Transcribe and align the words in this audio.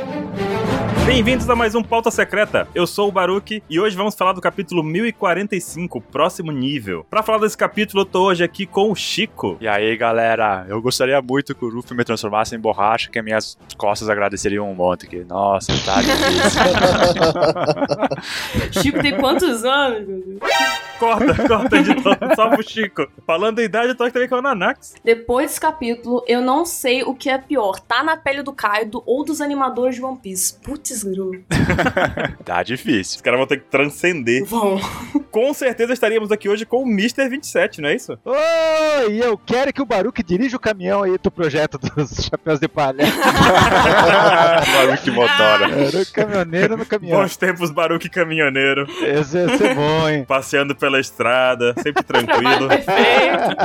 Thank 0.00 0.40
you. 0.40 0.49
Bem-vindos 1.10 1.50
a 1.50 1.56
mais 1.56 1.74
um 1.74 1.82
Pauta 1.82 2.08
Secreta. 2.08 2.68
Eu 2.72 2.86
sou 2.86 3.08
o 3.08 3.12
Baruque 3.12 3.64
e 3.68 3.80
hoje 3.80 3.96
vamos 3.96 4.14
falar 4.14 4.32
do 4.32 4.40
capítulo 4.40 4.80
1045, 4.84 6.00
próximo 6.00 6.52
nível. 6.52 7.04
Pra 7.10 7.20
falar 7.20 7.38
desse 7.38 7.58
capítulo, 7.58 8.02
eu 8.02 8.06
tô 8.06 8.26
hoje 8.26 8.44
aqui 8.44 8.64
com 8.64 8.92
o 8.92 8.94
Chico. 8.94 9.58
E 9.60 9.66
aí, 9.66 9.96
galera, 9.96 10.64
eu 10.68 10.80
gostaria 10.80 11.20
muito 11.20 11.52
que 11.52 11.64
o 11.64 11.68
Luffy 11.68 11.96
me 11.96 12.04
transformasse 12.04 12.54
em 12.54 12.60
borracha, 12.60 13.10
que 13.10 13.20
minhas 13.22 13.58
costas 13.76 14.08
agradeceriam 14.08 14.70
um 14.70 14.74
monte. 14.74 15.08
Que, 15.08 15.24
nossa, 15.24 15.72
tá 15.84 16.00
difícil. 16.00 16.60
Chico 18.80 19.02
tem 19.02 19.18
quantos 19.18 19.64
anos? 19.64 20.38
Corta, 21.00 21.48
corta, 21.48 21.76
editor. 21.76 22.18
Só 22.36 22.50
pro 22.50 22.62
Chico. 22.62 23.08
Falando 23.26 23.56
da 23.56 23.64
idade, 23.64 23.88
eu 23.88 23.96
tô 23.96 24.04
aqui 24.04 24.12
também 24.12 24.28
com 24.28 24.36
o 24.36 24.42
Nanax. 24.42 24.94
Depois 25.04 25.48
desse 25.48 25.60
capítulo, 25.60 26.22
eu 26.28 26.40
não 26.40 26.64
sei 26.64 27.02
o 27.02 27.16
que 27.16 27.28
é 27.28 27.36
pior, 27.36 27.80
tá 27.80 28.04
na 28.04 28.16
pele 28.16 28.44
do 28.44 28.52
Kaido 28.52 29.02
ou 29.04 29.24
dos 29.24 29.40
animadores 29.40 29.96
de 29.96 30.04
One 30.04 30.16
Piece. 30.16 30.54
Putz, 30.60 30.99
tá 32.44 32.62
difícil. 32.62 33.16
Os 33.16 33.22
caras 33.22 33.38
vão 33.38 33.46
ter 33.46 33.58
que 33.58 33.70
transcender. 33.70 34.44
Vão. 34.44 34.78
Com 35.30 35.54
certeza 35.54 35.92
estaríamos 35.92 36.32
aqui 36.32 36.48
hoje 36.48 36.66
com 36.66 36.82
o 36.82 36.86
Mr. 36.88 37.28
27, 37.28 37.80
não 37.80 37.88
é 37.88 37.94
isso? 37.94 38.18
Oi, 38.24 39.20
eu 39.22 39.38
quero 39.38 39.72
que 39.72 39.80
o 39.80 39.86
Baruque 39.86 40.22
dirija 40.22 40.56
o 40.56 40.60
caminhão 40.60 41.02
aí 41.02 41.16
do 41.18 41.30
projeto 41.30 41.78
dos 41.78 42.24
chapéus 42.26 42.58
de 42.58 42.68
palha. 42.68 43.04
Baruque 44.74 45.10
motora. 45.10 45.68
Baruque 45.68 46.12
caminhoneiro 46.12 46.76
no 46.76 46.86
caminhão. 46.86 47.20
Bons 47.20 47.36
tempos, 47.36 47.70
Baruque 47.70 48.08
caminhoneiro. 48.08 48.86
Esse 49.02 49.38
ia 49.38 49.56
ser 49.56 49.74
bom, 49.74 50.08
hein? 50.08 50.24
Passeando 50.26 50.74
pela 50.74 50.98
estrada, 50.98 51.74
sempre 51.82 52.02
tranquilo. 52.02 52.68
Perfeito. 52.68 53.56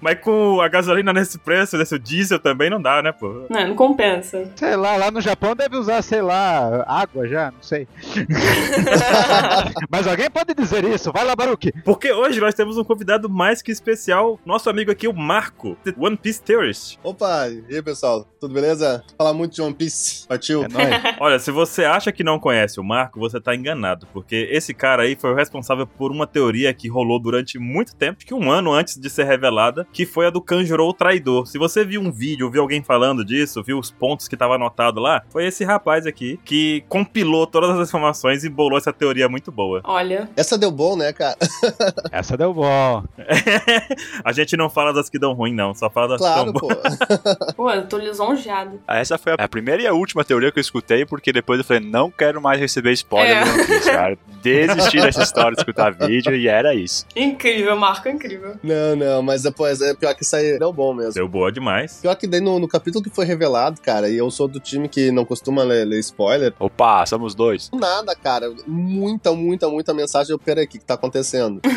Mas 0.00 0.20
com 0.20 0.60
a 0.60 0.68
gasolina 0.68 1.12
nesse 1.12 1.38
preço, 1.38 1.76
nesse 1.76 1.98
diesel 1.98 2.38
também 2.38 2.70
não 2.70 2.80
dá, 2.80 3.02
né, 3.02 3.12
pô? 3.12 3.46
Não, 3.50 3.68
não 3.68 3.74
compensa. 3.74 4.50
Sei 4.56 4.76
lá, 4.76 4.96
lá 4.96 5.10
no 5.10 5.20
Japão 5.20 5.54
deve 5.54 5.76
usar, 5.76 6.02
sei 6.02 6.22
lá, 6.22 6.77
água 6.86 7.26
já, 7.26 7.50
não 7.50 7.62
sei. 7.62 7.86
Mas 9.90 10.06
alguém 10.06 10.30
pode 10.30 10.54
dizer 10.54 10.84
isso. 10.84 11.12
Vai 11.12 11.24
lá, 11.24 11.34
Baruque. 11.34 11.72
Porque 11.84 12.12
hoje 12.12 12.40
nós 12.40 12.54
temos 12.54 12.76
um 12.76 12.84
convidado 12.84 13.28
mais 13.28 13.62
que 13.62 13.70
especial, 13.70 14.38
nosso 14.44 14.68
amigo 14.68 14.90
aqui, 14.90 15.08
o 15.08 15.12
Marco, 15.12 15.76
The 15.84 15.94
One 15.98 16.16
Piece 16.16 16.42
Theorist. 16.42 16.98
Opa, 17.02 17.48
e 17.48 17.74
aí 17.74 17.82
pessoal, 17.82 18.26
tudo 18.40 18.54
beleza? 18.54 19.04
Falar 19.16 19.32
muito 19.32 19.54
de 19.54 19.62
One 19.62 19.74
Piece, 19.74 20.26
partiu? 20.26 20.64
É 20.64 20.68
nóis. 20.68 20.88
Olha, 21.20 21.38
se 21.38 21.50
você 21.50 21.84
acha 21.84 22.12
que 22.12 22.24
não 22.24 22.38
conhece 22.38 22.80
o 22.80 22.84
Marco, 22.84 23.20
você 23.20 23.40
tá 23.40 23.54
enganado, 23.54 24.06
porque 24.12 24.48
esse 24.50 24.72
cara 24.74 25.02
aí 25.02 25.16
foi 25.16 25.32
o 25.32 25.34
responsável 25.34 25.86
por 25.86 26.10
uma 26.10 26.26
teoria 26.26 26.72
que 26.72 26.88
rolou 26.88 27.18
durante 27.18 27.58
muito 27.58 27.94
tempo, 27.94 28.18
acho 28.18 28.26
que 28.26 28.34
um 28.34 28.50
ano 28.50 28.72
antes 28.72 28.98
de 28.98 29.10
ser 29.10 29.24
revelada, 29.24 29.86
que 29.92 30.06
foi 30.06 30.26
a 30.26 30.30
do 30.30 30.40
Kanjuro 30.40 30.86
o 30.86 30.92
traidor. 30.92 31.46
Se 31.46 31.58
você 31.58 31.84
viu 31.84 32.00
um 32.00 32.12
vídeo, 32.12 32.50
viu 32.50 32.62
alguém 32.62 32.82
falando 32.82 33.24
disso, 33.24 33.62
viu 33.62 33.78
os 33.78 33.90
pontos 33.90 34.28
que 34.28 34.36
tava 34.36 34.54
anotado 34.54 35.00
lá, 35.00 35.22
foi 35.30 35.46
esse 35.46 35.64
rapaz 35.64 36.06
aqui 36.06 36.38
que 36.44 36.57
compilou 36.88 37.46
todas 37.46 37.70
as 37.78 37.88
informações 37.88 38.44
e 38.44 38.48
bolou 38.48 38.78
essa 38.78 38.92
teoria 38.92 39.28
muito 39.28 39.50
boa. 39.52 39.80
Olha. 39.84 40.28
Essa 40.36 40.56
deu 40.58 40.70
bom, 40.70 40.96
né, 40.96 41.12
cara? 41.12 41.36
Essa 42.12 42.36
deu 42.36 42.52
bom. 42.54 43.02
a 44.24 44.32
gente 44.32 44.56
não 44.56 44.68
fala 44.70 44.92
das 44.92 45.08
que 45.08 45.18
dão 45.18 45.32
ruim, 45.32 45.54
não, 45.54 45.74
só 45.74 45.88
fala 45.90 46.08
das 46.08 46.18
que 46.20 46.26
Claro, 46.26 46.52
dão 46.52 46.60
bom. 46.60 46.68
pô. 46.68 47.54
Pô, 47.56 47.70
eu 47.70 47.86
tô 47.86 47.98
lisonjeado. 47.98 48.80
Essa 48.86 49.18
foi 49.18 49.34
a 49.38 49.48
primeira 49.48 49.82
e 49.82 49.86
a 49.86 49.92
última 49.92 50.24
teoria 50.24 50.50
que 50.52 50.58
eu 50.58 50.60
escutei, 50.60 51.04
porque 51.04 51.32
depois 51.32 51.58
eu 51.58 51.64
falei, 51.64 51.82
não 51.82 52.10
quero 52.10 52.40
mais 52.40 52.60
receber 52.60 52.92
spoiler 52.92 53.36
É. 53.36 53.66
Piece, 53.66 53.90
cara. 53.90 54.18
Desisti 54.42 55.00
dessa 55.00 55.22
história 55.22 55.52
de 55.52 55.60
escutar 55.60 55.92
vídeo 55.92 56.34
e 56.34 56.46
era 56.48 56.74
isso. 56.74 57.04
Incrível, 57.16 57.76
Marco, 57.76 58.08
incrível. 58.08 58.54
Não, 58.62 58.94
não, 58.96 59.22
mas 59.22 59.42
depois 59.42 59.80
é 59.80 59.94
pior 59.94 60.14
que 60.14 60.22
isso 60.22 60.36
aí 60.36 60.58
deu 60.58 60.72
bom 60.72 60.94
mesmo. 60.94 61.12
Deu 61.14 61.28
boa 61.28 61.50
demais. 61.50 61.98
Pior 62.00 62.14
que 62.14 62.26
daí 62.26 62.40
no, 62.40 62.58
no 62.58 62.68
capítulo 62.68 63.02
que 63.02 63.10
foi 63.10 63.24
revelado, 63.24 63.80
cara, 63.80 64.08
e 64.08 64.16
eu 64.16 64.30
sou 64.30 64.46
do 64.46 64.60
time 64.60 64.88
que 64.88 65.10
não 65.10 65.24
costuma 65.24 65.62
ler, 65.62 65.84
ler 65.84 65.98
spoiler. 66.00 66.47
Opa, 66.58 67.04
somos 67.06 67.34
dois. 67.34 67.70
Nada, 67.72 68.14
cara. 68.14 68.52
Muita, 68.66 69.32
muita, 69.32 69.68
muita 69.68 69.94
mensagem. 69.94 70.32
Eu, 70.32 70.38
peraí, 70.38 70.64
o 70.64 70.68
que, 70.68 70.78
que 70.78 70.84
tá 70.84 70.94
acontecendo? 70.94 71.60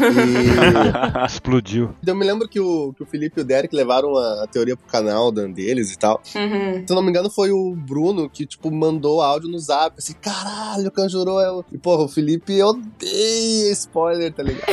E 1.22 1.26
Explodiu. 1.26 1.92
eu 2.06 2.16
me 2.16 2.26
lembro 2.26 2.48
que 2.48 2.60
o, 2.60 2.94
que 2.94 3.04
o 3.04 3.06
Felipe 3.06 3.40
e 3.40 3.44
o 3.44 3.46
Derek 3.46 3.76
levaram 3.76 4.16
a, 4.18 4.44
a 4.44 4.48
teoria 4.48 4.76
pro 4.76 4.86
canal 4.88 5.32
dan- 5.32 5.52
deles 5.52 5.94
e 5.94 5.98
tal. 5.98 6.22
Uhum. 6.36 6.84
Se 6.86 6.92
eu 6.92 6.96
não 6.96 7.02
me 7.04 7.10
engano, 7.10 7.30
foi 7.30 7.52
o 7.52 7.76
Bruno 7.76 8.30
que, 8.30 8.46
tipo, 8.46 8.72
mandou 8.72 9.22
áudio 9.22 9.50
no 9.50 9.60
zap, 9.60 9.96
assim, 9.98 10.14
caralho, 10.22 10.88
o 10.88 10.92
Kanjuro 10.92 11.40
é 11.40 11.52
o... 11.52 11.64
E, 11.72 11.78
porra, 11.78 12.04
o 12.04 12.08
Felipe 12.08 12.62
odeia 12.62 13.72
spoiler, 13.72 14.34
tá 14.34 14.44
ligado? 14.44 14.66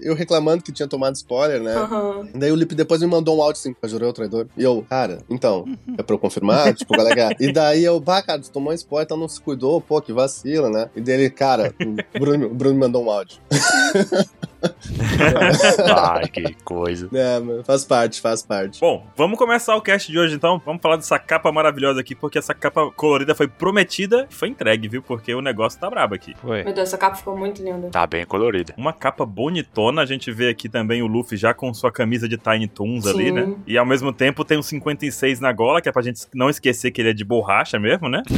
Eu 0.00 0.14
reclamando 0.14 0.62
que 0.62 0.72
tinha 0.72 0.88
tomado 0.88 1.14
spoiler, 1.16 1.62
né? 1.62 1.76
Uhum. 1.78 2.28
Daí 2.34 2.50
o 2.50 2.56
Lipe 2.56 2.74
depois 2.74 3.00
me 3.00 3.06
mandou 3.06 3.38
um 3.38 3.42
áudio 3.42 3.60
assim, 3.60 3.74
Kanjuro 3.74 4.04
é 4.04 4.08
o 4.08 4.12
traidor. 4.12 4.46
E 4.56 4.62
eu, 4.62 4.84
cara, 4.88 5.18
então, 5.28 5.64
é 5.98 6.02
pra 6.10 6.14
eu 6.14 6.18
confirmar? 6.18 6.74
tipo, 6.74 6.94
é? 7.00 7.36
E 7.38 7.52
daí 7.52 7.84
eu, 7.84 8.00
bah, 8.00 8.22
cara, 8.22 8.40
tu 8.40 8.50
tomou 8.50 8.72
spoiler, 8.72 9.04
então 9.04 9.16
não 9.16 9.28
se 9.28 9.40
cuidou, 9.40 9.80
pô, 9.80 10.00
que 10.00 10.12
vacila, 10.12 10.68
né? 10.68 10.90
E 10.96 11.00
dele, 11.00 11.30
cara, 11.30 11.74
o 11.80 12.18
Bruno, 12.18 12.46
o 12.46 12.54
Bruno 12.54 12.74
me 12.74 12.80
mandou 12.80 13.04
um 13.04 13.10
áudio. 13.10 13.38
Ai, 15.96 16.28
que 16.28 16.54
coisa. 16.64 17.08
É, 17.12 17.40
mas 17.40 17.66
faz 17.66 17.84
parte, 17.84 18.20
faz 18.20 18.42
parte. 18.42 18.80
Bom, 18.80 19.06
vamos 19.16 19.38
começar 19.38 19.76
o 19.76 19.80
cast 19.80 20.10
de 20.10 20.18
hoje 20.18 20.34
então. 20.34 20.60
Vamos 20.64 20.82
falar 20.82 20.96
dessa 20.96 21.18
capa 21.18 21.50
maravilhosa 21.50 22.00
aqui, 22.00 22.14
porque 22.14 22.38
essa 22.38 22.54
capa 22.54 22.90
colorida 22.92 23.34
foi 23.34 23.48
prometida 23.48 24.26
e 24.30 24.34
foi 24.34 24.48
entregue, 24.48 24.88
viu? 24.88 25.02
Porque 25.02 25.34
o 25.34 25.40
negócio 25.40 25.78
tá 25.78 25.88
brabo 25.88 26.14
aqui. 26.14 26.34
Foi. 26.40 26.64
Meu 26.64 26.74
Deus, 26.74 26.88
essa 26.88 26.98
capa 26.98 27.16
ficou 27.16 27.36
muito 27.36 27.62
linda. 27.62 27.88
Tá 27.90 28.06
bem 28.06 28.24
colorida. 28.24 28.74
Uma 28.76 28.92
capa 28.92 29.24
bonitona, 29.24 30.02
a 30.02 30.06
gente 30.06 30.30
vê 30.32 30.48
aqui 30.48 30.68
também 30.68 31.02
o 31.02 31.06
Luffy 31.06 31.36
já 31.36 31.54
com 31.54 31.72
sua 31.72 31.90
camisa 31.90 32.28
de 32.28 32.36
Tiny 32.36 32.68
Toons 32.68 33.06
ali, 33.06 33.26
Sim. 33.26 33.32
né? 33.32 33.54
E 33.66 33.78
ao 33.78 33.86
mesmo 33.86 34.12
tempo 34.12 34.44
tem 34.44 34.58
um 34.58 34.62
56 34.62 35.40
na 35.40 35.52
gola, 35.52 35.80
que 35.80 35.88
é 35.88 35.92
pra 35.92 36.02
gente 36.02 36.26
não 36.34 36.50
esquecer 36.50 36.90
que 36.90 37.00
ele 37.00 37.10
é 37.10 37.12
de 37.12 37.24
borracha 37.24 37.78
mesmo, 37.78 38.08
né? 38.08 38.22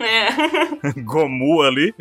É. 0.00 0.92
Gomu 1.02 1.62
ali. 1.62 1.94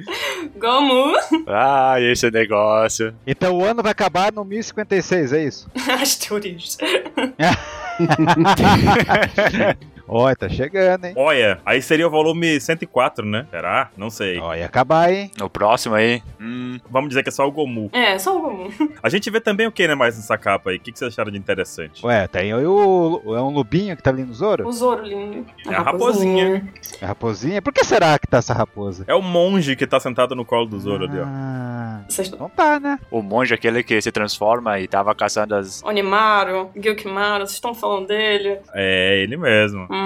Gomu. 0.58 1.13
Ah, 1.47 1.96
esse 2.00 2.30
negócio. 2.30 3.13
Então 3.44 3.58
o 3.58 3.66
ano 3.66 3.84
vai 3.84 3.92
acabar 3.92 4.31
no 4.31 4.46
1056, 4.46 5.34
é 5.34 5.44
isso? 5.44 5.70
As 6.02 6.16
teorias. 6.16 6.78
Olha, 10.16 10.35
tá 10.35 10.47
chegando, 10.47 11.06
hein? 11.06 11.13
Olha, 11.18 11.59
aí 11.66 11.81
seria 11.81 12.06
o 12.07 12.09
volume 12.09 12.59
104, 12.62 13.25
né? 13.25 13.47
Será? 13.50 13.90
Não 13.97 14.09
sei. 14.12 14.40
Olha, 14.40 14.59
ia 14.59 14.66
acabar, 14.68 15.12
hein? 15.12 15.31
No 15.40 15.50
próximo 15.50 15.96
aí. 15.96 16.22
Hum, 16.40 16.79
Vamos 16.90 17.09
dizer 17.09 17.24
que 17.24 17.29
é 17.29 17.31
só 17.31 17.47
o 17.47 17.51
Gomu. 17.51 17.90
É, 17.91 18.19
só 18.19 18.38
o 18.38 18.41
Gomu. 18.41 18.72
A 19.01 19.09
gente 19.09 19.28
vê 19.31 19.40
também 19.41 19.66
o 19.66 19.72
que, 19.72 19.88
né, 19.88 19.96
mais 19.96 20.16
nessa 20.16 20.38
capa 20.38 20.69
aí? 20.69 20.78
O 20.78 20.79
que, 20.79 20.91
que 20.91 21.00
vocês 21.00 21.12
acharam 21.12 21.31
de 21.31 21.38
interessante? 21.40 22.06
Ué, 22.06 22.28
tem 22.28 22.53
aí 22.53 22.66
o. 22.66 23.22
É 23.25 23.41
um 23.41 23.50
lobinho 23.50 23.97
que 23.97 24.03
tá 24.03 24.12
ali 24.12 24.24
no 24.24 24.34
Zoro? 24.34 24.68
O 24.68 24.72
Zoro 24.72 25.03
lindo. 25.03 25.46
É 25.68 25.74
a 25.74 25.81
raposinha. 25.81 26.68
A 27.01 27.07
raposinha? 27.07 27.62
Por 27.62 27.74
que 27.74 27.84
será 27.84 28.19
que 28.19 28.28
tá 28.28 28.38
essa 28.38 28.53
raposa? 28.53 29.06
É 29.07 29.16
o 29.16 29.22
monge 29.22 29.75
que 29.75 29.88
tá 29.88 30.00
sentado 30.00 30.35
no 30.35 30.45
colo 30.45 30.68
do 30.68 30.80
Zoro 30.80 31.06
ali, 31.06 31.19
ó. 31.19 31.24
Ah, 31.25 32.01
Vocês 32.07 32.28
então 32.28 32.50
tá, 32.50 32.80
né? 32.80 33.00
o 33.09 33.22
monge 33.24 33.53
aquele 33.53 33.81
que 33.84 34.00
se 34.00 34.12
transforma 34.12 34.80
e 34.80 34.88
tava 34.88 35.16
caçando 35.16 35.56
as. 35.56 35.81
Onimaru, 35.84 36.69
Gyukimaru, 36.75 37.40
vocês 37.47 37.53
estão 37.53 37.74
falando 37.74 38.07
dele? 38.07 38.59
É 38.74 39.19
ele 39.24 39.38
mesmo. 39.38 39.88
Hum, 39.90 40.03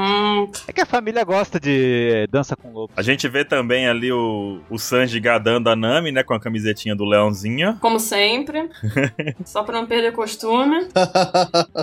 É 0.67 0.71
que 0.73 0.81
a 0.81 0.85
família 0.85 1.23
gosta 1.23 1.59
de 1.59 2.27
dança 2.31 2.55
com 2.55 2.71
lobo. 2.71 2.93
A 2.95 3.01
gente 3.01 3.27
vê 3.27 3.43
também 3.43 3.87
ali 3.87 4.11
o, 4.11 4.59
o 4.69 4.77
Sanji 4.77 5.19
gadando 5.19 5.69
a 5.69 5.75
Nami, 5.75 6.11
né? 6.11 6.23
Com 6.23 6.33
a 6.33 6.39
camisetinha 6.39 6.95
do 6.95 7.05
leãozinho. 7.05 7.77
como 7.81 7.99
sempre. 7.99 8.69
só 9.45 9.63
pra 9.63 9.79
não 9.79 9.85
perder 9.87 10.11
costume. 10.13 10.87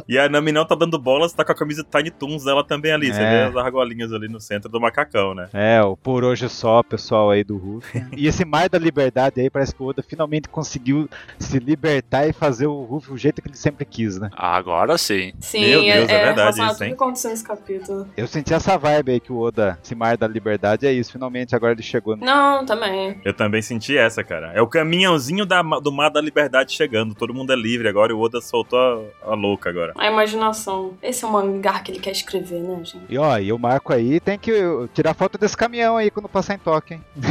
E 0.08 0.18
a 0.18 0.28
Nami 0.28 0.52
não 0.52 0.66
tá 0.66 0.74
dando 0.74 0.98
bolas, 0.98 1.32
tá 1.32 1.44
com 1.44 1.52
a 1.52 1.54
camisa 1.54 1.84
Tiny 1.88 2.10
Toons 2.10 2.44
dela 2.44 2.62
também 2.64 2.92
ali. 2.92 3.12
Você 3.12 3.20
É. 3.20 3.30
vê 3.30 3.42
as 3.50 3.56
argolinhas 3.64 4.12
ali 4.12 4.28
no 4.28 4.40
centro 4.40 4.68
do 4.70 4.80
macacão, 4.80 5.34
né? 5.34 5.48
É, 5.52 5.82
o 5.82 5.96
por 5.96 6.24
hoje 6.24 6.48
só, 6.48 6.82
pessoal 6.82 7.30
aí 7.30 7.42
do 7.42 7.56
Ruff. 7.56 7.86
e 8.16 8.26
esse 8.26 8.44
Mar 8.44 8.68
da 8.68 8.78
Liberdade 8.78 9.40
aí, 9.40 9.48
parece 9.50 9.74
que 9.74 9.82
o 9.82 9.86
Oda 9.86 10.02
finalmente 10.02 10.48
conseguiu 10.48 11.08
se 11.38 11.58
libertar 11.58 12.26
e 12.28 12.32
fazer 12.32 12.66
o 12.66 12.82
Ruff 12.84 13.12
o 13.12 13.16
jeito 13.16 13.40
que 13.40 13.48
ele 13.48 13.56
sempre 13.56 13.84
quis, 13.84 14.18
né? 14.18 14.30
Agora 14.36 14.96
sim. 14.98 15.32
Sim, 15.40 15.60
Meu 15.60 15.80
Deus, 15.82 16.08
é 16.10 16.24
verdade 16.24 16.36
relacionado 16.40 16.60
a 16.60 16.66
isso, 16.66 16.74
tudo 16.74 16.82
hein? 16.84 16.88
que 16.90 16.94
aconteceu 17.02 17.30
nesse 17.30 17.44
capítulo. 17.44 18.03
Eu 18.16 18.26
senti 18.26 18.52
essa 18.54 18.76
vibe 18.78 19.12
aí 19.12 19.20
que 19.20 19.32
o 19.32 19.38
Oda, 19.38 19.78
esse 19.82 19.94
Mar 19.94 20.16
da 20.16 20.26
Liberdade, 20.26 20.86
é 20.86 20.92
isso. 20.92 21.12
Finalmente 21.12 21.54
agora 21.54 21.72
ele 21.72 21.82
chegou. 21.82 22.16
no- 22.16 22.24
Não, 22.24 22.64
também. 22.64 23.20
Eu 23.24 23.32
também 23.34 23.62
senti 23.62 23.96
essa, 23.96 24.22
cara. 24.24 24.52
É 24.54 24.60
o 24.62 24.66
caminhãozinho 24.66 25.44
da, 25.46 25.62
do 25.62 25.92
Mar 25.92 26.10
da 26.10 26.20
Liberdade 26.20 26.72
chegando. 26.72 27.14
Todo 27.14 27.34
mundo 27.34 27.52
é 27.52 27.56
livre 27.56 27.88
agora 27.88 28.12
e 28.12 28.14
o 28.14 28.20
Oda 28.20 28.40
soltou 28.40 28.78
a, 29.22 29.32
a 29.32 29.34
louca 29.34 29.68
agora. 29.70 29.92
A 29.96 30.06
imaginação. 30.10 30.94
Esse 31.02 31.24
é 31.24 31.28
o 31.28 31.32
mangá 31.32 31.80
que 31.80 31.92
ele 31.92 31.98
quer 32.00 32.12
escrever, 32.12 32.60
né, 32.60 32.76
gente? 32.84 33.04
E 33.08 33.18
ó, 33.18 33.38
e 33.38 33.52
o 33.52 33.58
Marco 33.58 33.92
aí 33.92 34.20
tem 34.20 34.38
que 34.38 34.52
tirar 34.94 35.14
foto 35.14 35.38
desse 35.38 35.56
caminhão 35.56 35.96
aí 35.96 36.10
quando 36.10 36.28
passar 36.28 36.54
em 36.54 36.58
toque, 36.58 36.94
hein? 36.94 37.00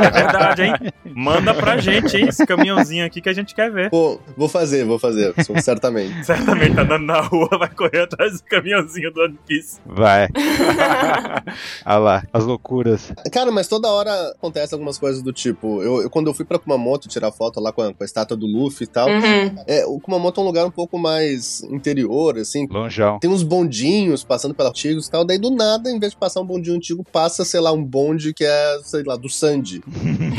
É 0.00 0.10
verdade, 0.10 0.62
hein? 0.62 0.74
Manda 1.14 1.54
pra 1.54 1.76
gente, 1.78 2.16
hein? 2.16 2.28
Esse 2.28 2.46
caminhãozinho 2.46 3.04
aqui 3.04 3.20
que 3.20 3.28
a 3.28 3.32
gente 3.32 3.54
quer 3.54 3.70
ver. 3.70 3.90
Pô, 3.90 4.20
vou 4.36 4.48
fazer, 4.48 4.84
vou 4.84 4.98
fazer, 4.98 5.34
certamente. 5.62 6.08
Certamente 6.24 6.74
tá 6.74 6.82
andando 6.82 7.04
na 7.06 7.20
rua, 7.20 7.48
vai 7.58 7.68
correr 7.70 8.02
atrás 8.02 8.40
do 8.40 8.44
caminhãozinho 8.44 9.12
do 9.12 9.20
One 9.22 9.38
Piece. 9.60 9.78
Vai. 9.86 10.28
Olha 11.84 11.98
lá, 11.98 12.22
as 12.32 12.44
loucuras. 12.44 13.12
Cara, 13.32 13.50
mas 13.50 13.68
toda 13.68 13.88
hora 13.88 14.10
acontece 14.30 14.74
algumas 14.74 14.98
coisas 14.98 15.22
do 15.22 15.32
tipo. 15.32 15.82
Eu, 15.82 16.02
eu- 16.02 16.10
quando 16.10 16.26
eu 16.28 16.34
fui 16.34 16.44
pra 16.44 16.58
Kumamoto 16.58 17.08
tirar 17.08 17.30
foto 17.32 17.60
lá 17.60 17.72
com 17.72 17.82
a, 17.82 17.92
com 17.94 18.02
a 18.02 18.06
estátua 18.06 18.36
do 18.36 18.46
Luffy 18.46 18.84
e 18.84 18.86
tal. 18.86 19.08
Uhum. 19.08 19.56
É, 19.66 19.84
o 19.86 19.98
Kumamoto 20.00 20.40
é 20.40 20.44
um 20.44 20.46
lugar 20.46 20.66
um 20.66 20.70
pouco 20.70 20.98
mais 20.98 21.62
interior, 21.64 22.38
assim. 22.38 22.66
Longeão. 22.70 23.18
Tem 23.18 23.30
uns 23.30 23.42
bondinhos 23.42 24.24
passando 24.24 24.54
pelos 24.54 24.70
antigos 24.70 25.06
e 25.06 25.10
tal. 25.10 25.24
Daí 25.24 25.38
do 25.38 25.50
nada, 25.50 25.90
em 25.90 25.98
vez 25.98 26.12
de 26.12 26.18
passar 26.18 26.40
um 26.40 26.46
bondinho 26.46 26.76
antigo, 26.76 27.04
passa, 27.12 27.44
sei 27.44 27.60
lá, 27.60 27.72
um 27.72 27.82
bonde 27.84 28.32
que 28.34 28.44
é, 28.44 28.78
sei 28.84 29.02
lá, 29.04 29.16
do 29.16 29.28
Sandy. 29.28 29.82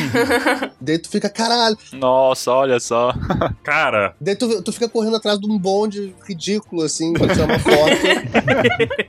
daí 0.79 0.97
tu 0.99 1.09
fica, 1.09 1.29
caralho. 1.29 1.77
Nossa, 1.93 2.51
olha 2.51 2.79
só. 2.79 3.13
Cara, 3.63 4.15
Daí 4.19 4.35
tu, 4.35 4.61
tu 4.61 4.71
fica 4.71 4.87
correndo 4.89 5.15
atrás 5.17 5.39
de 5.39 5.49
um 5.49 5.57
bonde 5.57 6.15
ridículo, 6.27 6.83
assim, 6.83 7.13
pra 7.13 7.27
tirar 7.27 7.45
uma 7.45 7.59
foto. 7.59 9.08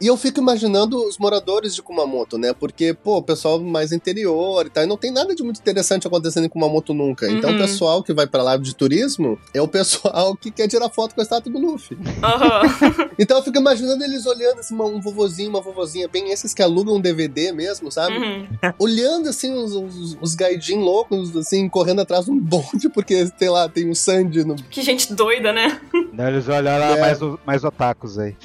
e 0.00 0.06
eu 0.06 0.16
fico 0.16 0.40
imaginando 0.40 0.96
os 1.06 1.18
moradores 1.18 1.74
de 1.74 1.82
Kumamoto, 1.82 2.38
né? 2.38 2.52
Porque, 2.52 2.94
pô, 2.94 3.18
o 3.18 3.22
pessoal 3.22 3.58
mais 3.60 3.92
interior 3.92 4.66
e 4.66 4.70
tal, 4.70 4.84
e 4.84 4.86
não 4.86 4.96
tem 4.96 5.12
nada 5.12 5.34
de 5.34 5.42
muito 5.42 5.58
interessante 5.60 6.06
acontecendo 6.06 6.44
em 6.44 6.48
Kumamoto 6.48 6.92
nunca. 6.94 7.30
Então 7.30 7.50
Uhum. 7.50 7.56
o 7.56 7.58
pessoal 7.58 8.02
que 8.02 8.12
vai 8.12 8.26
pra 8.26 8.42
lá 8.42 8.56
de 8.56 8.74
turismo 8.74 9.38
é 9.54 9.60
o 9.62 9.68
pessoal 9.68 10.34
que 10.36 10.50
quer 10.50 10.68
tirar 10.68 10.88
foto 10.90 11.14
com 11.14 11.20
a 11.20 11.24
estátua 11.24 11.50
do 11.52 11.58
Luffy. 11.58 11.96
Aham. 12.22 13.08
Então 13.18 13.36
eu 13.38 13.42
fico 13.42 13.58
imaginando 13.58 14.02
eles 14.04 14.26
olhando 14.26 14.60
assim, 14.60 14.74
um 14.74 15.00
vovozinho, 15.00 15.50
uma 15.50 15.60
vovozinha, 15.60 16.08
bem 16.08 16.30
esses 16.30 16.52
que 16.54 16.62
alugam 16.62 16.96
um 16.96 17.00
DVD 17.00 17.52
mesmo, 17.52 17.90
sabe? 17.90 18.16
Uhum. 18.16 18.46
Olhando 18.78 19.28
assim 19.28 19.52
os, 19.54 19.72
os, 19.74 20.16
os 20.20 20.34
gaidin 20.34 20.78
loucos, 20.78 21.36
assim, 21.36 21.68
correndo 21.68 22.00
atrás 22.00 22.24
de 22.26 22.30
um 22.30 22.38
bonde, 22.38 22.88
porque, 22.88 23.26
sei 23.38 23.48
lá, 23.50 23.68
tem 23.68 23.88
o 23.90 23.94
Sandy 23.94 24.44
no. 24.44 24.54
Que 24.56 24.82
gente 24.82 25.12
doida, 25.12 25.52
né? 25.52 25.80
Daí 26.12 26.32
eles 26.34 26.48
olharam 26.48 26.88
lá 26.90 26.96
É. 26.96 27.00
mais, 27.00 27.18
mais 27.46 27.64
otakus 27.64 28.18
aí. 28.18 28.36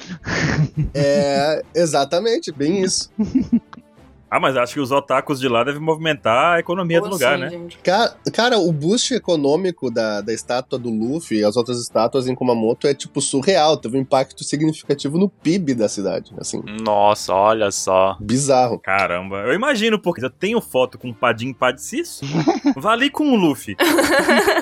É, 0.92 1.33
exatamente, 1.74 2.52
bem 2.52 2.82
isso. 2.82 3.10
ah, 4.34 4.40
mas 4.40 4.56
acho 4.56 4.74
que 4.74 4.80
os 4.80 4.90
otakus 4.90 5.38
de 5.38 5.46
lá 5.46 5.62
devem 5.62 5.80
movimentar 5.80 6.56
a 6.56 6.58
economia 6.58 7.00
do 7.00 7.06
Pô, 7.06 7.12
lugar, 7.12 7.38
sim, 7.38 7.56
né? 7.56 7.68
Cara, 7.84 8.16
cara, 8.32 8.58
o 8.58 8.72
boost 8.72 9.14
econômico 9.14 9.92
da, 9.92 10.20
da 10.20 10.32
estátua 10.32 10.76
do 10.76 10.90
Luffy 10.90 11.38
e 11.38 11.44
as 11.44 11.56
outras 11.56 11.80
estátuas 11.80 12.26
em 12.26 12.34
Kumamoto 12.34 12.88
é, 12.88 12.94
tipo, 12.94 13.20
surreal. 13.20 13.76
Teve 13.76 13.96
um 13.96 14.00
impacto 14.00 14.42
significativo 14.42 15.18
no 15.18 15.28
PIB 15.28 15.74
da 15.74 15.88
cidade, 15.88 16.34
assim. 16.36 16.60
Nossa, 16.82 17.32
olha 17.32 17.70
só. 17.70 18.16
Bizarro. 18.18 18.80
Caramba, 18.80 19.36
eu 19.46 19.54
imagino, 19.54 20.00
porque 20.00 20.24
eu 20.24 20.30
tenho 20.30 20.60
foto 20.60 20.98
com 20.98 21.10
o 21.10 21.14
Padim 21.14 21.52
Padicisso. 21.52 22.24
Vale 22.76 23.10
com 23.10 23.30
o 23.30 23.36
Luffy. 23.36 23.76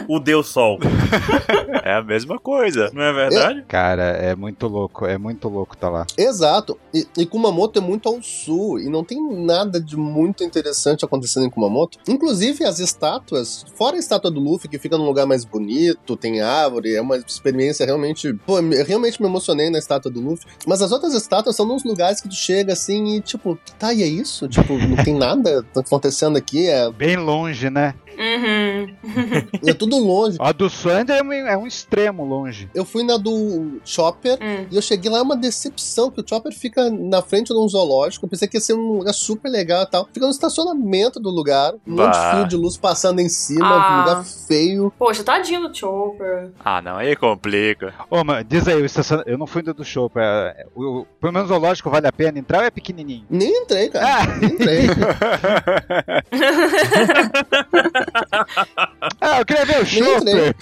o 0.06 0.20
Deus 0.20 0.48
Sol. 0.48 0.78
É 1.84 1.94
a 1.94 2.02
mesma 2.02 2.38
coisa. 2.38 2.90
Não 2.92 3.02
é 3.02 3.12
verdade? 3.12 3.64
Cara, 3.66 4.04
é 4.04 4.36
muito 4.36 4.68
louco, 4.68 5.04
é 5.04 5.18
muito 5.18 5.48
louco 5.48 5.76
tá 5.76 5.88
lá. 5.88 6.06
Exato. 6.16 6.78
E, 6.94 7.06
e 7.18 7.26
Kumamoto 7.26 7.78
é 7.78 7.82
muito 7.82 8.08
ao 8.08 8.22
sul 8.22 8.78
e 8.78 8.88
não 8.88 9.02
tem 9.02 9.20
nada 9.44 9.61
de 9.64 9.96
muito 9.96 10.44
interessante 10.44 11.04
acontecendo 11.04 11.46
em 11.46 11.50
Kumamoto. 11.50 11.98
Inclusive 12.08 12.64
as 12.64 12.78
estátuas, 12.78 13.64
fora 13.74 13.96
a 13.96 13.98
estátua 13.98 14.30
do 14.30 14.40
Luffy 14.40 14.68
que 14.68 14.78
fica 14.78 14.96
num 14.98 15.04
lugar 15.04 15.26
mais 15.26 15.44
bonito, 15.44 16.16
tem 16.16 16.40
árvore, 16.40 16.94
é 16.94 17.00
uma 17.00 17.16
experiência 17.16 17.84
realmente, 17.86 18.32
pô, 18.46 18.58
eu 18.58 18.84
realmente 18.84 19.20
me 19.20 19.28
emocionei 19.28 19.70
na 19.70 19.78
estátua 19.78 20.10
do 20.10 20.20
Luffy. 20.20 20.46
Mas 20.66 20.82
as 20.82 20.92
outras 20.92 21.14
estátuas 21.14 21.56
são 21.56 21.66
nos 21.66 21.84
lugares 21.84 22.20
que 22.20 22.28
tu 22.28 22.34
chega 22.34 22.72
assim 22.72 23.16
e 23.16 23.20
tipo, 23.20 23.58
tá, 23.78 23.92
e 23.92 24.02
é 24.02 24.06
isso? 24.06 24.48
Tipo, 24.48 24.74
não 24.78 25.02
tem 25.02 25.14
nada 25.14 25.64
acontecendo 25.76 26.36
aqui, 26.36 26.68
é, 26.68 26.90
Bem 26.90 27.16
longe, 27.16 27.70
né? 27.70 27.94
Uhum. 28.18 28.96
é 29.66 29.72
tudo 29.74 29.96
longe. 29.98 30.36
A 30.40 30.52
do 30.52 30.68
Sandy 30.70 31.12
é 31.12 31.22
um, 31.22 31.32
é 31.32 31.56
um 31.56 31.66
extremo 31.66 32.24
longe. 32.24 32.68
Eu 32.74 32.84
fui 32.84 33.02
na 33.02 33.16
do 33.16 33.80
Chopper 33.84 34.38
Hum. 34.40 34.66
E 34.70 34.76
eu 34.76 34.82
cheguei 34.82 35.10
lá, 35.10 35.18
é 35.18 35.22
uma 35.22 35.36
decepção, 35.36 36.10
que 36.10 36.20
o 36.20 36.24
Chopper 36.26 36.52
fica 36.52 36.90
na 36.90 37.20
frente 37.22 37.48
de 37.52 37.58
um 37.58 37.68
zoológico. 37.68 38.24
Eu 38.26 38.30
pensei 38.30 38.46
que 38.48 38.56
ia 38.56 38.60
ser 38.60 38.74
um 38.74 38.98
lugar 38.98 39.12
super 39.12 39.48
legal 39.48 39.82
e 39.82 39.86
tal. 39.86 40.08
Fica 40.12 40.26
no 40.26 40.32
estacionamento 40.32 41.18
do 41.20 41.30
lugar, 41.30 41.74
um 41.86 41.92
monte 41.92 42.12
de 42.12 42.18
Bah. 42.18 42.34
fio 42.36 42.48
de 42.48 42.56
luz 42.56 42.76
passando 42.76 43.20
em 43.20 43.28
cima, 43.28 43.66
Ah. 43.66 43.96
um 43.96 44.00
lugar 44.00 44.24
feio. 44.24 44.92
Poxa, 44.98 45.22
tadinho 45.24 45.68
do 45.68 45.74
Chopper. 45.76 46.50
Ah, 46.64 46.80
não, 46.82 46.96
aí 46.96 47.14
complica. 47.16 47.94
Ô, 48.10 48.22
mano, 48.24 48.44
diz 48.44 48.66
aí, 48.68 48.80
o 48.80 48.84
estaciona... 48.84 49.22
eu 49.26 49.36
não 49.38 49.46
fui 49.46 49.62
do 49.62 49.72
do 49.74 49.84
show. 49.84 50.08
Pra... 50.10 50.54
O, 50.74 51.00
o- 51.00 51.06
pelo 51.20 51.32
menos 51.32 51.50
o 51.50 51.56
lógico 51.58 51.88
vale 51.90 52.06
a 52.06 52.12
pena 52.12 52.38
entrar 52.38 52.58
ou 52.60 52.64
é 52.64 52.70
pequenininho? 52.70 53.24
Nem 53.30 53.62
entrei, 53.62 53.88
cara. 53.88 54.06
Ah, 54.22 54.26
Nem 54.38 54.50
entrei. 54.50 54.86
ah, 59.20 59.38
eu 59.40 59.46
queria 59.46 59.64
ver 59.64 59.82
o. 59.82 59.86
Chopper. 59.86 60.54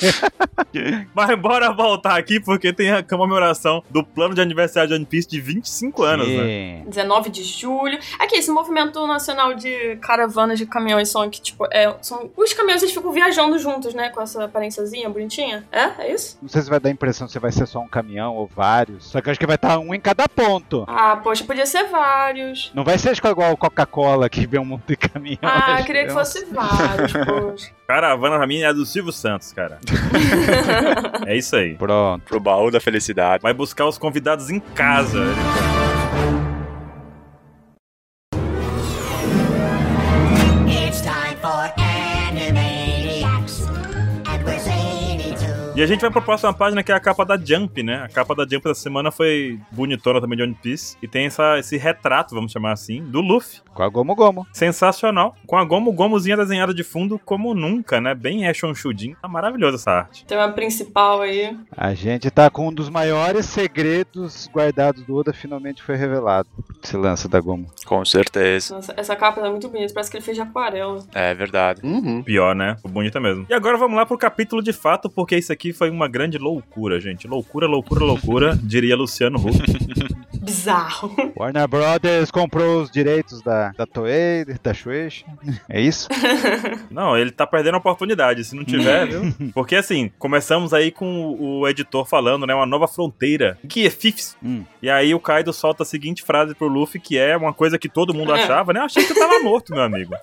Mas 1.15 1.39
bora 1.39 1.73
voltar 1.73 2.19
aqui, 2.19 2.41
porque 2.41 2.73
tem 2.73 2.91
a 2.91 3.03
comemoração 3.03 3.83
do 3.91 4.05
plano 4.05 4.35
de 4.35 4.41
aniversário 4.41 4.89
de 4.89 4.95
One 4.95 5.05
Piece 5.05 5.29
de 5.29 5.41
25 5.41 6.03
anos, 6.03 6.29
né? 6.29 6.83
Sim. 6.85 6.91
19 6.91 7.31
de 7.31 7.43
julho. 7.45 7.99
Aqui, 8.19 8.37
esse 8.37 8.51
movimento 8.51 9.07
nacional 9.07 9.55
de 9.55 9.97
caravanas 9.97 10.59
de 10.59 10.67
caminhões 10.67 11.09
são 11.09 11.29
que, 11.31 11.41
tipo, 11.41 11.67
é, 11.73 11.95
são. 12.03 12.31
Os 12.37 12.53
caminhões 12.53 12.83
eles 12.83 12.95
ficam 12.95 13.13
viajando 13.13 13.59
juntos, 13.59 13.95
né? 13.95 14.11
Com 14.11 14.21
essa 14.21 14.45
aparênciazinha 14.45 15.09
bonitinha. 15.09 15.65
É? 15.71 16.05
É 16.05 16.13
isso? 16.13 16.39
Não 16.41 16.49
sei 16.49 16.63
se 16.63 16.71
vai 16.71 16.81
dar 16.81 16.89
a 16.89 16.93
impressão 16.93 17.29
se 17.29 17.39
vai 17.39 17.53
ser 17.53 17.67
só 17.67 17.81
um 17.81 17.89
caminhão 17.89 18.35
ou 18.35 18.47
vários. 18.47 19.11
Só 19.11 19.21
que 19.21 19.29
eu 19.29 19.31
acho 19.31 19.41
que 19.41 19.47
vai 19.47 19.57
estar 19.57 19.79
um 19.79 19.95
em 19.95 20.01
cada 20.01 20.29
ponto. 20.29 20.85
Ah, 20.87 21.17
poxa, 21.17 21.45
podia 21.45 21.67
ser 21.67 21.85
vários. 21.85 22.71
Não 22.75 22.85
vai 22.85 22.99
ser 22.99 23.19
que, 23.19 23.29
igual 23.29 23.57
Coca-Cola 23.57 24.29
que 24.29 24.47
vê 24.47 24.59
um 24.59 24.65
monte 24.65 24.89
de 24.89 24.97
caminhão. 24.97 25.39
Ah, 25.43 25.83
queria 25.83 26.05
que 26.05 26.11
é 26.11 26.15
fosse 26.15 26.45
vários, 26.47 27.13
poxa. 27.32 27.71
Caravana 27.87 28.37
pra 28.37 28.47
mim 28.47 28.61
é 28.61 28.67
a 28.67 28.73
do 28.73 28.87
Silvio 28.87 29.12
Santos, 29.12 29.53
cara. 29.53 29.79
é 31.27 31.37
isso 31.37 31.56
aí. 31.56 31.75
Pronto. 31.75 32.23
Pro 32.25 32.41
baú 32.41 32.71
da 32.71 32.81
felicidade. 32.81 33.43
Vai 33.43 33.53
buscar 33.53 33.87
os 33.87 33.99
convidados 33.99 34.49
em 34.50 34.61
casa. 34.61 35.21
E 45.81 45.82
a 45.82 45.87
gente 45.87 46.03
vai 46.03 46.11
pra 46.11 46.21
próxima 46.21 46.53
página 46.53 46.82
que 46.82 46.93
é 46.93 46.94
a 46.94 47.00
capa 47.00 47.25
da 47.25 47.38
Jump, 47.38 47.82
né? 47.82 48.03
A 48.03 48.09
capa 48.11 48.35
da 48.35 48.43
Jump 48.47 48.65
da 48.65 48.75
semana 48.75 49.11
foi 49.11 49.59
bonitona 49.73 50.21
também 50.21 50.37
de 50.37 50.43
One 50.43 50.55
Piece. 50.55 50.94
E 51.00 51.09
tem 51.09 51.25
essa, 51.25 51.59
esse 51.59 51.79
retrato, 51.79 52.35
vamos 52.35 52.53
chamar 52.53 52.73
assim, 52.73 53.03
do 53.03 53.23
Luffy. 53.23 53.62
Com 53.73 53.82
a 53.82 53.88
Gomo 53.88 54.15
Gomo. 54.15 54.47
Sensacional. 54.53 55.35
Com 55.47 55.56
a 55.56 55.65
Gomu 55.65 55.91
Gomuzinha 55.91 56.37
desenhada 56.37 56.75
de 56.75 56.85
fundo 56.85 57.19
como 57.25 57.55
nunca, 57.55 57.99
né? 57.99 58.15
Bem 58.15 58.47
action 58.47 58.75
shudinho. 58.75 59.17
Tá 59.23 59.27
maravilhosa 59.27 59.77
essa 59.77 59.91
arte. 59.91 60.27
Tem 60.27 60.37
uma 60.37 60.53
principal 60.53 61.23
aí. 61.23 61.56
A 61.75 61.94
gente 61.94 62.31
tá 62.31 62.50
com 62.50 62.69
um 62.69 62.73
dos 62.75 62.91
maiores 62.91 63.47
segredos 63.47 64.50
guardados 64.53 65.03
do 65.05 65.17
Oda, 65.17 65.32
finalmente 65.32 65.82
foi 65.82 65.97
revelado. 65.97 66.47
Esse 66.85 66.94
lance 66.94 67.27
da 67.27 67.41
Gomu. 67.41 67.69
Com 67.87 68.05
certeza. 68.05 68.75
Nossa, 68.75 68.93
essa 68.99 69.17
capa 69.17 69.41
é 69.41 69.49
muito 69.49 69.67
bonita, 69.71 69.94
parece 69.94 70.11
que 70.11 70.19
ele 70.19 70.25
fez 70.25 70.37
de 70.37 70.43
aquarela. 70.43 71.03
É 71.15 71.32
verdade. 71.32 71.81
Uhum. 71.82 72.23
Pior, 72.23 72.55
né? 72.55 72.77
Bonita 72.87 73.19
mesmo. 73.19 73.47
E 73.49 73.55
agora 73.55 73.79
vamos 73.79 73.97
lá 73.97 74.05
pro 74.05 74.19
capítulo 74.19 74.62
de 74.62 74.75
fato, 74.75 75.09
porque 75.09 75.38
isso 75.38 75.50
aqui 75.50 75.69
foi 75.72 75.90
uma 75.90 76.08
grande 76.08 76.38
loucura, 76.38 77.00
gente. 77.00 77.26
Loucura, 77.26 77.67
loucura, 77.67 78.05
loucura, 78.05 78.58
diria 78.62 78.96
Luciano 78.96 79.38
Huck. 79.38 80.20
Bizarro. 80.51 81.15
Warner 81.39 81.69
Brothers 81.69 82.29
comprou 82.33 82.83
os 82.83 82.91
direitos 82.91 83.41
da, 83.41 83.71
da 83.71 83.87
Toei, 83.87 84.45
da 84.61 84.75
Shueisha. 84.75 85.25
É 85.69 85.81
isso? 85.81 86.09
Não, 86.91 87.17
ele 87.17 87.31
tá 87.31 87.47
perdendo 87.47 87.77
a 87.77 87.79
oportunidade, 87.79 88.43
se 88.45 88.57
não 88.57 88.65
tiver, 88.65 89.07
viu? 89.07 89.23
Porque 89.55 89.77
assim, 89.77 90.11
começamos 90.19 90.75
aí 90.75 90.91
com 90.91 91.37
o, 91.39 91.69
editor 91.69 92.05
falando, 92.05 92.47
né? 92.47 92.55
Uma 92.55 92.67
nova 92.67 92.89
fronteira. 92.89 93.57
Que 93.69 93.87
é 93.87 93.91
Fifth. 93.91 94.35
Hum. 94.43 94.65
E 94.83 94.91
aí 94.91 95.15
o 95.15 95.21
Kaido 95.21 95.53
solta 95.53 95.85
a 95.85 95.87
seguinte 95.87 96.23
frase 96.23 96.55
pro 96.55 96.67
Luffy, 96.67 97.01
que 97.01 97.17
é 97.17 97.37
uma 97.37 97.53
coisa 97.53 97.79
que 97.79 97.89
todo 97.89 98.13
mundo 98.13 98.33
achava, 98.35 98.73
né? 98.73 98.81
Eu 98.81 98.85
achei 98.85 99.05
que 99.05 99.15
você 99.15 99.21
tava 99.21 99.39
morto, 99.41 99.73
meu 99.73 99.83
amigo. 99.83 100.15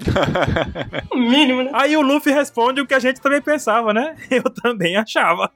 O 1.12 1.18
mínimo, 1.18 1.64
né? 1.64 1.72
Aí 1.74 1.96
o 1.96 2.02
Luffy 2.02 2.34
responde 2.34 2.82
o 2.82 2.86
que 2.86 2.94
a 2.94 3.00
gente 3.00 3.22
também 3.22 3.42
pensava, 3.42 3.94
né? 3.94 4.16
Eu 4.30 4.44
também 4.44 4.98
achava. 4.98 5.50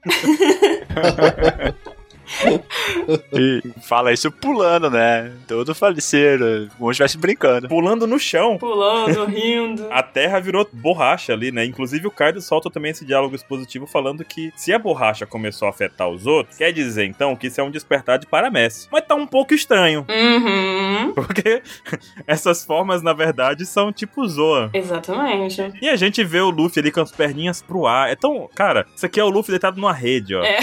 E 3.32 3.62
fala 3.82 4.12
isso 4.12 4.30
pulando, 4.30 4.90
né? 4.90 5.32
Todo 5.46 5.74
faleceiro, 5.74 6.68
como 6.78 6.88
se 6.90 7.02
estivesse 7.02 7.18
brincando. 7.18 7.68
Pulando 7.68 8.06
no 8.06 8.18
chão. 8.18 8.58
Pulando, 8.58 9.24
rindo. 9.30 9.86
A 9.90 10.02
terra 10.02 10.38
virou 10.40 10.68
borracha 10.72 11.32
ali, 11.32 11.50
né? 11.50 11.64
Inclusive 11.64 12.06
o 12.06 12.10
Kaido 12.10 12.40
solta 12.40 12.70
também 12.70 12.90
esse 12.92 13.04
diálogo 13.04 13.34
expositivo 13.34 13.86
falando 13.86 14.24
que 14.24 14.52
se 14.56 14.72
a 14.72 14.78
borracha 14.78 15.26
começou 15.26 15.66
a 15.66 15.70
afetar 15.70 16.08
os 16.08 16.26
outros, 16.26 16.56
quer 16.56 16.72
dizer 16.72 17.04
então 17.04 17.34
que 17.34 17.46
isso 17.46 17.60
é 17.60 17.64
um 17.64 17.70
despertar 17.70 18.18
de 18.18 18.26
paramécia. 18.26 18.88
Mas 18.92 19.04
tá 19.06 19.14
um 19.14 19.26
pouco 19.26 19.54
estranho, 19.54 20.04
Uhum. 20.08 21.12
porque 21.14 21.62
essas 22.26 22.64
formas 22.64 23.02
na 23.02 23.12
verdade 23.12 23.64
são 23.66 23.92
tipo 23.92 24.26
Zoa. 24.28 24.70
Exatamente. 24.72 25.72
E 25.80 25.88
a 25.88 25.96
gente 25.96 26.22
vê 26.24 26.40
o 26.40 26.50
Luffy 26.50 26.80
ali 26.80 26.90
com 26.92 27.00
as 27.00 27.10
perninhas 27.12 27.62
pro 27.62 27.86
ar. 27.86 28.10
É 28.10 28.14
tão. 28.16 28.48
Cara, 28.54 28.86
isso 28.94 29.06
aqui 29.06 29.18
é 29.18 29.24
o 29.24 29.28
Luffy 29.30 29.50
deitado 29.50 29.76
numa 29.80 29.92
rede, 29.92 30.34
ó. 30.34 30.42
É. 30.42 30.58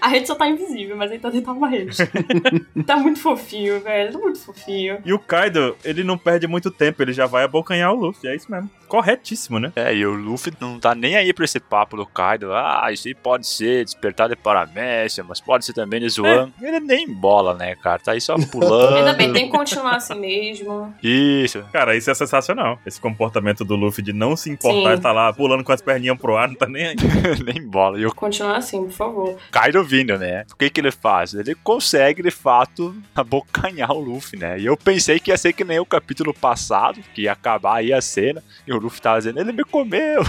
A 0.00 0.08
rede 0.08 0.26
só 0.26 0.34
tá 0.34 0.48
invisível, 0.48 0.96
mas 0.96 1.10
ele 1.10 1.20
tá 1.20 1.30
dentro 1.30 1.52
de 1.52 1.58
uma 1.58 1.68
rede. 1.68 1.96
tá 2.86 2.96
muito 2.96 3.20
fofinho, 3.20 3.80
velho. 3.80 4.12
Tá 4.12 4.18
muito 4.18 4.40
fofinho. 4.40 4.98
E 5.04 5.12
o 5.12 5.18
Kaido, 5.18 5.76
ele 5.84 6.04
não 6.04 6.18
perde 6.18 6.46
muito 6.46 6.70
tempo, 6.70 7.02
ele 7.02 7.12
já 7.12 7.26
vai 7.26 7.44
abocanhar 7.44 7.92
o 7.92 7.96
Luffy, 7.96 8.28
é 8.28 8.36
isso 8.36 8.50
mesmo. 8.50 8.70
Corretíssimo, 8.88 9.58
né? 9.58 9.72
É, 9.74 9.94
e 9.94 10.06
o 10.06 10.12
Luffy 10.14 10.52
não 10.60 10.78
tá 10.78 10.94
nem 10.94 11.16
aí 11.16 11.32
pra 11.32 11.44
esse 11.44 11.58
papo 11.58 11.96
do 11.96 12.06
Kaido. 12.06 12.52
Ah, 12.52 12.88
isso 12.92 13.08
aí 13.08 13.14
pode 13.14 13.46
ser 13.46 13.84
despertar 13.84 14.28
de 14.28 14.36
paramécia, 14.36 15.24
mas 15.24 15.40
pode 15.40 15.64
ser 15.64 15.72
também 15.72 16.00
de 16.00 16.08
Zoan. 16.08 16.52
Ele 16.60 16.80
nem 16.80 17.12
bola, 17.12 17.54
né, 17.54 17.74
cara? 17.76 17.98
Tá 17.98 18.12
aí 18.12 18.20
só 18.20 18.36
pulando. 18.50 18.96
Ainda 18.96 19.14
bem, 19.14 19.32
tem 19.32 19.50
que 19.50 19.56
continuar 19.56 19.96
assim 19.96 20.14
mesmo. 20.14 20.94
Isso. 21.02 21.64
Cara, 21.72 21.96
isso 21.96 22.10
é 22.10 22.14
sensacional. 22.14 22.78
Esse 22.86 23.00
comportamento 23.00 23.64
do 23.64 23.74
Luffy 23.74 24.04
de 24.04 24.12
não 24.12 24.36
se 24.36 24.50
importar, 24.50 24.96
Sim. 24.96 25.02
tá 25.02 25.12
lá 25.12 25.32
pulando 25.32 25.64
com 25.64 25.72
as 25.72 25.80
perninhas 25.80 26.18
pro 26.18 26.36
ar, 26.36 26.48
não 26.48 26.54
tá 26.54 26.66
nem 26.66 26.86
aí. 26.86 26.96
nem 27.44 27.66
bola. 27.66 27.98
E 27.98 28.06
o 28.06 28.14
Continuar 28.14 28.56
assim, 28.56 28.84
por 28.84 28.92
favor. 28.92 29.36
Kaido 29.50 29.83
vindo, 29.84 30.18
né? 30.18 30.44
O 30.52 30.56
que 30.56 30.70
que 30.70 30.80
ele 30.80 30.90
faz? 30.90 31.34
Ele 31.34 31.54
consegue, 31.54 32.22
de 32.22 32.30
fato, 32.30 32.94
abocanhar 33.14 33.92
o 33.92 34.00
Luffy, 34.00 34.38
né? 34.38 34.58
E 34.58 34.66
eu 34.66 34.76
pensei 34.76 35.18
que 35.18 35.30
ia 35.30 35.36
ser 35.36 35.52
que 35.52 35.64
nem 35.64 35.78
o 35.78 35.86
capítulo 35.86 36.32
passado, 36.32 37.00
que 37.14 37.22
ia 37.22 37.32
acabar 37.32 37.76
aí 37.76 37.92
a 37.92 38.00
cena, 38.00 38.42
e 38.66 38.72
o 38.72 38.78
Luffy 38.78 39.00
tava 39.00 39.18
dizendo, 39.18 39.40
ele 39.40 39.52
me 39.52 39.64
comeu. 39.64 40.22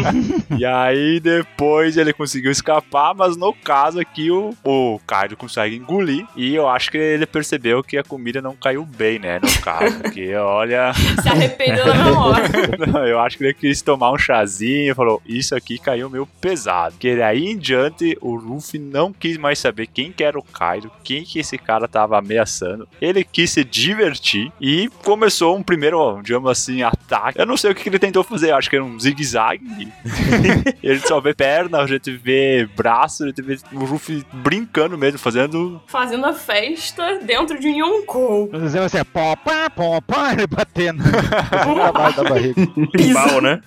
e 0.56 0.64
aí 0.64 1.20
depois 1.20 1.96
ele 1.96 2.12
conseguiu 2.12 2.50
escapar, 2.50 3.14
mas 3.14 3.36
no 3.36 3.52
caso 3.52 4.00
aqui 4.00 4.30
o, 4.30 4.54
o 4.64 5.00
Kaido 5.06 5.36
consegue 5.36 5.76
engolir, 5.76 6.26
e 6.36 6.54
eu 6.54 6.68
acho 6.68 6.90
que 6.90 6.98
ele 6.98 7.26
percebeu 7.26 7.82
que 7.82 7.98
a 7.98 8.04
comida 8.04 8.40
não 8.40 8.56
caiu 8.56 8.84
bem, 8.84 9.18
né? 9.18 9.38
No 9.42 9.62
caso, 9.62 9.98
porque 10.00 10.34
olha... 10.34 10.92
Se 11.22 11.28
arrependeu 11.28 11.86
na 11.86 12.20
hora. 12.20 12.42
Não, 12.86 13.06
eu 13.06 13.20
acho 13.20 13.36
que 13.36 13.44
ele 13.44 13.54
quis 13.54 13.82
tomar 13.82 14.12
um 14.12 14.18
chazinho 14.18 14.92
falou: 14.94 15.22
Isso 15.26 15.54
aqui 15.54 15.78
caiu 15.78 16.08
meio 16.08 16.26
pesado. 16.40 16.94
Que 16.98 17.16
daí 17.16 17.46
em 17.46 17.58
diante 17.58 18.16
o 18.20 18.34
Luffy 18.34 18.78
não 18.78 19.01
quis 19.10 19.38
mais 19.38 19.58
saber 19.58 19.86
quem 19.86 20.12
que 20.12 20.22
era 20.22 20.38
o 20.38 20.42
Kaido, 20.42 20.92
quem 21.02 21.24
que 21.24 21.38
esse 21.38 21.56
cara 21.56 21.88
tava 21.88 22.18
ameaçando. 22.18 22.86
Ele 23.00 23.24
quis 23.24 23.50
se 23.50 23.64
divertir 23.64 24.52
e 24.60 24.90
começou 25.02 25.56
um 25.56 25.62
primeiro, 25.62 26.20
digamos 26.22 26.50
assim, 26.50 26.82
ataque. 26.82 27.40
Eu 27.40 27.46
não 27.46 27.56
sei 27.56 27.70
o 27.70 27.74
que 27.74 27.82
que 27.82 27.88
ele 27.88 27.98
tentou 27.98 28.22
fazer, 28.22 28.50
eu 28.50 28.56
acho 28.56 28.68
que 28.68 28.76
era 28.76 28.84
um 28.84 29.00
zigue-zague. 29.00 29.90
ele 30.82 31.00
só 31.00 31.20
vê 31.20 31.32
perna, 31.34 31.78
a 31.78 31.86
gente 31.86 32.10
vê 32.12 32.68
braço, 32.76 33.24
a 33.24 33.28
gente 33.28 33.40
vê 33.40 33.58
o 33.72 33.84
Luffy 33.84 34.24
brincando 34.32 34.98
mesmo, 34.98 35.18
fazendo. 35.18 35.80
Fazendo 35.86 36.26
a 36.26 36.34
festa 36.34 37.18
dentro 37.20 37.58
de 37.58 37.68
um 37.68 37.78
Yonkou. 37.78 38.50
Dizendo 38.52 38.84
assim, 38.84 39.02
pó, 39.04 39.34
pá, 39.36 39.70
pó, 39.70 40.00
pá, 40.00 40.32
ele 40.36 40.46
batendo. 40.46 41.02
Trabalho 41.02 42.16
da 42.16 42.24
barriga. 42.24 42.66
Pimbal, 42.92 43.40
né? 43.40 43.62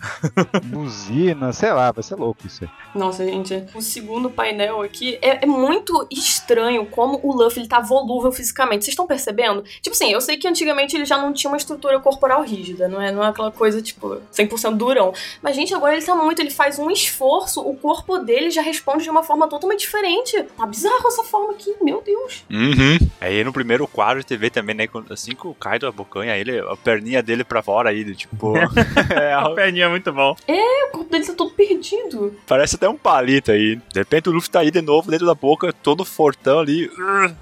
Buzina, 0.65 1.51
sei 1.53 1.71
lá, 1.71 1.91
vai 1.91 2.03
ser 2.03 2.15
louco 2.15 2.45
isso 2.45 2.63
aí. 2.63 2.69
Nossa, 2.93 3.25
gente, 3.25 3.65
o 3.73 3.81
segundo 3.81 4.29
painel 4.29 4.81
aqui 4.81 5.14
é, 5.21 5.43
é 5.43 5.45
muito 5.45 6.07
estranho 6.11 6.85
como 6.85 7.19
o 7.23 7.33
Luffy 7.33 7.61
ele 7.61 7.69
tá 7.69 7.79
volúvel 7.79 8.31
fisicamente. 8.31 8.85
Vocês 8.85 8.93
estão 8.93 9.07
percebendo? 9.07 9.63
Tipo 9.81 9.95
assim, 9.95 10.11
eu 10.11 10.21
sei 10.21 10.37
que 10.37 10.47
antigamente 10.47 10.95
ele 10.95 11.05
já 11.05 11.17
não 11.17 11.33
tinha 11.33 11.49
uma 11.49 11.57
estrutura 11.57 11.99
corporal 11.99 12.43
rígida, 12.43 12.87
não 12.87 13.01
é, 13.01 13.11
não 13.11 13.23
é 13.23 13.27
aquela 13.27 13.51
coisa, 13.51 13.81
tipo, 13.81 14.21
100% 14.33 14.75
durão. 14.75 15.13
Mas, 15.41 15.55
gente, 15.55 15.73
agora 15.73 15.95
ele 15.95 16.05
tá 16.05 16.15
muito, 16.15 16.39
ele 16.39 16.51
faz 16.51 16.79
um 16.79 16.89
esforço, 16.89 17.61
o 17.61 17.75
corpo 17.75 18.17
dele 18.19 18.49
já 18.49 18.61
responde 18.61 19.03
de 19.03 19.09
uma 19.09 19.23
forma 19.23 19.47
totalmente 19.47 19.81
diferente. 19.81 20.43
Tá 20.57 20.65
bizarro 20.65 21.07
essa 21.07 21.23
forma 21.23 21.51
aqui, 21.53 21.73
meu 21.81 22.01
Deus. 22.01 22.43
Uhum. 22.49 22.97
Aí 23.19 23.43
no 23.43 23.53
primeiro 23.53 23.87
quadro 23.87 24.23
você 24.25 24.37
vê 24.37 24.49
também, 24.49 24.75
né? 24.75 24.87
Assim 25.09 25.35
que 25.35 25.47
o 25.47 25.53
Kaido 25.53 25.87
abocanha 25.87 26.37
ele, 26.37 26.59
a 26.59 26.75
perninha 26.75 27.21
dele 27.21 27.43
pra 27.43 27.61
fora 27.61 27.89
aí, 27.89 28.15
tipo. 28.15 28.53
é, 29.15 29.33
A 29.33 29.49
perninha 29.51 29.85
é 29.85 29.89
muito 29.89 30.11
bom. 30.11 30.35
O 30.47 30.91
corpo 30.91 31.11
dele 31.11 31.25
tá 31.25 31.33
todo 31.33 31.51
perdido. 31.51 32.35
parece 32.47 32.75
até 32.75 32.87
um 32.87 32.95
palito 32.97 33.51
aí. 33.51 33.75
De 33.75 33.99
repente 33.99 34.29
o 34.29 34.31
Luffy 34.31 34.49
tá 34.49 34.59
aí 34.59 34.71
de 34.71 34.81
novo 34.81 35.04
dentro 35.09 35.25
da 35.25 35.35
boca, 35.35 35.71
todo 35.71 36.03
fortão 36.05 36.59
ali. 36.59 36.89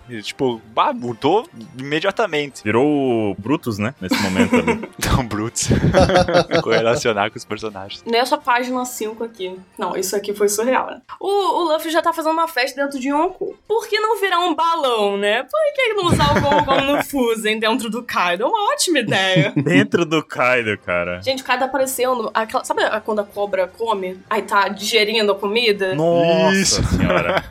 E, 0.10 0.22
tipo, 0.22 0.62
bah, 0.74 0.94
mudou 0.94 1.48
imediatamente. 1.78 2.64
Virou 2.64 2.86
o 3.32 3.36
Brutus, 3.38 3.78
né? 3.78 3.94
Nesse 4.00 4.22
momento 4.22 4.56
ali. 4.56 4.84
Então, 5.04 5.26
Brutus. 5.26 5.68
Correlacionar 6.64 7.30
com 7.30 7.38
os 7.38 7.46
personagens. 7.46 8.04
Nessa 8.06 8.38
página 8.38 8.84
5 8.86 9.24
aqui. 9.24 9.58
Não, 9.78 9.96
isso 9.96 10.16
aqui 10.16 10.34
foi 10.34 10.48
surreal, 10.48 10.88
né? 10.88 11.02
O, 11.20 11.28
o 11.28 11.74
Luffy 11.74 11.92
já 11.92 12.02
tá 12.02 12.14
fazendo 12.14 12.34
uma 12.34 12.48
festa 12.48 12.82
dentro 12.82 13.00
de 13.00 13.10
Yonkou. 13.10 13.56
Por 13.68 13.88
que 13.88 14.00
não 14.00 14.20
virar 14.20 14.40
um 14.40 14.56
balão, 14.56 15.18
né? 15.18 15.44
Por 15.44 15.74
que 15.76 15.94
não 15.94 16.06
usar 16.06 16.38
o 16.38 16.42
Gongon 16.42 16.82
no 16.82 17.04
Fusen 17.06 17.60
dentro 17.60 17.90
do 17.90 18.04
Kaido? 18.04 18.44
É 18.44 18.46
uma 18.46 18.72
ótima 18.72 19.00
ideia. 19.00 19.54
Dentro 19.56 20.06
do 20.06 20.24
Kaido, 20.24 20.78
cara. 20.78 21.22
Gente, 21.22 21.44
o 21.44 21.46
Kaido 21.46 21.66
aparecendo. 21.66 22.32
Aquela, 22.34 22.64
sabe 22.64 22.82
quando 23.04 23.20
a 23.20 23.24
cobra 23.26 23.68
come? 23.68 24.20
Aí 24.30 24.42
tá 24.42 24.68
digerindo 24.70 25.32
a 25.32 25.36
comida? 25.36 25.96
Nossa 25.96 26.56
Isso. 26.56 26.84
senhora. 26.84 27.44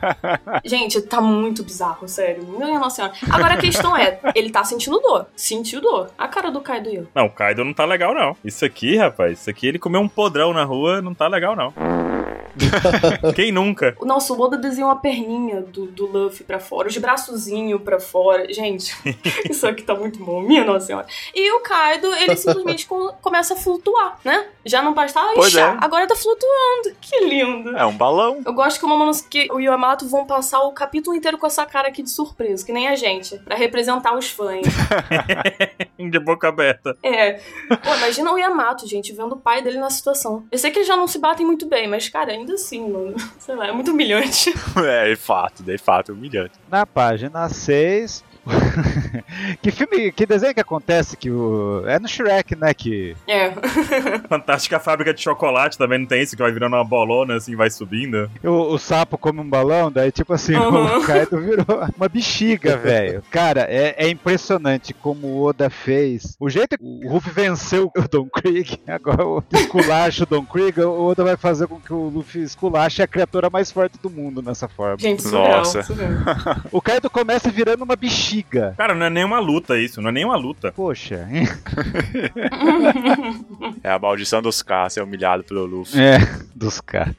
Gente, 0.63 1.01
tá 1.01 1.21
muito 1.21 1.63
bizarro, 1.63 2.07
sério. 2.07 2.43
Minha 2.43 2.79
nossa 2.79 2.95
senhora. 2.95 3.13
Agora 3.29 3.53
a 3.53 3.57
questão 3.57 3.95
é: 3.95 4.19
ele 4.35 4.49
tá 4.49 4.63
sentindo 4.63 4.99
dor. 4.99 5.27
Sentiu 5.35 5.81
dor. 5.81 6.09
A 6.17 6.27
cara 6.27 6.49
do 6.51 6.61
Kaido 6.61 6.89
aí. 6.89 6.99
ó. 6.99 7.03
Não, 7.15 7.27
o 7.27 7.29
Kaido 7.29 7.63
não 7.63 7.73
tá 7.73 7.85
legal, 7.85 8.13
não. 8.13 8.35
Isso 8.43 8.63
aqui, 8.65 8.97
rapaz, 8.97 9.39
isso 9.39 9.49
aqui 9.49 9.67
ele 9.67 9.79
comeu 9.79 10.01
um 10.01 10.07
podrão 10.07 10.53
na 10.53 10.63
rua, 10.63 11.01
não 11.01 11.13
tá 11.13 11.27
legal, 11.27 11.55
não. 11.55 11.73
Quem 13.35 13.51
nunca? 13.51 13.95
Nossa, 14.01 14.33
o 14.33 14.39
Oda 14.39 14.57
desenhou 14.57 14.89
a 14.91 14.95
perninha 14.95 15.61
do, 15.61 15.85
do 15.87 16.05
Luffy 16.05 16.43
pra 16.45 16.59
fora, 16.59 16.87
os 16.87 16.97
braçozinhos 16.97 17.81
pra 17.81 17.99
fora. 17.99 18.51
Gente, 18.53 18.95
isso 19.49 19.65
aqui 19.67 19.83
tá 19.83 19.95
muito 19.95 20.19
bom, 20.23 20.41
minha 20.41 20.63
nossa 20.63 20.85
senhora. 20.87 21.07
E 21.33 21.51
o 21.53 21.59
Kaido, 21.61 22.13
ele 22.15 22.35
simplesmente 22.35 22.85
co- 22.85 23.13
começa 23.21 23.53
a 23.53 23.57
flutuar, 23.57 24.19
né? 24.23 24.47
Já 24.65 24.81
não 24.81 24.93
bastava 24.93 25.33
inchar, 25.37 25.75
é. 25.75 25.77
agora 25.85 26.07
tá 26.07 26.15
flutuando. 26.15 26.95
Que 27.01 27.25
lindo. 27.25 27.75
É 27.77 27.85
um 27.85 27.95
balão. 27.95 28.41
Eu 28.45 28.53
gosto 28.53 28.79
que 28.79 28.85
o 28.85 28.89
Momonosuke 28.89 29.47
e 29.47 29.51
o 29.51 29.59
Yamato 29.59 30.07
vão 30.07 30.25
passar 30.25 30.61
o 30.61 30.71
capítulo 30.71 31.15
inteiro 31.15 31.37
com 31.37 31.45
essa 31.47 31.65
cara 31.65 31.87
aqui 31.89 32.01
de 32.03 32.09
surpresa, 32.09 32.65
que 32.65 32.71
nem 32.71 32.87
a 32.87 32.95
gente, 32.95 33.37
pra 33.39 33.55
representar 33.55 34.15
os 34.17 34.29
fãs. 34.29 34.61
De 35.97 36.19
boca 36.19 36.49
aberta. 36.49 36.95
É. 37.01 37.33
Pô, 37.69 37.93
imagina 37.97 38.31
o 38.31 38.37
Yamato, 38.37 38.85
gente, 38.87 39.13
vendo 39.13 39.33
o 39.33 39.39
pai 39.39 39.61
dele 39.61 39.79
na 39.79 39.89
situação. 39.89 40.45
Eu 40.51 40.57
sei 40.57 40.69
que 40.69 40.79
eles 40.79 40.87
já 40.87 40.95
não 40.97 41.07
se 41.07 41.17
batem 41.17 41.45
muito 41.45 41.65
bem, 41.65 41.87
mas, 41.87 42.09
cara, 42.09 42.33
ainda 42.43 42.53
assim, 42.53 42.89
mano. 42.89 43.15
Sei 43.39 43.55
lá, 43.55 43.67
é 43.67 43.71
muito 43.71 43.91
humilhante. 43.91 44.53
É, 44.83 45.09
de 45.09 45.15
fato, 45.15 45.63
de 45.63 45.77
fato, 45.77 46.13
humilhante. 46.13 46.53
Na 46.69 46.85
página 46.85 47.47
6. 47.47 48.23
que 49.61 49.71
filme, 49.71 50.11
que 50.11 50.25
desenho 50.25 50.53
que 50.53 50.59
acontece 50.59 51.15
que 51.15 51.29
o. 51.29 51.83
É 51.87 51.99
no 51.99 52.07
Shrek, 52.07 52.55
né? 52.55 52.73
Que. 52.73 53.15
É. 53.27 53.51
Fantástica 54.27 54.79
fábrica 54.79 55.13
de 55.13 55.21
chocolate 55.21 55.77
também 55.77 55.99
não 55.99 56.05
tem 56.05 56.21
isso, 56.21 56.35
que 56.35 56.41
vai 56.41 56.51
virando 56.51 56.75
uma 56.75 56.83
bolona 56.83 57.35
assim, 57.35 57.55
vai 57.55 57.69
subindo. 57.69 58.29
O, 58.43 58.73
o 58.73 58.77
sapo 58.77 59.17
come 59.17 59.39
um 59.39 59.49
balão, 59.49 59.91
daí 59.91 60.11
tipo 60.11 60.33
assim, 60.33 60.55
Uhum. 60.55 60.97
o 60.97 61.03
Kaido 61.05 61.39
virou 61.39 61.65
uma 61.97 62.09
bexiga, 62.09 62.77
velho. 62.77 63.23
Cara, 63.31 63.61
é, 63.69 63.95
é 63.97 64.09
impressionante 64.09 64.93
como 64.93 65.27
o 65.27 65.43
Oda 65.43 65.69
fez. 65.69 66.35
O 66.39 66.49
jeito 66.49 66.77
que 66.77 66.83
o 66.83 67.09
Ruffy 67.09 67.31
venceu 67.31 67.91
o 67.95 68.07
Don 68.07 68.25
Krieg, 68.27 68.79
agora 68.87 69.25
o 69.25 69.43
esculacha 69.53 70.23
o 70.23 70.27
Don 70.27 70.45
Krieg, 70.45 70.79
o 70.81 71.05
Oda 71.07 71.23
vai 71.23 71.37
fazer 71.37 71.67
com 71.67 71.79
que 71.79 71.93
o 71.93 72.09
Luffy 72.09 72.43
esculache 72.43 73.01
a 73.01 73.07
criatura 73.07 73.49
mais 73.49 73.71
forte 73.71 73.97
do 74.01 74.09
mundo 74.09 74.41
nessa 74.41 74.67
forma. 74.67 74.97
Gente, 74.99 75.23
surreal, 75.23 75.57
Nossa. 75.59 75.83
surreal. 75.83 76.11
O 76.71 76.81
Kaido 76.81 77.09
começa 77.09 77.49
virando 77.49 77.83
uma 77.83 77.95
bexiga. 77.95 78.32
Cara, 78.75 78.95
não 78.95 79.05
é 79.05 79.09
nenhuma 79.09 79.39
luta 79.39 79.77
isso, 79.77 80.01
não 80.01 80.09
é 80.09 80.11
nenhuma 80.13 80.35
luta. 80.35 80.71
Poxa, 80.71 81.27
É 83.83 83.91
a 83.91 83.99
maldição 83.99 84.41
dos 84.41 84.61
K, 84.61 84.89
ser 84.89 85.01
humilhado 85.01 85.43
pelo 85.43 85.65
Luffy. 85.65 85.99
É, 85.99 86.17
dos 86.55 86.79
caras. 86.81 87.15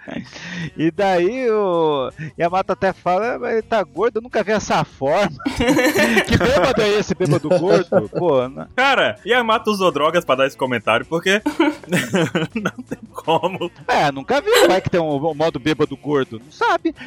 E 0.76 0.90
daí 0.90 1.50
o 1.50 2.10
Yamato 2.38 2.72
até 2.72 2.92
fala, 2.92 3.38
mas 3.38 3.52
ele 3.52 3.62
tá 3.62 3.82
gordo, 3.82 4.16
eu 4.18 4.22
nunca 4.22 4.42
vi 4.42 4.52
essa 4.52 4.84
forma. 4.84 5.30
que 6.26 6.36
bêbado 6.36 6.82
é 6.82 6.88
esse 6.98 7.14
bêbado 7.14 7.48
gordo? 7.48 8.08
Pô, 8.08 8.48
não... 8.48 8.66
Cara, 8.74 9.16
Yamato 9.26 9.70
usou 9.70 9.92
drogas 9.92 10.24
pra 10.24 10.34
dar 10.34 10.46
esse 10.46 10.56
comentário, 10.56 11.04
porque 11.06 11.40
não 12.54 12.84
tem 12.84 12.98
como. 13.12 13.70
é, 13.88 14.10
nunca 14.10 14.40
vi. 14.40 14.50
Vai 14.66 14.80
que 14.80 14.90
tem 14.90 15.00
um, 15.00 15.14
um 15.16 15.34
modo 15.34 15.58
bêbado 15.58 15.96
gordo. 15.96 16.40
Não 16.44 16.52
sabe. 16.52 16.94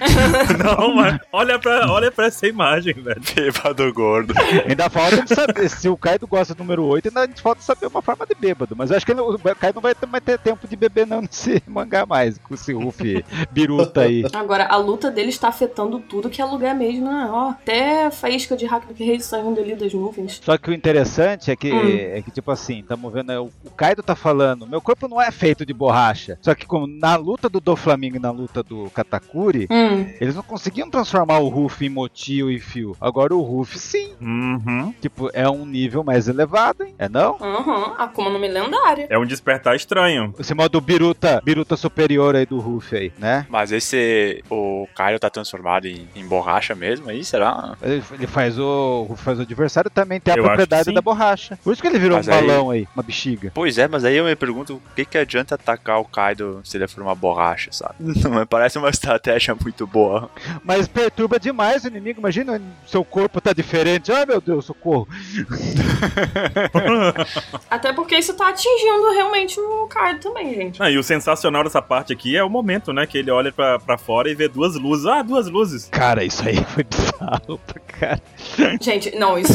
Não, 0.58 0.96
mas 0.96 1.20
olha 1.32 1.60
pra, 1.60 1.90
olha 1.92 2.12
pra 2.12 2.28
essa 2.28 2.48
imagem, 2.48 2.94
velho. 2.94 3.22
Bêbado 3.36 3.94
gordo. 3.98 4.34
Ainda 4.70 4.90
falta 4.90 5.24
de 5.24 5.34
saber. 5.34 5.70
Se 5.70 5.90
o 5.90 5.98
Kaido 5.98 6.28
gosta 6.28 6.54
do 6.54 6.60
número 6.60 6.86
8, 6.86 7.08
ainda 7.08 7.28
falta 7.42 7.62
saber 7.62 7.88
uma 7.88 8.02
forma 8.02 8.26
de 8.26 8.36
bêbado. 8.36 8.76
Mas 8.78 8.92
eu 8.92 8.98
acho 8.98 9.06
que 9.06 9.12
ele- 9.12 9.22
o 9.22 9.38
Kaido 9.56 9.76
não 9.76 9.82
vai 9.82 9.96
ter, 9.96 10.06
mais 10.06 10.24
ter 10.24 10.38
tempo 10.38 10.68
de 10.68 10.76
beber 10.76 11.08
não 11.08 11.22
nesse 11.22 11.62
mangá 11.68 12.06
mais. 12.06 12.38
Com 12.38 12.54
esse 12.54 12.72
Ruffy 12.74 13.26
biruta 13.52 14.02
aí. 14.02 14.24
Agora, 14.34 14.66
a 14.68 14.78
luta 14.78 15.10
dele 15.10 15.30
está 15.30 15.48
afetando 15.48 16.00
tudo 16.00 16.30
que 16.30 16.42
é 16.42 16.46
lugar 16.46 16.76
mesmo, 16.76 17.06
né? 17.06 17.28
Ó, 17.32 17.50
até 17.50 18.12
faísca 18.12 18.56
de 18.56 18.66
hack 18.66 18.86
do 18.88 18.94
rei 18.94 19.20
saindo 19.20 19.60
ali 19.60 19.76
das 19.76 19.94
nuvens. 19.94 20.40
Só 20.44 20.58
que 20.58 20.70
o 20.70 20.74
interessante 20.74 21.50
é 21.52 21.56
que, 21.56 21.72
Hum. 21.74 21.98
é 22.18 22.22
que 22.22 22.32
tipo 22.32 22.52
assim, 22.52 22.84
tamo 22.88 23.10
vendo, 23.10 23.32
é, 23.32 23.40
o, 23.40 23.50
o 23.66 23.72
Kaido 23.76 24.04
tá 24.04 24.16
falando, 24.16 24.68
meu 24.68 24.82
corpo 24.82 25.08
não 25.08 25.22
é 25.22 25.32
feito 25.32 25.66
de 25.66 25.74
borracha. 25.74 26.38
Só 26.42 26.54
que 26.54 26.66
como 26.66 26.86
na 26.88 27.16
luta 27.16 27.50
do 27.50 27.60
Doflamingo 27.60 28.18
e 28.18 28.20
na 28.20 28.32
luta 28.32 28.62
do 28.64 28.90
Katakuri, 28.92 29.68
Hum. 29.72 30.06
eles 30.22 30.36
não 30.36 30.44
conseguiam 30.44 30.90
transformar 30.90 31.40
o 31.40 31.48
Ruffy 31.48 31.88
em 31.88 31.90
Motil 31.90 32.52
e 32.52 32.60
Fio. 32.60 32.96
Agora 33.02 33.36
o 33.36 33.42
Ruffy 33.42 33.80
sim. 33.88 34.14
Uhum. 34.22 34.94
Tipo, 35.02 35.30
é 35.34 35.48
um 35.50 35.66
nível 35.66 36.04
mais 36.04 36.28
elevado, 36.28 36.84
hein? 36.84 36.94
É 36.98 37.08
não? 37.10 37.38
Uhum, 37.40 37.94
Akuma 37.98 38.30
no 38.30 38.40
Mi 38.40 38.48
lendária. 38.48 39.08
É 39.10 39.18
um 39.18 39.26
despertar 39.26 39.76
estranho. 39.76 40.34
Esse 40.40 40.54
modo 40.54 40.80
Biruta, 40.82 41.42
Biruta 41.44 41.76
superior 41.76 42.36
aí 42.36 42.46
do 42.46 42.60
Ruff 42.60 42.96
aí, 42.96 43.12
né? 43.18 43.46
Mas 43.50 43.72
esse. 43.72 44.44
O 44.50 44.88
Kaido 44.96 45.20
tá 45.20 45.30
transformado 45.30 45.86
em, 45.86 46.08
em 46.16 46.26
borracha 46.26 46.76
mesmo 46.76 47.10
aí, 47.10 47.24
será? 47.24 47.76
Ele, 47.82 48.04
ele 48.12 48.28
faz 48.28 48.58
o. 48.60 49.08
faz 49.18 49.40
o 49.40 49.42
adversário 49.44 49.90
também 49.90 50.20
tem 50.20 50.34
a 50.34 50.38
Eu 50.38 50.44
propriedade 50.44 50.94
da 50.94 51.02
borracha. 51.02 51.58
Por 51.64 51.74
isso 51.74 51.82
que 51.82 51.88
ele 51.88 52.00
virou 52.00 52.18
Mas 52.18 52.28
um 52.28 52.32
aí- 52.34 52.42
balão 52.48 52.70
aí, 52.72 52.88
uma 52.96 53.04
bexiga. 53.04 53.52
Pois 53.54 53.78
é, 53.78 53.88
mas 53.88 54.04
aí 54.06 54.16
eu 54.18 54.26
me 54.26 54.36
pergunto 54.36 54.76
o 54.76 54.82
que, 54.96 55.06
que 55.06 55.18
adianta 55.18 55.56
atacar 55.56 56.00
o 56.00 56.06
Kaido 56.06 56.62
se 56.64 56.78
ele 56.78 56.88
for 56.88 57.02
uma 57.02 57.16
borracha, 57.16 57.72
sabe? 57.72 57.96
Não 58.24 58.32
me 58.32 58.46
parece 58.46 58.78
uma 58.78 58.90
estratégia 58.90 59.56
muito 59.60 59.86
boa. 59.88 60.30
Mas 60.64 60.88
perturba 60.88 61.40
demais 61.40 61.84
o 61.84 61.88
inimigo. 61.88 62.20
Imagina 62.20 62.62
seu 62.86 63.04
corpo 63.04 63.40
tá 63.40 63.54
diferente. 63.54 63.77
Ai 64.16 64.26
meu 64.26 64.42
Deus, 64.42 64.66
socorro. 64.66 65.08
Até 67.70 67.94
porque 67.94 68.18
isso 68.18 68.34
tá 68.34 68.50
atingindo 68.50 69.12
realmente 69.12 69.60
o 69.60 69.88
Kaido 69.88 70.20
também, 70.20 70.54
gente. 70.54 70.82
Ah, 70.82 70.90
e 70.90 70.98
o 70.98 71.04
sensacional 71.04 71.64
dessa 71.64 71.82
parte 71.82 72.14
aqui 72.14 72.36
é 72.36 72.44
o 72.44 72.50
momento, 72.50 72.94
né? 72.94 73.06
Que 73.06 73.18
ele 73.18 73.32
olha 73.32 73.52
pra, 73.52 73.80
pra 73.80 73.98
fora 73.98 74.30
e 74.30 74.36
vê 74.36 74.48
duas 74.48 74.76
luzes. 74.76 75.06
Ah, 75.06 75.22
duas 75.22 75.48
luzes. 75.48 75.90
Cara, 75.92 76.24
isso 76.24 76.48
aí 76.48 76.64
foi 76.66 76.84
bizarro 76.84 77.60
pra 77.66 77.80
cara. 77.80 78.22
Gente, 78.82 79.16
não, 79.18 79.38
isso. 79.38 79.54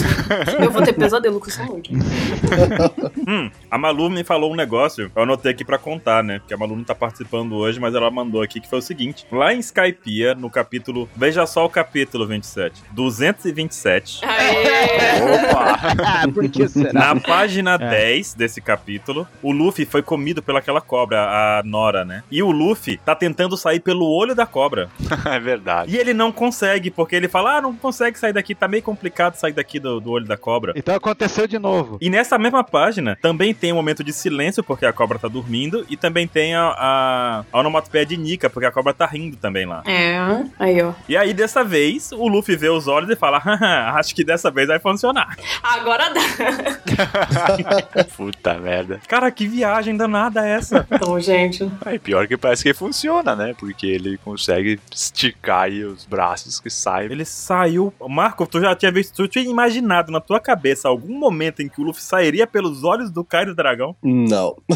Eu 0.61 0.71
vou 0.71 0.83
ter 0.83 0.93
pesadelo 0.93 1.41
com 1.41 1.47
essa 1.47 1.65
noite. 1.65 1.93
Hum, 3.27 3.51
a 3.71 3.79
Malu 3.79 4.11
me 4.11 4.25
falou 4.25 4.53
um 4.53 4.57
negócio, 4.57 5.11
eu 5.15 5.23
anotei 5.23 5.53
aqui 5.53 5.65
pra 5.65 5.79
contar, 5.79 6.25
né? 6.25 6.41
Porque 6.41 6.53
a 6.53 6.57
Malu 6.57 6.77
não 6.77 6.83
tá 6.83 6.95
participando 6.95 7.55
hoje, 7.55 7.79
mas 7.79 7.95
ela 7.95 8.11
mandou 8.11 8.43
aqui 8.43 8.61
que 8.61 8.69
foi 8.69 8.81
o 8.81 8.83
seguinte: 8.83 9.25
lá 9.31 9.55
em 9.55 9.61
Skypiea, 9.61 10.35
no 10.35 10.51
capítulo. 10.51 11.09
Veja 11.15 11.47
só 11.47 11.65
o 11.65 11.69
capítulo 11.69 12.27
27. 12.27 12.83
227. 12.91 14.12
Aê! 14.23 15.23
Opa! 15.23 15.73
Ah, 16.05 16.25
por 16.33 16.49
que 16.49 16.69
será? 16.69 16.93
Na 16.93 17.21
página 17.21 17.75
É. 17.75 17.91
10 17.91 18.35
desse 18.35 18.61
capítulo, 18.61 19.27
o 19.43 19.53
Luffy 19.53 19.85
foi 19.85 20.03
comido 20.03 20.43
pelaquela 20.43 20.81
cobra, 20.81 21.21
a 21.59 21.63
Nora, 21.65 22.05
né? 22.05 22.23
E 22.31 22.43
o 22.43 22.51
Luffy 22.51 22.97
tá 22.99 23.15
tentando 23.15 23.57
sair 23.57 23.81
pelo 23.81 24.07
olho 24.07 24.35
da 24.35 24.47
cobra. 24.47 24.89
é 25.27 25.39
verdade. 25.41 25.93
E 25.95 25.99
ele 25.99 26.15
não 26.15 26.31
consegue, 26.33 26.91
porque 26.91 27.17
ele 27.17 27.29
fala: 27.29 27.59
Ah, 27.59 27.61
não 27.61 27.75
consegue 27.75 28.19
sair 28.19 28.33
daqui, 28.33 28.55
tá 28.55 28.69
meio 28.69 28.83
complicado 28.83 29.35
sair 29.35 29.53
daqui 29.53 29.79
do, 29.79 30.01
do 30.01 30.11
olho 30.11 30.27
da 30.27 30.37
cobra. 30.37 30.73
Então 30.77 30.95
aconteceu 30.95 31.47
de 31.47 31.59
novo. 31.59 31.99
E 32.01 32.09
nessa 32.11 32.39
mesma 32.39 32.63
página 32.65 33.17
também 33.21 33.53
tem 33.55 33.73
um 33.73 33.77
momento 33.77 34.03
de 34.05 34.13
silêncio, 34.13 34.63
porque 34.63 34.87
a 34.87 34.93
cobra 34.93 35.19
tá 35.19 35.29
dormindo, 35.29 35.85
e 35.89 35.97
também 35.97 36.27
tem 36.27 36.55
a, 36.55 36.75
a, 36.77 37.45
a 37.53 37.59
onomatopeia 37.59 38.07
de 38.07 38.17
Nika, 38.17 38.49
porque 38.51 38.67
a 38.67 38.73
cobra 38.73 38.93
tá 38.95 39.07
rindo 39.07 39.37
também 39.37 39.67
lá. 39.67 39.83
É, 39.87 40.17
aí 40.59 40.83
ó. 40.83 40.93
E 41.09 41.17
aí, 41.17 41.33
dessa 41.33 41.65
vez, 41.65 42.13
o 42.13 42.29
Luffy 42.29 42.57
vê 42.57 42.69
os 42.69 42.87
olhos 42.89 43.11
e 43.11 43.17
fala: 43.17 43.39
Haha, 43.43 44.02
acho 44.03 44.15
que 44.15 44.25
dessa 44.25 44.51
vez 44.51 44.69
vai 44.69 44.79
funcionar. 44.79 45.37
Agora 45.63 46.11
dá. 46.13 46.21
Puta 48.17 48.59
merda. 48.59 49.01
Cara, 49.09 49.31
que 49.31 49.47
viagem 49.47 49.97
danada 49.97 50.47
é 50.47 50.53
essa? 50.57 50.87
Então, 51.03 51.19
gente. 51.19 51.69
Aí 51.85 51.99
pior 51.99 52.27
que 52.29 52.37
parece 52.37 52.63
que 52.63 52.73
funciona, 52.75 53.35
né? 53.35 53.55
Porque 53.59 53.87
ele 53.87 54.19
consegue 54.19 54.79
esticar 54.93 55.63
aí 55.63 55.85
os 55.85 56.05
braços 56.05 56.61
que 56.61 56.71
saem. 56.71 57.11
Ele 57.11 57.25
saiu. 57.25 57.93
Marco, 58.09 58.47
tu 58.47 58.61
já 58.61 58.75
tinha 58.77 58.93
visto, 58.93 59.15
tu 59.15 59.27
tinha 59.27 59.45
imaginado 59.45 60.13
na 60.13 60.21
tua 60.21 60.39
cabeça 60.39 60.89
algum 60.89 61.19
momento 61.19 61.61
em 61.61 61.69
que 61.69 61.81
o 61.81 61.85
Luffy 61.85 62.03
sairia 62.03 62.47
pelos 62.47 62.85
olhos 62.85 63.11
do 63.11 63.25
Kaido 63.25 63.55
Dragão? 63.55 63.97
Não. 64.03 64.55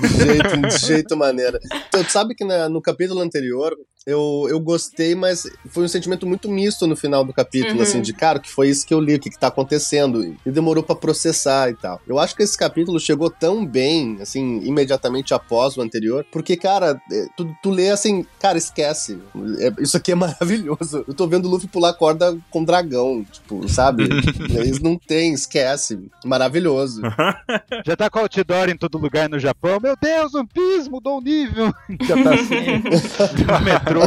de, 0.00 0.08
jeito, 0.08 0.56
de 0.56 0.78
jeito 0.86 1.16
maneira. 1.16 1.58
Então, 1.88 2.02
tu 2.04 2.10
sabe 2.10 2.34
que 2.34 2.44
na- 2.44 2.68
no 2.68 2.80
capítulo 2.80 3.20
anterior 3.20 3.76
eu, 4.10 4.46
eu 4.48 4.60
gostei, 4.60 5.14
mas 5.14 5.44
foi 5.70 5.84
um 5.84 5.88
sentimento 5.88 6.26
muito 6.26 6.50
misto 6.50 6.86
no 6.86 6.96
final 6.96 7.24
do 7.24 7.32
capítulo, 7.32 7.76
Uhum. 7.76 7.82
assim, 7.82 8.00
de 8.02 8.12
cara, 8.12 8.38
que 8.38 8.50
foi 8.50 8.68
isso 8.68 8.86
que 8.86 8.92
eu 8.92 9.00
li, 9.00 9.14
o 9.14 9.18
que, 9.20 9.30
que 9.30 9.38
tá 9.38 9.46
acontecendo. 9.48 10.24
E 10.44 10.50
demorou 10.50 10.82
pra 10.82 10.94
processar 10.94 11.70
e 11.70 11.74
tal. 11.74 12.00
Eu 12.06 12.18
acho 12.18 12.34
que 12.34 12.42
esse 12.42 12.56
capítulo 12.56 12.98
chegou 13.00 13.30
tão 13.30 13.64
bem, 13.64 14.18
assim, 14.20 14.60
imediatamente 14.64 15.32
após 15.34 15.76
o 15.76 15.80
anterior, 15.82 16.24
porque, 16.30 16.56
cara, 16.56 17.00
é, 17.12 17.26
tu, 17.36 17.48
tu 17.62 17.70
lê 17.70 17.90
assim, 17.90 18.26
cara, 18.38 18.58
esquece. 18.58 19.18
É- 19.58 19.82
isso 19.82 19.96
aqui 19.96 20.12
é 20.12 20.14
maravilhoso. 20.16 21.04
Eu 21.06 21.14
tô 21.14 21.26
vendo 21.26 21.46
o 21.46 21.48
Luffy 21.50 21.68
pular 21.68 21.92
corda 21.94 22.36
com 22.50 22.64
dragão, 22.64 23.24
tipo, 23.30 23.68
sabe? 23.68 24.04
Eles 24.50 24.80
não 24.80 24.96
tem, 24.96 25.32
esquece. 25.32 25.98
Maravilhoso. 26.24 27.02
Já 27.86 27.96
tá 27.96 28.10
com 28.10 28.18
outdoor 28.20 28.68
em 28.68 28.76
todo 28.76 28.98
lugar 28.98 29.28
no 29.28 29.38
Japão. 29.38 29.78
Meu 29.82 29.94
Deus, 30.00 30.34
One 30.34 30.48
Piece 30.52 30.88
mudou 30.90 31.18
o 31.18 31.20
nível. 31.20 31.72
Já 32.02 32.22
tá 32.22 32.34
assim. 32.34 33.64
metrô, 33.64 33.99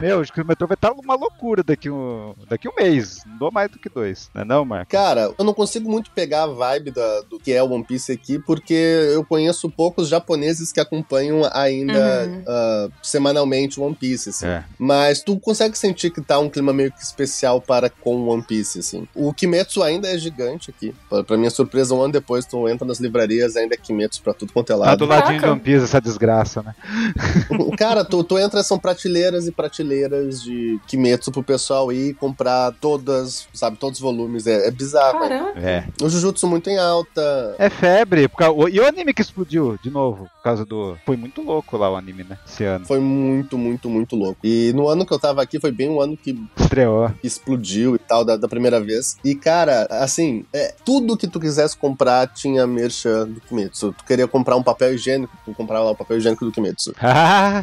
meu, 0.00 0.20
acho 0.20 0.32
que 0.32 0.40
o 0.40 0.46
metrô 0.46 0.66
vai 0.66 0.74
estar 0.74 0.92
uma 0.92 1.14
loucura 1.14 1.62
daqui 1.62 1.90
um, 1.90 2.34
daqui 2.48 2.68
um 2.68 2.72
mês. 2.76 3.22
Não 3.26 3.36
dou 3.38 3.50
mais 3.52 3.70
do 3.70 3.78
que 3.78 3.88
dois. 3.88 4.30
Não 4.34 4.42
é 4.42 4.44
não, 4.44 4.64
Marco? 4.64 4.90
Cara, 4.90 5.32
eu 5.38 5.44
não 5.44 5.54
consigo 5.54 5.90
muito 5.90 6.10
pegar 6.10 6.44
a 6.44 6.46
vibe 6.46 6.90
da- 6.90 7.20
do 7.22 7.38
que 7.38 7.52
é 7.52 7.62
o 7.62 7.70
One 7.70 7.84
Piece 7.84 8.12
aqui, 8.12 8.38
porque 8.38 8.74
eu 8.74 9.24
conheço 9.24 9.68
poucos 9.70 10.08
japoneses 10.08 10.72
que 10.72 10.80
acompanham 10.80 11.42
ainda 11.52 12.26
Uhum. 12.26 12.44
ah, 12.46 12.88
semanalmente 13.02 13.78
o 13.80 13.84
One 13.84 13.94
Piece, 13.94 14.30
assim. 14.30 14.46
É. 14.46 14.64
Mas 14.78 15.22
tu 15.22 15.38
consegue 15.38 15.76
sentir 15.76 16.10
que 16.10 16.20
tá 16.20 16.38
um 16.38 16.48
clima 16.48 16.72
meio 16.72 16.90
que 16.92 17.02
especial 17.02 17.60
para 17.60 17.88
com 17.90 18.16
o 18.16 18.28
One 18.28 18.42
Piece, 18.42 18.78
assim. 18.78 19.06
O 19.14 19.32
Kimetsu 19.32 19.82
ainda 19.82 20.08
é 20.08 20.18
gigante 20.18 20.70
aqui. 20.70 20.94
Pra, 21.08 21.22
pra 21.24 21.36
minha 21.36 21.50
surpresa, 21.50 21.94
um 21.94 22.02
ano 22.02 22.12
depois 22.12 22.44
tu 22.46 22.68
entra 22.68 22.86
nas 22.86 22.98
livrarias, 23.00 23.56
ainda 23.56 23.74
é 23.74 23.78
Kimetsu 23.78 24.22
pra 24.22 24.32
tudo 24.34 24.52
quanto 24.52 24.70
é 24.72 24.76
Tá 24.76 24.78
lado. 24.78 24.98
do 24.98 25.06
ladinho 25.06 25.34
de 25.34 25.40
Caraca. 25.40 25.52
One 25.52 25.60
Piece 25.60 25.84
essa 25.84 26.00
desgraça, 26.00 26.62
né? 26.62 26.74
Cara, 27.78 28.04
tu, 28.04 28.22
tu 28.24 28.38
entra, 28.38 28.62
são 28.62 28.78
prateleiras 28.78 29.12
e 29.46 29.52
prateleiras 29.52 30.42
de 30.42 30.78
Kimetsu 30.86 31.30
pro 31.30 31.42
pessoal 31.42 31.92
ir 31.92 32.14
comprar 32.14 32.72
todas, 32.80 33.46
sabe, 33.54 33.76
todos 33.76 33.98
os 33.98 34.02
volumes. 34.02 34.46
É, 34.46 34.66
é 34.68 34.70
bizarro. 34.70 35.20
né? 35.20 35.28
Caramba. 35.28 35.60
É. 35.60 35.84
O 36.02 36.08
Jujutsu 36.08 36.46
muito 36.46 36.68
em 36.68 36.78
alta. 36.78 37.54
É 37.58 37.68
febre. 37.70 38.28
causa- 38.28 38.70
E 38.70 38.80
o 38.80 38.86
anime 38.86 39.12
que 39.14 39.22
explodiu 39.22 39.78
de 39.82 39.90
novo, 39.90 40.24
por 40.36 40.42
causa 40.42 40.64
do. 40.64 40.96
Foi 41.06 41.16
muito 41.16 41.42
louco 41.42 41.76
lá 41.76 41.90
o 41.90 41.96
anime, 41.96 42.24
né? 42.24 42.38
Esse 42.46 42.64
ano. 42.64 42.84
Foi 42.86 42.98
muito, 43.00 43.56
muito, 43.56 43.88
muito 43.88 44.16
louco. 44.16 44.38
E 44.42 44.72
no 44.74 44.88
ano 44.88 45.06
que 45.06 45.12
eu 45.12 45.18
tava 45.18 45.42
aqui, 45.42 45.60
foi 45.60 45.70
bem 45.72 45.88
um 45.88 46.00
ano 46.00 46.16
que 46.16 46.36
Estreou. 46.58 47.10
explodiu 47.22 47.94
e 47.94 47.98
tal, 47.98 48.24
da, 48.24 48.36
da 48.36 48.48
primeira 48.48 48.80
vez. 48.80 49.16
E, 49.24 49.34
cara, 49.34 49.86
assim, 49.90 50.44
é, 50.52 50.74
tudo 50.84 51.16
que 51.16 51.26
tu 51.28 51.38
quisesse 51.40 51.76
comprar 51.76 52.26
tinha 52.28 52.66
merchan 52.66 53.28
do 53.28 53.40
Kimetsu. 53.40 53.94
Tu 53.98 54.04
queria 54.04 54.26
comprar 54.26 54.56
um 54.56 54.62
papel 54.62 54.94
higiênico, 54.94 55.32
tu 55.44 55.52
comprava 55.54 55.84
lá 55.84 55.90
o 55.92 55.96
papel 55.96 56.18
higiênico 56.18 56.44
do 56.44 56.52
Kimetsu. 56.52 56.92
Ah, 57.02 57.62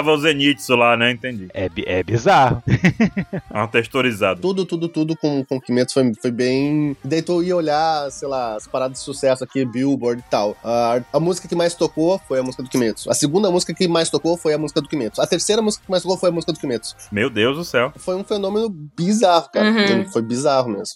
Passava 0.00 0.12
o 0.12 0.18
Zenitsu 0.18 0.76
lá, 0.76 0.96
né? 0.96 1.10
Entendi. 1.10 1.48
é, 1.52 1.68
é 1.86 2.02
bizarro. 2.02 2.62
Uma 3.50 3.68
texturizado. 3.68 4.40
Tudo, 4.40 4.64
tudo, 4.64 4.88
tudo 4.88 5.16
com, 5.16 5.44
com 5.44 5.60
Kimetsu 5.60 5.94
foi, 5.94 6.12
foi 6.14 6.30
bem... 6.30 6.96
Daí 7.04 7.20
tu 7.20 7.42
ia 7.42 7.54
olhar, 7.54 8.10
sei 8.10 8.26
lá, 8.26 8.56
as 8.56 8.66
paradas 8.66 8.98
de 8.98 9.04
sucesso 9.04 9.44
aqui, 9.44 9.64
Billboard 9.64 10.22
e 10.26 10.30
tal. 10.30 10.56
A, 10.64 11.00
a 11.12 11.20
música 11.20 11.46
que 11.46 11.54
mais 11.54 11.74
tocou 11.74 12.18
foi 12.26 12.38
a 12.38 12.42
música 12.42 12.62
do 12.62 12.70
Kimetsu. 12.70 13.10
A 13.10 13.14
segunda 13.14 13.50
música 13.50 13.74
que 13.74 13.86
mais 13.86 14.08
tocou 14.08 14.38
foi 14.38 14.54
a 14.54 14.58
música 14.58 14.80
do 14.80 14.88
Kimetsu. 14.88 15.20
A 15.20 15.26
terceira 15.26 15.60
música 15.60 15.84
que 15.84 15.90
mais 15.90 16.02
tocou 16.02 16.16
foi 16.16 16.30
a 16.30 16.32
música 16.32 16.52
do 16.52 16.58
Kimetsu. 16.58 16.96
Meu 17.12 17.28
Deus 17.28 17.58
do 17.58 17.64
céu. 17.64 17.92
Foi 17.96 18.16
um 18.16 18.24
fenômeno 18.24 18.70
bizarro, 18.96 19.50
cara. 19.52 19.68
Uhum. 19.68 20.10
Foi 20.10 20.22
bizarro 20.22 20.70
mesmo. 20.70 20.94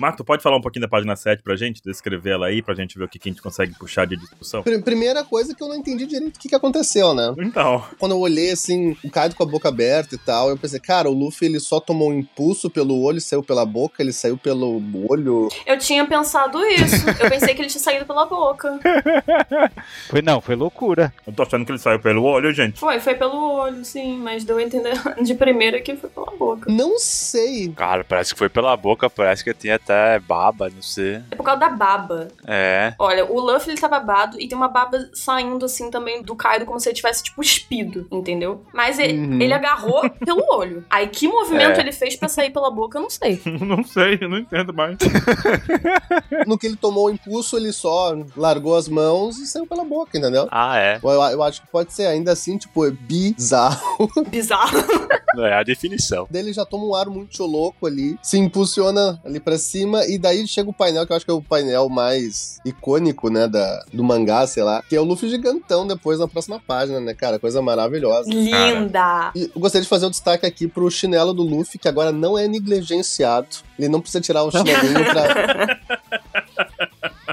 Marco, 0.00 0.24
pode 0.24 0.42
falar 0.42 0.56
um 0.56 0.60
pouquinho 0.62 0.80
da 0.82 0.88
página 0.88 1.14
7 1.14 1.42
pra 1.42 1.54
gente? 1.56 1.82
Descrever 1.84 2.30
ela 2.30 2.46
aí, 2.46 2.62
pra 2.62 2.74
gente 2.74 2.98
ver 2.98 3.04
o 3.04 3.08
que, 3.08 3.18
que 3.18 3.28
a 3.28 3.32
gente 3.32 3.42
consegue 3.42 3.74
puxar 3.78 4.06
de 4.06 4.16
discussão? 4.16 4.62
Pr- 4.62 4.80
Primeira 4.82 5.22
coisa 5.22 5.54
que 5.54 5.62
eu 5.62 5.68
não 5.68 5.76
entendi 5.76 6.06
direito 6.06 6.36
o 6.36 6.40
que, 6.40 6.48
que 6.48 6.54
aconteceu, 6.54 7.12
né? 7.14 7.34
Então, 7.38 7.84
Quando 7.98 8.12
eu 8.12 8.18
olhei 8.18 8.50
assim, 8.50 8.96
o 9.04 9.10
Kaido 9.10 9.34
com 9.36 9.42
a 9.42 9.46
boca 9.46 9.68
aberta 9.68 10.14
e 10.14 10.18
tal, 10.18 10.48
eu 10.48 10.56
pensei, 10.56 10.80
cara, 10.80 11.10
o 11.10 11.12
Luffy 11.12 11.46
ele 11.46 11.60
só 11.60 11.78
tomou 11.80 12.08
um 12.10 12.14
impulso 12.18 12.70
pelo 12.70 12.98
olho 13.02 13.18
e 13.18 13.20
saiu 13.20 13.42
pela 13.42 13.66
boca, 13.66 14.02
ele 14.02 14.12
saiu 14.12 14.38
pelo 14.38 14.80
olho. 15.08 15.48
Eu 15.66 15.78
tinha 15.78 16.06
pensado 16.06 16.64
isso. 16.64 17.06
Eu 17.22 17.28
pensei 17.28 17.54
que 17.54 17.60
ele 17.60 17.68
tinha 17.68 17.82
saído 17.82 18.06
pela 18.06 18.24
boca. 18.24 18.78
Foi 20.08 20.22
não, 20.22 20.40
foi 20.40 20.54
loucura. 20.56 21.12
eu 21.26 21.32
tô 21.32 21.42
achando 21.42 21.64
que 21.64 21.72
ele 21.72 21.78
saiu 21.78 22.00
pelo 22.00 22.22
olho, 22.24 22.52
gente. 22.52 22.78
Foi, 22.80 22.98
foi 23.00 23.14
pelo 23.14 23.52
olho, 23.54 23.84
sim, 23.84 24.16
mas 24.18 24.44
deu 24.44 24.56
a 24.58 24.62
entender 24.62 24.94
de 25.22 25.34
primeira 25.34 25.80
que 25.80 25.94
foi 25.96 26.08
pela 26.10 26.30
boca. 26.36 26.70
Não 26.72 26.98
sei. 26.98 27.68
Cara, 27.76 28.02
parece 28.04 28.32
que 28.32 28.38
foi 28.38 28.48
pela 28.48 28.76
boca, 28.76 29.08
parece 29.10 29.44
que 29.44 29.52
tinha 29.54 29.76
até 29.76 29.89
baba, 30.26 30.68
não 30.74 30.82
sei. 30.82 31.22
É 31.30 31.36
por 31.36 31.44
causa 31.44 31.60
da 31.60 31.68
baba. 31.70 32.28
É. 32.46 32.94
Olha, 32.98 33.24
o 33.24 33.40
Luffy 33.40 33.70
ele 33.72 33.80
tá 33.80 33.88
babado 33.88 34.40
e 34.40 34.46
tem 34.48 34.56
uma 34.56 34.68
baba 34.68 35.08
saindo 35.12 35.64
assim 35.66 35.90
também 35.90 36.22
do 36.22 36.34
Kaido 36.36 36.64
como 36.66 36.78
se 36.80 36.88
ele 36.88 36.96
tivesse 36.96 37.22
tipo 37.22 37.40
espido, 37.42 38.06
entendeu? 38.10 38.64
Mas 38.72 38.98
ele, 38.98 39.18
Uhum. 39.18 39.40
ele 39.40 39.52
agarrou 39.52 40.08
pelo 40.24 40.44
olho. 40.50 40.84
Aí 40.90 41.08
que 41.08 41.26
movimento 41.28 41.78
É. 41.78 41.80
ele 41.80 41.92
fez 41.92 42.16
pra 42.16 42.28
sair 42.28 42.50
pela 42.50 42.70
boca, 42.70 42.98
eu 42.98 43.02
não 43.02 43.10
sei. 43.10 43.40
não 43.60 43.82
sei, 43.84 44.18
eu 44.20 44.28
não 44.28 44.38
entendo 44.38 44.72
mais. 44.72 44.96
No 46.46 46.58
que 46.58 46.66
ele 46.66 46.76
tomou 46.76 47.06
o 47.06 47.10
impulso, 47.10 47.56
ele 47.56 47.72
só 47.72 48.14
largou 48.36 48.76
as 48.76 48.88
mãos 48.88 49.38
e 49.38 49.46
saiu 49.46 49.66
pela 49.66 49.84
boca, 49.84 50.16
entendeu? 50.16 50.48
Ah, 50.50 50.78
é. 50.78 50.98
Eu, 51.02 51.10
eu 51.10 51.42
acho 51.42 51.60
que 51.62 51.68
pode 51.68 51.92
ser, 51.92 52.06
ainda 52.06 52.32
assim, 52.32 52.56
tipo, 52.56 52.86
é 52.86 52.90
bizarro. 52.90 54.08
Bizarro. 54.28 54.78
É 55.38 55.54
a 55.54 55.62
definição. 55.62 56.26
Daí 56.30 56.42
ele 56.42 56.52
já 56.52 56.64
toma 56.64 56.84
um 56.84 56.94
ar 56.94 57.06
muito 57.06 57.44
louco 57.44 57.86
ali, 57.86 58.18
se 58.22 58.38
impulsiona 58.38 59.20
ali 59.24 59.38
pra 59.38 59.58
cima 59.58 59.79
cima, 59.80 60.06
e 60.06 60.18
daí 60.18 60.46
chega 60.46 60.68
o 60.68 60.72
painel, 60.72 61.06
que 61.06 61.12
eu 61.12 61.16
acho 61.16 61.24
que 61.24 61.30
é 61.30 61.34
o 61.34 61.42
painel 61.42 61.88
mais 61.88 62.58
icônico, 62.64 63.30
né, 63.30 63.48
da, 63.48 63.84
do 63.92 64.04
mangá, 64.04 64.46
sei 64.46 64.62
lá, 64.62 64.82
que 64.88 64.94
é 64.94 65.00
o 65.00 65.04
Luffy 65.04 65.28
gigantão 65.28 65.86
depois 65.86 66.18
na 66.18 66.28
próxima 66.28 66.60
página, 66.60 67.00
né, 67.00 67.14
cara? 67.14 67.38
Coisa 67.38 67.62
maravilhosa. 67.62 68.28
Linda! 68.30 69.32
E 69.34 69.50
eu 69.54 69.60
gostaria 69.60 69.82
de 69.82 69.88
fazer 69.88 70.06
um 70.06 70.10
destaque 70.10 70.46
aqui 70.46 70.68
pro 70.68 70.90
chinelo 70.90 71.32
do 71.32 71.42
Luffy, 71.42 71.78
que 71.78 71.88
agora 71.88 72.12
não 72.12 72.36
é 72.36 72.46
negligenciado. 72.46 73.48
Ele 73.78 73.88
não 73.88 74.00
precisa 74.00 74.20
tirar 74.20 74.44
o 74.44 74.50
chinelinho 74.50 75.04
pra. 75.06 75.99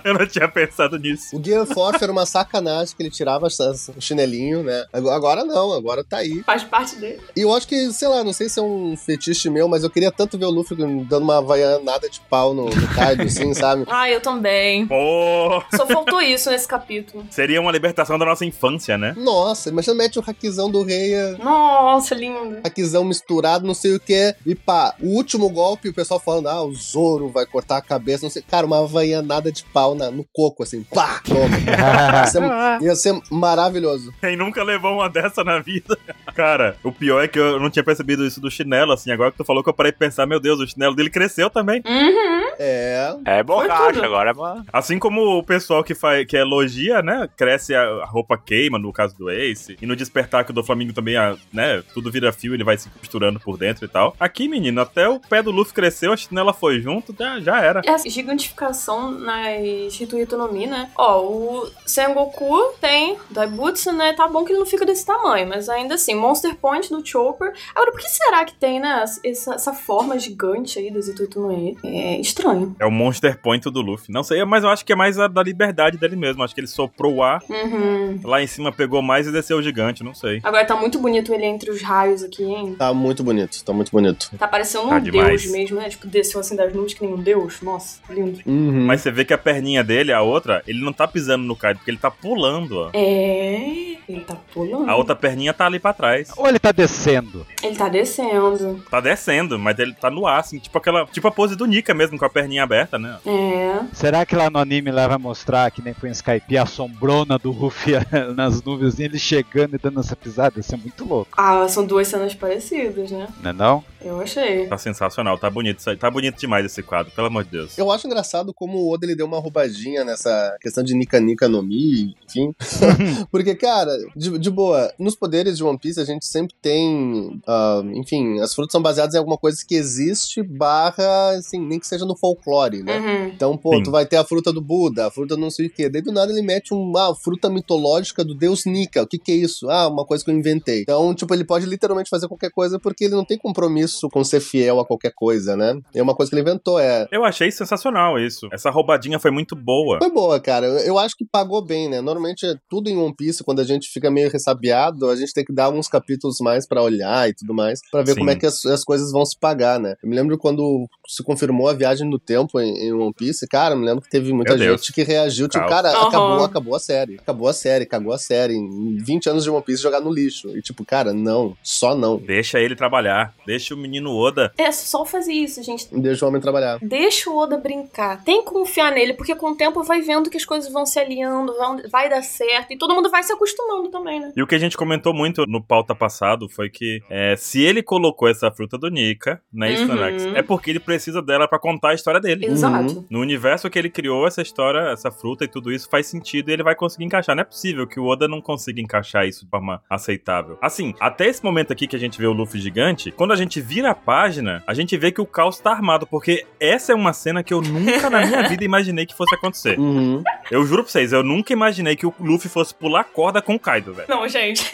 Eu 0.07 0.13
não 0.13 0.25
tinha 0.27 0.47
pensado 0.47 0.97
nisso. 0.97 1.35
O 1.37 1.43
Gear 1.43 1.65
Force 1.65 2.01
era 2.03 2.11
uma 2.11 2.25
sacanagem 2.25 2.95
que 2.95 3.01
ele 3.03 3.09
tirava 3.09 3.47
essas- 3.47 3.89
o 3.89 3.99
chinelinho, 4.01 4.63
né? 4.63 4.85
Agora 4.93 5.43
não, 5.43 5.73
agora 5.73 6.03
tá 6.03 6.17
aí. 6.17 6.41
Faz 6.43 6.63
parte 6.63 6.95
dele. 6.95 7.19
E 7.35 7.41
eu 7.41 7.53
acho 7.53 7.67
que, 7.67 7.91
sei 7.91 8.07
lá, 8.07 8.23
não 8.23 8.33
sei 8.33 8.49
se 8.49 8.59
é 8.59 8.63
um 8.63 8.95
fetiche 8.95 9.49
meu, 9.49 9.67
mas 9.67 9.83
eu 9.83 9.89
queria 9.89 10.11
tanto 10.11 10.37
ver 10.37 10.45
o 10.45 10.49
Luffy 10.49 10.77
dando 10.77 11.23
uma 11.23 11.37
havaianada 11.37 12.09
de 12.09 12.19
pau 12.21 12.53
no, 12.53 12.65
no 12.65 12.87
Kaido, 12.95 13.23
assim, 13.27 13.53
sabe? 13.53 13.83
Ah, 13.87 14.09
eu 14.09 14.21
também. 14.21 14.87
Pô, 14.87 15.63
Só 15.75 15.85
faltou 15.85 16.21
isso 16.21 16.49
nesse 16.49 16.67
capítulo. 16.67 17.25
seria 17.29 17.59
uma 17.61 17.71
libertação 17.71 18.17
da 18.17 18.25
nossa 18.25 18.45
infância, 18.45 18.97
né? 18.97 19.13
Nossa, 19.17 19.69
imagina 19.69 19.95
mete 19.95 20.19
o 20.19 20.21
hackzão 20.21 20.69
do 20.69 20.83
rei, 20.83 21.13
é, 21.13 21.31
Nossa, 21.37 22.15
lindo. 22.15 22.59
hackzão 22.63 23.03
misturado, 23.03 23.65
não 23.67 23.73
sei 23.73 23.95
o 23.95 23.99
que. 23.99 24.35
E 24.45 24.55
pá, 24.55 24.95
o 25.01 25.07
último 25.15 25.49
golpe, 25.49 25.89
o 25.89 25.93
pessoal 25.93 26.19
falando, 26.19 26.47
ah, 26.47 26.63
o 26.63 26.73
Zoro 26.73 27.29
vai 27.29 27.45
cortar 27.45 27.77
a 27.77 27.81
cabeça, 27.81 28.23
não 28.25 28.29
sei. 28.29 28.41
Cara, 28.41 28.65
uma 28.65 28.79
havaianada 28.79 29.51
de 29.51 29.63
pau 29.65 29.95
na- 29.97 30.12
no 30.12 30.25
coco, 30.33 30.63
assim, 30.63 30.83
pá, 30.83 31.21
toma. 31.25 31.57
Ia 32.17 32.25
ser, 32.27 32.41
ia 32.83 32.95
ser 32.95 33.19
maravilhoso. 33.31 34.13
Quem 34.21 34.36
nunca 34.38 34.63
levou 34.63 34.93
uma 34.93 35.10
dessa 35.10 35.43
na 35.43 35.60
vida? 35.60 35.97
Cara, 36.36 36.75
o 36.83 36.91
pior 36.91 37.23
é 37.23 37.27
que 37.27 37.39
eu 37.39 37.60
não 37.60 37.69
tinha 37.69 37.83
percebido 37.83 38.25
isso 38.25 38.39
do 38.39 38.49
chinelo, 38.51 38.91
assim. 38.93 39.12
Agora 39.12 39.31
que 39.31 39.38
tu 39.38 39.45
falou 39.45 39.63
que 39.63 39.69
eu 39.69 39.73
parei 39.73 39.91
de 39.91 39.97
pensar, 39.97 40.25
meu 40.25 40.39
Deus, 40.39 40.60
o 40.60 40.67
chinelo 40.67 40.95
dele 40.95 41.10
cresceu 41.10 41.49
também. 41.49 41.81
Uhum. 41.86 42.47
É, 42.60 43.15
É 43.25 43.43
borracha, 43.43 44.03
agora 44.03 44.31
é 44.31 44.33
uma... 44.33 44.65
Assim 44.73 44.97
como 44.99 45.38
o 45.38 45.43
pessoal 45.43 45.83
que, 45.83 45.93
faz, 45.95 46.25
que 46.25 46.36
elogia, 46.38 47.01
né? 47.01 47.27
Cresce 47.36 47.73
a 47.75 47.88
a 47.88 48.05
roupa 48.05 48.38
queima, 48.38 48.77
no 48.77 48.91
caso 48.93 49.15
do 49.17 49.29
Ace. 49.29 49.77
E 49.81 49.86
no 49.86 49.95
despertar 49.95 50.43
que 50.43 50.51
o 50.51 50.53
do 50.53 50.63
Flamengo 50.63 50.93
também, 50.93 51.15
a- 51.17 51.36
né? 51.53 51.81
Tudo 51.93 52.12
vira 52.12 52.31
fio, 52.31 52.53
ele 52.53 52.63
vai 52.63 52.77
se 52.77 52.89
costurando 52.89 53.39
por 53.39 53.57
dentro 53.57 53.86
e 53.86 53.88
tal. 53.88 54.15
Aqui, 54.19 54.47
menino, 54.47 54.81
até 54.81 55.07
o 55.07 55.19
pé 55.19 55.41
do 55.41 55.51
Luffy 55.51 55.73
cresceu, 55.73 56.12
a 56.13 56.17
chinela 56.17 56.53
foi 56.53 56.79
junto, 56.81 57.15
já, 57.17 57.39
já 57.39 57.60
era. 57.62 57.81
Essa 57.86 58.10
gigantificação 58.10 59.12
nas 59.12 59.87
Hituito 59.88 60.38
no 60.38 60.52
Mi, 60.52 60.67
né? 60.67 60.89
Ó, 60.97 61.21
o 61.21 61.69
Sengoku 61.86 62.73
tem 62.80 63.17
Daibutsu, 63.30 63.91
né? 63.91 64.13
Tá 64.13 64.28
bom 64.28 64.43
que 64.43 64.52
ele 64.52 64.60
não 64.60 64.65
fica 64.65 64.86
desse 64.86 65.06
tamanho, 65.06 65.47
mas 65.47 65.69
ainda 65.69 65.95
assim, 65.95 66.13
Monster 66.15 66.56
Point 66.56 66.89
do 66.89 67.06
Chopper. 67.06 67.54
Agora, 67.76 67.91
por 67.91 68.00
que 68.02 68.10
será 68.10 68.45
que 68.45 68.54
tem, 68.54 68.80
né? 68.80 69.04
Essa, 69.23 69.56
essa 69.56 69.73
forma 69.73 70.17
gigante 70.19 70.80
aí 70.80 70.91
das 70.91 71.08
Hituito 71.08 71.39
no 71.39 71.47
Mi? 71.50 71.78
É 71.84 72.19
estranho. 72.19 72.76
É 72.80 72.86
o 72.86 72.91
Monster 72.91 73.38
Point 73.41 73.69
do 73.69 73.82
Luffy. 73.82 74.13
Não 74.13 74.23
sei, 74.23 74.43
mas 74.45 74.63
eu 74.63 74.69
acho 74.69 74.86
que 74.86 74.93
é 74.93 74.95
mais 74.95 75.17
a 75.19 75.28
da 75.28 75.43
liberdade 75.43 75.97
dele 75.97 76.15
mesmo. 76.15 76.43
Acho 76.43 76.54
que 76.54 76.62
ele 76.62 76.67
soprou 76.67 77.15
o 77.15 77.23
ar, 77.23 77.41
Uhum. 77.50 78.19
lá 78.23 78.41
em 78.41 78.47
cima 78.47 78.71
pegou 78.71 79.02
mais 79.02 79.28
e 79.28 79.32
desceu 79.32 79.58
o 79.58 79.62
gigante, 79.62 80.04
não 80.04 80.13
sei. 80.13 80.39
Agora 80.43 80.65
tá 80.65 80.76
muito 80.76 81.00
bonito 81.00 81.34
ele 81.34 81.45
entre 81.45 81.69
os 81.71 81.82
raios 81.82 82.23
aqui, 82.23 82.43
hein? 82.43 82.76
tá 82.78 82.93
muito 82.93 83.23
bonito, 83.23 83.63
tá 83.63 83.73
muito 83.73 83.91
bonito. 83.91 84.30
Tá 84.38 84.47
parecendo 84.47 84.86
um 84.86 84.89
Tá 84.89 85.00
deus 85.00 85.45
mesmo, 85.47 85.78
né? 85.78 85.89
Tipo, 85.89 86.08
desceu 86.08 86.39
assim 86.39 86.56
das 86.56 86.73
nuvens 86.73 86.93
que 86.93 87.04
nem 87.06 87.13
um 87.13 87.17
deus. 87.21 87.62
Nossa, 87.62 88.00
lindo. 88.10 88.39
Uhum. 88.45 88.86
Mas 88.86 89.02
você 89.02 89.12
vê 89.12 89.26
que 89.26 89.34
a 89.34 89.38
perninha 89.38 89.76
dele, 89.83 90.11
a 90.13 90.21
outra, 90.21 90.61
ele 90.67 90.83
não 90.83 90.93
tá 90.93 91.07
pisando 91.07 91.43
no 91.45 91.55
Kaido, 91.55 91.77
porque 91.79 91.91
ele 91.91 91.97
tá 91.97 92.09
pulando, 92.11 92.77
ó. 92.77 92.89
É. 92.93 93.97
Ele 94.07 94.21
tá 94.21 94.37
pulando. 94.53 94.89
A 94.89 94.95
outra 94.95 95.15
perninha 95.15 95.53
tá 95.53 95.65
ali 95.65 95.79
pra 95.79 95.91
trás. 95.93 96.31
Ou 96.37 96.47
ele 96.47 96.59
tá 96.59 96.71
descendo? 96.71 97.45
Ele 97.61 97.75
tá 97.75 97.89
descendo. 97.89 98.83
Tá 98.89 99.01
descendo, 99.01 99.59
mas 99.59 99.77
ele 99.79 99.93
tá 99.93 100.09
no 100.09 100.25
ar, 100.25 100.39
assim, 100.39 100.59
tipo 100.59 100.77
aquela. 100.77 101.05
Tipo 101.07 101.27
a 101.27 101.31
pose 101.31 101.55
do 101.55 101.65
Nika 101.65 101.93
mesmo, 101.93 102.17
com 102.17 102.23
a 102.25 102.29
perninha 102.29 102.63
aberta, 102.63 102.97
né? 102.97 103.17
É. 103.25 103.81
Será 103.93 104.25
que 104.25 104.35
lá 104.35 104.49
no 104.49 104.59
anime 104.59 104.91
lá 104.91 105.07
vai 105.07 105.17
mostrar, 105.17 105.69
que 105.71 105.81
nem 105.81 105.93
foi 105.93 106.07
em 106.09 106.13
Skype, 106.13 106.57
a 106.57 106.65
sombrona 106.65 107.37
do 107.37 107.51
Ruffy 107.51 107.93
nas 108.35 108.63
nuvens, 108.63 108.97
e 108.97 109.03
ele 109.03 109.19
chegando 109.19 109.75
e 109.75 109.77
dando 109.77 109.99
essa 109.99 110.15
pisada? 110.15 110.59
Isso 110.59 110.73
é 110.73 110.77
muito 110.77 111.03
louco, 111.05 111.31
Ah, 111.37 111.67
são 111.67 111.85
duas 111.85 112.07
cenas 112.07 112.33
parecidas, 112.33 113.11
né? 113.11 113.27
não 113.41 113.49
é 113.49 113.53
não? 113.53 113.83
Eu 113.99 114.21
achei. 114.21 114.67
Tá 114.67 114.77
sensacional, 114.77 115.37
tá 115.37 115.49
bonito. 115.49 115.83
Tá 115.97 116.09
bonito 116.09 116.39
demais 116.39 116.65
esse 116.65 116.81
quadro, 116.81 117.11
pelo 117.11 117.27
amor 117.27 117.43
de 117.43 117.49
Deus. 117.51 117.77
Eu 117.77 117.91
acho 117.91 118.07
engraçado 118.07 118.53
como 118.53 118.77
o 118.77 118.93
Oda 118.93 119.05
ele 119.05 119.15
deu 119.15 119.25
uma 119.25 119.39
roubadinha 119.39 119.66
nessa 120.06 120.58
questão 120.62 120.84
de 120.84 120.93
Nika 120.95 121.19
Nika 121.19 121.47
no 121.47 121.62
Mi, 121.62 122.15
enfim. 122.25 122.53
Porque, 123.32 123.56
cara, 123.56 123.91
de, 124.15 124.38
de 124.38 124.49
boa, 124.49 124.91
nos 124.99 125.15
poderes 125.15 125.58
de 125.58 125.63
One 125.63 125.77
Piece 125.77 125.99
a 125.99 126.06
gente 126.06 126.25
sempre 126.25 126.56
tem, 126.62 127.41
ah, 127.47 127.82
enfim, 127.93 128.39
as 128.39 128.53
frutas 128.53 128.71
são 128.71 128.82
baseadas 128.82 129.15
em 129.15 129.17
alguma 129.17 129.38
coisa 129.38 129.58
que 129.67 129.75
existe, 129.75 130.43
barra, 130.43 131.32
assim, 131.38 131.60
nem 131.60 131.80
que 131.80 131.88
seja 131.88 132.06
no 132.06 132.17
folclore, 132.17 132.84
né? 132.84 132.97
Uhum. 132.97 133.27
Então, 133.27 133.58
pô, 133.58 133.75
Sim. 133.75 133.84
tu 133.84 133.91
vai 133.91 134.06
ter 134.06 134.17
a 134.17 134.23
fruta 134.23 134.51
do 134.51 134.62
Buda, 134.62 135.08
a 135.08 135.12
fruta 135.12 135.38
não 135.38 135.49
sei 135.49 135.67
o 135.67 135.69
quê. 135.69 135.89
Daí 135.89 136.01
do 136.01 136.12
nada 136.12 136.32
ele 136.32 136.41
mete 136.41 136.73
uma 136.73 137.15
fruta 137.15 137.49
mitológica 137.49 138.23
do 138.23 138.36
deus 138.36 138.65
Nika. 138.65 139.03
O 139.03 139.08
que 139.08 139.17
que 139.17 139.32
é 139.32 139.36
isso? 139.36 139.69
Ah, 139.69 139.88
uma 139.88 140.06
coisa 140.06 140.23
que 140.23 140.32
eu 140.32 140.36
inventei. 140.36 140.82
Então, 140.82 141.13
tipo, 141.13 141.34
ele 141.34 141.43
pode 141.43 141.65
literalmente 141.65 142.10
fazer 142.10 142.27
qualquer 142.27 142.51
coisa 142.51 142.80
porque 142.80 143.06
ele 143.06 143.15
não 143.15 143.25
tem 143.25 143.38
compromisso 143.38 144.10
com 144.10 144.23
ser 144.23 144.39
fiel 144.39 144.80
a 144.80 144.86
qualquer 144.86 145.12
coisa, 145.13 145.56
né? 145.56 145.80
É 145.93 146.01
uma 146.01 146.15
coisa 146.15 146.30
que 146.30 146.36
ele 146.36 146.41
inventou, 146.41 146.80
é. 146.80 147.08
Eu 147.12 147.23
achei 147.23 147.51
sensacional 147.51 148.19
isso. 148.19 148.47
Essa 148.51 148.69
roubadinha 148.69 149.19
foi 149.19 149.32
muito 149.32 149.56
boa. 149.57 149.97
Foi 149.99 150.11
boa, 150.11 150.39
cara. 150.39 150.65
Eu 150.65 150.97
eu 150.97 150.99
acho 150.99 151.15
que 151.15 151.25
pagou 151.25 151.61
bem, 151.61 151.89
né? 151.89 152.01
Normalmente 152.01 152.45
é 152.45 152.55
tudo 152.69 152.89
em 152.89 152.97
One 152.97 153.13
Piece, 153.15 153.43
quando 153.43 153.59
a 153.59 153.63
gente 153.63 153.89
fica 153.89 154.09
meio 154.09 154.29
ressabiado, 154.31 155.09
a 155.09 155.15
gente 155.15 155.33
tem 155.33 155.43
que 155.45 155.53
dar 155.53 155.65
alguns 155.65 155.87
capítulos 155.87 156.37
mais 156.39 156.65
pra 156.67 156.81
olhar 156.81 157.29
e 157.29 157.33
tudo 157.33 157.53
mais, 157.53 157.79
pra 157.91 158.01
ver 158.03 158.13
Sim. 158.13 158.19
como 158.19 158.29
é 158.29 158.35
que 158.35 158.45
as, 158.45 158.65
as 158.65 158.83
coisas 158.83 159.11
vão 159.11 159.25
se 159.25 159.37
pagar, 159.37 159.79
né? 159.79 159.95
Eu 160.01 160.09
me 160.09 160.15
lembro 160.15 160.37
quando 160.37 160.87
se 161.07 161.23
confirmou 161.23 161.67
a 161.67 161.73
viagem 161.73 162.09
no 162.09 162.17
tempo 162.17 162.59
em, 162.59 162.87
em 162.87 162.93
One 162.93 163.13
Piece, 163.13 163.47
cara, 163.47 163.75
eu 163.75 163.79
me 163.79 163.85
lembro 163.85 164.01
que 164.01 164.09
teve 164.09 164.31
muita 164.33 164.55
Meu 164.55 164.59
Deus. 164.59 164.81
gente 164.81 164.93
que 164.93 165.03
reagiu, 165.03 165.47
tipo, 165.47 165.67
cara, 165.67 165.89
Aham. 165.89 166.07
acabou, 166.07 166.43
acabou 166.45 166.75
a 166.75 166.79
série. 166.79 167.15
Acabou 167.15 167.47
a 167.47 167.53
série, 167.53 167.85
cagou 167.85 168.13
a 168.13 168.17
série. 168.17 168.55
Em 168.55 168.97
20 168.97 169.29
anos 169.29 169.43
de 169.43 169.49
One 169.49 169.61
Piece 169.63 169.81
jogar 169.83 169.99
no 169.99 170.11
lixo. 170.11 170.55
E 170.57 170.61
tipo, 170.61 170.85
cara, 170.85 171.13
não, 171.13 171.55
só 171.61 171.95
não. 171.95 172.17
Deixa 172.17 172.59
ele 172.59 172.75
trabalhar. 172.75 173.33
Deixa 173.45 173.73
o 173.73 173.77
menino 173.77 174.15
Oda. 174.15 174.51
É 174.57 174.71
só 174.71 175.05
fazer 175.05 175.33
isso, 175.33 175.61
gente. 175.63 175.87
Deixa 175.91 176.25
o 176.25 176.29
homem 176.29 176.41
trabalhar. 176.41 176.79
Deixa 176.81 177.29
o 177.29 177.37
Oda 177.37 177.57
brincar. 177.57 178.23
Tem 178.23 178.43
que 178.43 178.51
confiar 178.51 178.91
nele, 178.91 179.13
porque 179.13 179.35
com 179.38 179.52
o 179.52 179.56
tempo 179.56 179.84
vai 179.84 180.02
vendo 180.02 180.30
que 180.30 180.38
as 180.38 180.45
coisas 180.45 180.71
vão 180.71 180.86
se 180.86 181.00
alinhando, 181.00 181.54
vão- 181.56 181.82
vai 181.91 182.10
dar 182.10 182.21
certo. 182.23 182.71
E 182.73 182.78
todo 182.78 182.93
mundo 182.95 183.10
vai 183.10 183.23
se 183.23 183.32
acostumando 183.32 183.89
também, 183.89 184.19
né? 184.19 184.32
E 184.36 184.41
o 184.41 184.47
que 184.47 184.56
a 184.56 184.60
gente 184.60 184.76
comentou 184.78 185.13
muito 185.13 185.45
no 185.47 185.63
pauta 185.63 185.93
passado 185.95 186.50
foi 186.50 186.69
que 186.69 187.02
é, 187.10 187.36
se 187.36 187.62
ele 187.63 187.82
colocou 187.84 188.28
essa 188.28 188.50
fruta 188.52 188.78
do 188.78 188.89
Nika 188.89 189.41
na 189.54 189.67
Uhum. 189.67 189.91
Alex, 189.91 190.26
é 190.28 190.41
porque 190.41 190.69
ele 190.71 190.80
precisa 190.80 191.21
dela 191.21 191.47
pra 191.47 191.60
contar 191.60 191.89
a 191.89 191.93
história 191.93 192.19
dele. 192.19 192.45
Exato. 192.45 193.06
No 193.10 193.19
universo 193.19 193.69
que 193.69 193.78
ele 193.78 193.89
criou, 193.89 194.26
essa 194.26 194.41
história, 194.41 194.91
essa 194.91 195.12
fruta 195.12 195.43
e 195.43 195.47
tudo 195.47 195.71
isso 195.71 195.89
faz 195.89 196.08
sentido 196.08 196.50
e 196.50 196.54
ele 196.54 196.63
vai 196.63 196.73
conseguir 196.73 197.04
encaixar. 197.06 197.36
Não 197.36 197.41
é 197.41 197.45
possível 197.45 197.86
que 197.86 198.00
o 198.00 198.06
Oda 198.06 198.28
não 198.28 198.41
consiga 198.41 198.82
encaixar 198.82 199.28
isso 199.28 199.43
de 199.45 199.50
forma 199.52 199.82
aceitável. 199.89 200.58
Assim, 200.62 200.93
até 201.00 201.28
esse 201.28 201.43
momento 201.43 201.71
aqui 201.73 201.86
que 201.88 201.95
a 201.95 202.00
gente 202.00 202.17
vê 202.17 202.26
o 202.26 202.32
Luffy 202.34 202.60
gigante, 202.62 203.12
quando 203.12 203.34
a 203.34 203.36
gente 203.36 203.60
vira 203.62 203.91
a 203.91 203.95
página, 203.95 204.63
a 204.65 204.73
gente 204.73 204.95
vê 204.97 205.12
que 205.12 205.21
o 205.21 205.26
caos 205.26 205.60
tá 205.60 205.71
armado, 205.71 206.08
porque 206.08 206.45
essa 206.60 206.91
é 206.93 206.95
uma 206.95 207.12
cena 207.13 207.43
que 207.43 207.54
eu 207.54 207.62
nunca 207.62 208.10
na 208.10 208.26
minha 208.26 208.43
vida 208.47 208.63
imaginei 208.63 209.06
que 209.06 209.13
fosse 209.15 209.26
acontecer. 209.35 209.79
Uhum. 209.79 210.23
Eu 210.49 210.65
juro 210.65 210.83
pra 210.83 210.91
vocês, 210.91 211.13
eu 211.13 211.23
nunca 211.23 211.53
imaginei 211.53 211.95
que 211.95 212.05
o 212.05 212.13
Luffy 212.19 212.49
fosse 212.49 212.73
pular 212.73 213.03
corda 213.03 213.41
com 213.41 213.55
o 213.55 213.59
Kaido, 213.59 213.93
velho. 213.93 214.07
Não, 214.09 214.27
gente. 214.27 214.69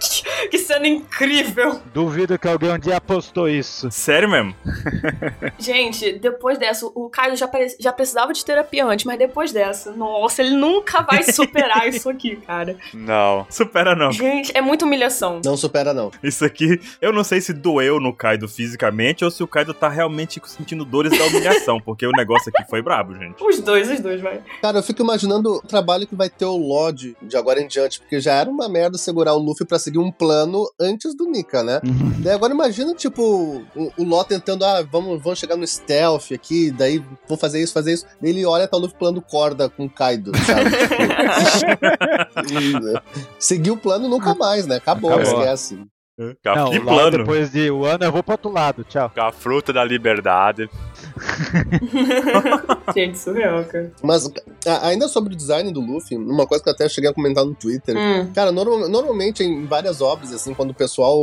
que, 0.00 0.48
que 0.50 0.58
cena 0.58 0.86
incrível. 0.86 1.80
Duvido 1.92 2.38
que 2.38 2.48
alguém 2.48 2.70
um 2.70 2.78
dia 2.78 2.96
apostou 2.96 3.48
isso. 3.48 3.90
Sério 3.90 4.28
mesmo? 4.28 4.54
Gente, 5.58 6.12
depois 6.18 6.58
dessa, 6.58 6.86
o 6.86 7.08
Caio 7.08 7.36
já, 7.36 7.50
já 7.78 7.92
precisava 7.92 8.32
de 8.32 8.44
terapia 8.44 8.84
antes, 8.84 9.04
mas 9.04 9.18
depois 9.18 9.52
dessa, 9.52 9.92
nossa, 9.92 10.42
ele 10.42 10.56
nunca 10.56 11.02
vai 11.02 11.22
superar 11.22 11.88
isso 11.88 12.08
aqui, 12.08 12.36
cara. 12.36 12.76
Não. 12.94 13.46
Supera 13.50 13.94
não. 13.94 14.12
Gente, 14.12 14.52
é 14.54 14.60
muita 14.60 14.84
humilhação. 14.84 15.40
Não 15.44 15.56
supera, 15.56 15.92
não. 15.92 16.10
Isso 16.22 16.44
aqui, 16.44 16.80
eu 17.00 17.12
não 17.12 17.24
sei 17.24 17.40
se 17.40 17.52
doeu 17.52 18.00
no 18.00 18.12
Kaido 18.12 18.48
fisicamente 18.48 19.24
ou 19.24 19.30
se 19.30 19.42
o 19.42 19.48
Kaido 19.48 19.74
tá 19.74 19.88
realmente 19.88 20.40
sentindo 20.46 20.84
dores 20.84 21.16
da 21.16 21.24
humilhação, 21.26 21.80
porque 21.80 22.06
o 22.06 22.12
negócio 22.12 22.50
aqui 22.54 22.68
foi 22.68 22.79
brabo, 22.82 23.14
gente. 23.14 23.42
Os 23.42 23.60
dois, 23.60 23.90
os 23.90 24.00
dois, 24.00 24.20
vai. 24.20 24.42
Cara, 24.60 24.78
eu 24.78 24.82
fico 24.82 25.02
imaginando 25.02 25.54
o 25.54 25.62
trabalho 25.62 26.06
que 26.06 26.14
vai 26.14 26.28
ter 26.28 26.44
o 26.44 26.56
Lodge 26.56 27.16
de 27.22 27.36
agora 27.36 27.60
em 27.60 27.66
diante, 27.66 28.00
porque 28.00 28.20
já 28.20 28.34
era 28.34 28.50
uma 28.50 28.68
merda 28.68 28.98
segurar 28.98 29.34
o 29.34 29.38
Luffy 29.38 29.66
pra 29.66 29.78
seguir 29.78 29.98
um 29.98 30.10
plano 30.10 30.70
antes 30.80 31.14
do 31.14 31.26
Nika, 31.26 31.62
né? 31.62 31.80
Daí 32.18 32.32
agora 32.34 32.52
imagina, 32.52 32.94
tipo, 32.94 33.62
o, 33.74 33.92
o 33.96 34.04
Law 34.04 34.24
tentando, 34.24 34.64
ah, 34.64 34.82
vamos, 34.82 35.22
vamos 35.22 35.38
chegar 35.38 35.56
no 35.56 35.66
stealth 35.66 36.32
aqui, 36.32 36.70
daí 36.70 37.02
vou 37.28 37.36
fazer 37.36 37.60
isso, 37.62 37.72
fazer 37.72 37.92
isso. 37.92 38.06
Daí 38.20 38.30
ele 38.30 38.44
olha, 38.44 38.66
tá 38.68 38.76
o 38.76 38.80
Luffy 38.80 38.96
pulando 38.98 39.20
corda 39.22 39.68
com 39.68 39.84
o 39.84 39.90
Kaido, 39.90 40.32
sabe? 40.38 40.70
Tipo, 41.60 42.52
e, 42.52 42.72
né, 42.80 43.00
Seguir 43.38 43.70
o 43.70 43.76
plano 43.76 44.08
nunca 44.08 44.34
mais, 44.34 44.66
né? 44.66 44.76
Acabou, 44.76 45.12
Acabou. 45.12 45.40
esquece. 45.40 45.78
Não, 46.44 46.70
lá 46.72 46.80
plano. 46.80 47.18
depois 47.18 47.50
de 47.50 47.70
um 47.70 47.84
ano 47.84 48.04
eu 48.04 48.12
vou 48.12 48.22
pro 48.22 48.32
outro 48.34 48.50
lado, 48.52 48.84
tchau. 48.84 49.10
com 49.14 49.20
a 49.22 49.32
fruta 49.32 49.72
da 49.72 49.82
liberdade. 49.82 50.68
Gente, 52.94 53.18
surreal, 53.18 53.64
cara. 53.64 53.92
Mas 54.02 54.30
a- 54.66 54.88
ainda 54.88 55.08
sobre 55.08 55.32
o 55.34 55.36
design 55.36 55.72
do 55.72 55.80
Luffy, 55.80 56.16
uma 56.16 56.46
coisa 56.46 56.62
que 56.62 56.68
eu 56.68 56.74
até 56.74 56.88
cheguei 56.88 57.10
a 57.10 57.14
comentar 57.14 57.44
no 57.44 57.54
Twitter. 57.54 57.96
Hum. 57.96 58.30
Cara, 58.34 58.50
norma- 58.52 58.88
normalmente 58.88 59.42
em 59.42 59.64
várias 59.66 60.00
obras, 60.00 60.32
assim, 60.32 60.52
quando 60.54 60.70
o 60.70 60.74
pessoal 60.74 61.22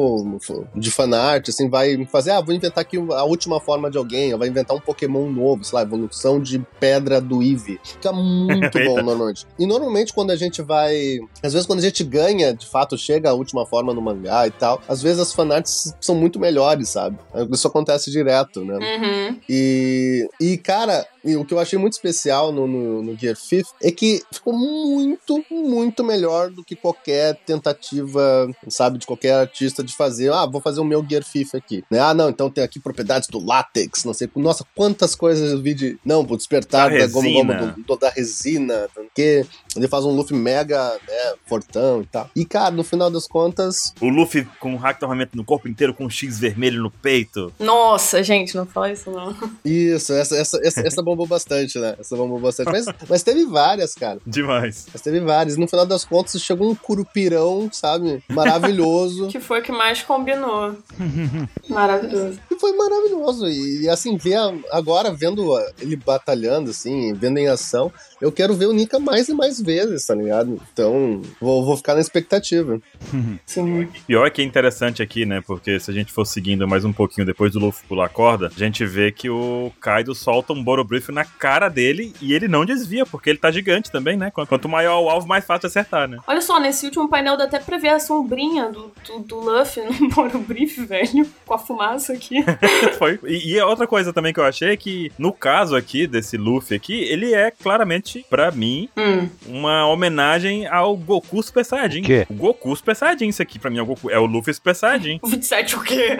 de 0.75 0.91
fanart, 0.91 1.47
assim, 1.49 1.69
vai 1.69 2.05
fazer, 2.05 2.31
ah, 2.31 2.41
vou 2.41 2.55
inventar 2.55 2.81
aqui 2.81 2.97
a 2.97 3.23
última 3.23 3.59
forma 3.59 3.89
de 3.91 3.97
alguém, 3.97 4.33
ou 4.33 4.39
vai 4.39 4.47
inventar 4.47 4.75
um 4.75 4.79
Pokémon 4.79 5.29
novo, 5.29 5.63
sei 5.63 5.75
lá, 5.77 5.81
evolução 5.83 6.39
de 6.39 6.59
pedra 6.79 7.19
do 7.21 7.41
Eevee. 7.43 7.79
Fica 7.83 8.11
muito 8.11 8.79
bom, 8.85 9.01
normalmente. 9.01 9.45
E 9.59 9.65
normalmente 9.65 10.13
quando 10.13 10.31
a 10.31 10.35
gente 10.35 10.61
vai... 10.61 11.19
Às 11.43 11.53
vezes 11.53 11.67
quando 11.67 11.79
a 11.79 11.83
gente 11.83 12.03
ganha, 12.03 12.53
de 12.53 12.65
fato, 12.65 12.97
chega 12.97 13.29
a 13.29 13.33
última 13.33 13.65
forma 13.65 13.93
no 13.93 14.01
mangá 14.01 14.47
e 14.47 14.51
tal, 14.51 14.81
às 14.87 15.01
vezes 15.01 15.19
as 15.19 15.33
fanarts 15.33 15.93
são 15.99 16.15
muito 16.15 16.39
melhores, 16.39 16.89
sabe? 16.89 17.17
Isso 17.51 17.67
acontece 17.67 18.11
direto, 18.11 18.63
né? 18.63 18.75
Uhum. 18.75 19.39
E, 19.49 20.29
e 20.39 20.57
cara, 20.57 21.05
e 21.27 21.35
o 21.35 21.45
que 21.45 21.53
eu 21.53 21.59
achei 21.59 21.77
muito 21.77 21.93
especial 21.93 22.51
no, 22.51 22.65
no, 22.67 23.01
no 23.03 23.15
Gear 23.17 23.35
Fifth 23.35 23.69
é 23.81 23.91
que 23.91 24.21
ficou 24.31 24.53
muito, 24.53 25.43
muito 25.51 26.03
melhor 26.03 26.49
do 26.49 26.63
que 26.63 26.75
qualquer 26.75 27.35
tentativa, 27.45 28.49
sabe, 28.67 28.97
de 28.97 29.05
qualquer 29.05 29.33
artista 29.33 29.83
de 29.83 29.93
fazer. 29.95 30.31
Ah, 30.31 30.45
vou 30.45 30.61
fazer 30.61 30.79
o 30.79 30.85
meu 30.85 31.05
Gear 31.07 31.23
Fifth 31.23 31.55
aqui. 31.55 31.83
Né? 31.89 31.99
Ah, 31.99 32.13
não, 32.13 32.29
então 32.29 32.49
tem 32.49 32.63
aqui 32.63 32.79
propriedades 32.79 33.27
do 33.29 33.43
látex, 33.43 34.03
não 34.03 34.13
sei. 34.13 34.29
Nossa, 34.35 34.65
quantas 34.75 35.15
coisas 35.15 35.51
eu 35.51 35.61
vi 35.61 35.73
de. 35.73 35.97
Não, 36.05 36.21
o 36.21 36.37
despertar 36.37 36.89
Da 36.91 36.97
da, 36.99 37.07
gomu 37.07 37.29
resina. 37.29 37.73
do, 37.75 37.83
do- 37.83 37.97
da 37.97 38.09
resina, 38.09 38.87
porque 38.93 39.45
ele 39.75 39.87
faz 39.87 40.05
um 40.05 40.11
Luffy 40.15 40.35
mega, 40.37 40.93
né, 41.07 41.33
fortão 41.45 42.01
e 42.01 42.05
tal. 42.05 42.29
E, 42.35 42.45
cara, 42.45 42.71
no 42.71 42.83
final 42.83 43.09
das 43.09 43.27
contas, 43.27 43.93
O 44.01 44.07
Luffy 44.09 44.45
com 44.59 44.73
o 44.73 44.77
hack 44.77 44.99
de 44.99 45.05
armamento 45.05 45.35
no 45.35 45.43
corpo 45.43 45.67
inteiro, 45.67 45.93
com 45.93 46.05
um 46.05 46.09
X 46.09 46.39
vermelho 46.39 46.81
no 46.81 46.91
peito. 46.91 47.51
Nossa, 47.59 48.21
gente, 48.23 48.55
não 48.55 48.65
fala 48.65 48.91
isso 48.91 49.09
não. 49.11 49.35
isso, 49.65 50.13
essa, 50.13 50.35
essa, 50.37 50.59
essa, 50.63 50.81
essa 50.87 51.01
bombou 51.17 51.25
bastante, 51.25 51.79
né? 51.79 51.95
Essa 51.99 52.15
bombou 52.15 52.39
bastante. 52.39 52.71
Mas, 52.71 52.85
mas 53.09 53.23
teve 53.23 53.45
várias, 53.45 53.95
cara. 53.95 54.19
Demais. 54.25 54.85
Mas 54.93 55.01
teve 55.01 55.19
várias. 55.19 55.57
No 55.57 55.67
final 55.67 55.85
das 55.85 56.05
contas, 56.05 56.39
chegou 56.41 56.69
um 56.69 56.75
curupirão, 56.75 57.67
sabe? 57.71 58.23
Maravilhoso. 58.29 59.27
Que 59.37 59.39
foi 59.39 59.59
o 59.59 59.63
que 59.63 59.71
mais 59.71 60.01
combinou. 60.03 60.75
Maravilhoso. 61.67 62.39
e 62.49 62.59
foi 62.59 62.71
maravilhoso. 62.73 63.47
E, 63.47 63.83
e, 63.83 63.89
assim, 63.89 64.15
ver 64.15 64.37
agora, 64.71 65.11
vendo 65.13 65.57
ele 65.79 65.95
batalhando, 65.95 66.69
assim, 66.69 67.13
vendo 67.13 67.37
em 67.37 67.47
ação, 67.47 67.91
eu 68.21 68.31
quero 68.31 68.53
ver 68.53 68.65
o 68.67 68.73
Nika 68.73 68.99
mais 68.99 69.27
e 69.29 69.33
mais 69.33 69.61
vezes, 69.61 70.05
tá 70.05 70.13
ligado? 70.15 70.59
Então, 70.73 71.21
vou, 71.41 71.63
vou 71.65 71.77
ficar 71.77 71.95
na 71.95 72.01
expectativa. 72.01 72.79
Sim. 73.45 73.87
Pior 74.05 74.29
que 74.31 74.41
é 74.41 74.45
interessante 74.45 75.01
aqui, 75.01 75.25
né? 75.25 75.41
Porque 75.45 75.79
se 75.79 75.89
a 75.89 75.93
gente 75.93 76.11
for 76.11 76.25
seguindo 76.25 76.67
mais 76.67 76.83
um 76.85 76.93
pouquinho 76.93 77.25
depois 77.25 77.53
do 77.53 77.59
Luffy 77.59 77.85
pular 77.87 78.05
a 78.05 78.09
corda, 78.09 78.51
a 78.55 78.59
gente 78.59 78.85
vê 78.85 79.11
que 79.11 79.29
o 79.29 79.71
Kaido 79.81 80.13
solta 80.15 80.53
um 80.53 80.63
Borobrief 80.63 81.09
na 81.09 81.23
cara 81.25 81.69
dele 81.69 82.13
e 82.21 82.33
ele 82.33 82.47
não 82.47 82.65
desvia, 82.65 83.05
porque 83.05 83.29
ele 83.29 83.39
tá 83.39 83.51
gigante 83.51 83.91
também, 83.91 84.17
né? 84.17 84.31
Quanto- 84.31 84.67
maior 84.67 85.01
o 85.01 85.09
alvo, 85.09 85.25
mais 85.27 85.45
fácil 85.45 85.67
acertar, 85.67 86.09
né? 86.09 86.17
Olha 86.27 86.41
só, 86.41 86.59
nesse 86.59 86.85
último 86.85 87.07
painel 87.09 87.37
dá 87.37 87.45
até 87.45 87.57
pra 87.57 87.77
ver 87.77 87.89
a 87.89 87.99
sombrinha 87.99 88.69
do, 88.69 88.91
do, 89.07 89.19
do 89.19 89.39
Luffy 89.39 89.81
no 89.83 90.09
Boro 90.13 90.39
Brief, 90.39 90.77
velho. 90.85 91.25
Com 91.45 91.53
a 91.53 91.57
fumaça 91.57 92.11
aqui. 92.13 92.43
Foi. 92.99 93.17
E, 93.25 93.53
e 93.53 93.61
outra 93.61 93.87
coisa 93.87 94.11
também 94.11 94.33
que 94.33 94.39
eu 94.39 94.43
achei 94.43 94.69
é 94.71 94.77
que, 94.77 95.09
no 95.17 95.31
caso 95.31 95.75
aqui, 95.75 96.05
desse 96.05 96.35
Luffy 96.35 96.75
aqui, 96.75 96.93
ele 97.03 97.33
é 97.33 97.49
claramente, 97.49 98.06
pra 98.29 98.51
mim, 98.51 98.89
Hum. 98.97 99.29
uma 99.47 99.85
homenagem 99.87 100.67
ao 100.67 100.95
Goku 100.95 101.41
Super 101.43 101.63
Saiyajin. 101.65 102.01
O 102.01 102.03
quê? 102.05 102.27
O 102.29 102.33
Goku 102.33 102.75
Super 102.75 102.95
Saiyajin, 102.95 103.27
isso 103.29 103.41
aqui 103.41 103.59
pra 103.59 103.69
mim 103.69 103.77
é 103.77 103.81
o 103.81 103.85
Goku. 103.85 104.09
É 104.09 104.19
o 104.19 104.25
Luffy 104.25 104.53
Super 104.53 104.75
Saiyajin. 104.75 105.19
O 105.27 105.27
27 105.27 105.75
o 105.75 105.81
quê? 105.83 106.17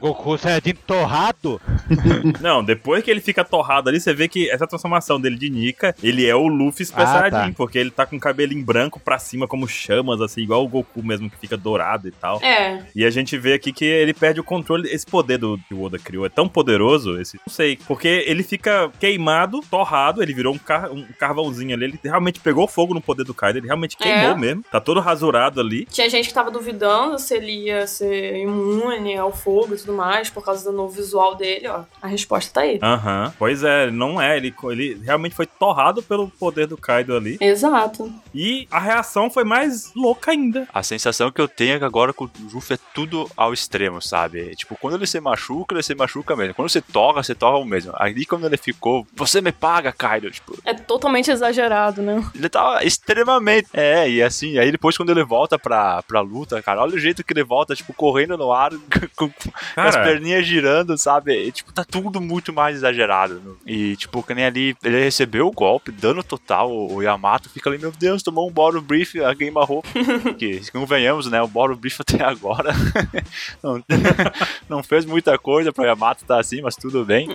Goku 0.00 0.36
Saiyajin 0.38 0.74
torrado? 0.86 1.60
Não, 2.40 2.62
depois 2.64 3.02
que 3.02 3.10
ele 3.10 3.20
fica 3.20 3.44
torrado 3.44 3.88
ali, 3.88 4.00
você 4.00 4.12
vê 4.14 4.28
que 4.28 4.50
essa 4.50 4.66
transformação 4.66 5.20
dele 5.20 5.36
de 5.36 5.50
Nika, 5.50 5.94
ele 6.02 6.26
é 6.26 6.34
o 6.34 6.46
Luffy 6.46 6.84
Super 6.86 7.02
Ah, 7.02 7.06
Saiyajin, 7.06 7.50
tá. 7.50 7.54
porque 7.56 7.78
ele 7.78 7.90
tá 7.90 8.06
com 8.06 8.16
o 8.16 8.20
cabelinho 8.20 8.64
branco 8.64 9.00
pra 9.00 9.18
cima, 9.18 9.46
como 9.48 9.66
chamas, 9.68 10.20
assim, 10.20 10.42
igual 10.42 10.64
o 10.64 10.68
Goku 10.68 11.02
mesmo, 11.02 11.30
que 11.30 11.36
fica 11.38 11.56
dourado 11.56 12.08
e 12.08 12.10
tal. 12.12 12.40
É. 12.42 12.82
E 12.94 13.04
a 13.04 13.10
gente 13.10 13.36
vê 13.38 13.54
aqui 13.54 13.72
que 13.72 13.84
ele 13.84 14.12
perde 14.14 14.40
o 14.40 14.44
controle. 14.44 14.88
Esse 14.90 15.06
poder 15.06 15.38
do 15.38 15.58
que 15.68 15.74
o 15.74 15.82
Oda 15.82 15.98
criou 15.98 16.26
é 16.26 16.28
tão 16.28 16.48
poderoso, 16.48 17.20
esse, 17.20 17.36
não 17.46 17.52
sei, 17.52 17.78
porque 17.86 18.24
ele 18.26 18.42
fica 18.42 18.90
queimado, 19.00 19.60
torrado, 19.70 20.22
ele 20.22 20.32
virou 20.34 20.54
um, 20.54 20.58
car 20.58 20.89
um 20.90 21.06
carvãozinho 21.18 21.74
ali. 21.74 21.84
Ele 21.86 22.00
realmente 22.02 22.40
pegou 22.40 22.66
fogo 22.66 22.94
no 22.94 23.00
poder 23.00 23.24
do 23.24 23.34
Kaido, 23.34 23.58
ele 23.58 23.66
realmente 23.66 23.96
queimou 23.96 24.30
É. 24.32 24.34
mesmo. 24.36 24.64
Tá 24.70 24.80
todo 24.80 25.00
rasurado 25.00 25.60
ali. 25.60 25.86
Tinha 25.86 26.08
gente 26.08 26.28
que 26.28 26.34
tava 26.34 26.50
duvidando 26.50 27.18
se 27.18 27.34
ele 27.34 27.66
ia 27.66 27.86
ser 27.86 28.36
imune 28.36 29.16
ao 29.16 29.32
fogo 29.32 29.74
e 29.74 29.78
tudo 29.78 29.92
mais, 29.92 30.30
por 30.30 30.44
causa 30.44 30.70
do 30.70 30.76
novo 30.76 30.92
visual 30.94 31.34
dele, 31.34 31.68
ó. 31.68 31.82
A 32.02 32.06
resposta 32.06 32.52
tá 32.54 32.60
aí. 32.62 32.78
Aham. 32.82 33.32
Pois 33.38 33.62
é, 33.62 33.90
não 33.90 34.20
é. 34.20 34.36
Ele, 34.36 34.54
ele 34.70 35.00
realmente 35.04 35.34
foi 35.34 35.46
torrado 35.46 36.02
pelo 36.02 36.28
poder 36.28 36.66
do 36.66 36.76
Kaido 36.76 37.16
ali. 37.16 37.36
Exato. 37.40 38.12
E 38.34 38.66
a 38.70 38.78
reação 38.78 39.30
foi 39.30 39.44
mais 39.44 39.92
louca 39.94 40.30
ainda. 40.30 40.66
A 40.72 40.82
sensação 40.82 41.30
que 41.30 41.40
eu 41.40 41.48
tenho 41.48 41.74
é 41.74 41.78
que 41.78 41.84
agora 41.84 42.12
com 42.12 42.24
o 42.24 42.30
Ruff 42.52 42.72
é 42.72 42.78
tudo 42.94 43.28
ao 43.36 43.52
extremo, 43.52 44.00
sabe? 44.00 44.54
Tipo, 44.56 44.76
quando 44.80 44.94
ele 44.96 45.06
se 45.06 45.20
machuca, 45.20 45.74
ele 45.74 45.82
se 45.82 45.94
machuca 45.94 46.34
mesmo. 46.36 46.54
Quando 46.54 46.68
você 46.68 46.80
toca, 46.80 47.22
você 47.22 47.34
toca 47.34 47.58
o 47.58 47.64
mesmo. 47.64 47.92
Ali 47.96 48.24
quando 48.24 48.46
ele 48.46 48.56
ficou, 48.56 49.06
você 49.14 49.40
me 49.40 49.52
paga, 49.52 49.92
Kaido. 49.92 50.30
Tipo, 50.30 50.56
É 50.64 50.72
totalmente 50.80 51.30
exagerado, 51.30 52.02
né? 52.02 52.24
ele 52.34 52.48
tava 52.48 52.84
extremamente. 52.84 53.68
É, 53.72 54.08
e 54.08 54.22
assim, 54.22 54.58
aí 54.58 54.70
depois 54.70 54.96
quando 54.96 55.10
ele 55.10 55.24
volta 55.24 55.58
pra, 55.58 56.02
pra 56.02 56.20
luta, 56.20 56.62
cara, 56.62 56.82
olha 56.82 56.94
o 56.94 56.98
jeito 56.98 57.24
que 57.24 57.32
ele 57.32 57.44
volta, 57.44 57.74
tipo, 57.74 57.92
correndo 57.92 58.36
no 58.36 58.52
ar, 58.52 58.70
com, 59.16 59.28
com 59.28 59.50
as 59.76 59.96
perninhas 59.96 60.46
girando, 60.46 60.96
sabe? 60.96 61.32
E, 61.46 61.52
tipo, 61.52 61.72
tá 61.72 61.84
tudo 61.84 62.20
muito 62.20 62.52
mais 62.52 62.76
exagerado. 62.76 63.34
né? 63.34 63.52
E, 63.66 63.96
tipo, 63.96 64.22
que 64.22 64.34
nem 64.34 64.44
ali, 64.44 64.76
ele 64.82 65.02
recebeu 65.02 65.46
o 65.46 65.52
golpe, 65.52 65.90
dano 65.90 66.22
total, 66.22 66.70
o 66.70 67.00
o 67.00 67.02
Yamato 67.02 67.48
fica 67.48 67.68
ali, 67.70 67.78
meu 67.78 67.90
Deus, 67.90 68.22
tomou 68.22 68.48
um 68.48 68.52
Boro 68.52 68.80
Brief, 68.80 69.18
a 69.20 69.32
Game 69.32 69.56
Arrow. 69.56 69.82
que, 70.38 70.60
convenhamos, 70.70 71.30
né, 71.30 71.40
o 71.40 71.48
Boro 71.48 71.74
Brief 71.74 72.00
até 72.00 72.22
agora 72.22 72.72
não, 73.62 73.82
não 74.68 74.82
fez 74.82 75.04
muita 75.04 75.38
coisa 75.38 75.72
pra 75.72 75.86
Yamato 75.86 76.24
tá 76.24 76.38
assim, 76.38 76.60
mas 76.60 76.76
tudo 76.76 77.04
bem. 77.04 77.28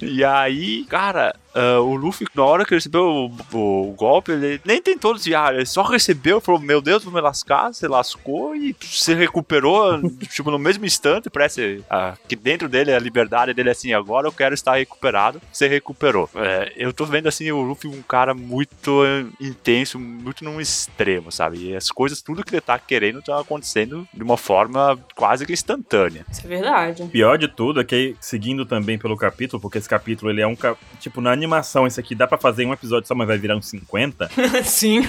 E 0.00 0.24
aí, 0.24 0.84
cara, 0.84 1.34
ah, 1.54 1.80
o 1.80 1.94
Luffy, 1.94 2.26
na 2.34 2.44
hora 2.44 2.64
que 2.64 2.72
ele 2.74 2.78
recebeu 2.78 3.04
o, 3.04 3.26
o- 3.56 3.90
o 3.90 3.92
golpe, 3.92 4.32
ele 4.32 4.60
nem 4.64 4.80
tentou 4.82 5.14
desviar, 5.14 5.54
ele 5.54 5.66
só 5.66 5.82
recebeu, 5.82 6.40
falou, 6.40 6.60
meu 6.60 6.80
Deus, 6.80 7.04
vou 7.04 7.12
me 7.12 7.20
lascar, 7.20 7.72
se 7.72 7.86
lascou 7.86 8.54
e 8.56 8.74
se 8.82 9.14
recuperou, 9.14 10.00
tipo, 10.30 10.50
no 10.50 10.58
mesmo 10.58 10.84
instante, 10.84 11.30
parece 11.30 11.82
ah, 11.88 12.14
que 12.28 12.36
dentro 12.36 12.68
dele, 12.68 12.92
a 12.92 12.98
liberdade 12.98 13.54
dele 13.54 13.68
é 13.68 13.72
assim, 13.72 13.92
agora 13.92 14.26
eu 14.26 14.32
quero 14.32 14.54
estar 14.54 14.74
recuperado, 14.76 15.40
se 15.52 15.66
recuperou. 15.68 16.28
É, 16.34 16.72
eu 16.76 16.92
tô 16.92 17.04
vendo, 17.04 17.28
assim, 17.28 17.50
o 17.52 17.62
Luffy 17.62 17.88
um 17.90 18.02
cara 18.02 18.34
muito 18.34 19.02
intenso, 19.40 19.98
muito 19.98 20.44
num 20.44 20.60
extremo, 20.60 21.30
sabe? 21.30 21.70
E 21.70 21.76
as 21.76 21.90
coisas, 21.90 22.20
tudo 22.22 22.44
que 22.44 22.54
ele 22.54 22.60
tá 22.60 22.78
querendo, 22.78 23.22
tá 23.22 23.38
acontecendo 23.40 24.06
de 24.12 24.22
uma 24.22 24.36
forma 24.36 24.98
quase 25.14 25.46
que 25.46 25.52
instantânea. 25.52 26.24
Isso 26.30 26.42
é 26.44 26.48
verdade. 26.48 27.04
pior 27.06 27.38
de 27.38 27.48
tudo 27.48 27.80
é 27.80 27.84
que, 27.84 28.16
seguindo 28.20 28.64
também 28.66 28.98
pelo 28.98 29.16
capítulo, 29.16 29.60
porque 29.60 29.78
esse 29.78 29.88
capítulo 29.88 30.30
ele 30.30 30.40
é 30.40 30.46
um. 30.46 30.56
Tipo, 31.00 31.20
na 31.20 31.36
animação, 31.44 31.86
isso 31.86 32.00
aqui 32.00 32.14
dá 32.14 32.26
pra 32.26 32.38
fazer 32.38 32.66
um 32.66 32.72
episódio 32.72 33.06
só, 33.06 33.14
mas 33.14 33.28
vai 33.28 33.38
virar 33.38 33.56
uns 33.56 33.68
50. 33.68 34.30
Sim. 34.64 35.02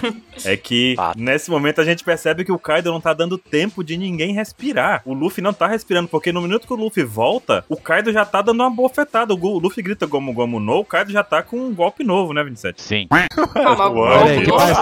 É 0.44 0.58
que 0.58 0.96
nesse 1.16 1.50
momento 1.50 1.80
a 1.80 1.86
gente 1.86 2.04
percebe 2.04 2.44
que 2.44 2.52
o 2.52 2.60
Kaido 2.60 2.92
não 2.92 3.02
tá 3.02 3.14
dando 3.14 3.38
tempo 3.38 3.84
de 3.84 3.98
ninguém 3.98 4.34
respirar. 4.34 5.02
O 5.06 5.14
Luffy 5.14 5.42
não 5.44 5.54
tá 5.54 5.68
respirando, 5.68 6.08
porque 6.08 6.32
no 6.32 6.42
minuto 6.42 6.68
que 6.68 6.74
o 6.74 6.76
Luffy 6.76 7.04
volta, 7.04 7.64
o 7.70 7.78
Kaido 7.78 8.12
já 8.12 8.26
tá 8.26 8.42
dando 8.42 8.62
uma 8.62 8.70
bofetada. 8.70 9.34
O 9.34 9.46
o 9.46 9.60
Luffy 9.60 9.84
grita 9.84 10.06
Gomu 10.06 10.34
Gomu 10.34 10.60
no, 10.60 10.80
o 10.80 10.86
Kaido 10.86 11.12
já 11.12 11.24
tá 11.24 11.42
com 11.42 11.58
um 11.58 11.74
golpe 11.74 12.04
novo, 12.04 12.34
né, 12.34 12.44
27? 12.44 12.82
Sim. 12.82 13.08
Calma, 13.54 13.92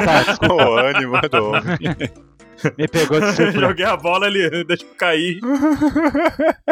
tá, 0.05 0.23
desculpa. 0.23 0.63
o 0.63 0.77
ânimo 0.77 1.21
do 1.21 1.45
homem. 1.45 2.23
Me 2.77 2.87
pegou 2.87 3.19
de 3.19 3.27
surpresa. 3.27 3.59
Joguei 3.59 3.85
a 3.85 3.97
bola, 3.97 4.27
ele 4.27 4.63
deixa 4.63 4.85
eu 4.85 4.95
cair. 4.95 5.39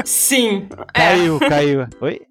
Sim. 0.05 0.67
É. 0.93 0.99
Caiu, 0.99 1.39
caiu. 1.39 1.87
Oi? 1.99 2.21